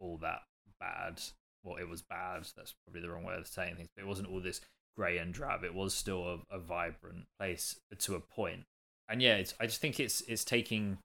all 0.00 0.18
that 0.18 0.40
bad. 0.80 1.20
Well, 1.62 1.76
it 1.76 1.88
was 1.88 2.02
bad. 2.02 2.46
That's 2.56 2.74
probably 2.84 3.02
the 3.02 3.10
wrong 3.10 3.24
way 3.24 3.34
of 3.34 3.46
saying 3.46 3.76
things, 3.76 3.88
but 3.94 4.02
it 4.02 4.08
wasn't 4.08 4.28
all 4.28 4.40
this 4.40 4.60
grey 4.96 5.18
and 5.18 5.32
drab. 5.32 5.64
It 5.64 5.74
was 5.74 5.94
still 5.94 6.26
a, 6.50 6.56
a 6.56 6.58
vibrant 6.58 7.24
place 7.38 7.78
to 7.96 8.14
a 8.14 8.20
point. 8.20 8.64
And 9.08 9.22
yeah, 9.22 9.42
I 9.60 9.66
just 9.66 9.80
think 9.80 10.00
it's 10.00 10.22
it's 10.22 10.44
taking 10.44 10.98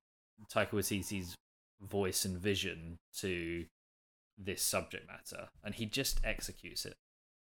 Taika 0.51 0.71
Waititi's 0.71 1.35
voice 1.81 2.25
and 2.25 2.37
vision 2.37 2.97
to 3.17 3.65
this 4.37 4.61
subject 4.61 5.07
matter 5.07 5.49
and 5.63 5.75
he 5.75 5.85
just 5.85 6.19
executes 6.23 6.85
it 6.85 6.95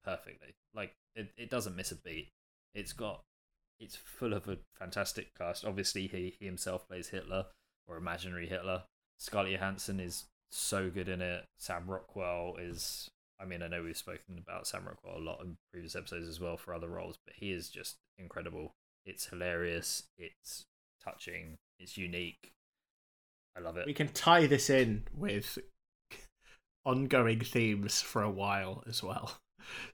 perfectly. 0.05 0.55
Like 0.75 0.95
it, 1.15 1.31
it 1.37 1.51
doesn't 1.51 1.77
miss 1.77 1.93
a 1.93 1.97
beat. 1.97 2.29
It's 2.75 2.93
got 2.93 3.23
it's 3.79 3.97
full 3.97 4.33
of 4.33 4.49
a 4.49 4.59
fantastic 4.79 5.35
cast. 5.37 5.65
Obviously 5.65 6.07
he, 6.07 6.37
he 6.39 6.47
himself 6.47 6.87
plays 6.89 7.09
hitler 7.09 7.47
or 7.87 7.97
imaginary 7.97 8.47
hitler. 8.47 8.85
Scarlett 9.19 9.53
johansson 9.53 10.01
is 10.01 10.25
so 10.51 10.91
good 10.91 11.09
in 11.09 11.23
it. 11.23 11.45
Sam 11.59 11.85
rockwell 11.87 12.57
is 12.61 13.09
i 13.41 13.45
mean 13.47 13.63
i 13.63 13.69
know 13.69 13.83
we've 13.83 13.97
spoken 13.97 14.37
about 14.37 14.67
sam 14.67 14.85
rockwell 14.87 15.17
a 15.17 15.19
lot 15.19 15.41
in 15.41 15.57
previous 15.73 15.97
episodes 15.97 16.29
as 16.29 16.39
well 16.39 16.59
for 16.59 16.75
other 16.75 16.89
roles 16.89 17.17
but 17.25 17.35
he 17.39 17.53
is 17.53 17.69
just 17.71 17.97
incredible. 18.19 18.75
It's 19.05 19.27
hilarious. 19.27 20.05
It's 20.19 20.67
touching. 21.03 21.57
It's 21.79 21.97
unique. 21.97 22.53
I 23.57 23.61
love 23.61 23.77
it. 23.77 23.87
We 23.87 23.95
can 23.95 24.09
tie 24.09 24.47
this 24.47 24.71
in 24.71 25.05
with 25.17 25.59
ongoing 26.85 27.41
themes 27.41 28.01
for 28.01 28.23
a 28.23 28.31
while 28.31 28.85
as 28.89 29.03
well. 29.03 29.39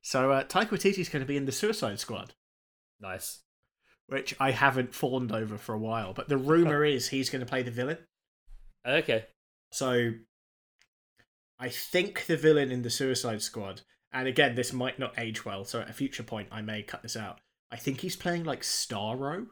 So 0.01 0.31
uh, 0.31 0.45
Taika 0.45 0.69
Waititi 0.69 1.01
is 1.01 1.09
going 1.09 1.21
to 1.21 1.29
be 1.29 1.37
in 1.37 1.45
the 1.45 1.53
Suicide 1.53 1.99
Squad, 2.01 2.33
nice 2.99 3.43
which 4.07 4.35
I 4.39 4.53
haven't 4.53 4.95
fawned 4.95 5.33
over 5.33 5.59
for 5.59 5.75
a 5.75 5.79
while. 5.79 6.13
But 6.13 6.29
the 6.29 6.37
rumor 6.37 6.85
is 6.85 7.09
he's 7.09 7.31
going 7.31 7.41
to 7.41 7.51
play 7.51 7.63
the 7.63 7.71
villain. 7.71 7.99
okay 8.87 9.27
So 9.71 10.13
I 11.59 11.69
think 11.69 12.27
the 12.27 12.37
villain 12.37 12.71
in 12.71 12.83
the 12.83 12.91
Suicide 12.91 13.43
Squad, 13.43 13.83
and 14.13 14.29
again, 14.29 14.55
this 14.55 14.73
might 14.73 14.99
not 14.99 15.19
age 15.19 15.45
well, 15.45 15.65
so 15.65 15.81
at 15.81 15.91
a 15.91 15.95
future 15.95 16.23
point 16.23 16.49
I 16.53 16.63
may 16.63 16.83
cut 16.83 17.03
this 17.03 17.17
out. 17.17 17.41
I 17.71 17.77
think 17.77 18.01
he's 18.01 18.17
playing 18.17 18.45
like 18.45 18.63
Starro, 18.63 19.47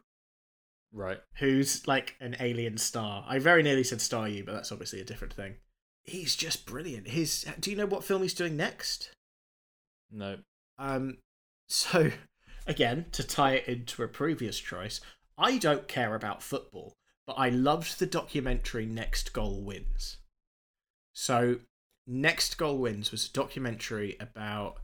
right 0.92 1.18
who's 1.38 1.86
like 1.88 2.14
an 2.20 2.36
alien 2.38 2.78
star. 2.78 3.24
I 3.28 3.40
very 3.40 3.62
nearly 3.62 3.84
said 3.84 4.00
Star 4.00 4.28
You, 4.28 4.44
but 4.44 4.52
that's 4.52 4.70
obviously 4.70 5.00
a 5.00 5.04
different 5.04 5.32
thing. 5.32 5.56
He's 6.04 6.36
just 6.36 6.66
brilliant. 6.66 7.08
His 7.08 7.46
do 7.58 7.70
you 7.70 7.76
know 7.76 7.86
what 7.86 8.04
film 8.04 8.22
he's 8.22 8.34
doing 8.34 8.56
next? 8.56 9.10
no 10.10 10.36
Um, 10.78 11.18
so 11.68 12.10
again, 12.66 13.06
to 13.12 13.22
tie 13.26 13.54
it 13.54 13.68
into 13.68 14.02
a 14.02 14.08
previous 14.08 14.58
choice, 14.58 15.00
I 15.36 15.58
don't 15.58 15.88
care 15.88 16.14
about 16.14 16.42
football, 16.42 16.94
but 17.26 17.34
I 17.34 17.48
loved 17.48 17.98
the 17.98 18.06
documentary 18.06 18.86
Next 18.86 19.32
Goal 19.32 19.62
Wins. 19.62 20.18
So, 21.14 21.60
Next 22.06 22.58
Goal 22.58 22.78
Wins 22.78 23.10
was 23.10 23.26
a 23.26 23.32
documentary 23.32 24.16
about 24.20 24.78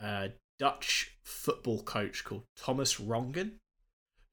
a 0.00 0.30
Dutch 0.58 1.12
football 1.24 1.82
coach 1.82 2.24
called 2.24 2.44
Thomas 2.56 2.96
Rongen, 2.96 3.52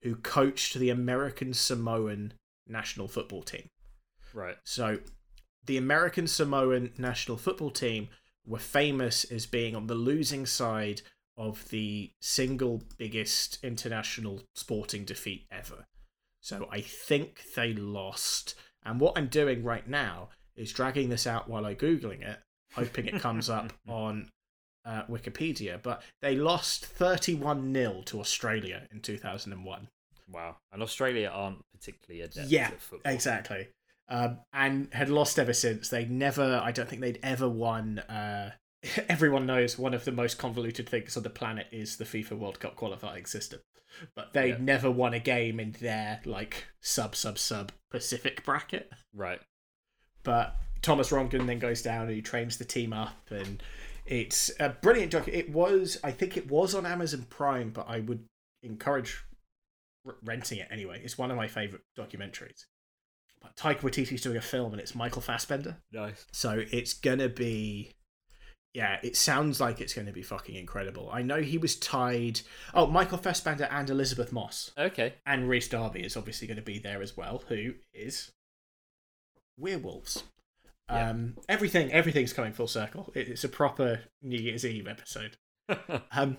who 0.02 0.15
coached 0.15 0.76
the 0.76 0.90
American 0.90 1.53
Samoan 1.53 2.34
national 2.68 3.07
football 3.07 3.44
team. 3.44 3.68
right 4.34 4.57
So, 4.65 4.99
the 5.65 5.77
American 5.77 6.27
Samoan 6.27 6.91
national 6.98 7.38
football 7.38 7.72
team 7.72 8.10
were 8.45 8.60
famous 8.60 9.23
as 9.26 9.45
being 9.45 9.76
on 9.76 9.88
the 9.88 9.95
losing 9.95 10.45
side 10.45 11.02
of 11.38 11.69
the 11.69 12.11
single 12.19 12.84
biggest 12.98 13.57
international 13.64 14.41
sporting 14.53 15.06
defeat 15.06 15.45
ever. 15.52 15.85
So, 16.41 16.68
I 16.72 16.81
think 16.81 17.44
they 17.56 17.73
lost. 17.73 18.56
And 18.85 18.99
what 18.99 19.18
I'm 19.18 19.27
doing 19.27 19.64
right 19.64 19.88
now 19.88 20.30
is 20.56 20.73
dragging 20.73 21.10
this 21.10 21.26
out 21.26 21.49
while 21.49 21.65
I'm 21.65 21.76
Googling 21.77 22.22
it, 22.22 22.40
hoping 22.73 23.07
it 23.07 23.22
comes 23.22 23.49
up 23.49 23.72
on 23.88 24.30
uh, 24.85 25.03
Wikipedia. 25.10 25.81
But 25.81 26.03
they 26.22 26.35
lost 26.35 26.85
31 26.85 27.73
0 27.73 28.02
to 28.06 28.19
Australia 28.19 28.88
in 28.91 28.99
2001. 28.99 29.88
Wow. 30.31 30.57
And 30.72 30.81
Australia 30.81 31.31
aren't 31.34 31.60
particularly 31.72 32.22
adept 32.22 32.49
Yeah, 32.49 32.68
at 32.68 32.81
football. 32.81 33.11
Exactly. 33.11 33.68
Um, 34.09 34.39
and 34.51 34.89
had 34.93 35.09
lost 35.09 35.39
ever 35.39 35.53
since. 35.53 35.89
They'd 35.89 36.11
never, 36.11 36.61
I 36.63 36.71
don't 36.71 36.89
think 36.89 37.01
they'd 37.01 37.19
ever 37.23 37.47
won 37.49 37.99
uh, 37.99 38.51
everyone 39.09 39.45
knows 39.45 39.77
one 39.77 39.93
of 39.93 40.03
the 40.05 40.11
most 40.11 40.38
convoluted 40.38 40.89
things 40.89 41.15
on 41.15 41.23
the 41.23 41.30
planet 41.30 41.67
is 41.71 41.97
the 41.97 42.03
FIFA 42.03 42.38
World 42.38 42.59
Cup 42.59 42.75
qualifying 42.75 43.25
system. 43.25 43.61
But 44.15 44.34
they 44.34 44.49
Yeah. 44.49 44.57
never 44.59 44.89
won 44.91 45.13
a 45.13 45.19
game 45.19 45.59
in 45.59 45.71
their 45.80 46.19
like 46.25 46.65
sub 46.81 47.15
sub 47.15 47.38
sub 47.38 47.71
Pacific 47.91 48.43
bracket. 48.43 48.91
Right. 49.13 49.39
But 50.23 50.55
Thomas 50.81 51.11
Rongen 51.11 51.45
then 51.47 51.59
goes 51.59 51.81
down 51.81 52.03
and 52.07 52.11
he 52.15 52.21
trains 52.21 52.57
the 52.57 52.65
team 52.65 52.91
up 52.91 53.15
and 53.30 53.61
it's 54.05 54.51
a 54.59 54.69
brilliant 54.69 55.11
doc. 55.11 55.27
It 55.27 55.49
was 55.51 55.97
I 56.03 56.11
think 56.11 56.35
it 56.38 56.49
was 56.49 56.73
on 56.75 56.85
Amazon 56.85 57.25
Prime, 57.30 57.69
but 57.69 57.88
I 57.88 57.99
would 57.99 58.25
encourage 58.63 59.23
r- 60.05 60.15
renting 60.23 60.57
it 60.59 60.67
anyway. 60.71 60.99
It's 61.03 61.17
one 61.17 61.31
of 61.31 61.38
my 61.38 61.47
favorite 61.47 61.84
documentaries. 61.97 62.65
Taika 63.59 63.80
Waititi's 63.81 64.21
doing 64.21 64.38
a 64.38 64.41
film 64.41 64.71
and 64.73 64.81
it's 64.81 64.95
Michael 64.95 65.21
Fassbender. 65.21 65.77
Nice. 65.91 66.25
So 66.31 66.63
it's 66.71 66.93
gonna 66.93 67.30
be, 67.30 67.91
yeah. 68.73 68.97
It 69.03 69.15
sounds 69.15 69.59
like 69.61 69.80
it's 69.80 69.93
gonna 69.93 70.11
be 70.11 70.23
fucking 70.23 70.55
incredible. 70.55 71.09
I 71.13 71.21
know 71.21 71.41
he 71.41 71.57
was 71.57 71.75
tied. 71.75 72.41
Oh, 72.73 72.88
Michael 72.88 73.17
Fassbender 73.19 73.67
and 73.69 73.89
Elisabeth 73.89 74.31
Moss 74.31 74.71
Okay. 74.77 75.13
and 75.25 75.47
Rhys 75.47 75.67
Darby 75.67 76.01
is 76.03 76.17
obviously 76.17 76.47
going 76.47 76.57
to 76.57 76.63
be 76.63 76.80
there 76.80 77.01
as 77.01 77.15
well. 77.15 77.43
Who 77.49 77.73
is 77.93 78.31
werewolves? 79.57 80.23
Yeah. 80.89 81.09
Um, 81.11 81.38
everything, 81.47 81.91
everything's 81.91 82.34
coming 82.34 82.53
full 82.53 82.67
circle. 82.67 83.11
It- 83.15 83.30
It's 83.30 83.43
a 83.43 83.49
proper 83.49 84.01
New 84.21 84.39
Year's 84.41 84.65
Eve 84.65 84.88
episode. 84.88 85.38
Um, 86.11 86.38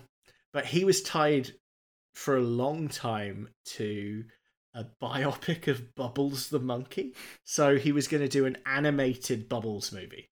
but 0.53 0.65
he 0.67 0.85
was 0.85 1.01
tied 1.01 1.51
for 2.13 2.37
a 2.37 2.41
long 2.41 2.87
time 2.87 3.49
to 3.65 4.23
a 4.75 4.85
biopic 5.01 5.67
of 5.67 5.95
Bubbles 5.95 6.49
the 6.49 6.59
monkey. 6.59 7.13
So 7.45 7.77
he 7.77 7.91
was 7.91 8.07
going 8.07 8.21
to 8.21 8.27
do 8.29 8.45
an 8.45 8.57
animated 8.65 9.47
Bubbles 9.49 9.91
movie. 9.91 10.27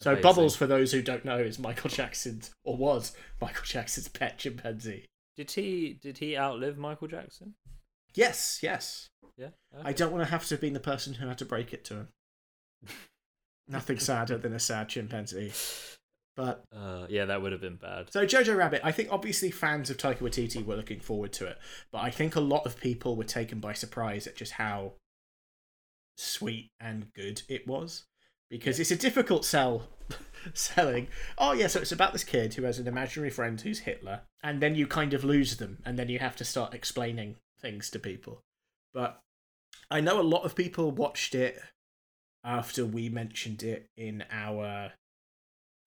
So 0.00 0.10
Amazing. 0.10 0.22
Bubbles, 0.22 0.56
for 0.56 0.66
those 0.66 0.92
who 0.92 1.02
don't 1.02 1.24
know, 1.24 1.38
is 1.38 1.58
Michael 1.58 1.90
Jackson's 1.90 2.50
or 2.64 2.76
was 2.76 3.16
Michael 3.40 3.64
Jackson's 3.64 4.08
pet 4.08 4.38
chimpanzee. 4.38 5.06
did 5.36 5.50
he 5.52 5.98
did 6.00 6.18
he 6.18 6.36
outlive 6.36 6.78
Michael 6.78 7.08
Jackson? 7.08 7.54
Yes, 8.14 8.60
yes. 8.62 9.08
Yeah. 9.36 9.48
I 9.82 9.92
don't 9.92 10.12
want 10.12 10.24
to 10.24 10.30
have 10.30 10.46
to 10.46 10.54
have 10.54 10.60
been 10.60 10.74
the 10.74 10.80
person 10.80 11.14
who 11.14 11.26
had 11.26 11.38
to 11.38 11.44
break 11.44 11.72
it 11.72 11.84
to 11.86 11.94
him. 11.94 12.08
Nothing 13.68 13.98
sadder 13.98 14.36
than 14.36 14.52
a 14.52 14.60
sad 14.60 14.88
chimpanzee. 14.90 15.52
But 16.36 16.64
Uh, 16.72 17.06
yeah, 17.08 17.26
that 17.26 17.42
would 17.42 17.52
have 17.52 17.60
been 17.60 17.76
bad. 17.76 18.12
so 18.12 18.26
Jojo 18.26 18.56
Rabbit, 18.56 18.80
I 18.82 18.90
think 18.92 19.08
obviously 19.12 19.50
fans 19.50 19.88
of 19.90 19.96
Taika 19.96 20.18
Waititi 20.18 20.64
were 20.64 20.76
looking 20.76 21.00
forward 21.00 21.32
to 21.34 21.46
it, 21.46 21.58
but 21.92 21.98
I 21.98 22.10
think 22.10 22.34
a 22.34 22.40
lot 22.40 22.66
of 22.66 22.80
people 22.80 23.16
were 23.16 23.24
taken 23.24 23.60
by 23.60 23.72
surprise 23.72 24.26
at 24.26 24.36
just 24.36 24.52
how 24.52 24.94
sweet 26.16 26.70
and 26.80 27.12
good 27.14 27.42
it 27.48 27.66
was. 27.66 28.04
Because 28.50 28.78
it's 28.78 28.90
a 28.90 28.96
difficult 28.96 29.44
sell 29.44 29.88
selling. 30.54 31.08
Oh 31.38 31.52
yeah, 31.52 31.66
so 31.66 31.80
it's 31.80 31.92
about 31.92 32.12
this 32.12 32.24
kid 32.24 32.54
who 32.54 32.62
has 32.64 32.78
an 32.78 32.86
imaginary 32.86 33.30
friend 33.30 33.60
who's 33.60 33.80
Hitler, 33.80 34.22
and 34.42 34.60
then 34.60 34.74
you 34.74 34.86
kind 34.86 35.14
of 35.14 35.24
lose 35.24 35.56
them, 35.56 35.78
and 35.84 35.98
then 35.98 36.08
you 36.08 36.18
have 36.18 36.36
to 36.36 36.44
start 36.44 36.74
explaining 36.74 37.36
things 37.60 37.90
to 37.90 37.98
people. 37.98 38.42
But 38.92 39.20
I 39.90 40.00
know 40.00 40.20
a 40.20 40.22
lot 40.22 40.44
of 40.44 40.54
people 40.54 40.90
watched 40.90 41.34
it 41.34 41.60
after 42.44 42.84
we 42.84 43.08
mentioned 43.08 43.62
it 43.62 43.86
in 43.96 44.24
our 44.30 44.92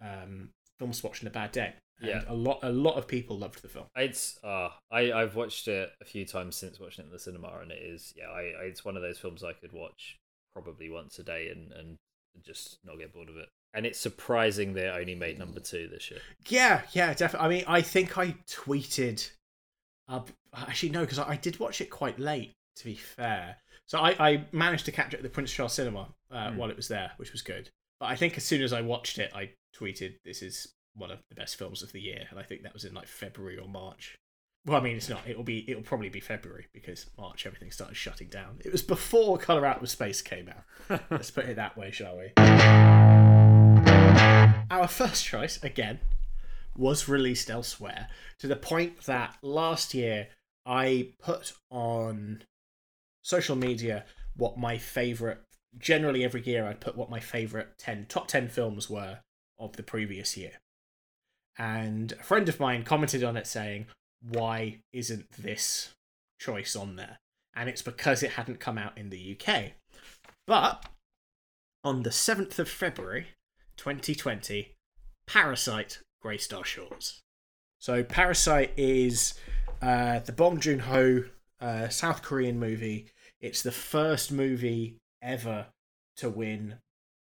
um, 0.02 0.50
films 0.80 1.04
watching 1.04 1.28
a 1.28 1.32
bad 1.32 1.52
day. 1.52 1.74
And 2.00 2.10
Yeah. 2.10 2.24
a 2.28 2.34
lot 2.36 2.60
a 2.62 2.70
lot 2.72 2.96
of 2.96 3.08
people 3.08 3.38
loved 3.40 3.62
the 3.64 3.68
film. 3.70 3.88
It's 3.96 4.38
uh 4.44 4.70
I 4.92 5.12
I've 5.12 5.36
watched 5.36 5.68
it 5.68 5.90
a 6.00 6.06
few 6.06 6.26
times 6.26 6.56
since 6.56 6.80
watching 6.80 7.04
it 7.06 7.08
in 7.08 7.12
the 7.14 7.20
cinema, 7.20 7.58
and 7.62 7.72
it 7.72 7.82
is 7.82 8.14
yeah 8.16 8.28
I, 8.30 8.42
I 8.62 8.64
it's 8.66 8.86
one 8.86 8.96
of 8.96 9.02
those 9.02 9.18
films 9.18 9.44
I 9.44 9.54
could 9.54 9.74
watch 9.74 10.16
probably 10.54 10.90
once 10.92 11.18
a 11.18 11.24
day 11.24 11.50
and 11.50 11.72
and 11.72 11.98
just 12.46 12.78
not 12.86 13.00
get 13.00 13.14
bored 13.14 13.30
of 13.30 13.38
it. 13.38 13.50
And 13.74 13.86
it's 13.86 14.00
surprising 14.00 14.74
they 14.74 14.88
only 14.88 15.16
made 15.16 15.40
number 15.40 15.60
two 15.60 15.88
this 15.88 16.10
year. 16.12 16.20
Yeah, 16.48 16.82
yeah, 16.94 17.14
definitely. 17.16 17.46
I 17.46 17.50
mean, 17.50 17.64
I 17.68 17.82
think 17.82 18.18
I 18.18 18.36
tweeted. 18.48 19.30
Uh, 20.08 20.22
actually, 20.56 20.90
no, 20.90 21.02
because 21.02 21.20
I, 21.20 21.32
I 21.32 21.36
did 21.36 21.60
watch 21.60 21.82
it 21.82 21.90
quite 21.90 22.20
late. 22.20 22.54
To 22.78 22.86
be 22.86 22.94
fair, 22.94 23.58
so 23.88 23.98
I, 23.98 24.12
I 24.20 24.46
managed 24.52 24.86
to 24.86 24.92
catch 24.92 25.14
it 25.16 25.18
at 25.18 25.24
the 25.24 25.30
Prince 25.30 25.52
Charles 25.52 25.74
Cinema 25.74 26.10
uh, 26.32 26.50
Mm. 26.50 26.58
while 26.58 26.70
it 26.70 26.76
was 26.76 26.88
there, 26.88 27.12
which 27.18 27.32
was 27.32 27.42
good. 27.42 27.70
But 28.00 28.06
I 28.08 28.16
think 28.16 28.38
as 28.38 28.44
soon 28.46 28.62
as 28.62 28.72
I 28.72 28.82
watched 28.82 29.18
it, 29.18 29.32
I 29.34 29.50
tweeted, 29.78 30.16
"This 30.24 30.42
is 30.42 30.76
one 30.94 31.12
of 31.12 31.20
the 31.30 31.36
best 31.36 31.56
films 31.56 31.84
of 31.84 31.92
the 31.92 32.02
year," 32.02 32.28
and 32.30 32.40
I 32.40 32.44
think 32.44 32.64
that 32.64 32.74
was 32.74 32.86
in 32.86 32.94
like 32.94 33.08
February 33.08 33.58
or 33.58 33.68
March. 33.68 34.16
Well, 34.66 34.78
I 34.78 34.84
mean, 34.84 34.98
it's 34.98 35.10
not. 35.10 35.28
It'll 35.28 35.44
be. 35.44 35.70
It'll 35.70 35.84
probably 35.84 36.10
be 36.10 36.20
February 36.20 36.68
because 36.74 37.10
March 37.18 37.46
everything 37.46 37.72
started 37.72 37.96
shutting 37.96 38.28
down. 38.28 38.60
It 38.66 38.72
was 38.72 38.82
before 38.82 39.38
Color 39.38 39.66
Out 39.66 39.82
of 39.82 39.90
Space 39.90 40.22
came 40.22 40.50
out. 40.50 41.02
Let's 41.10 41.32
put 41.32 41.46
it 41.46 41.56
that 41.56 41.78
way, 41.78 41.92
shall 41.92 42.18
we? 42.18 42.34
Our 44.70 44.88
first 44.88 45.24
choice, 45.24 45.64
again, 45.64 46.00
was 46.76 47.08
released 47.08 47.50
elsewhere 47.50 48.10
to 48.40 48.48
the 48.48 48.56
point 48.56 49.04
that 49.04 49.38
last 49.42 49.94
year 49.94 50.28
I 50.66 51.14
put 51.20 51.54
on 51.70 52.44
social 53.24 53.56
media 53.56 54.06
what 54.36 54.58
my 54.58 54.78
favorite 54.78 55.40
generally 55.78 56.24
every 56.24 56.42
year 56.42 56.66
I'd 56.66 56.80
put 56.80 56.96
what 56.96 57.10
my 57.10 57.20
favorite 57.20 57.78
10 57.78 58.06
top 58.08 58.28
10 58.28 58.48
films 58.50 58.90
were 58.90 59.20
of 59.60 59.76
the 59.76 59.84
previous 59.84 60.38
year. 60.38 60.54
And 61.58 62.12
a 62.14 62.24
friend 62.24 62.48
of 62.48 62.60
mine 62.60 62.84
commented 62.84 63.24
on 63.24 63.38
it 63.38 63.48
saying, 63.48 63.88
"Why 64.22 64.82
isn't 64.94 65.32
this 65.32 65.94
choice 66.40 66.76
on 66.76 66.96
there?" 66.96 67.20
And 67.56 67.68
it's 67.68 67.82
because 67.82 68.22
it 68.22 68.34
hadn't 68.34 68.60
come 68.60 68.78
out 68.78 68.98
in 68.98 69.10
the 69.10 69.36
UK. 69.36 69.74
But 70.46 70.86
on 71.84 72.04
the 72.04 72.12
7th 72.12 72.60
of 72.60 72.70
February 72.70 73.28
2020, 73.78 74.76
Parasite 75.26 76.00
graced 76.22 76.54
our 76.54 76.64
shores. 76.64 77.22
So 77.80 78.04
Parasite 78.04 78.74
is 78.78 79.34
uh, 79.82 80.20
the 80.20 80.32
Bong 80.32 80.60
Joon 80.60 80.80
Ho 80.80 81.24
uh, 81.60 81.90
South 81.90 82.22
Korean 82.22 82.60
movie. 82.60 83.08
It's 83.42 83.62
the 83.62 83.72
first 83.72 84.32
movie 84.32 84.98
ever 85.22 85.68
to 86.18 86.30
win. 86.30 86.76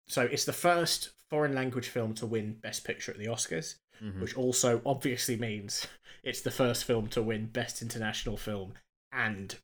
So 0.07 0.23
it's 0.23 0.45
the 0.45 0.53
first 0.53 1.11
foreign 1.31 1.55
language 1.55 1.89
film 1.89 2.15
to 2.15 2.27
win 2.27 2.55
Best 2.55 2.85
Picture 2.85 3.13
at 3.13 3.19
the 3.19 3.27
Oscars, 3.27 3.77
Mhm. 4.03 4.21
which 4.21 4.37
also 4.37 4.81
obviously 4.85 5.37
means 5.37 5.87
it's 6.23 6.41
the 6.41 6.51
first 6.51 6.85
film 6.85 7.09
to 7.09 7.23
win 7.23 7.47
Best 7.47 7.83
International 7.83 8.37
Film 8.37 8.75
and 9.13 9.57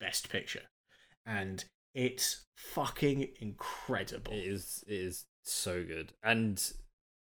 Best 0.00 0.28
Picture. 0.28 0.62
And 1.24 1.64
it's 1.94 2.44
fucking 2.56 3.28
incredible. 3.40 4.32
It 4.32 4.44
is 4.44 4.84
it 4.86 4.94
is 4.94 5.24
so 5.42 5.84
good. 5.84 6.12
And 6.22 6.62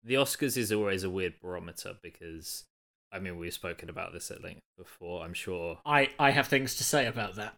the 0.03 0.15
Oscars 0.15 0.57
is 0.57 0.73
always 0.73 1.03
a 1.05 1.11
weird 1.11 1.41
barometer 1.41 1.97
because 2.03 2.65
I 3.13 3.19
mean 3.19 3.39
we've 3.39 3.53
spoken 3.55 3.89
about 3.89 4.13
this 4.13 4.31
at 4.31 4.43
length 4.43 4.61
before, 4.77 5.25
I'm 5.25 5.35
sure. 5.35 5.81
I, 5.87 6.11
I 6.19 6.31
have 6.31 6.49
things 6.49 6.77
to 6.77 6.85
say 6.85 7.07
about 7.07 7.37
that. 7.37 7.57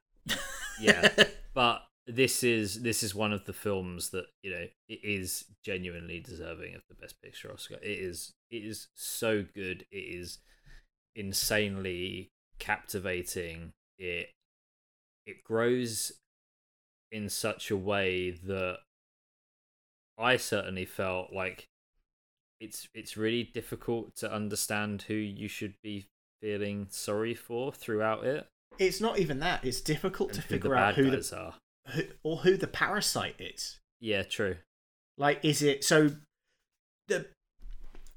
Yeah. 0.80 1.12
but 1.54 1.87
this 2.08 2.42
is 2.42 2.80
this 2.82 3.02
is 3.02 3.14
one 3.14 3.32
of 3.32 3.44
the 3.44 3.52
films 3.52 4.10
that, 4.10 4.24
you 4.42 4.50
know, 4.50 4.66
it 4.88 5.00
is 5.04 5.44
genuinely 5.62 6.20
deserving 6.20 6.74
of 6.74 6.80
the 6.88 6.94
best 6.94 7.20
picture 7.22 7.52
Oscar. 7.52 7.74
It 7.82 7.98
is 7.98 8.32
it 8.50 8.64
is 8.64 8.88
so 8.94 9.44
good. 9.54 9.84
It 9.92 9.96
is 9.96 10.38
insanely 11.14 12.30
captivating. 12.58 13.72
It 13.98 14.28
it 15.26 15.44
grows 15.44 16.12
in 17.12 17.28
such 17.28 17.70
a 17.70 17.76
way 17.76 18.30
that 18.30 18.78
I 20.18 20.38
certainly 20.38 20.86
felt 20.86 21.32
like 21.32 21.68
it's 22.58 22.88
it's 22.94 23.18
really 23.18 23.44
difficult 23.44 24.16
to 24.16 24.32
understand 24.32 25.02
who 25.02 25.14
you 25.14 25.46
should 25.46 25.74
be 25.82 26.06
feeling 26.40 26.86
sorry 26.90 27.34
for 27.34 27.70
throughout 27.72 28.24
it 28.24 28.46
It's 28.78 29.00
not 29.00 29.18
even 29.18 29.40
that. 29.40 29.64
It's 29.64 29.80
difficult 29.80 30.30
and 30.30 30.40
to 30.40 30.42
figure 30.46 30.70
bad 30.70 30.90
out 30.90 30.94
who 30.94 31.10
guys 31.10 31.30
the 31.30 31.36
are. 31.36 31.54
Who, 31.90 32.02
or 32.22 32.36
who 32.38 32.56
the 32.56 32.66
parasite 32.66 33.36
is. 33.38 33.78
Yeah, 34.00 34.22
true. 34.22 34.56
Like, 35.16 35.44
is 35.44 35.62
it 35.62 35.84
so? 35.84 36.12
The 37.08 37.26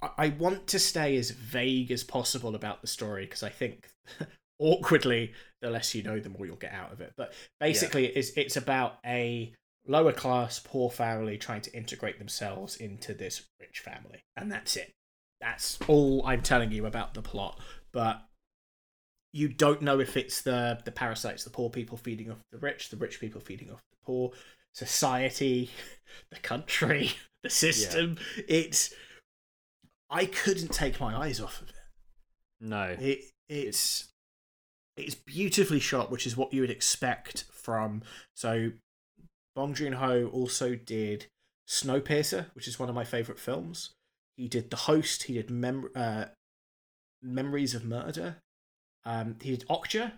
I- 0.02 0.30
want 0.38 0.68
to 0.68 0.80
stay 0.80 1.15
as 1.18 1.31
vague 1.31 1.91
as 1.91 2.03
possible 2.03 2.56
about 2.56 2.81
the 2.81 2.88
story 2.88 3.26
because 3.26 3.43
I 3.43 3.49
think 3.49 3.88
awkwardly, 4.60 5.34
the 5.61 5.69
less 5.69 5.93
you 5.95 6.03
know, 6.03 6.19
the 6.19 6.30
more 6.30 6.45
you'll 6.45 6.56
get 6.56 6.73
out 6.73 6.91
of 6.91 7.02
it. 7.02 7.14
But 7.18 7.34
basically, 7.60 8.07
it's 8.07 8.31
it's 8.35 8.57
about 8.57 8.98
a 9.06 9.53
lower 9.88 10.14
class 10.14 10.60
poor 10.60 10.89
family 10.89 11.38
trying 11.38 11.61
to 11.61 11.73
integrate 11.76 12.19
themselves 12.19 12.76
into 12.76 13.14
this 13.14 13.43
rich 13.60 13.80
family, 13.80 14.23
and 14.35 14.52
that's 14.52 14.76
it. 14.76 14.91
That's 15.39 15.80
all 15.88 16.26
I'm 16.26 16.41
telling 16.41 16.72
you 16.72 16.85
about 16.85 17.14
the 17.14 17.22
plot. 17.22 17.60
But 17.91 18.22
you 19.33 19.47
don't 19.47 19.81
know 19.81 19.99
if 19.99 20.17
it's 20.17 20.41
the 20.41 20.79
the 20.85 20.91
parasites, 20.91 21.43
the 21.43 21.49
poor 21.49 21.69
people 21.69 21.97
feeding 21.97 22.31
off 22.31 22.39
the 22.51 22.57
rich, 22.57 22.89
the 22.89 22.97
rich 22.97 23.19
people 23.19 23.41
feeding 23.41 23.71
off 23.71 23.81
the 23.91 24.05
poor, 24.05 24.31
society, 24.73 25.69
the 26.31 26.39
country, 26.39 27.11
the 27.43 27.49
system. 27.49 28.17
It's 28.47 28.93
I 30.09 30.25
couldn't 30.25 30.73
take 30.73 30.99
my 30.99 31.15
eyes 31.15 31.39
off 31.39 31.61
of 31.61 31.69
it. 31.69 31.75
No. 32.59 32.95
It 32.99 33.25
it's 33.49 34.09
it's 34.97 35.15
beautifully 35.15 35.79
shot, 35.79 36.11
which 36.11 36.27
is 36.27 36.35
what 36.35 36.53
you 36.53 36.61
would 36.61 36.69
expect 36.69 37.45
from. 37.51 38.03
So, 38.35 38.71
Bong 39.55 39.73
Joon 39.73 39.93
Ho 39.93 40.29
also 40.31 40.75
did 40.75 41.27
Snowpiercer, 41.67 42.47
which 42.53 42.67
is 42.67 42.77
one 42.77 42.89
of 42.89 42.95
my 42.95 43.05
favorite 43.05 43.39
films. 43.39 43.91
He 44.37 44.47
did 44.47 44.69
The 44.69 44.77
Host. 44.77 45.23
He 45.23 45.33
did 45.33 45.49
Mem- 45.49 45.89
uh, 45.95 46.25
Memories 47.21 47.73
of 47.73 47.85
Murder. 47.85 48.37
Um, 49.06 49.36
he 49.41 49.52
did 49.52 49.68
Okja, 49.68 50.11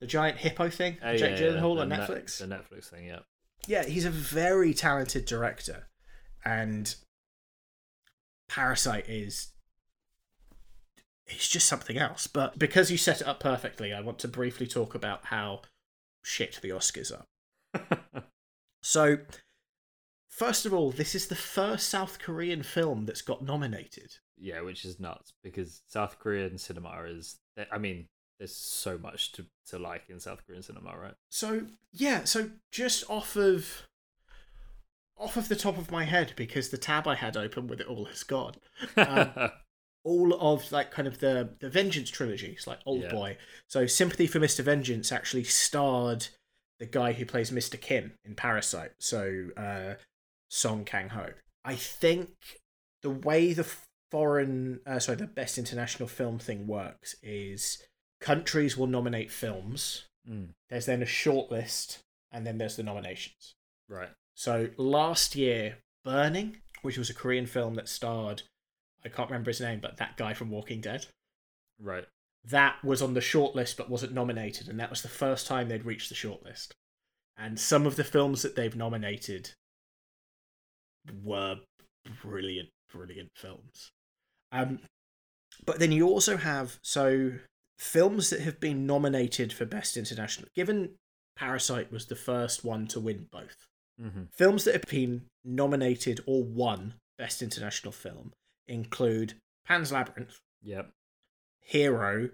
the 0.00 0.06
giant 0.06 0.38
hippo 0.38 0.68
thing. 0.70 0.98
Oh, 1.02 1.16
Jake 1.16 1.38
yeah, 1.38 1.46
yeah, 1.46 1.52
Gyllenhaal 1.52 1.76
the 1.76 1.80
on 1.82 1.88
Net- 1.88 2.08
Netflix. 2.08 2.38
the 2.38 2.46
Netflix 2.46 2.84
thing, 2.90 3.06
yeah. 3.06 3.20
yeah, 3.66 3.84
he's 3.84 4.04
a 4.04 4.10
very 4.10 4.74
talented 4.74 5.24
director, 5.24 5.88
and 6.44 6.94
Parasite 8.48 9.08
is 9.08 9.52
it's 11.26 11.48
just 11.48 11.68
something 11.68 11.96
else. 11.96 12.26
But 12.26 12.58
because 12.58 12.90
you 12.90 12.96
set 12.98 13.20
it 13.20 13.26
up 13.26 13.40
perfectly, 13.40 13.92
I 13.92 14.00
want 14.00 14.18
to 14.20 14.28
briefly 14.28 14.66
talk 14.66 14.94
about 14.94 15.26
how 15.26 15.62
shit 16.22 16.58
the 16.62 16.70
Oscars 16.70 17.12
are. 17.12 17.98
So, 18.82 19.18
first 20.30 20.64
of 20.64 20.72
all, 20.72 20.90
this 20.90 21.14
is 21.14 21.26
the 21.28 21.34
first 21.34 21.90
South 21.90 22.18
Korean 22.18 22.62
film 22.62 23.04
that's 23.04 23.20
got 23.20 23.44
nominated. 23.44 24.12
yeah, 24.38 24.62
which 24.62 24.86
is 24.86 24.98
nuts 24.98 25.34
because 25.44 25.82
South 25.86 26.18
Korean 26.18 26.56
cinema 26.56 27.02
is. 27.06 27.38
I 27.70 27.78
mean, 27.78 28.06
there's 28.38 28.54
so 28.54 28.98
much 28.98 29.32
to 29.32 29.46
to 29.68 29.78
like 29.78 30.04
in 30.08 30.20
South 30.20 30.46
Korean 30.46 30.62
cinema, 30.62 30.96
right? 30.98 31.14
So 31.30 31.66
yeah, 31.92 32.24
so 32.24 32.50
just 32.72 33.08
off 33.08 33.36
of 33.36 33.82
off 35.18 35.36
of 35.36 35.48
the 35.48 35.56
top 35.56 35.76
of 35.76 35.90
my 35.90 36.04
head, 36.04 36.32
because 36.36 36.70
the 36.70 36.78
tab 36.78 37.06
I 37.06 37.14
had 37.14 37.36
open 37.36 37.66
with 37.66 37.80
it 37.80 37.86
all 37.86 38.06
has 38.06 38.22
gone. 38.22 38.54
Um, 38.96 39.30
all 40.04 40.32
of 40.34 40.72
like 40.72 40.90
kind 40.90 41.06
of 41.06 41.18
the 41.20 41.50
the 41.60 41.68
Vengeance 41.68 42.10
trilogy, 42.10 42.48
it's 42.48 42.66
like 42.66 42.78
Old 42.86 43.02
Yeah. 43.02 43.10
Boy. 43.10 43.36
So 43.68 43.86
Sympathy 43.86 44.26
for 44.26 44.40
Mr. 44.40 44.64
Vengeance 44.64 45.12
actually 45.12 45.44
starred 45.44 46.28
the 46.78 46.86
guy 46.86 47.12
who 47.12 47.26
plays 47.26 47.50
Mr. 47.50 47.78
Kim 47.78 48.14
in 48.24 48.34
Parasite. 48.34 48.92
So 48.98 49.48
uh, 49.56 49.94
Song 50.48 50.84
Kang 50.84 51.10
Ho. 51.10 51.26
I 51.64 51.74
think 51.74 52.30
the 53.02 53.10
way 53.10 53.52
the 53.52 53.66
foreign, 54.10 54.80
uh, 54.86 54.98
sorry, 54.98 55.16
the 55.18 55.26
best 55.26 55.58
international 55.58 56.08
film 56.08 56.38
thing 56.38 56.66
works 56.66 57.14
is 57.22 57.82
countries 58.20 58.76
will 58.76 58.86
nominate 58.86 59.30
films. 59.30 60.04
Mm, 60.28 60.48
There's 60.68 60.86
then 60.86 61.02
a 61.02 61.06
shortlist, 61.06 61.98
and 62.30 62.46
then 62.46 62.58
there's 62.58 62.76
the 62.76 62.82
nominations. 62.82 63.54
right. 63.88 64.10
So 64.34 64.70
last 64.78 65.36
year, 65.36 65.78
Burning, 66.04 66.58
which 66.82 66.96
was 66.96 67.10
a 67.10 67.14
Korean 67.14 67.46
film 67.46 67.74
that 67.74 67.88
starred, 67.88 68.42
I 69.04 69.08
can't 69.10 69.28
remember 69.28 69.50
his 69.50 69.60
name, 69.60 69.80
but 69.80 69.98
that 69.98 70.16
guy 70.16 70.32
from 70.32 70.50
Walking 70.50 70.80
Dead, 70.80 71.06
Right. 71.78 72.06
that 72.44 72.82
was 72.82 73.02
on 73.02 73.12
the 73.14 73.20
shortlist 73.20 73.76
but 73.76 73.90
wasn't 73.90 74.12
nominated, 74.14 74.68
and 74.68 74.80
that 74.80 74.88
was 74.90 75.02
the 75.02 75.08
first 75.08 75.46
time 75.46 75.68
they'd 75.68 75.84
reached 75.84 76.08
the 76.08 76.14
shortlist. 76.14 76.68
And 77.36 77.58
some 77.60 77.86
of 77.86 77.96
the 77.96 78.04
films 78.04 78.40
that 78.42 78.56
they've 78.56 78.74
nominated 78.76 79.52
were 81.22 81.56
brilliant, 82.22 82.68
brilliant 82.92 83.30
films. 83.36 83.90
Um, 84.52 84.80
but 85.66 85.78
then 85.78 85.92
you 85.92 86.06
also 86.08 86.36
have 86.36 86.78
so 86.82 87.32
films 87.78 88.30
that 88.30 88.40
have 88.40 88.60
been 88.60 88.86
nominated 88.86 89.52
for 89.52 89.64
best 89.64 89.96
international. 89.96 90.48
Given 90.54 90.90
Parasite 91.36 91.90
was 91.92 92.06
the 92.06 92.16
first 92.16 92.64
one 92.64 92.86
to 92.88 93.00
win 93.00 93.26
both, 93.30 93.66
hmm 94.00 94.24
Films 94.32 94.64
that 94.64 94.74
have 94.74 94.84
been 94.88 95.22
nominated 95.44 96.20
or 96.26 96.42
won 96.44 96.94
Best 97.18 97.42
International 97.42 97.92
Film 97.92 98.32
include 98.68 99.34
Pan's 99.66 99.92
Labyrinth, 99.92 100.38
Yep. 100.62 100.90
Hero, 101.60 102.30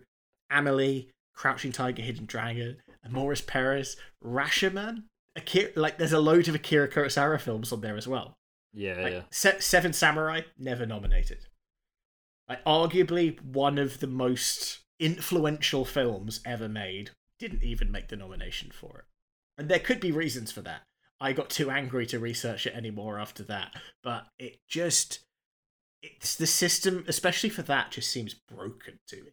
Amelie, 0.51 1.11
Crouching 1.35 1.73
Tiger, 1.73 2.03
Hidden 2.03 2.27
Dragon, 2.27 2.77
Amores 3.05 3.41
Perros, 3.41 3.97
Rashomon. 4.25 5.05
Akira, 5.37 5.71
like, 5.77 5.99
there's 5.99 6.13
a 6.15 6.21
load 6.21 6.49
of 6.49 6.55
Akira 6.55 6.89
Kurosawa 6.89 7.39
films 7.41 7.71
on 7.73 7.81
there 7.83 7.97
as 7.97 8.09
well. 8.09 8.35
Yeah. 8.73 9.03
Like, 9.03 9.13
yeah. 9.13 9.23
Se- 9.31 9.61
Seven 9.61 9.93
Samurai, 9.93 10.43
never 10.59 10.87
nominated. 10.87 11.47
Like, 12.49 12.65
arguably 12.65 13.41
one 13.43 13.79
of 13.79 14.01
the 14.01 14.07
most 14.07 14.81
influential 14.99 15.85
films 15.85 16.41
ever 16.45 16.69
made, 16.69 17.11
didn't 17.39 17.63
even 17.63 17.91
make 17.91 18.09
the 18.09 18.17
nomination 18.17 18.71
for 18.71 18.99
it. 19.01 19.05
And 19.59 19.69
there 19.69 19.79
could 19.79 20.01
be 20.01 20.13
reasons 20.13 20.53
for 20.53 20.63
that. 20.63 20.83
I 21.21 21.33
got 21.33 21.51
too 21.51 21.71
angry 21.71 22.07
to 22.07 22.19
research 22.19 22.67
it 22.67 22.75
anymore 22.75 23.19
after 23.19 23.43
that, 23.45 23.75
but 24.03 24.27
it 24.39 24.59
just. 24.69 25.21
It's 26.03 26.37
the 26.37 26.47
system, 26.47 27.05
especially 27.09 27.49
for 27.49 27.63
that, 27.63 27.91
just 27.91 28.11
seems 28.11 28.35
broken 28.35 28.99
to 29.09 29.17
me. 29.17 29.31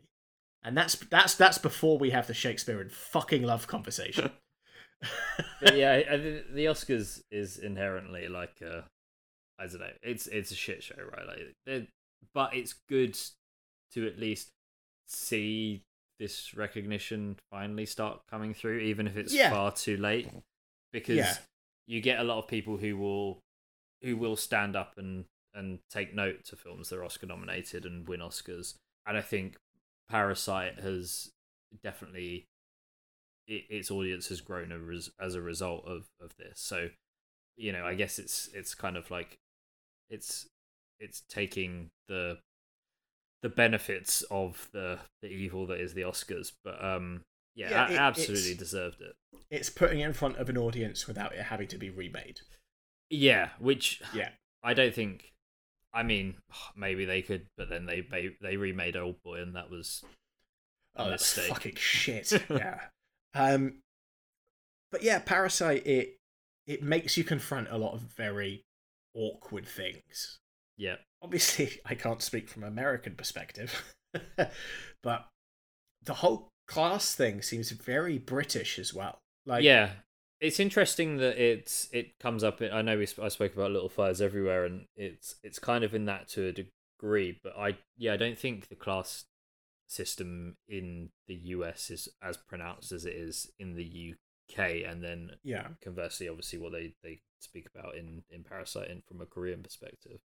And 0.64 0.78
that's 0.78 0.96
that's 0.96 1.36
that's 1.36 1.58
before 1.58 1.98
we 2.00 2.12
have 2.12 2.26
the 2.26 2.34
Shakespeare 2.34 2.80
and 2.80 2.92
fucking 2.92 3.44
love 3.44 3.68
conversation. 3.68 4.32
yeah, 5.74 5.92
I, 5.92 6.14
I, 6.14 6.18
the 6.18 6.66
Oscars 6.66 7.22
is 7.32 7.58
inherently 7.58 8.28
like 8.28 8.62
a, 8.62 8.86
I 9.60 9.68
don't 9.68 9.80
know, 9.82 9.88
it's 10.02 10.28
it's 10.28 10.52
a 10.52 10.56
shit 10.56 10.84
show, 10.84 10.96
right? 11.12 11.28
Like, 11.28 11.38
they're- 11.66 11.88
but 12.34 12.54
it's 12.54 12.74
good 12.90 13.18
to 13.92 14.08
at 14.08 14.20
least 14.20 14.50
see 15.08 15.84
this 16.20 16.54
recognition 16.56 17.38
finally 17.52 17.86
start 17.86 18.22
coming 18.30 18.54
through, 18.54 18.80
even 18.80 19.08
if 19.08 19.18
it's 19.18 19.34
Yeah. 19.34 19.50
far 19.50 19.72
too 19.72 19.98
late, 19.98 20.30
because 20.92 21.18
Yeah. 21.18 21.38
you 21.88 22.02
get 22.02 22.20
a 22.20 22.24
lot 22.24 22.40
of 22.40 22.48
people 22.48 22.78
who 22.78 22.98
will 22.98 23.40
who 24.02 24.18
will 24.18 24.36
stand 24.36 24.76
up 24.76 24.98
and 24.98 25.26
and 25.54 25.80
take 25.90 26.14
note 26.14 26.44
to 26.46 26.56
films 26.56 26.90
that 26.90 26.98
are 26.98 27.06
Oscar 27.06 27.28
nominated 27.28 27.86
and 27.86 28.08
win 28.08 28.20
Oscars, 28.22 28.76
and 29.06 29.18
I 29.18 29.22
think 29.22 29.58
Parasite 30.10 30.80
has 30.80 31.32
definitely 31.84 32.48
it, 33.48 33.66
its 33.70 33.92
audience 33.92 34.28
has 34.30 34.42
grown 34.42 34.72
a 34.72 34.80
res- 34.80 35.12
as 35.20 35.36
a 35.36 35.42
result 35.42 35.86
of 35.86 36.08
of 36.20 36.36
this. 36.38 36.60
So, 36.60 36.90
you 37.56 37.72
know, 37.72 37.86
I 37.86 37.96
guess 37.96 38.20
it's 38.20 38.48
it's 38.54 38.74
kind 38.76 38.98
of 38.98 39.12
like 39.12 39.38
it's 40.10 40.48
it's 41.04 41.22
taking 41.30 41.90
the 42.08 42.38
the 43.42 43.50
benefits 43.50 44.22
of 44.32 44.70
the 44.72 45.00
the 45.22 45.28
evil 45.30 45.68
that 45.68 45.80
is 45.80 45.94
the 45.94 46.02
Oscars, 46.02 46.52
but 46.64 46.84
um, 46.84 47.22
yeah, 47.56 47.70
Yeah, 47.70 47.92
it- 47.92 47.98
absolutely 48.00 48.56
deserved 48.56 49.02
it. 49.02 49.16
it's 49.52 49.70
putting 49.70 50.00
it 50.00 50.06
in 50.06 50.14
front 50.14 50.38
of 50.38 50.50
an 50.50 50.58
audience 50.58 51.08
without 51.08 51.34
it 51.34 51.42
having 51.44 51.68
to 51.68 51.78
be 51.78 51.90
remade. 51.90 52.40
Yeah, 53.10 53.50
which 53.60 54.02
Yeah. 54.14 54.30
I 54.64 54.74
don't 54.74 54.96
think. 54.96 55.30
I 55.96 56.02
mean, 56.02 56.36
maybe 56.76 57.06
they 57.06 57.22
could, 57.22 57.46
but 57.58 57.70
then 57.70 57.86
they 57.86 58.02
they, 58.02 58.30
they 58.42 58.58
remade 58.58 58.96
Old 58.96 59.22
Boy, 59.24 59.42
and 59.42 59.56
that 59.56 59.70
was 59.70 60.04
Oh, 60.96 61.10
that's 61.10 61.36
mistake. 61.36 61.54
fucking 61.54 61.76
shit. 61.76 62.32
yeah. 62.50 62.80
Um, 63.36 63.82
but 64.92 65.04
yeah, 65.04 65.20
Parasite 65.20 65.86
it 65.86 66.18
it 66.66 66.82
makes 66.82 67.18
you 67.18 67.24
confront 67.24 67.68
a 67.70 67.78
lot 67.78 67.94
of 67.94 68.02
very 68.16 68.64
awkward 69.14 69.68
things. 69.68 70.40
Yeah, 70.78 70.96
Obviously, 71.24 71.80
I 71.86 71.96
can't 71.96 72.22
speak 72.22 72.50
from 72.50 72.64
American 72.64 73.16
perspective, 73.16 73.94
but 75.02 75.28
the 76.04 76.14
whole 76.14 76.50
class 76.68 77.16
thing 77.16 77.42
seems 77.42 77.72
very 77.72 78.18
British 78.18 78.78
as 78.78 78.94
well. 78.94 79.20
Like, 79.46 79.64
yeah. 79.64 79.92
It's 80.42 80.60
interesting 80.60 81.18
that 81.18 81.42
it's 81.42 81.88
it 81.94 82.20
comes 82.20 82.44
up. 82.44 82.62
I 82.62 82.82
know 82.82 82.98
we 82.98 83.06
sp- 83.08 83.24
I 83.24 83.30
spoke 83.30 83.54
about 83.54 83.72
Little 83.72 83.88
Fires 83.88 84.20
Everywhere, 84.20 84.66
and 84.66 84.88
it's 84.98 85.36
it's 85.42 85.58
kind 85.58 85.86
of 85.86 85.96
in 85.96 86.04
that 86.06 86.28
to 86.30 86.48
a 86.48 86.52
degree. 86.52 87.40
But 87.42 87.54
I 87.58 87.78
yeah, 87.96 88.12
I 88.12 88.18
don't 88.18 88.38
think 88.38 88.68
the 88.68 88.76
class 88.76 89.24
system 89.88 90.58
in 90.68 91.12
the 91.30 91.36
US 91.36 91.90
is 91.90 92.10
as 92.22 92.36
pronounced 92.36 92.92
as 92.92 93.06
it 93.06 93.14
is 93.14 93.52
in 93.58 93.76
the 93.76 94.16
UK, 94.52 94.84
and 94.86 95.02
then 95.02 95.32
yeah, 95.44 95.68
conversely, 95.82 96.28
obviously, 96.28 96.60
what 96.60 96.74
they 96.74 96.94
they 97.04 97.22
speak 97.40 97.66
about 97.74 97.96
in 97.96 98.24
in 98.30 98.44
Parasite 98.44 98.90
and 98.90 99.02
from 99.06 99.22
a 99.22 99.26
Korean 99.26 99.64
perspective. 99.64 100.20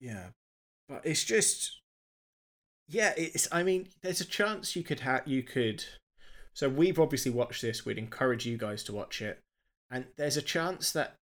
Yeah. 0.00 0.26
But 0.88 1.02
it's 1.04 1.24
just, 1.24 1.80
yeah. 2.88 3.12
It's. 3.16 3.48
I 3.50 3.62
mean, 3.62 3.88
there's 4.02 4.20
a 4.20 4.24
chance 4.24 4.76
you 4.76 4.82
could 4.82 5.00
have. 5.00 5.26
You 5.26 5.42
could. 5.42 5.84
So 6.54 6.68
we've 6.68 6.98
obviously 6.98 7.30
watched 7.32 7.62
this. 7.62 7.84
We'd 7.84 7.98
encourage 7.98 8.46
you 8.46 8.56
guys 8.56 8.82
to 8.84 8.92
watch 8.92 9.20
it, 9.20 9.40
and 9.90 10.06
there's 10.16 10.36
a 10.36 10.42
chance 10.42 10.92
that 10.92 11.16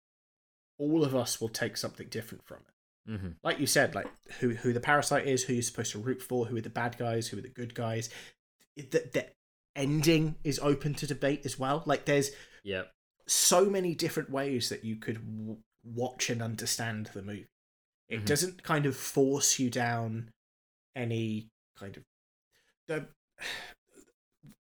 all 0.79 1.05
of 1.05 1.15
us 1.15 1.41
will 1.41 1.51
take 1.51 1.77
something 1.77 2.09
different 2.09 2.45
from 2.47 2.59
it. 2.59 3.11
Mm-hmm. 3.13 3.29
Like 3.43 3.61
you 3.61 3.67
said, 3.67 3.95
like 3.95 4.09
who 4.41 4.51
who 4.51 4.73
the 4.73 4.81
parasite 4.81 5.27
is, 5.27 5.45
who 5.45 5.53
you're 5.53 5.63
supposed 5.63 5.93
to 5.93 5.99
root 5.99 6.23
for, 6.23 6.47
who 6.47 6.57
are 6.57 6.63
the 6.63 6.71
bad 6.71 6.97
guys, 6.99 7.29
who 7.29 7.39
are 7.39 7.43
the 7.43 7.49
good 7.49 7.75
guys. 7.75 8.09
The, 8.77 9.09
the 9.13 9.27
ending 9.77 10.37
is 10.43 10.59
open 10.61 10.95
to 10.95 11.07
debate 11.07 11.43
as 11.45 11.59
well. 11.59 11.83
Like 11.87 12.05
there's 12.07 12.31
Yeah, 12.65 12.85
so 13.27 13.67
many 13.67 13.95
different 13.95 14.31
ways 14.31 14.69
that 14.69 14.85
you 14.85 14.97
could 14.97 15.17
w- 15.39 15.59
watch 15.85 16.31
and 16.31 16.43
understand 16.43 17.11
the 17.15 17.23
movie. 17.23 17.47
It 18.11 18.23
Mhm. 18.23 18.27
doesn't 18.27 18.63
kind 18.63 18.85
of 18.87 18.97
force 18.97 19.59
you 19.59 19.71
down 19.71 20.31
any 20.95 21.49
kind 21.79 21.97
of 21.97 22.03
the. 22.89 23.09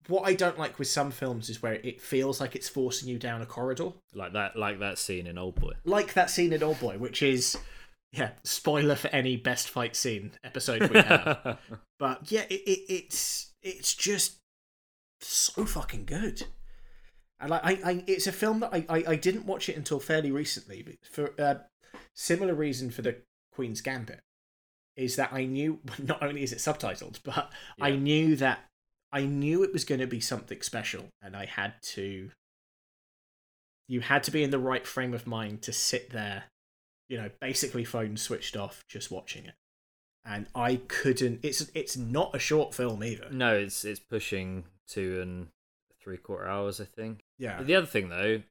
What 0.09 0.23
I 0.29 0.35
don't 0.35 0.57
like 0.57 0.79
with 0.79 0.87
some 0.87 1.11
films 1.11 1.51
is 1.51 1.61
where 1.61 1.75
it 1.75 2.01
feels 2.01 2.41
like 2.41 2.55
it's 2.55 2.69
forcing 2.69 3.09
you 3.09 3.19
down 3.19 3.43
a 3.43 3.47
corridor, 3.47 3.91
like 4.15 4.35
that 4.35 4.55
like 4.55 4.79
that 4.79 4.99
scene 4.99 5.27
in 5.27 5.37
Old 5.37 5.57
Boy. 5.57 5.73
like 5.85 6.13
that 6.15 6.31
scene 6.31 6.53
in 6.53 6.63
Old 6.63 6.79
Boy, 6.79 6.97
which 6.97 7.25
is, 7.25 7.59
yeah, 8.13 8.31
spoiler 8.45 8.95
for 8.95 9.09
any 9.09 9.37
best 9.37 9.69
fight 9.69 9.97
scene 9.97 10.31
episode 10.45 10.89
we 10.91 11.01
have. 11.01 11.59
but 11.99 12.31
yeah, 12.31 12.45
it, 12.49 12.61
it, 12.69 12.81
it's 12.89 13.53
it's 13.65 13.95
just 13.97 14.37
so 15.21 15.65
fucking 15.65 16.05
good. 16.05 16.45
And 17.41 17.51
like, 17.51 17.65
I, 17.65 17.71
I, 17.85 18.05
it's 18.07 18.29
a 18.29 18.33
film 18.33 18.61
that 18.61 18.73
I, 18.73 18.87
I, 18.89 19.05
I 19.09 19.17
didn't 19.17 19.45
watch 19.45 19.69
it 19.69 19.77
until 19.77 19.99
fairly 19.99 20.31
recently, 20.31 20.85
but 20.85 20.95
for 21.11 21.35
uh, 21.43 21.57
similar 22.15 22.55
reason 22.55 22.91
for 22.93 23.03
the 23.03 23.17
Queen's 23.57 23.81
Gambit. 23.81 24.21
is 24.97 25.17
that 25.17 25.33
I 25.33 25.45
knew 25.47 25.81
not 25.99 26.23
only 26.23 26.43
is 26.43 26.53
it 26.53 26.59
subtitled, 26.59 27.21
but 27.25 27.51
I 27.81 27.91
knew 27.97 28.37
that 28.37 28.61
I 29.13 29.23
knew 29.25 29.63
it 29.63 29.73
was 29.73 29.85
going 29.85 30.01
to 30.01 30.07
be 30.07 30.21
something 30.21 30.61
special, 30.63 31.09
and 31.23 31.35
I 31.35 31.47
had 31.47 31.73
to. 31.95 32.31
You 33.89 34.01
had 34.01 34.23
to 34.25 34.31
be 34.31 34.43
in 34.43 34.51
the 34.51 34.59
right 34.59 34.87
frame 34.87 35.15
of 35.15 35.27
mind 35.27 35.63
to 35.63 35.73
sit 35.73 36.11
there, 36.11 36.45
you 37.09 37.17
know, 37.17 37.31
basically 37.41 37.85
phone 37.85 38.17
switched 38.17 38.57
off, 38.57 38.83
just 38.89 39.11
watching 39.11 39.47
it, 39.47 39.55
and 40.25 40.47
I 40.55 40.81
couldn't. 40.89 41.41
It's 41.43 41.71
it's 41.75 41.97
not 41.97 42.35
a 42.35 42.39
short 42.39 42.75
film 42.75 43.03
either. 43.05 43.29
No, 43.31 43.55
it's 43.55 43.85
it's 43.85 44.01
pushing 44.01 44.65
two 44.89 45.21
and 45.23 45.49
three 46.03 46.17
quarter 46.19 46.47
hours, 46.49 46.81
I 46.81 46.85
think. 46.85 47.21
Yeah, 47.39 47.63
The 47.63 47.75
other 47.77 47.87
thing, 47.87 48.09
though, 48.09 48.43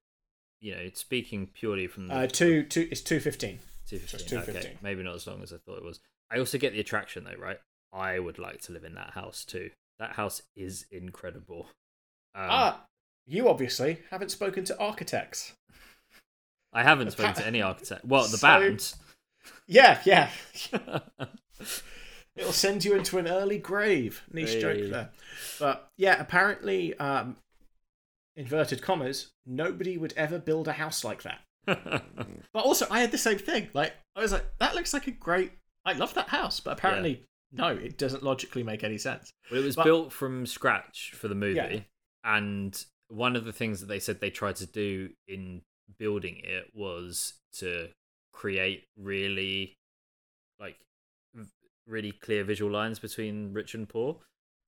you 0.62 0.76
know, 0.76 0.90
speaking 0.94 1.48
purely 1.54 1.88
from 1.88 2.08
the 2.08 2.16
uh, 2.16 2.28
two 2.28 2.64
two. 2.64 2.88
It's 2.90 3.02
two 3.02 3.20
fifteen. 3.20 3.60
Two 3.88 4.00
just 4.00 4.12
fifteen, 4.12 4.40
okay, 4.40 4.46
215. 4.52 4.78
maybe 4.82 5.04
not 5.04 5.16
as 5.16 5.28
long 5.28 5.42
as 5.44 5.54
I 5.54 5.58
thought 5.58 5.78
it 5.78 5.84
was. 5.84 6.00
I 6.32 6.40
also 6.40 6.58
get 6.58 6.74
the 6.74 6.80
attraction, 6.80 7.24
though, 7.24 7.40
right? 7.42 7.60
I 7.94 8.20
would 8.20 8.40
like 8.40 8.62
to 8.64 8.72
live 8.74 8.84
in 8.84 8.96
that 8.96 9.12
house 9.12 9.46
too. 9.46 9.70
That 10.00 10.14
house 10.14 10.42
is 10.56 10.86
incredible. 10.92 11.68
Um, 12.36 12.48
ah, 12.50 12.86
you 13.26 13.48
obviously 13.48 14.00
haven't 14.12 14.30
spoken 14.32 14.66
to 14.66 14.78
architects. 14.80 15.54
I 16.74 16.84
haven't 16.84 17.12
spoken 17.12 17.34
to 17.36 17.48
any 17.48 17.62
architect. 17.62 18.04
Well, 18.06 18.24
the 18.24 18.28
So- 18.38 18.48
band. 18.48 18.94
Yeah, 19.68 20.02
yeah. 20.04 20.30
It'll 22.36 22.52
send 22.52 22.84
you 22.84 22.96
into 22.96 23.18
an 23.18 23.28
early 23.28 23.58
grave. 23.58 24.24
Niche 24.34 24.50
Hey. 24.56 24.60
joke 24.62 24.90
there. 24.92 25.10
But 25.60 25.90
yeah, 25.96 26.20
apparently, 26.20 26.94
um, 26.98 27.38
inverted 28.36 28.82
commas, 28.82 29.32
nobody 29.46 29.98
would 29.98 30.14
ever 30.18 30.38
build 30.40 30.68
a 30.68 30.74
house 30.74 31.04
like 31.06 31.24
that. 31.24 31.40
But 32.54 32.64
also, 32.64 32.88
I 32.90 33.00
had 33.02 33.12
the 33.12 33.18
same 33.18 33.38
thing. 33.38 33.70
Like, 33.74 33.94
I 34.16 34.22
was 34.22 34.32
like, 34.32 34.46
that 34.60 34.76
looks 34.76 34.94
like 34.94 35.08
a 35.08 35.12
great. 35.12 35.52
I 35.86 35.94
love 35.94 36.14
that 36.14 36.30
house, 36.30 36.60
but 36.60 36.72
apparently, 36.78 37.26
no, 37.52 37.68
it 37.68 37.98
doesn't 37.98 38.24
logically 38.24 38.64
make 38.64 38.84
any 38.84 38.98
sense. 38.98 39.30
Well, 39.52 39.62
it 39.62 39.66
was 39.66 39.76
But- 39.76 39.84
built 39.84 40.14
from 40.14 40.46
scratch 40.46 41.12
for 41.16 41.28
the 41.28 41.36
movie, 41.36 41.56
Yeah. 41.56 41.80
and 42.24 42.86
one 43.10 43.36
of 43.36 43.46
the 43.46 43.54
things 43.54 43.82
that 43.82 43.88
they 43.88 44.00
said 44.00 44.20
they 44.20 44.30
tried 44.32 44.56
to 44.58 44.66
do 44.66 45.10
in 45.28 45.62
building 46.00 46.38
it 46.44 46.72
was 46.74 47.34
to 47.60 47.90
create 48.34 48.86
really, 48.98 49.76
like, 50.60 50.78
v- 51.36 51.50
really 51.86 52.12
clear 52.12 52.44
visual 52.44 52.72
lines 52.72 53.00
between 53.00 53.54
rich 53.54 53.76
and 53.76 53.88
poor. 53.88 54.20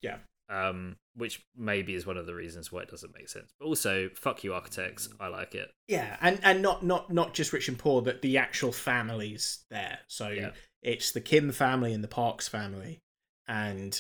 Yeah. 0.02 0.20
Um, 0.50 0.98
which 1.18 1.44
maybe 1.56 1.96
is 1.96 2.06
one 2.06 2.16
of 2.18 2.26
the 2.28 2.34
reasons 2.36 2.72
why 2.72 2.82
it 2.84 2.90
doesn't 2.90 3.14
make 3.14 3.28
sense. 3.28 3.52
But 3.60 3.66
also, 3.66 4.10
fuck 4.16 4.44
you, 4.44 4.54
architects. 4.54 5.10
I 5.20 5.28
like 5.28 5.56
it. 5.56 5.70
Yeah, 5.88 6.16
and 6.22 6.40
and 6.44 6.62
not 6.62 6.84
not 6.86 7.12
not 7.12 7.34
just 7.34 7.52
rich 7.52 7.68
and 7.68 7.78
poor, 7.78 8.02
that 8.04 8.22
the 8.22 8.38
actual 8.38 8.72
families 8.72 9.66
there. 9.70 10.00
So 10.08 10.30
Yeah. 10.30 10.52
it's 10.82 11.12
the 11.12 11.22
Kim 11.22 11.52
family 11.52 11.92
and 11.94 12.04
the 12.04 12.08
Parks 12.08 12.48
family, 12.48 13.00
and 13.48 14.00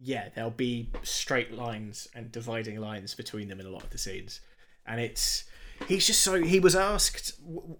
yeah, 0.00 0.30
there'll 0.34 0.50
be 0.50 0.90
straight 1.04 1.52
lines 1.52 2.08
and 2.14 2.32
dividing 2.32 2.80
lines 2.80 3.14
between 3.14 3.46
them 3.48 3.60
in 3.60 3.66
a 3.66 3.70
lot 3.70 3.84
of 3.84 3.90
the 3.90 3.98
scenes, 3.98 4.40
and 4.84 5.00
it's 5.00 5.44
he's 5.88 6.06
just 6.06 6.20
so 6.22 6.42
he 6.42 6.58
was 6.58 6.74
asked. 6.74 7.40
w- 7.40 7.76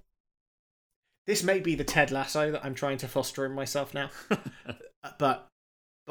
This 1.27 1.43
may 1.43 1.59
be 1.61 1.75
the 1.75 1.85
Ted 1.85 2.11
Lasso 2.13 2.51
that 2.53 2.65
I'm 2.65 2.75
trying 2.75 2.99
to 2.99 3.09
foster 3.09 3.45
in 3.47 3.53
myself 3.53 3.93
now, 3.95 4.11
but 5.19 5.49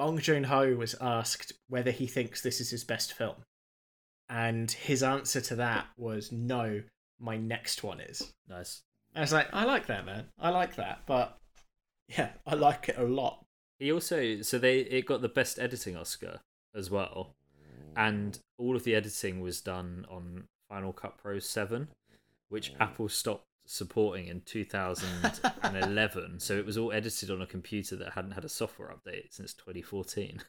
Bong 0.02 0.18
Joon 0.18 0.45
Ho 0.45 0.73
was 0.78 0.95
asked 0.99 1.53
whether 1.68 1.91
he 1.91 2.07
thinks 2.07 2.41
this 2.41 2.60
is 2.60 2.72
his 2.72 2.84
best 2.84 3.14
film. 3.14 3.36
And 4.28 4.72
his 4.72 5.03
answer 5.03 5.40
to 5.41 5.56
that 5.57 5.90
was 5.95 6.32
no, 6.32 6.82
my 7.19 7.38
next 7.38 7.84
one 7.84 7.99
is. 7.99 8.34
nice. 8.49 8.82
I 9.15 9.22
was 9.22 9.32
like, 9.32 9.49
I 9.53 9.64
like 9.64 9.86
that, 9.86 10.03
man. 10.03 10.26
I 10.40 10.49
like 10.49 10.76
that. 10.78 11.02
But 11.06 11.38
yeah, 12.07 12.30
I 12.48 12.56
like 12.56 12.90
it 12.90 12.98
a 12.98 13.03
lot. 13.03 13.45
He 13.78 13.91
also 13.91 14.41
so 14.41 14.57
they 14.57 14.80
it 14.80 15.06
got 15.06 15.22
the 15.22 15.30
best 15.30 15.60
editing 15.60 15.95
Oscar 15.95 16.40
as 16.73 16.90
well, 16.90 17.36
and 17.95 18.40
all 18.57 18.76
of 18.76 18.84
the 18.84 18.95
editing 18.95 19.40
was 19.40 19.61
done 19.61 20.07
on 20.10 20.45
Final 20.68 20.94
Cut 20.94 21.19
Pro 21.19 21.38
Seven, 21.38 21.90
which 22.49 22.73
mm. 22.73 22.78
Apple 22.80 23.07
stopped 23.07 23.45
supporting 23.72 24.27
in 24.27 24.41
2011. 24.41 26.39
so 26.39 26.57
it 26.57 26.65
was 26.65 26.77
all 26.77 26.91
edited 26.91 27.31
on 27.31 27.41
a 27.41 27.48
computer 27.48 27.95
that 27.95 28.14
hadn't 28.14 28.31
had 28.31 28.45
a 28.45 28.49
software 28.49 28.89
update 28.89 29.31
since 29.31 29.53
2014. 29.53 30.41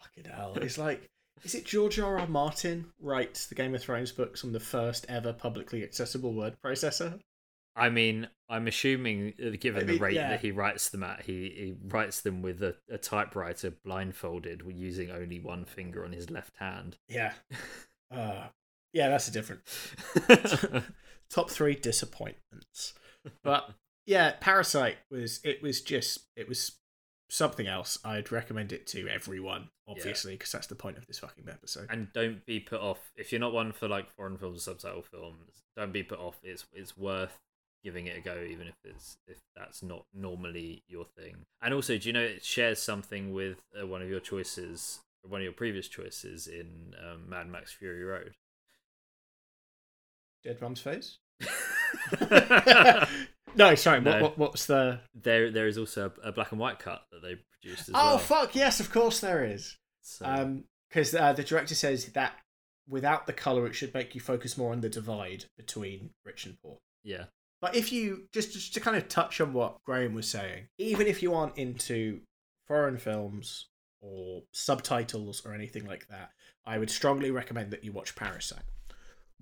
Fucking 0.00 0.32
hell. 0.32 0.54
It's 0.56 0.78
like, 0.78 1.10
is 1.42 1.54
it 1.54 1.64
George 1.64 1.98
R. 1.98 2.18
R. 2.18 2.26
Martin 2.26 2.92
writes 3.00 3.46
the 3.46 3.54
Game 3.54 3.74
of 3.74 3.82
Thrones 3.82 4.12
books 4.12 4.44
on 4.44 4.52
the 4.52 4.60
first 4.60 5.06
ever 5.08 5.32
publicly 5.32 5.82
accessible 5.82 6.32
word 6.32 6.54
processor? 6.64 7.18
I 7.74 7.88
mean, 7.88 8.28
I'm 8.48 8.68
assuming, 8.68 9.32
uh, 9.44 9.56
given 9.58 9.86
the 9.86 9.98
rate 9.98 10.14
yeah. 10.14 10.28
that 10.30 10.40
he 10.40 10.50
writes 10.50 10.90
them 10.90 11.02
at, 11.02 11.22
he, 11.22 11.32
he 11.32 11.74
writes 11.88 12.20
them 12.20 12.42
with 12.42 12.62
a, 12.62 12.76
a 12.90 12.98
typewriter 12.98 13.72
blindfolded, 13.84 14.62
using 14.74 15.10
only 15.10 15.40
one 15.40 15.64
finger 15.64 16.04
on 16.04 16.12
his 16.12 16.30
left 16.30 16.56
hand. 16.58 16.98
Yeah. 17.08 17.32
Uh, 18.14 18.48
yeah, 18.92 19.08
that's 19.08 19.28
a 19.28 19.32
different. 19.32 19.62
Top 21.30 21.50
three 21.50 21.74
disappointments. 21.74 22.94
But 23.42 23.70
yeah, 24.06 24.34
Parasite 24.40 24.98
was 25.10 25.40
it 25.44 25.62
was 25.62 25.80
just 25.80 26.20
it 26.36 26.48
was 26.48 26.72
something 27.30 27.66
else. 27.66 27.98
I'd 28.04 28.30
recommend 28.30 28.72
it 28.72 28.86
to 28.88 29.08
everyone, 29.08 29.70
obviously, 29.88 30.34
because 30.34 30.52
that's 30.52 30.66
the 30.66 30.74
point 30.74 30.98
of 30.98 31.06
this 31.06 31.20
fucking 31.20 31.48
episode. 31.48 31.86
and 31.90 32.12
don't 32.12 32.44
be 32.44 32.60
put 32.60 32.80
off 32.80 33.10
if 33.16 33.32
you're 33.32 33.40
not 33.40 33.54
one 33.54 33.72
for 33.72 33.88
like 33.88 34.10
foreign 34.10 34.36
films 34.36 34.58
or 34.58 34.60
subtitle 34.60 35.02
films. 35.02 35.62
Don't 35.76 35.92
be 35.92 36.02
put 36.02 36.18
off. 36.18 36.38
It's 36.42 36.66
it's 36.74 36.96
worth 36.98 37.38
giving 37.82 38.06
it 38.06 38.18
a 38.18 38.20
go, 38.20 38.44
even 38.48 38.68
if 38.68 38.74
it's 38.84 39.16
if 39.26 39.38
that's 39.56 39.82
not 39.82 40.04
normally 40.14 40.82
your 40.86 41.06
thing. 41.16 41.46
And 41.62 41.72
also, 41.72 41.96
do 41.96 42.08
you 42.08 42.12
know 42.12 42.20
it 42.20 42.44
shares 42.44 42.80
something 42.82 43.32
with 43.32 43.62
uh, 43.80 43.86
one 43.86 44.02
of 44.02 44.10
your 44.10 44.20
choices, 44.20 45.00
one 45.26 45.40
of 45.40 45.44
your 45.44 45.52
previous 45.54 45.88
choices 45.88 46.46
in 46.46 46.94
um, 47.02 47.28
Mad 47.28 47.48
Max 47.48 47.72
Fury 47.72 48.04
Road? 48.04 48.34
Dead 50.44 50.60
Mum's 50.60 50.80
face. 50.80 51.18
no, 53.56 53.74
sorry. 53.74 54.00
What, 54.00 54.04
No. 54.04 54.22
what 54.22 54.38
what's 54.38 54.66
the? 54.66 55.00
There, 55.14 55.50
there 55.50 55.66
is 55.66 55.78
also 55.78 56.12
a, 56.22 56.32
black 56.32 56.52
and 56.52 56.60
white 56.60 56.78
cut 56.78 57.02
that 57.12 57.22
they 57.22 57.36
produced 57.60 57.88
as 57.88 57.92
well. 57.94 58.02
oh 58.02 58.08
well. 58.10 58.18
fuck 58.18 58.54
yes, 58.54 58.80
of 58.80 58.90
course 58.92 59.20
there 59.20 59.44
is. 59.44 59.76
So, 60.02 60.24
Um, 60.26 60.64
because 60.88 61.14
uh, 61.14 61.32
the 61.32 61.44
director 61.44 61.74
says 61.74 62.06
that 62.12 62.34
without 62.88 63.26
the 63.26 63.32
color, 63.32 63.66
it 63.66 63.74
should 63.74 63.94
make 63.94 64.14
you 64.14 64.20
focus 64.20 64.58
more 64.58 64.72
on 64.72 64.80
the 64.80 64.88
divide 64.88 65.46
between 65.56 66.10
rich 66.24 66.44
and 66.44 66.56
poor. 66.60 66.78
yeah, 67.02 67.24
But 67.60 67.74
if 67.76 67.92
you 67.92 68.28
just 68.32 68.52
just 68.52 68.74
to 68.74 68.80
kind 68.80 68.96
of 68.96 69.08
touch 69.08 69.40
on 69.40 69.52
what 69.52 69.82
Graham 69.84 70.14
was 70.14 70.28
saying, 70.28 70.68
even 70.78 71.06
if 71.06 71.22
you 71.22 71.34
aren't 71.34 71.56
into 71.56 72.20
foreign 72.66 72.98
films 72.98 73.68
or 74.00 74.42
subtitles 74.52 75.42
or 75.46 75.54
anything 75.54 75.86
like 75.86 76.08
that, 76.08 76.30
I 76.66 76.78
would 76.78 76.90
strongly 76.90 77.30
recommend 77.30 77.70
that 77.70 77.84
you 77.84 77.92
watch 77.92 78.14
Parasite. 78.16 78.64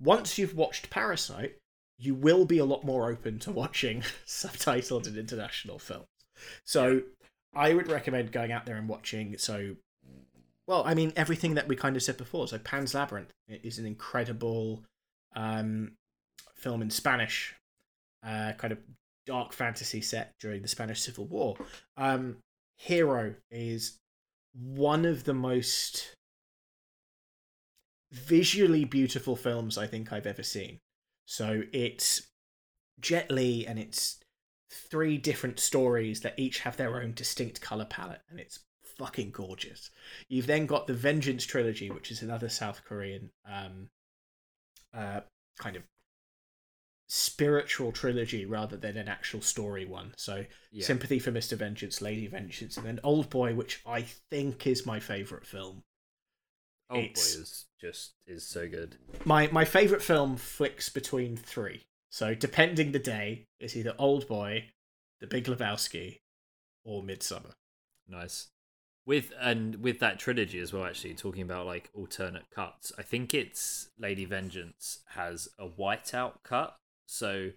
Once 0.01 0.37
you've 0.37 0.55
watched 0.55 0.89
Parasite, 0.89 1.57
you 1.97 2.15
will 2.15 2.45
be 2.45 2.57
a 2.57 2.65
lot 2.65 2.83
more 2.83 3.09
open 3.09 3.37
to 3.39 3.51
watching 3.51 4.01
subtitled 4.25 5.07
and 5.07 5.17
international 5.17 5.77
films. 5.77 6.07
So 6.65 7.01
I 7.53 7.73
would 7.73 7.87
recommend 7.87 8.31
going 8.31 8.51
out 8.51 8.65
there 8.65 8.77
and 8.77 8.89
watching 8.89 9.37
so 9.37 9.75
well, 10.67 10.83
I 10.85 10.93
mean 10.93 11.11
everything 11.15 11.55
that 11.55 11.67
we 11.67 11.75
kind 11.75 11.95
of 11.95 12.03
said 12.03 12.17
before. 12.17 12.47
So 12.47 12.57
Pan's 12.57 12.93
Labyrinth 12.93 13.33
is 13.47 13.77
an 13.77 13.85
incredible 13.85 14.83
um, 15.35 15.93
film 16.55 16.81
in 16.81 16.89
Spanish 16.89 17.55
uh, 18.25 18.53
kind 18.53 18.71
of 18.71 18.79
dark 19.25 19.53
fantasy 19.53 20.01
set 20.01 20.33
during 20.39 20.61
the 20.61 20.67
Spanish 20.67 21.01
Civil 21.01 21.25
War. 21.25 21.57
Um, 21.97 22.37
Hero 22.77 23.35
is 23.51 23.97
one 24.53 25.05
of 25.05 25.25
the 25.25 25.33
most 25.33 26.15
visually 28.11 28.85
beautiful 28.85 29.35
films 29.35 29.77
I 29.77 29.87
think 29.87 30.11
I've 30.11 30.27
ever 30.27 30.43
seen. 30.43 30.79
So 31.25 31.63
it's 31.71 32.27
Jet 32.99 33.31
Li 33.31 33.65
and 33.65 33.79
it's 33.79 34.19
three 34.71 35.17
different 35.17 35.59
stories 35.59 36.21
that 36.21 36.37
each 36.37 36.59
have 36.59 36.77
their 36.77 37.01
own 37.01 37.13
distinct 37.13 37.61
color 37.61 37.85
palette, 37.85 38.21
and 38.29 38.39
it's 38.39 38.59
fucking 38.97 39.31
gorgeous. 39.31 39.89
You've 40.29 40.47
then 40.47 40.65
got 40.65 40.87
the 40.87 40.93
Vengeance 40.93 41.45
trilogy, 41.45 41.89
which 41.89 42.11
is 42.11 42.21
another 42.21 42.49
South 42.49 42.83
Korean 42.85 43.31
um, 43.45 43.89
uh, 44.93 45.21
kind 45.59 45.75
of 45.75 45.83
spiritual 47.07 47.91
trilogy 47.91 48.45
rather 48.45 48.77
than 48.77 48.95
an 48.95 49.09
actual 49.09 49.41
story 49.41 49.85
one. 49.85 50.13
So 50.15 50.45
yeah. 50.71 50.85
Sympathy 50.85 51.19
for 51.19 51.31
Mr. 51.31 51.57
Vengeance, 51.57 52.01
Lady 52.01 52.27
Vengeance, 52.27 52.77
and 52.77 52.85
then 52.85 52.99
Old 53.03 53.29
Boy, 53.29 53.53
which 53.53 53.81
I 53.85 54.03
think 54.29 54.65
is 54.65 54.85
my 54.85 54.99
favorite 54.99 55.45
film. 55.45 55.83
Oh, 56.91 56.95
Old 56.97 57.13
Boy 57.13 57.21
is 57.21 57.65
just 57.79 58.13
is 58.27 58.45
so 58.45 58.67
good. 58.67 58.97
My 59.25 59.47
my 59.51 59.65
favorite 59.65 60.03
film 60.03 60.35
flicks 60.37 60.89
between 60.89 61.37
three. 61.37 61.83
So 62.09 62.35
depending 62.35 62.91
the 62.91 62.99
day, 62.99 63.45
it's 63.59 63.75
either 63.75 63.95
Old 63.97 64.27
Boy, 64.27 64.69
The 65.21 65.27
Big 65.27 65.45
Lebowski, 65.45 66.17
or 66.83 67.01
Midsommar. 67.01 67.53
Nice. 68.07 68.49
With 69.05 69.31
and 69.39 69.77
with 69.77 69.99
that 69.99 70.19
trilogy 70.19 70.59
as 70.59 70.73
well, 70.73 70.85
actually 70.85 71.13
talking 71.15 71.41
about 71.41 71.65
like 71.65 71.89
alternate 71.93 72.49
cuts. 72.53 72.91
I 72.97 73.01
think 73.01 73.33
it's 73.33 73.89
Lady 73.97 74.25
Vengeance 74.25 74.99
has 75.15 75.47
a 75.57 75.67
whiteout 75.67 76.43
cut, 76.43 76.75
so 77.07 77.51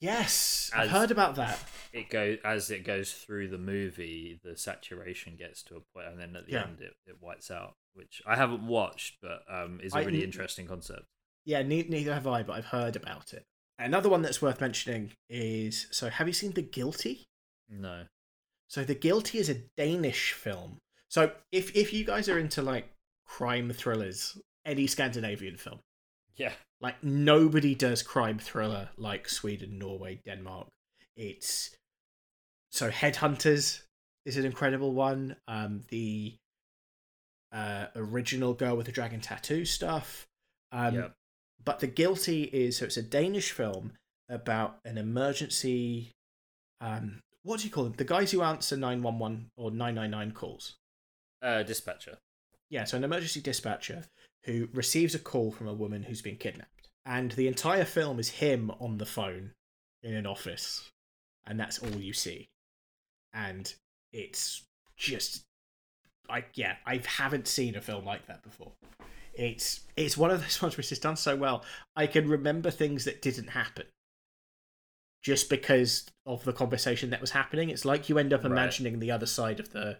Yes, 0.00 0.68
I've 0.74 0.90
heard 0.90 1.12
about 1.12 1.36
that. 1.36 1.60
it 1.92 2.10
go 2.10 2.36
as 2.44 2.70
it 2.72 2.82
goes 2.84 3.12
through 3.12 3.48
the 3.48 3.58
movie, 3.58 4.40
the 4.42 4.56
saturation 4.56 5.36
gets 5.36 5.62
to 5.64 5.76
a 5.76 5.80
point, 5.94 6.08
and 6.08 6.18
then 6.18 6.34
at 6.34 6.46
the 6.46 6.52
Yeah. 6.52 6.64
end 6.64 6.80
it, 6.80 6.94
it 7.06 7.16
whites 7.20 7.50
out, 7.52 7.74
which 7.94 8.22
I 8.26 8.36
haven't 8.36 8.66
watched, 8.66 9.16
but 9.22 9.42
um, 9.48 9.80
is 9.82 9.94
a 9.94 9.98
I- 9.98 10.02
really 10.04 10.24
interesting 10.24 10.66
concept. 10.66 11.04
Yeah, 11.44 11.62
ne- 11.62 11.88
neither 11.88 12.14
have 12.14 12.26
I, 12.26 12.42
but 12.44 12.52
I've 12.54 12.66
heard 12.66 12.94
about 12.96 13.32
it. 13.32 13.44
Another 13.78 14.08
one 14.08 14.22
that's 14.22 14.40
worth 14.40 14.60
mentioning 14.60 15.12
is 15.28 15.88
so 15.90 16.08
have 16.08 16.28
you 16.28 16.32
seen 16.32 16.52
The 16.52 16.62
Guilty? 16.62 17.24
No, 17.68 18.04
So 18.68 18.84
The 18.84 18.94
Guilty 18.94 19.38
is 19.38 19.48
a 19.48 19.56
Danish 19.76 20.32
film. 20.32 20.78
So 21.08 21.32
if 21.50 21.74
if 21.74 21.92
you 21.92 22.04
guys 22.04 22.28
are 22.28 22.38
into 22.38 22.62
like 22.62 22.88
crime 23.26 23.70
thrillers, 23.72 24.38
any 24.64 24.86
Scandinavian 24.86 25.56
film, 25.56 25.80
yeah, 26.36 26.52
like 26.80 27.02
nobody 27.02 27.74
does 27.74 28.02
crime 28.02 28.38
thriller 28.38 28.90
like 28.96 29.28
Sweden, 29.28 29.78
Norway, 29.78 30.20
Denmark. 30.24 30.68
It's 31.16 31.74
so 32.70 32.88
Headhunters 32.90 33.82
is 34.24 34.36
an 34.36 34.44
incredible 34.44 34.92
one. 34.92 35.36
Um, 35.48 35.82
the 35.88 36.36
uh, 37.52 37.86
original 37.94 38.54
Girl 38.54 38.76
with 38.76 38.86
the 38.86 38.92
Dragon 38.92 39.20
Tattoo 39.20 39.64
stuff. 39.64 40.26
Um, 40.72 40.94
yeah, 40.94 41.08
but 41.64 41.80
the 41.80 41.86
guilty 41.86 42.44
is 42.44 42.78
so 42.78 42.86
it's 42.86 42.96
a 42.96 43.02
danish 43.02 43.52
film 43.52 43.92
about 44.28 44.78
an 44.84 44.98
emergency 44.98 46.12
um 46.80 47.20
what 47.44 47.58
do 47.58 47.66
you 47.66 47.72
call 47.72 47.84
them? 47.84 47.94
The 47.96 48.04
guys 48.04 48.30
who 48.30 48.42
answer 48.42 48.76
911 48.76 49.50
or 49.56 49.72
999 49.72 50.32
calls. 50.32 50.76
Uh, 51.42 51.64
dispatcher. 51.64 52.18
yeah 52.70 52.84
so 52.84 52.96
an 52.96 53.02
emergency 53.04 53.40
dispatcher 53.40 54.04
who 54.44 54.68
receives 54.72 55.14
a 55.14 55.18
call 55.18 55.50
from 55.50 55.66
a 55.66 55.74
woman 55.74 56.04
who's 56.04 56.22
been 56.22 56.36
kidnapped. 56.36 56.88
And 57.04 57.32
the 57.32 57.48
entire 57.48 57.84
film 57.84 58.20
is 58.20 58.28
him 58.28 58.70
on 58.80 58.98
the 58.98 59.06
phone 59.06 59.52
in 60.02 60.14
an 60.14 60.26
office. 60.26 60.88
And 61.46 61.58
that's 61.58 61.80
all 61.80 62.00
you 62.00 62.12
see. 62.12 62.46
And 63.34 63.72
it's 64.12 64.62
just 64.96 65.42
i 66.32 66.44
yeah 66.54 66.76
i 66.86 67.00
haven't 67.06 67.46
seen 67.46 67.74
a 67.76 67.80
film 67.80 68.04
like 68.04 68.26
that 68.26 68.42
before 68.42 68.72
it's 69.34 69.80
it's 69.96 70.16
one 70.16 70.30
of 70.30 70.40
those 70.40 70.60
ones 70.62 70.76
which 70.76 70.90
is 70.92 70.98
done 70.98 71.16
so 71.16 71.36
well 71.36 71.64
i 71.96 72.06
can 72.06 72.28
remember 72.28 72.70
things 72.70 73.04
that 73.04 73.22
didn't 73.22 73.48
happen 73.48 73.84
just 75.22 75.48
because 75.48 76.06
of 76.26 76.44
the 76.44 76.52
conversation 76.52 77.10
that 77.10 77.20
was 77.20 77.30
happening 77.30 77.70
it's 77.70 77.84
like 77.84 78.08
you 78.08 78.18
end 78.18 78.32
up 78.32 78.42
Right. 78.42 78.50
imagining 78.52 78.98
the 78.98 79.10
other 79.10 79.26
side 79.26 79.60
of 79.60 79.70
the 79.72 79.98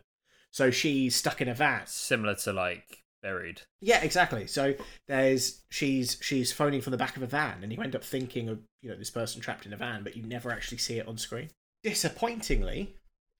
so 0.50 0.70
she's 0.70 1.14
stuck 1.16 1.40
in 1.40 1.48
a 1.48 1.54
van 1.54 1.86
Similar 1.86 2.34
to 2.36 2.52
like 2.52 2.98
Buried. 3.22 3.62
yeah, 3.80 4.02
exactly. 4.02 4.48
So 4.48 4.74
there's 5.06 5.62
she's 5.70 6.18
she's 6.20 6.50
phoning 6.50 6.80
from 6.80 6.90
the 6.90 6.96
back 6.96 7.16
of 7.16 7.22
a 7.22 7.26
van, 7.28 7.62
and 7.62 7.72
you 7.72 7.80
end 7.80 7.94
up 7.94 8.02
thinking 8.02 8.48
of 8.48 8.58
you 8.82 8.90
know 8.90 8.96
this 8.96 9.10
person 9.10 9.40
trapped 9.40 9.64
in 9.64 9.72
a 9.72 9.76
van, 9.76 10.02
but 10.02 10.16
you 10.16 10.24
never 10.24 10.50
actually 10.50 10.78
see 10.78 10.98
it 10.98 11.06
on 11.06 11.16
screen. 11.18 11.48
Disappointingly, 11.84 12.96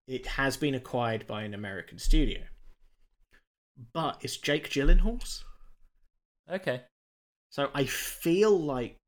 it 0.06 0.24
has 0.28 0.56
been 0.56 0.76
acquired 0.76 1.26
by 1.26 1.42
an 1.42 1.52
American 1.52 1.98
studio, 1.98 2.42
but 3.92 4.18
it's 4.22 4.36
Jake 4.36 4.70
Gyllenhaal's. 4.70 5.44
Okay. 6.50 6.82
So 7.50 7.70
I 7.74 7.84
feel 7.84 8.58
like 8.58 8.98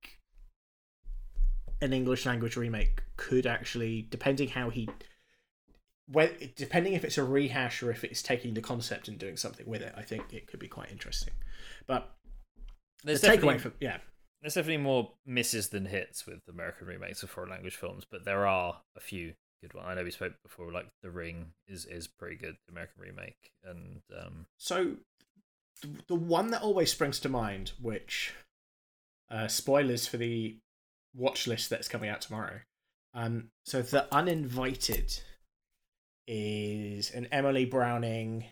an 1.81 1.93
English 1.93 2.27
language 2.27 2.57
remake 2.57 3.03
could 3.17 3.47
actually, 3.47 4.07
depending 4.11 4.49
how 4.49 4.71
he, 4.71 4.89
well, 6.09 6.29
depending 6.57 6.95
if 6.95 7.05
it's 7.05 7.19
a 7.19 7.25
rehash 7.25 7.83
or 7.83 7.91
if 7.91 8.05
it's 8.05 8.23
taking 8.23 8.55
the 8.55 8.61
concept 8.61 9.09
and 9.09 9.19
doing 9.19 9.37
something 9.37 9.67
with 9.67 9.83
it, 9.83 9.95
I 9.97 10.03
think 10.03 10.33
it 10.33 10.47
could 10.47 10.61
be 10.61 10.69
quite 10.69 10.91
interesting. 10.91 11.35
But 11.87 12.11
There's 13.03 13.21
the 13.21 13.29
takeaway 13.29 13.61
from 13.61 13.75
yeah, 13.81 13.99
there's 14.43 14.55
definitely 14.55 14.83
more 14.83 15.13
misses 15.25 15.69
than 15.69 15.87
hits 15.87 16.27
with 16.27 16.41
American 16.49 16.87
remakes 16.87 17.23
of 17.23 17.31
foreign 17.31 17.51
language 17.51 17.77
films, 17.77 18.05
but 18.11 18.27
there 18.27 18.47
are 18.47 18.83
a 18.95 19.01
few 19.01 19.33
good 19.65 19.75
ones. 19.75 19.87
I 19.89 19.95
know 19.95 20.05
we 20.05 20.11
spoke 20.11 20.35
before, 20.43 20.71
like 20.73 20.87
The 21.03 21.11
Ring 21.11 21.53
is 21.67 21.87
is 21.87 22.07
pretty 22.07 22.37
good, 22.37 22.57
the 22.67 22.73
American 22.73 23.03
remake, 23.03 23.51
and 23.65 24.03
um, 24.19 24.47
So, 24.59 24.97
the, 25.83 25.89
the 26.09 26.15
one 26.15 26.51
that 26.51 26.63
always 26.63 26.91
springs 26.91 27.19
to 27.21 27.29
mind, 27.29 27.73
which 27.81 28.35
uh, 29.31 29.49
spoilers 29.49 30.07
for 30.07 30.17
the 30.17 30.59
watch 31.15 31.47
list 31.47 31.71
that's 31.71 31.89
coming 31.89 32.11
out 32.11 32.21
tomorrow. 32.21 32.61
Um, 33.15 33.51
so 33.65 33.81
the 33.81 34.13
Uninvited 34.13 35.21
is 36.27 37.11
an 37.13 37.29
Emily 37.31 37.65
Browning 37.65 38.47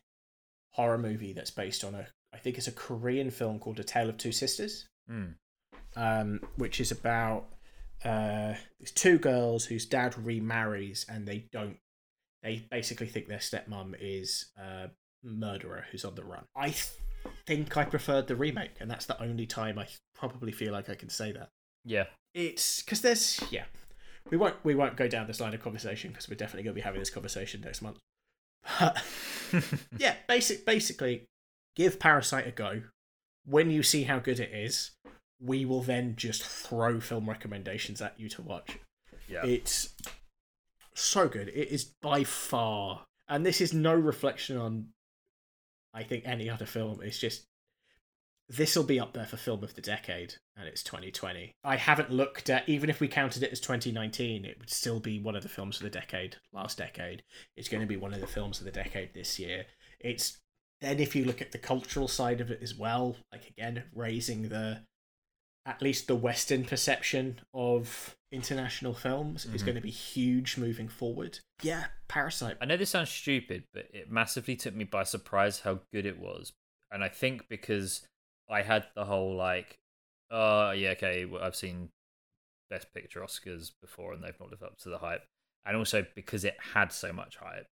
horror 0.75 0.99
movie 0.99 1.33
that's 1.33 1.51
based 1.51 1.83
on 1.83 1.95
a, 1.95 2.07
I 2.33 2.39
think 2.39 2.57
it's 2.59 2.69
a 2.69 2.73
Korean 2.73 3.31
film 3.31 3.59
called 3.59 3.81
A 3.81 3.85
Tale 3.85 4.09
of 4.09 4.19
Two 4.19 4.31
Sisters 4.31 4.87
hmm, 5.09 5.31
um, 5.97 6.41
which 6.57 6.81
is 6.81 6.91
about 6.91 7.49
uh, 8.05 8.55
these 8.81 8.91
two 8.93 9.19
girls 9.19 9.65
whose 9.67 9.87
dad 9.87 10.17
remarries 10.19 11.07
and 11.09 11.27
they 11.27 11.47
don't. 11.53 11.77
They 12.43 12.67
basically 12.71 13.07
think 13.07 13.29
their 13.29 13.39
stepmom 13.39 13.95
is 14.01 14.47
a 14.57 14.91
murderer 15.23 15.85
who's 15.91 16.05
on 16.05 16.17
the 16.17 16.25
run. 16.25 16.45
I 16.57 16.71
th- 16.71 16.89
think 17.47 17.77
I 17.77 17.85
preferred 17.85 18.27
the 18.27 18.35
remake, 18.35 18.73
and 18.81 18.91
that's 18.91 19.07
the 19.07 19.21
only 19.23 19.47
time 19.47 19.79
I 19.79 19.87
probably 20.17 20.51
feel 20.51 20.73
like 20.73 20.91
I 20.91 20.97
can 20.97 21.09
say 21.09 21.31
that. 21.33 21.51
yeah, 21.85 22.07
It's 22.35 22.83
because 22.83 23.01
there's 23.01 23.41
yeah, 23.51 23.65
we 24.31 24.37
won't 24.37 24.57
we 24.65 24.75
won't 24.75 24.97
go 24.97 25.07
down 25.07 25.27
this 25.29 25.41
line 25.41 25.55
of 25.55 25.63
conversation 25.63 26.11
because 26.11 26.29
we're 26.29 26.35
definitely 26.35 26.65
going 26.65 26.75
to 26.75 26.81
be 26.81 26.85
having 26.85 27.01
this 27.01 27.11
conversation 27.11 27.61
next 27.61 27.81
month. 27.83 27.99
But 28.79 29.03
yeah, 29.99 30.15
basic 30.29 30.67
basically, 30.67 31.27
give 31.77 32.01
Parasite 32.01 32.47
a 32.47 32.51
go. 32.51 32.83
When 33.45 33.71
you 33.71 33.83
see 33.83 34.05
how 34.05 34.19
good 34.19 34.39
it 34.41 34.51
is, 34.53 34.93
we 35.43 35.65
will 35.65 35.83
then 35.83 36.15
just 36.17 36.43
throw 36.43 37.01
film 37.01 37.29
recommendations 37.29 38.01
at 38.01 38.19
you 38.19 38.29
to 38.31 38.43
watch. 38.43 38.79
yeah. 39.29 39.45
It's 39.45 39.95
so 40.95 41.29
good. 41.29 41.49
It 41.49 41.69
is 41.69 41.85
by 41.85 42.25
far, 42.25 43.05
and 43.29 43.45
this 43.45 43.61
is 43.61 43.73
no 43.73 43.95
reflection 43.95 44.57
on, 44.57 44.89
I 45.93 46.03
think, 46.03 46.25
any 46.27 46.49
other 46.49 46.67
film. 46.67 47.01
It's 47.03 47.19
just 47.19 47.45
this 48.49 48.77
will 48.77 48.85
be 48.85 49.01
up 49.01 49.15
there 49.15 49.27
for 49.27 49.37
film 49.37 49.65
of 49.65 49.75
the 49.75 49.81
decade, 49.81 50.35
and 50.57 50.69
it's 50.69 50.83
2020. 50.83 51.55
I 51.65 51.77
haven't 51.77 52.11
looked 52.11 52.51
at 52.51 52.69
even 52.69 52.91
if 52.91 53.01
we 53.01 53.09
counted 53.09 53.43
it 53.43 53.53
as 53.53 53.61
2019, 53.61 54.45
it 54.45 54.59
would 54.59 54.71
still 54.71 55.01
be 55.01 55.19
one 55.19 55.37
of 55.37 55.43
the 55.43 55.49
films 55.49 55.79
of 55.79 55.85
the 55.85 55.91
decade. 55.91 56.37
Last 56.53 56.79
decade, 56.79 57.23
it's 57.57 57.69
going 57.69 57.81
to 57.81 57.87
be 57.87 57.97
one 57.97 58.13
of 58.13 58.21
the 58.21 58.27
films 58.27 58.59
of 58.59 58.67
the 58.67 58.71
decade 58.71 59.15
this 59.15 59.39
year. 59.39 59.67
It's 60.01 60.39
then 60.81 60.99
if 60.99 61.17
you 61.17 61.25
look 61.25 61.41
at 61.41 61.53
the 61.53 61.59
cultural 61.59 62.09
side 62.09 62.41
of 62.41 62.51
it 62.51 62.61
as 62.63 62.75
well, 62.75 63.17
like 63.33 63.49
again 63.49 63.85
raising 63.95 64.49
the 64.49 64.83
at 65.65 65.81
least 65.81 66.07
the 66.09 66.17
Western 66.17 66.65
perception 66.65 67.41
of 67.55 68.17
international 68.33 68.95
films 68.95 69.47
is 69.47 69.63
Mhm. 69.63 69.67
going 69.67 69.75
to 69.77 69.81
be 69.81 69.91
huge 69.91 70.57
moving 70.57 70.89
forward. 70.89 71.39
Yeah, 71.63 71.89
Parasite. 72.09 72.57
I 72.61 72.65
know 72.65 72.77
this 72.77 72.91
sounds 72.91 73.11
stupid, 73.11 73.65
but 73.73 73.87
it 73.95 74.11
massively 74.11 74.57
took 74.57 74.75
me 74.75 74.85
by 74.85 75.05
surprise 75.05 75.61
how 75.61 75.83
good 75.93 76.07
it 76.07 76.19
was. 76.19 76.53
And 76.91 77.05
I 77.05 77.09
think 77.09 77.49
because 77.49 78.07
I 78.49 78.63
had 78.63 78.89
the 78.95 79.05
whole 79.05 79.37
like, 79.37 79.79
oh 80.31 80.73
yeah, 80.73 80.91
okay, 80.91 81.25
well, 81.27 81.43
I've 81.43 81.57
seen 81.57 81.91
Best 82.69 82.93
Picture 82.93 83.21
Oscars 83.21 83.73
before, 83.81 84.13
and 84.15 84.25
they've 84.25 84.39
not 84.41 84.51
lived 84.51 84.63
up 84.63 84.79
to 84.79 84.89
the 84.89 84.99
hype. 84.99 85.27
And 85.65 85.77
also 85.77 86.05
because 86.15 86.45
it 86.45 86.57
had 86.73 86.91
so 86.91 87.13
much 87.13 87.37
hype, 87.37 87.71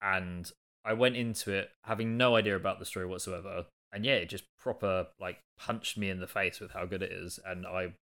and 0.00 0.50
I 0.84 0.92
went 0.92 1.16
into 1.16 1.52
it 1.52 1.70
having 1.84 2.16
no 2.16 2.36
idea 2.36 2.54
about 2.54 2.78
the 2.78 2.84
story 2.84 3.06
whatsoever. 3.06 3.66
And 3.92 4.04
yeah, 4.04 4.14
it 4.14 4.28
just 4.28 4.44
proper 4.58 5.08
like 5.20 5.38
punched 5.58 5.96
me 5.98 6.10
in 6.10 6.20
the 6.20 6.26
face 6.26 6.60
with 6.60 6.70
how 6.72 6.86
good 6.86 7.02
it 7.02 7.12
is, 7.12 7.38
and 7.44 7.66
I, 7.66 7.94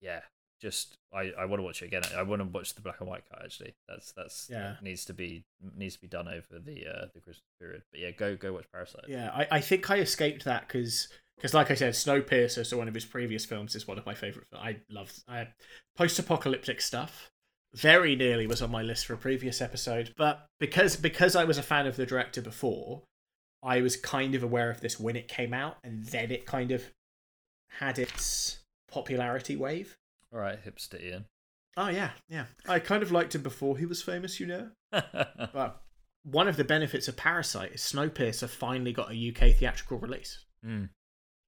yeah, 0.00 0.20
just 0.60 0.96
I, 1.14 1.32
I 1.38 1.44
want 1.44 1.60
to 1.60 1.64
watch 1.64 1.82
it 1.82 1.86
again. 1.86 2.02
I 2.16 2.22
want 2.22 2.40
to 2.40 2.48
watch 2.48 2.74
the 2.74 2.80
black 2.80 3.00
and 3.00 3.08
white 3.08 3.24
cut. 3.30 3.42
Actually, 3.44 3.74
that's 3.88 4.12
that's 4.12 4.48
Yeah. 4.50 4.76
needs 4.82 5.04
to 5.04 5.14
be 5.14 5.44
needs 5.76 5.94
to 5.94 6.00
be 6.00 6.08
done 6.08 6.26
over 6.28 6.58
the 6.58 6.86
uh, 6.86 7.06
the 7.14 7.20
Christmas 7.20 7.44
period. 7.60 7.82
But 7.92 8.00
yeah, 8.00 8.10
go 8.10 8.36
go 8.36 8.54
watch 8.54 8.66
Parasite. 8.72 9.04
Yeah, 9.08 9.30
I, 9.32 9.46
I 9.52 9.60
think 9.60 9.88
I 9.90 9.98
escaped 9.98 10.44
that 10.46 10.66
because 10.66 11.08
because 11.36 11.52
like 11.54 11.70
I 11.70 11.74
said, 11.74 11.92
Snowpiercer, 11.92 12.64
so 12.64 12.78
one 12.78 12.88
of 12.88 12.94
his 12.94 13.04
previous 13.04 13.44
films, 13.44 13.76
is 13.76 13.86
one 13.86 13.98
of 13.98 14.06
my 14.06 14.14
favorite. 14.14 14.46
I 14.54 14.78
love 14.90 15.12
I, 15.28 15.48
post-apocalyptic 15.96 16.80
stuff. 16.80 17.30
Very 17.74 18.16
nearly 18.16 18.46
was 18.46 18.62
on 18.62 18.70
my 18.70 18.80
list 18.80 19.04
for 19.06 19.12
a 19.12 19.18
previous 19.18 19.60
episode, 19.60 20.14
but 20.16 20.46
because 20.58 20.96
because 20.96 21.36
I 21.36 21.44
was 21.44 21.58
a 21.58 21.62
fan 21.62 21.86
of 21.86 21.96
the 21.96 22.06
director 22.06 22.40
before, 22.40 23.02
I 23.66 23.82
was 23.82 23.96
kind 23.96 24.34
of 24.34 24.42
aware 24.42 24.70
of 24.70 24.80
this 24.80 24.98
when 25.00 25.16
it 25.16 25.26
came 25.28 25.52
out, 25.52 25.78
and 25.82 26.04
then 26.06 26.30
it 26.30 26.46
kind 26.46 26.70
of 26.70 26.84
had 27.68 27.98
its 27.98 28.60
popularity 28.88 29.56
wave. 29.56 29.98
All 30.32 30.38
right, 30.38 30.58
hipster 30.64 31.02
Ian. 31.02 31.24
Oh 31.76 31.88
yeah, 31.88 32.10
yeah. 32.28 32.46
I 32.68 32.78
kind 32.78 33.02
of 33.02 33.10
liked 33.12 33.34
him 33.34 33.42
before 33.42 33.76
he 33.76 33.84
was 33.84 34.02
famous, 34.02 34.38
you 34.40 34.46
know. 34.46 34.70
But 35.52 35.82
one 36.22 36.48
of 36.48 36.56
the 36.56 36.64
benefits 36.64 37.08
of 37.08 37.16
Parasite 37.16 37.72
is 37.72 37.80
Snowpiercer 37.82 38.48
finally 38.48 38.92
got 38.92 39.12
a 39.12 39.28
UK 39.30 39.54
theatrical 39.56 39.98
release, 39.98 40.44
Mm. 40.64 40.88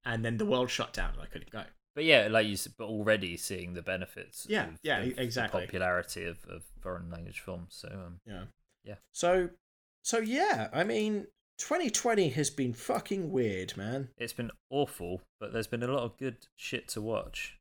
and 0.05 0.23
then 0.23 0.37
the 0.37 0.45
world 0.45 0.69
shut 0.69 0.93
down 0.93 1.13
and 1.13 1.21
I 1.21 1.25
couldn't 1.25 1.49
go. 1.51 1.63
But 1.95 2.03
yeah, 2.05 2.27
like 2.29 2.47
you 2.47 2.55
said, 2.55 2.73
but 2.77 2.85
already 2.85 3.35
seeing 3.37 3.73
the 3.73 3.81
benefits. 3.81 4.45
Yeah, 4.47 4.67
of, 4.67 4.79
yeah, 4.83 4.99
of 4.99 5.15
the 5.15 5.21
exactly. 5.23 5.61
popularity 5.61 6.25
of, 6.25 6.37
of 6.47 6.63
foreign 6.81 7.09
language 7.09 7.39
films. 7.39 7.75
So 7.77 7.87
um, 7.89 8.19
Yeah. 8.25 8.43
Yeah. 8.83 8.95
So, 9.11 9.49
so 10.03 10.19
yeah. 10.19 10.69
I 10.71 10.83
mean, 10.83 11.27
2020 11.59 12.29
has 12.29 12.49
been 12.49 12.73
fucking 12.73 13.31
weird, 13.31 13.75
man. 13.77 14.09
it's 14.17 14.33
been 14.33 14.51
awful, 14.69 15.21
but 15.39 15.53
there's 15.53 15.67
been 15.67 15.83
a 15.83 15.87
lot 15.87 16.03
of 16.03 16.17
good 16.17 16.37
shit 16.55 16.87
to 16.87 17.01
watch, 17.01 17.59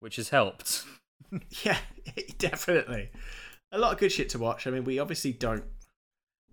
which 0.00 0.16
has 0.16 0.30
helped. 0.30 0.84
yeah, 1.64 1.78
definitely. 2.38 3.10
A 3.72 3.78
lot 3.78 3.92
of 3.92 3.98
good 3.98 4.12
shit 4.12 4.28
to 4.30 4.38
watch. 4.38 4.66
I 4.66 4.70
mean, 4.70 4.84
we 4.84 4.98
obviously 4.98 5.32
don't. 5.32 5.64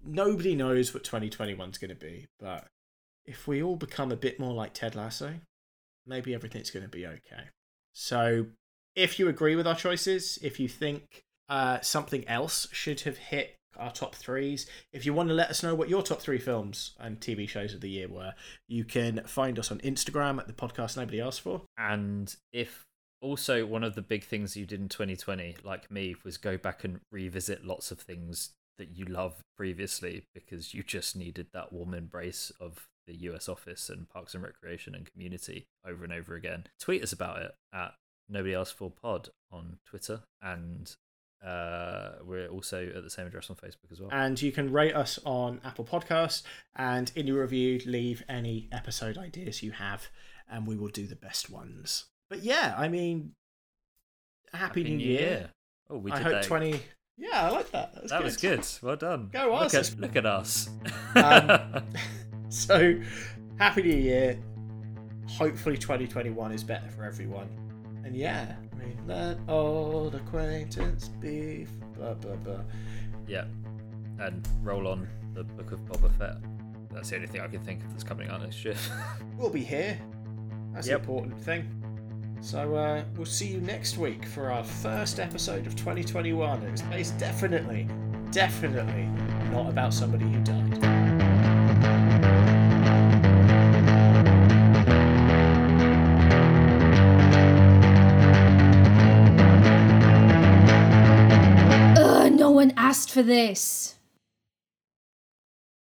Nobody 0.03 0.55
knows 0.55 0.93
what 0.93 1.03
2021's 1.03 1.77
going 1.77 1.89
to 1.89 1.95
be, 1.95 2.25
but 2.39 2.67
if 3.25 3.47
we 3.47 3.61
all 3.61 3.75
become 3.75 4.11
a 4.11 4.17
bit 4.17 4.39
more 4.39 4.53
like 4.53 4.73
Ted 4.73 4.95
Lasso, 4.95 5.35
maybe 6.07 6.33
everything's 6.33 6.71
going 6.71 6.83
to 6.83 6.89
be 6.89 7.05
okay. 7.05 7.49
So, 7.93 8.47
if 8.95 9.19
you 9.19 9.29
agree 9.29 9.55
with 9.55 9.67
our 9.67 9.75
choices, 9.75 10.39
if 10.41 10.59
you 10.59 10.67
think 10.67 11.23
uh, 11.47 11.79
something 11.81 12.27
else 12.27 12.67
should 12.71 13.01
have 13.01 13.17
hit 13.17 13.57
our 13.77 13.91
top 13.91 14.15
threes, 14.15 14.67
if 14.93 15.05
you 15.05 15.13
want 15.13 15.29
to 15.29 15.35
let 15.35 15.49
us 15.49 15.63
know 15.63 15.75
what 15.75 15.89
your 15.89 16.01
top 16.01 16.21
three 16.21 16.39
films 16.39 16.91
and 16.99 17.19
TV 17.19 17.47
shows 17.47 17.73
of 17.73 17.81
the 17.81 17.89
year 17.89 18.07
were, 18.07 18.33
you 18.67 18.83
can 18.83 19.21
find 19.25 19.57
us 19.57 19.71
on 19.71 19.79
Instagram 19.79 20.39
at 20.39 20.47
the 20.47 20.53
podcast 20.53 20.97
nobody 20.97 21.21
asked 21.21 21.41
for. 21.41 21.61
And 21.77 22.35
if 22.51 22.85
also 23.21 23.65
one 23.65 23.83
of 23.83 23.95
the 23.95 24.01
big 24.01 24.23
things 24.23 24.57
you 24.57 24.65
did 24.65 24.81
in 24.81 24.89
2020, 24.89 25.57
like 25.63 25.89
me, 25.91 26.15
was 26.23 26.37
go 26.37 26.57
back 26.57 26.83
and 26.83 26.99
revisit 27.11 27.65
lots 27.65 27.91
of 27.91 27.99
things 27.99 28.51
that 28.77 28.97
you 28.97 29.05
loved 29.05 29.41
previously 29.57 30.23
because 30.33 30.73
you 30.73 30.81
just 30.81 31.15
needed 31.15 31.47
that 31.53 31.71
warm 31.71 31.93
embrace 31.93 32.51
of 32.59 32.87
the 33.07 33.15
US 33.29 33.47
office 33.47 33.89
and 33.89 34.09
Parks 34.09 34.33
and 34.33 34.43
Recreation 34.43 34.95
and 34.95 35.11
community 35.11 35.67
over 35.85 36.03
and 36.03 36.13
over 36.13 36.35
again. 36.35 36.65
Tweet 36.79 37.03
us 37.03 37.13
about 37.13 37.41
it 37.41 37.51
at 37.73 37.93
Nobody 38.29 38.55
Asked 38.55 38.75
For 38.75 38.89
Pod 38.89 39.29
on 39.51 39.77
Twitter 39.85 40.21
and 40.41 40.95
uh, 41.45 42.13
we're 42.23 42.47
also 42.47 42.85
at 42.95 43.03
the 43.03 43.09
same 43.09 43.27
address 43.27 43.49
on 43.49 43.55
Facebook 43.55 43.91
as 43.91 43.99
well. 43.99 44.09
And 44.11 44.39
you 44.41 44.51
can 44.51 44.71
rate 44.71 44.95
us 44.95 45.19
on 45.25 45.59
Apple 45.63 45.85
Podcasts 45.85 46.43
and 46.75 47.11
in 47.15 47.27
your 47.27 47.41
review, 47.41 47.81
leave 47.85 48.23
any 48.29 48.69
episode 48.71 49.17
ideas 49.17 49.63
you 49.63 49.71
have, 49.71 50.09
and 50.49 50.67
we 50.67 50.75
will 50.75 50.89
do 50.89 51.07
the 51.07 51.15
best 51.15 51.49
ones. 51.49 52.05
But 52.29 52.43
yeah, 52.43 52.75
I 52.77 52.87
mean, 52.87 53.33
Happy, 54.53 54.83
New, 54.83 54.97
Year. 54.97 55.49
Oh, 55.89 55.97
we 55.97 56.11
I 56.11 56.17
did 56.17 56.23
hope 56.23 56.33
that. 56.33 56.43
20. 56.43 56.79
Yeah, 57.17 57.47
I 57.47 57.49
like 57.49 57.71
that. 57.71 57.93
That 57.93 58.01
was, 58.03 58.11
That 58.11 58.17
good. 58.19 58.25
was 58.25 58.37
good. 58.37 58.67
Well 58.85 58.95
done. 58.95 59.29
Go 59.31 59.51
look 59.51 59.73
us. 59.73 59.91
at, 59.93 59.99
look 59.99 60.15
at 60.15 60.25
us. 60.25 60.69
Um, 61.15 61.83
So, 62.49 62.99
Happy 63.57 63.81
New 63.83 63.95
Year. 63.95 64.37
Hopefully, 65.29 65.77
2021 65.77 66.51
is 66.51 66.63
better 66.65 66.89
for 66.89 67.05
everyone. 67.05 67.47
And 68.03 68.15
yeah, 68.15 68.55
I 68.73 68.75
mean, 68.83 68.97
let 69.07 69.37
old 69.47 70.15
acquaintance 70.15 71.07
be. 71.07 71.67
Blah, 71.97 72.15
blah, 72.15 72.35
blah. 72.37 72.61
yeah. 73.27 73.45
And 74.19 74.47
roll 74.63 74.87
on 74.87 75.07
the 75.33 75.43
Book 75.43 75.71
of 75.71 75.79
Boba 75.85 76.11
Fett. 76.17 76.37
That's 76.91 77.09
the 77.09 77.15
only 77.15 77.27
thing 77.27 77.41
I 77.41 77.47
can 77.47 77.61
think 77.63 77.83
of 77.83 77.91
that's 77.91 78.03
coming 78.03 78.29
out 78.29 78.41
next 78.41 78.63
year. 78.65 78.75
We'll 79.37 79.49
be 79.49 79.63
here. 79.63 79.99
That's 80.73 80.87
Yep. 80.87 80.97
the 80.97 81.01
important 81.11 81.39
thing. 81.41 81.67
So 82.41 82.75
uh, 82.75 83.03
we'll 83.15 83.25
see 83.25 83.47
you 83.47 83.61
next 83.61 83.97
week 83.97 84.25
for 84.25 84.51
our 84.51 84.63
first 84.63 85.19
episode 85.19 85.65
of 85.67 85.75
2021. 85.75 86.63
It's 86.63 86.81
based 86.83 87.17
definitely, 87.17 87.87
definitely 88.31 89.05
not 89.51 89.69
about 89.69 89.93
somebody 89.93 90.25
who 90.25 90.39
died. 90.43 90.70
For 103.21 103.27
this. 103.27 104.00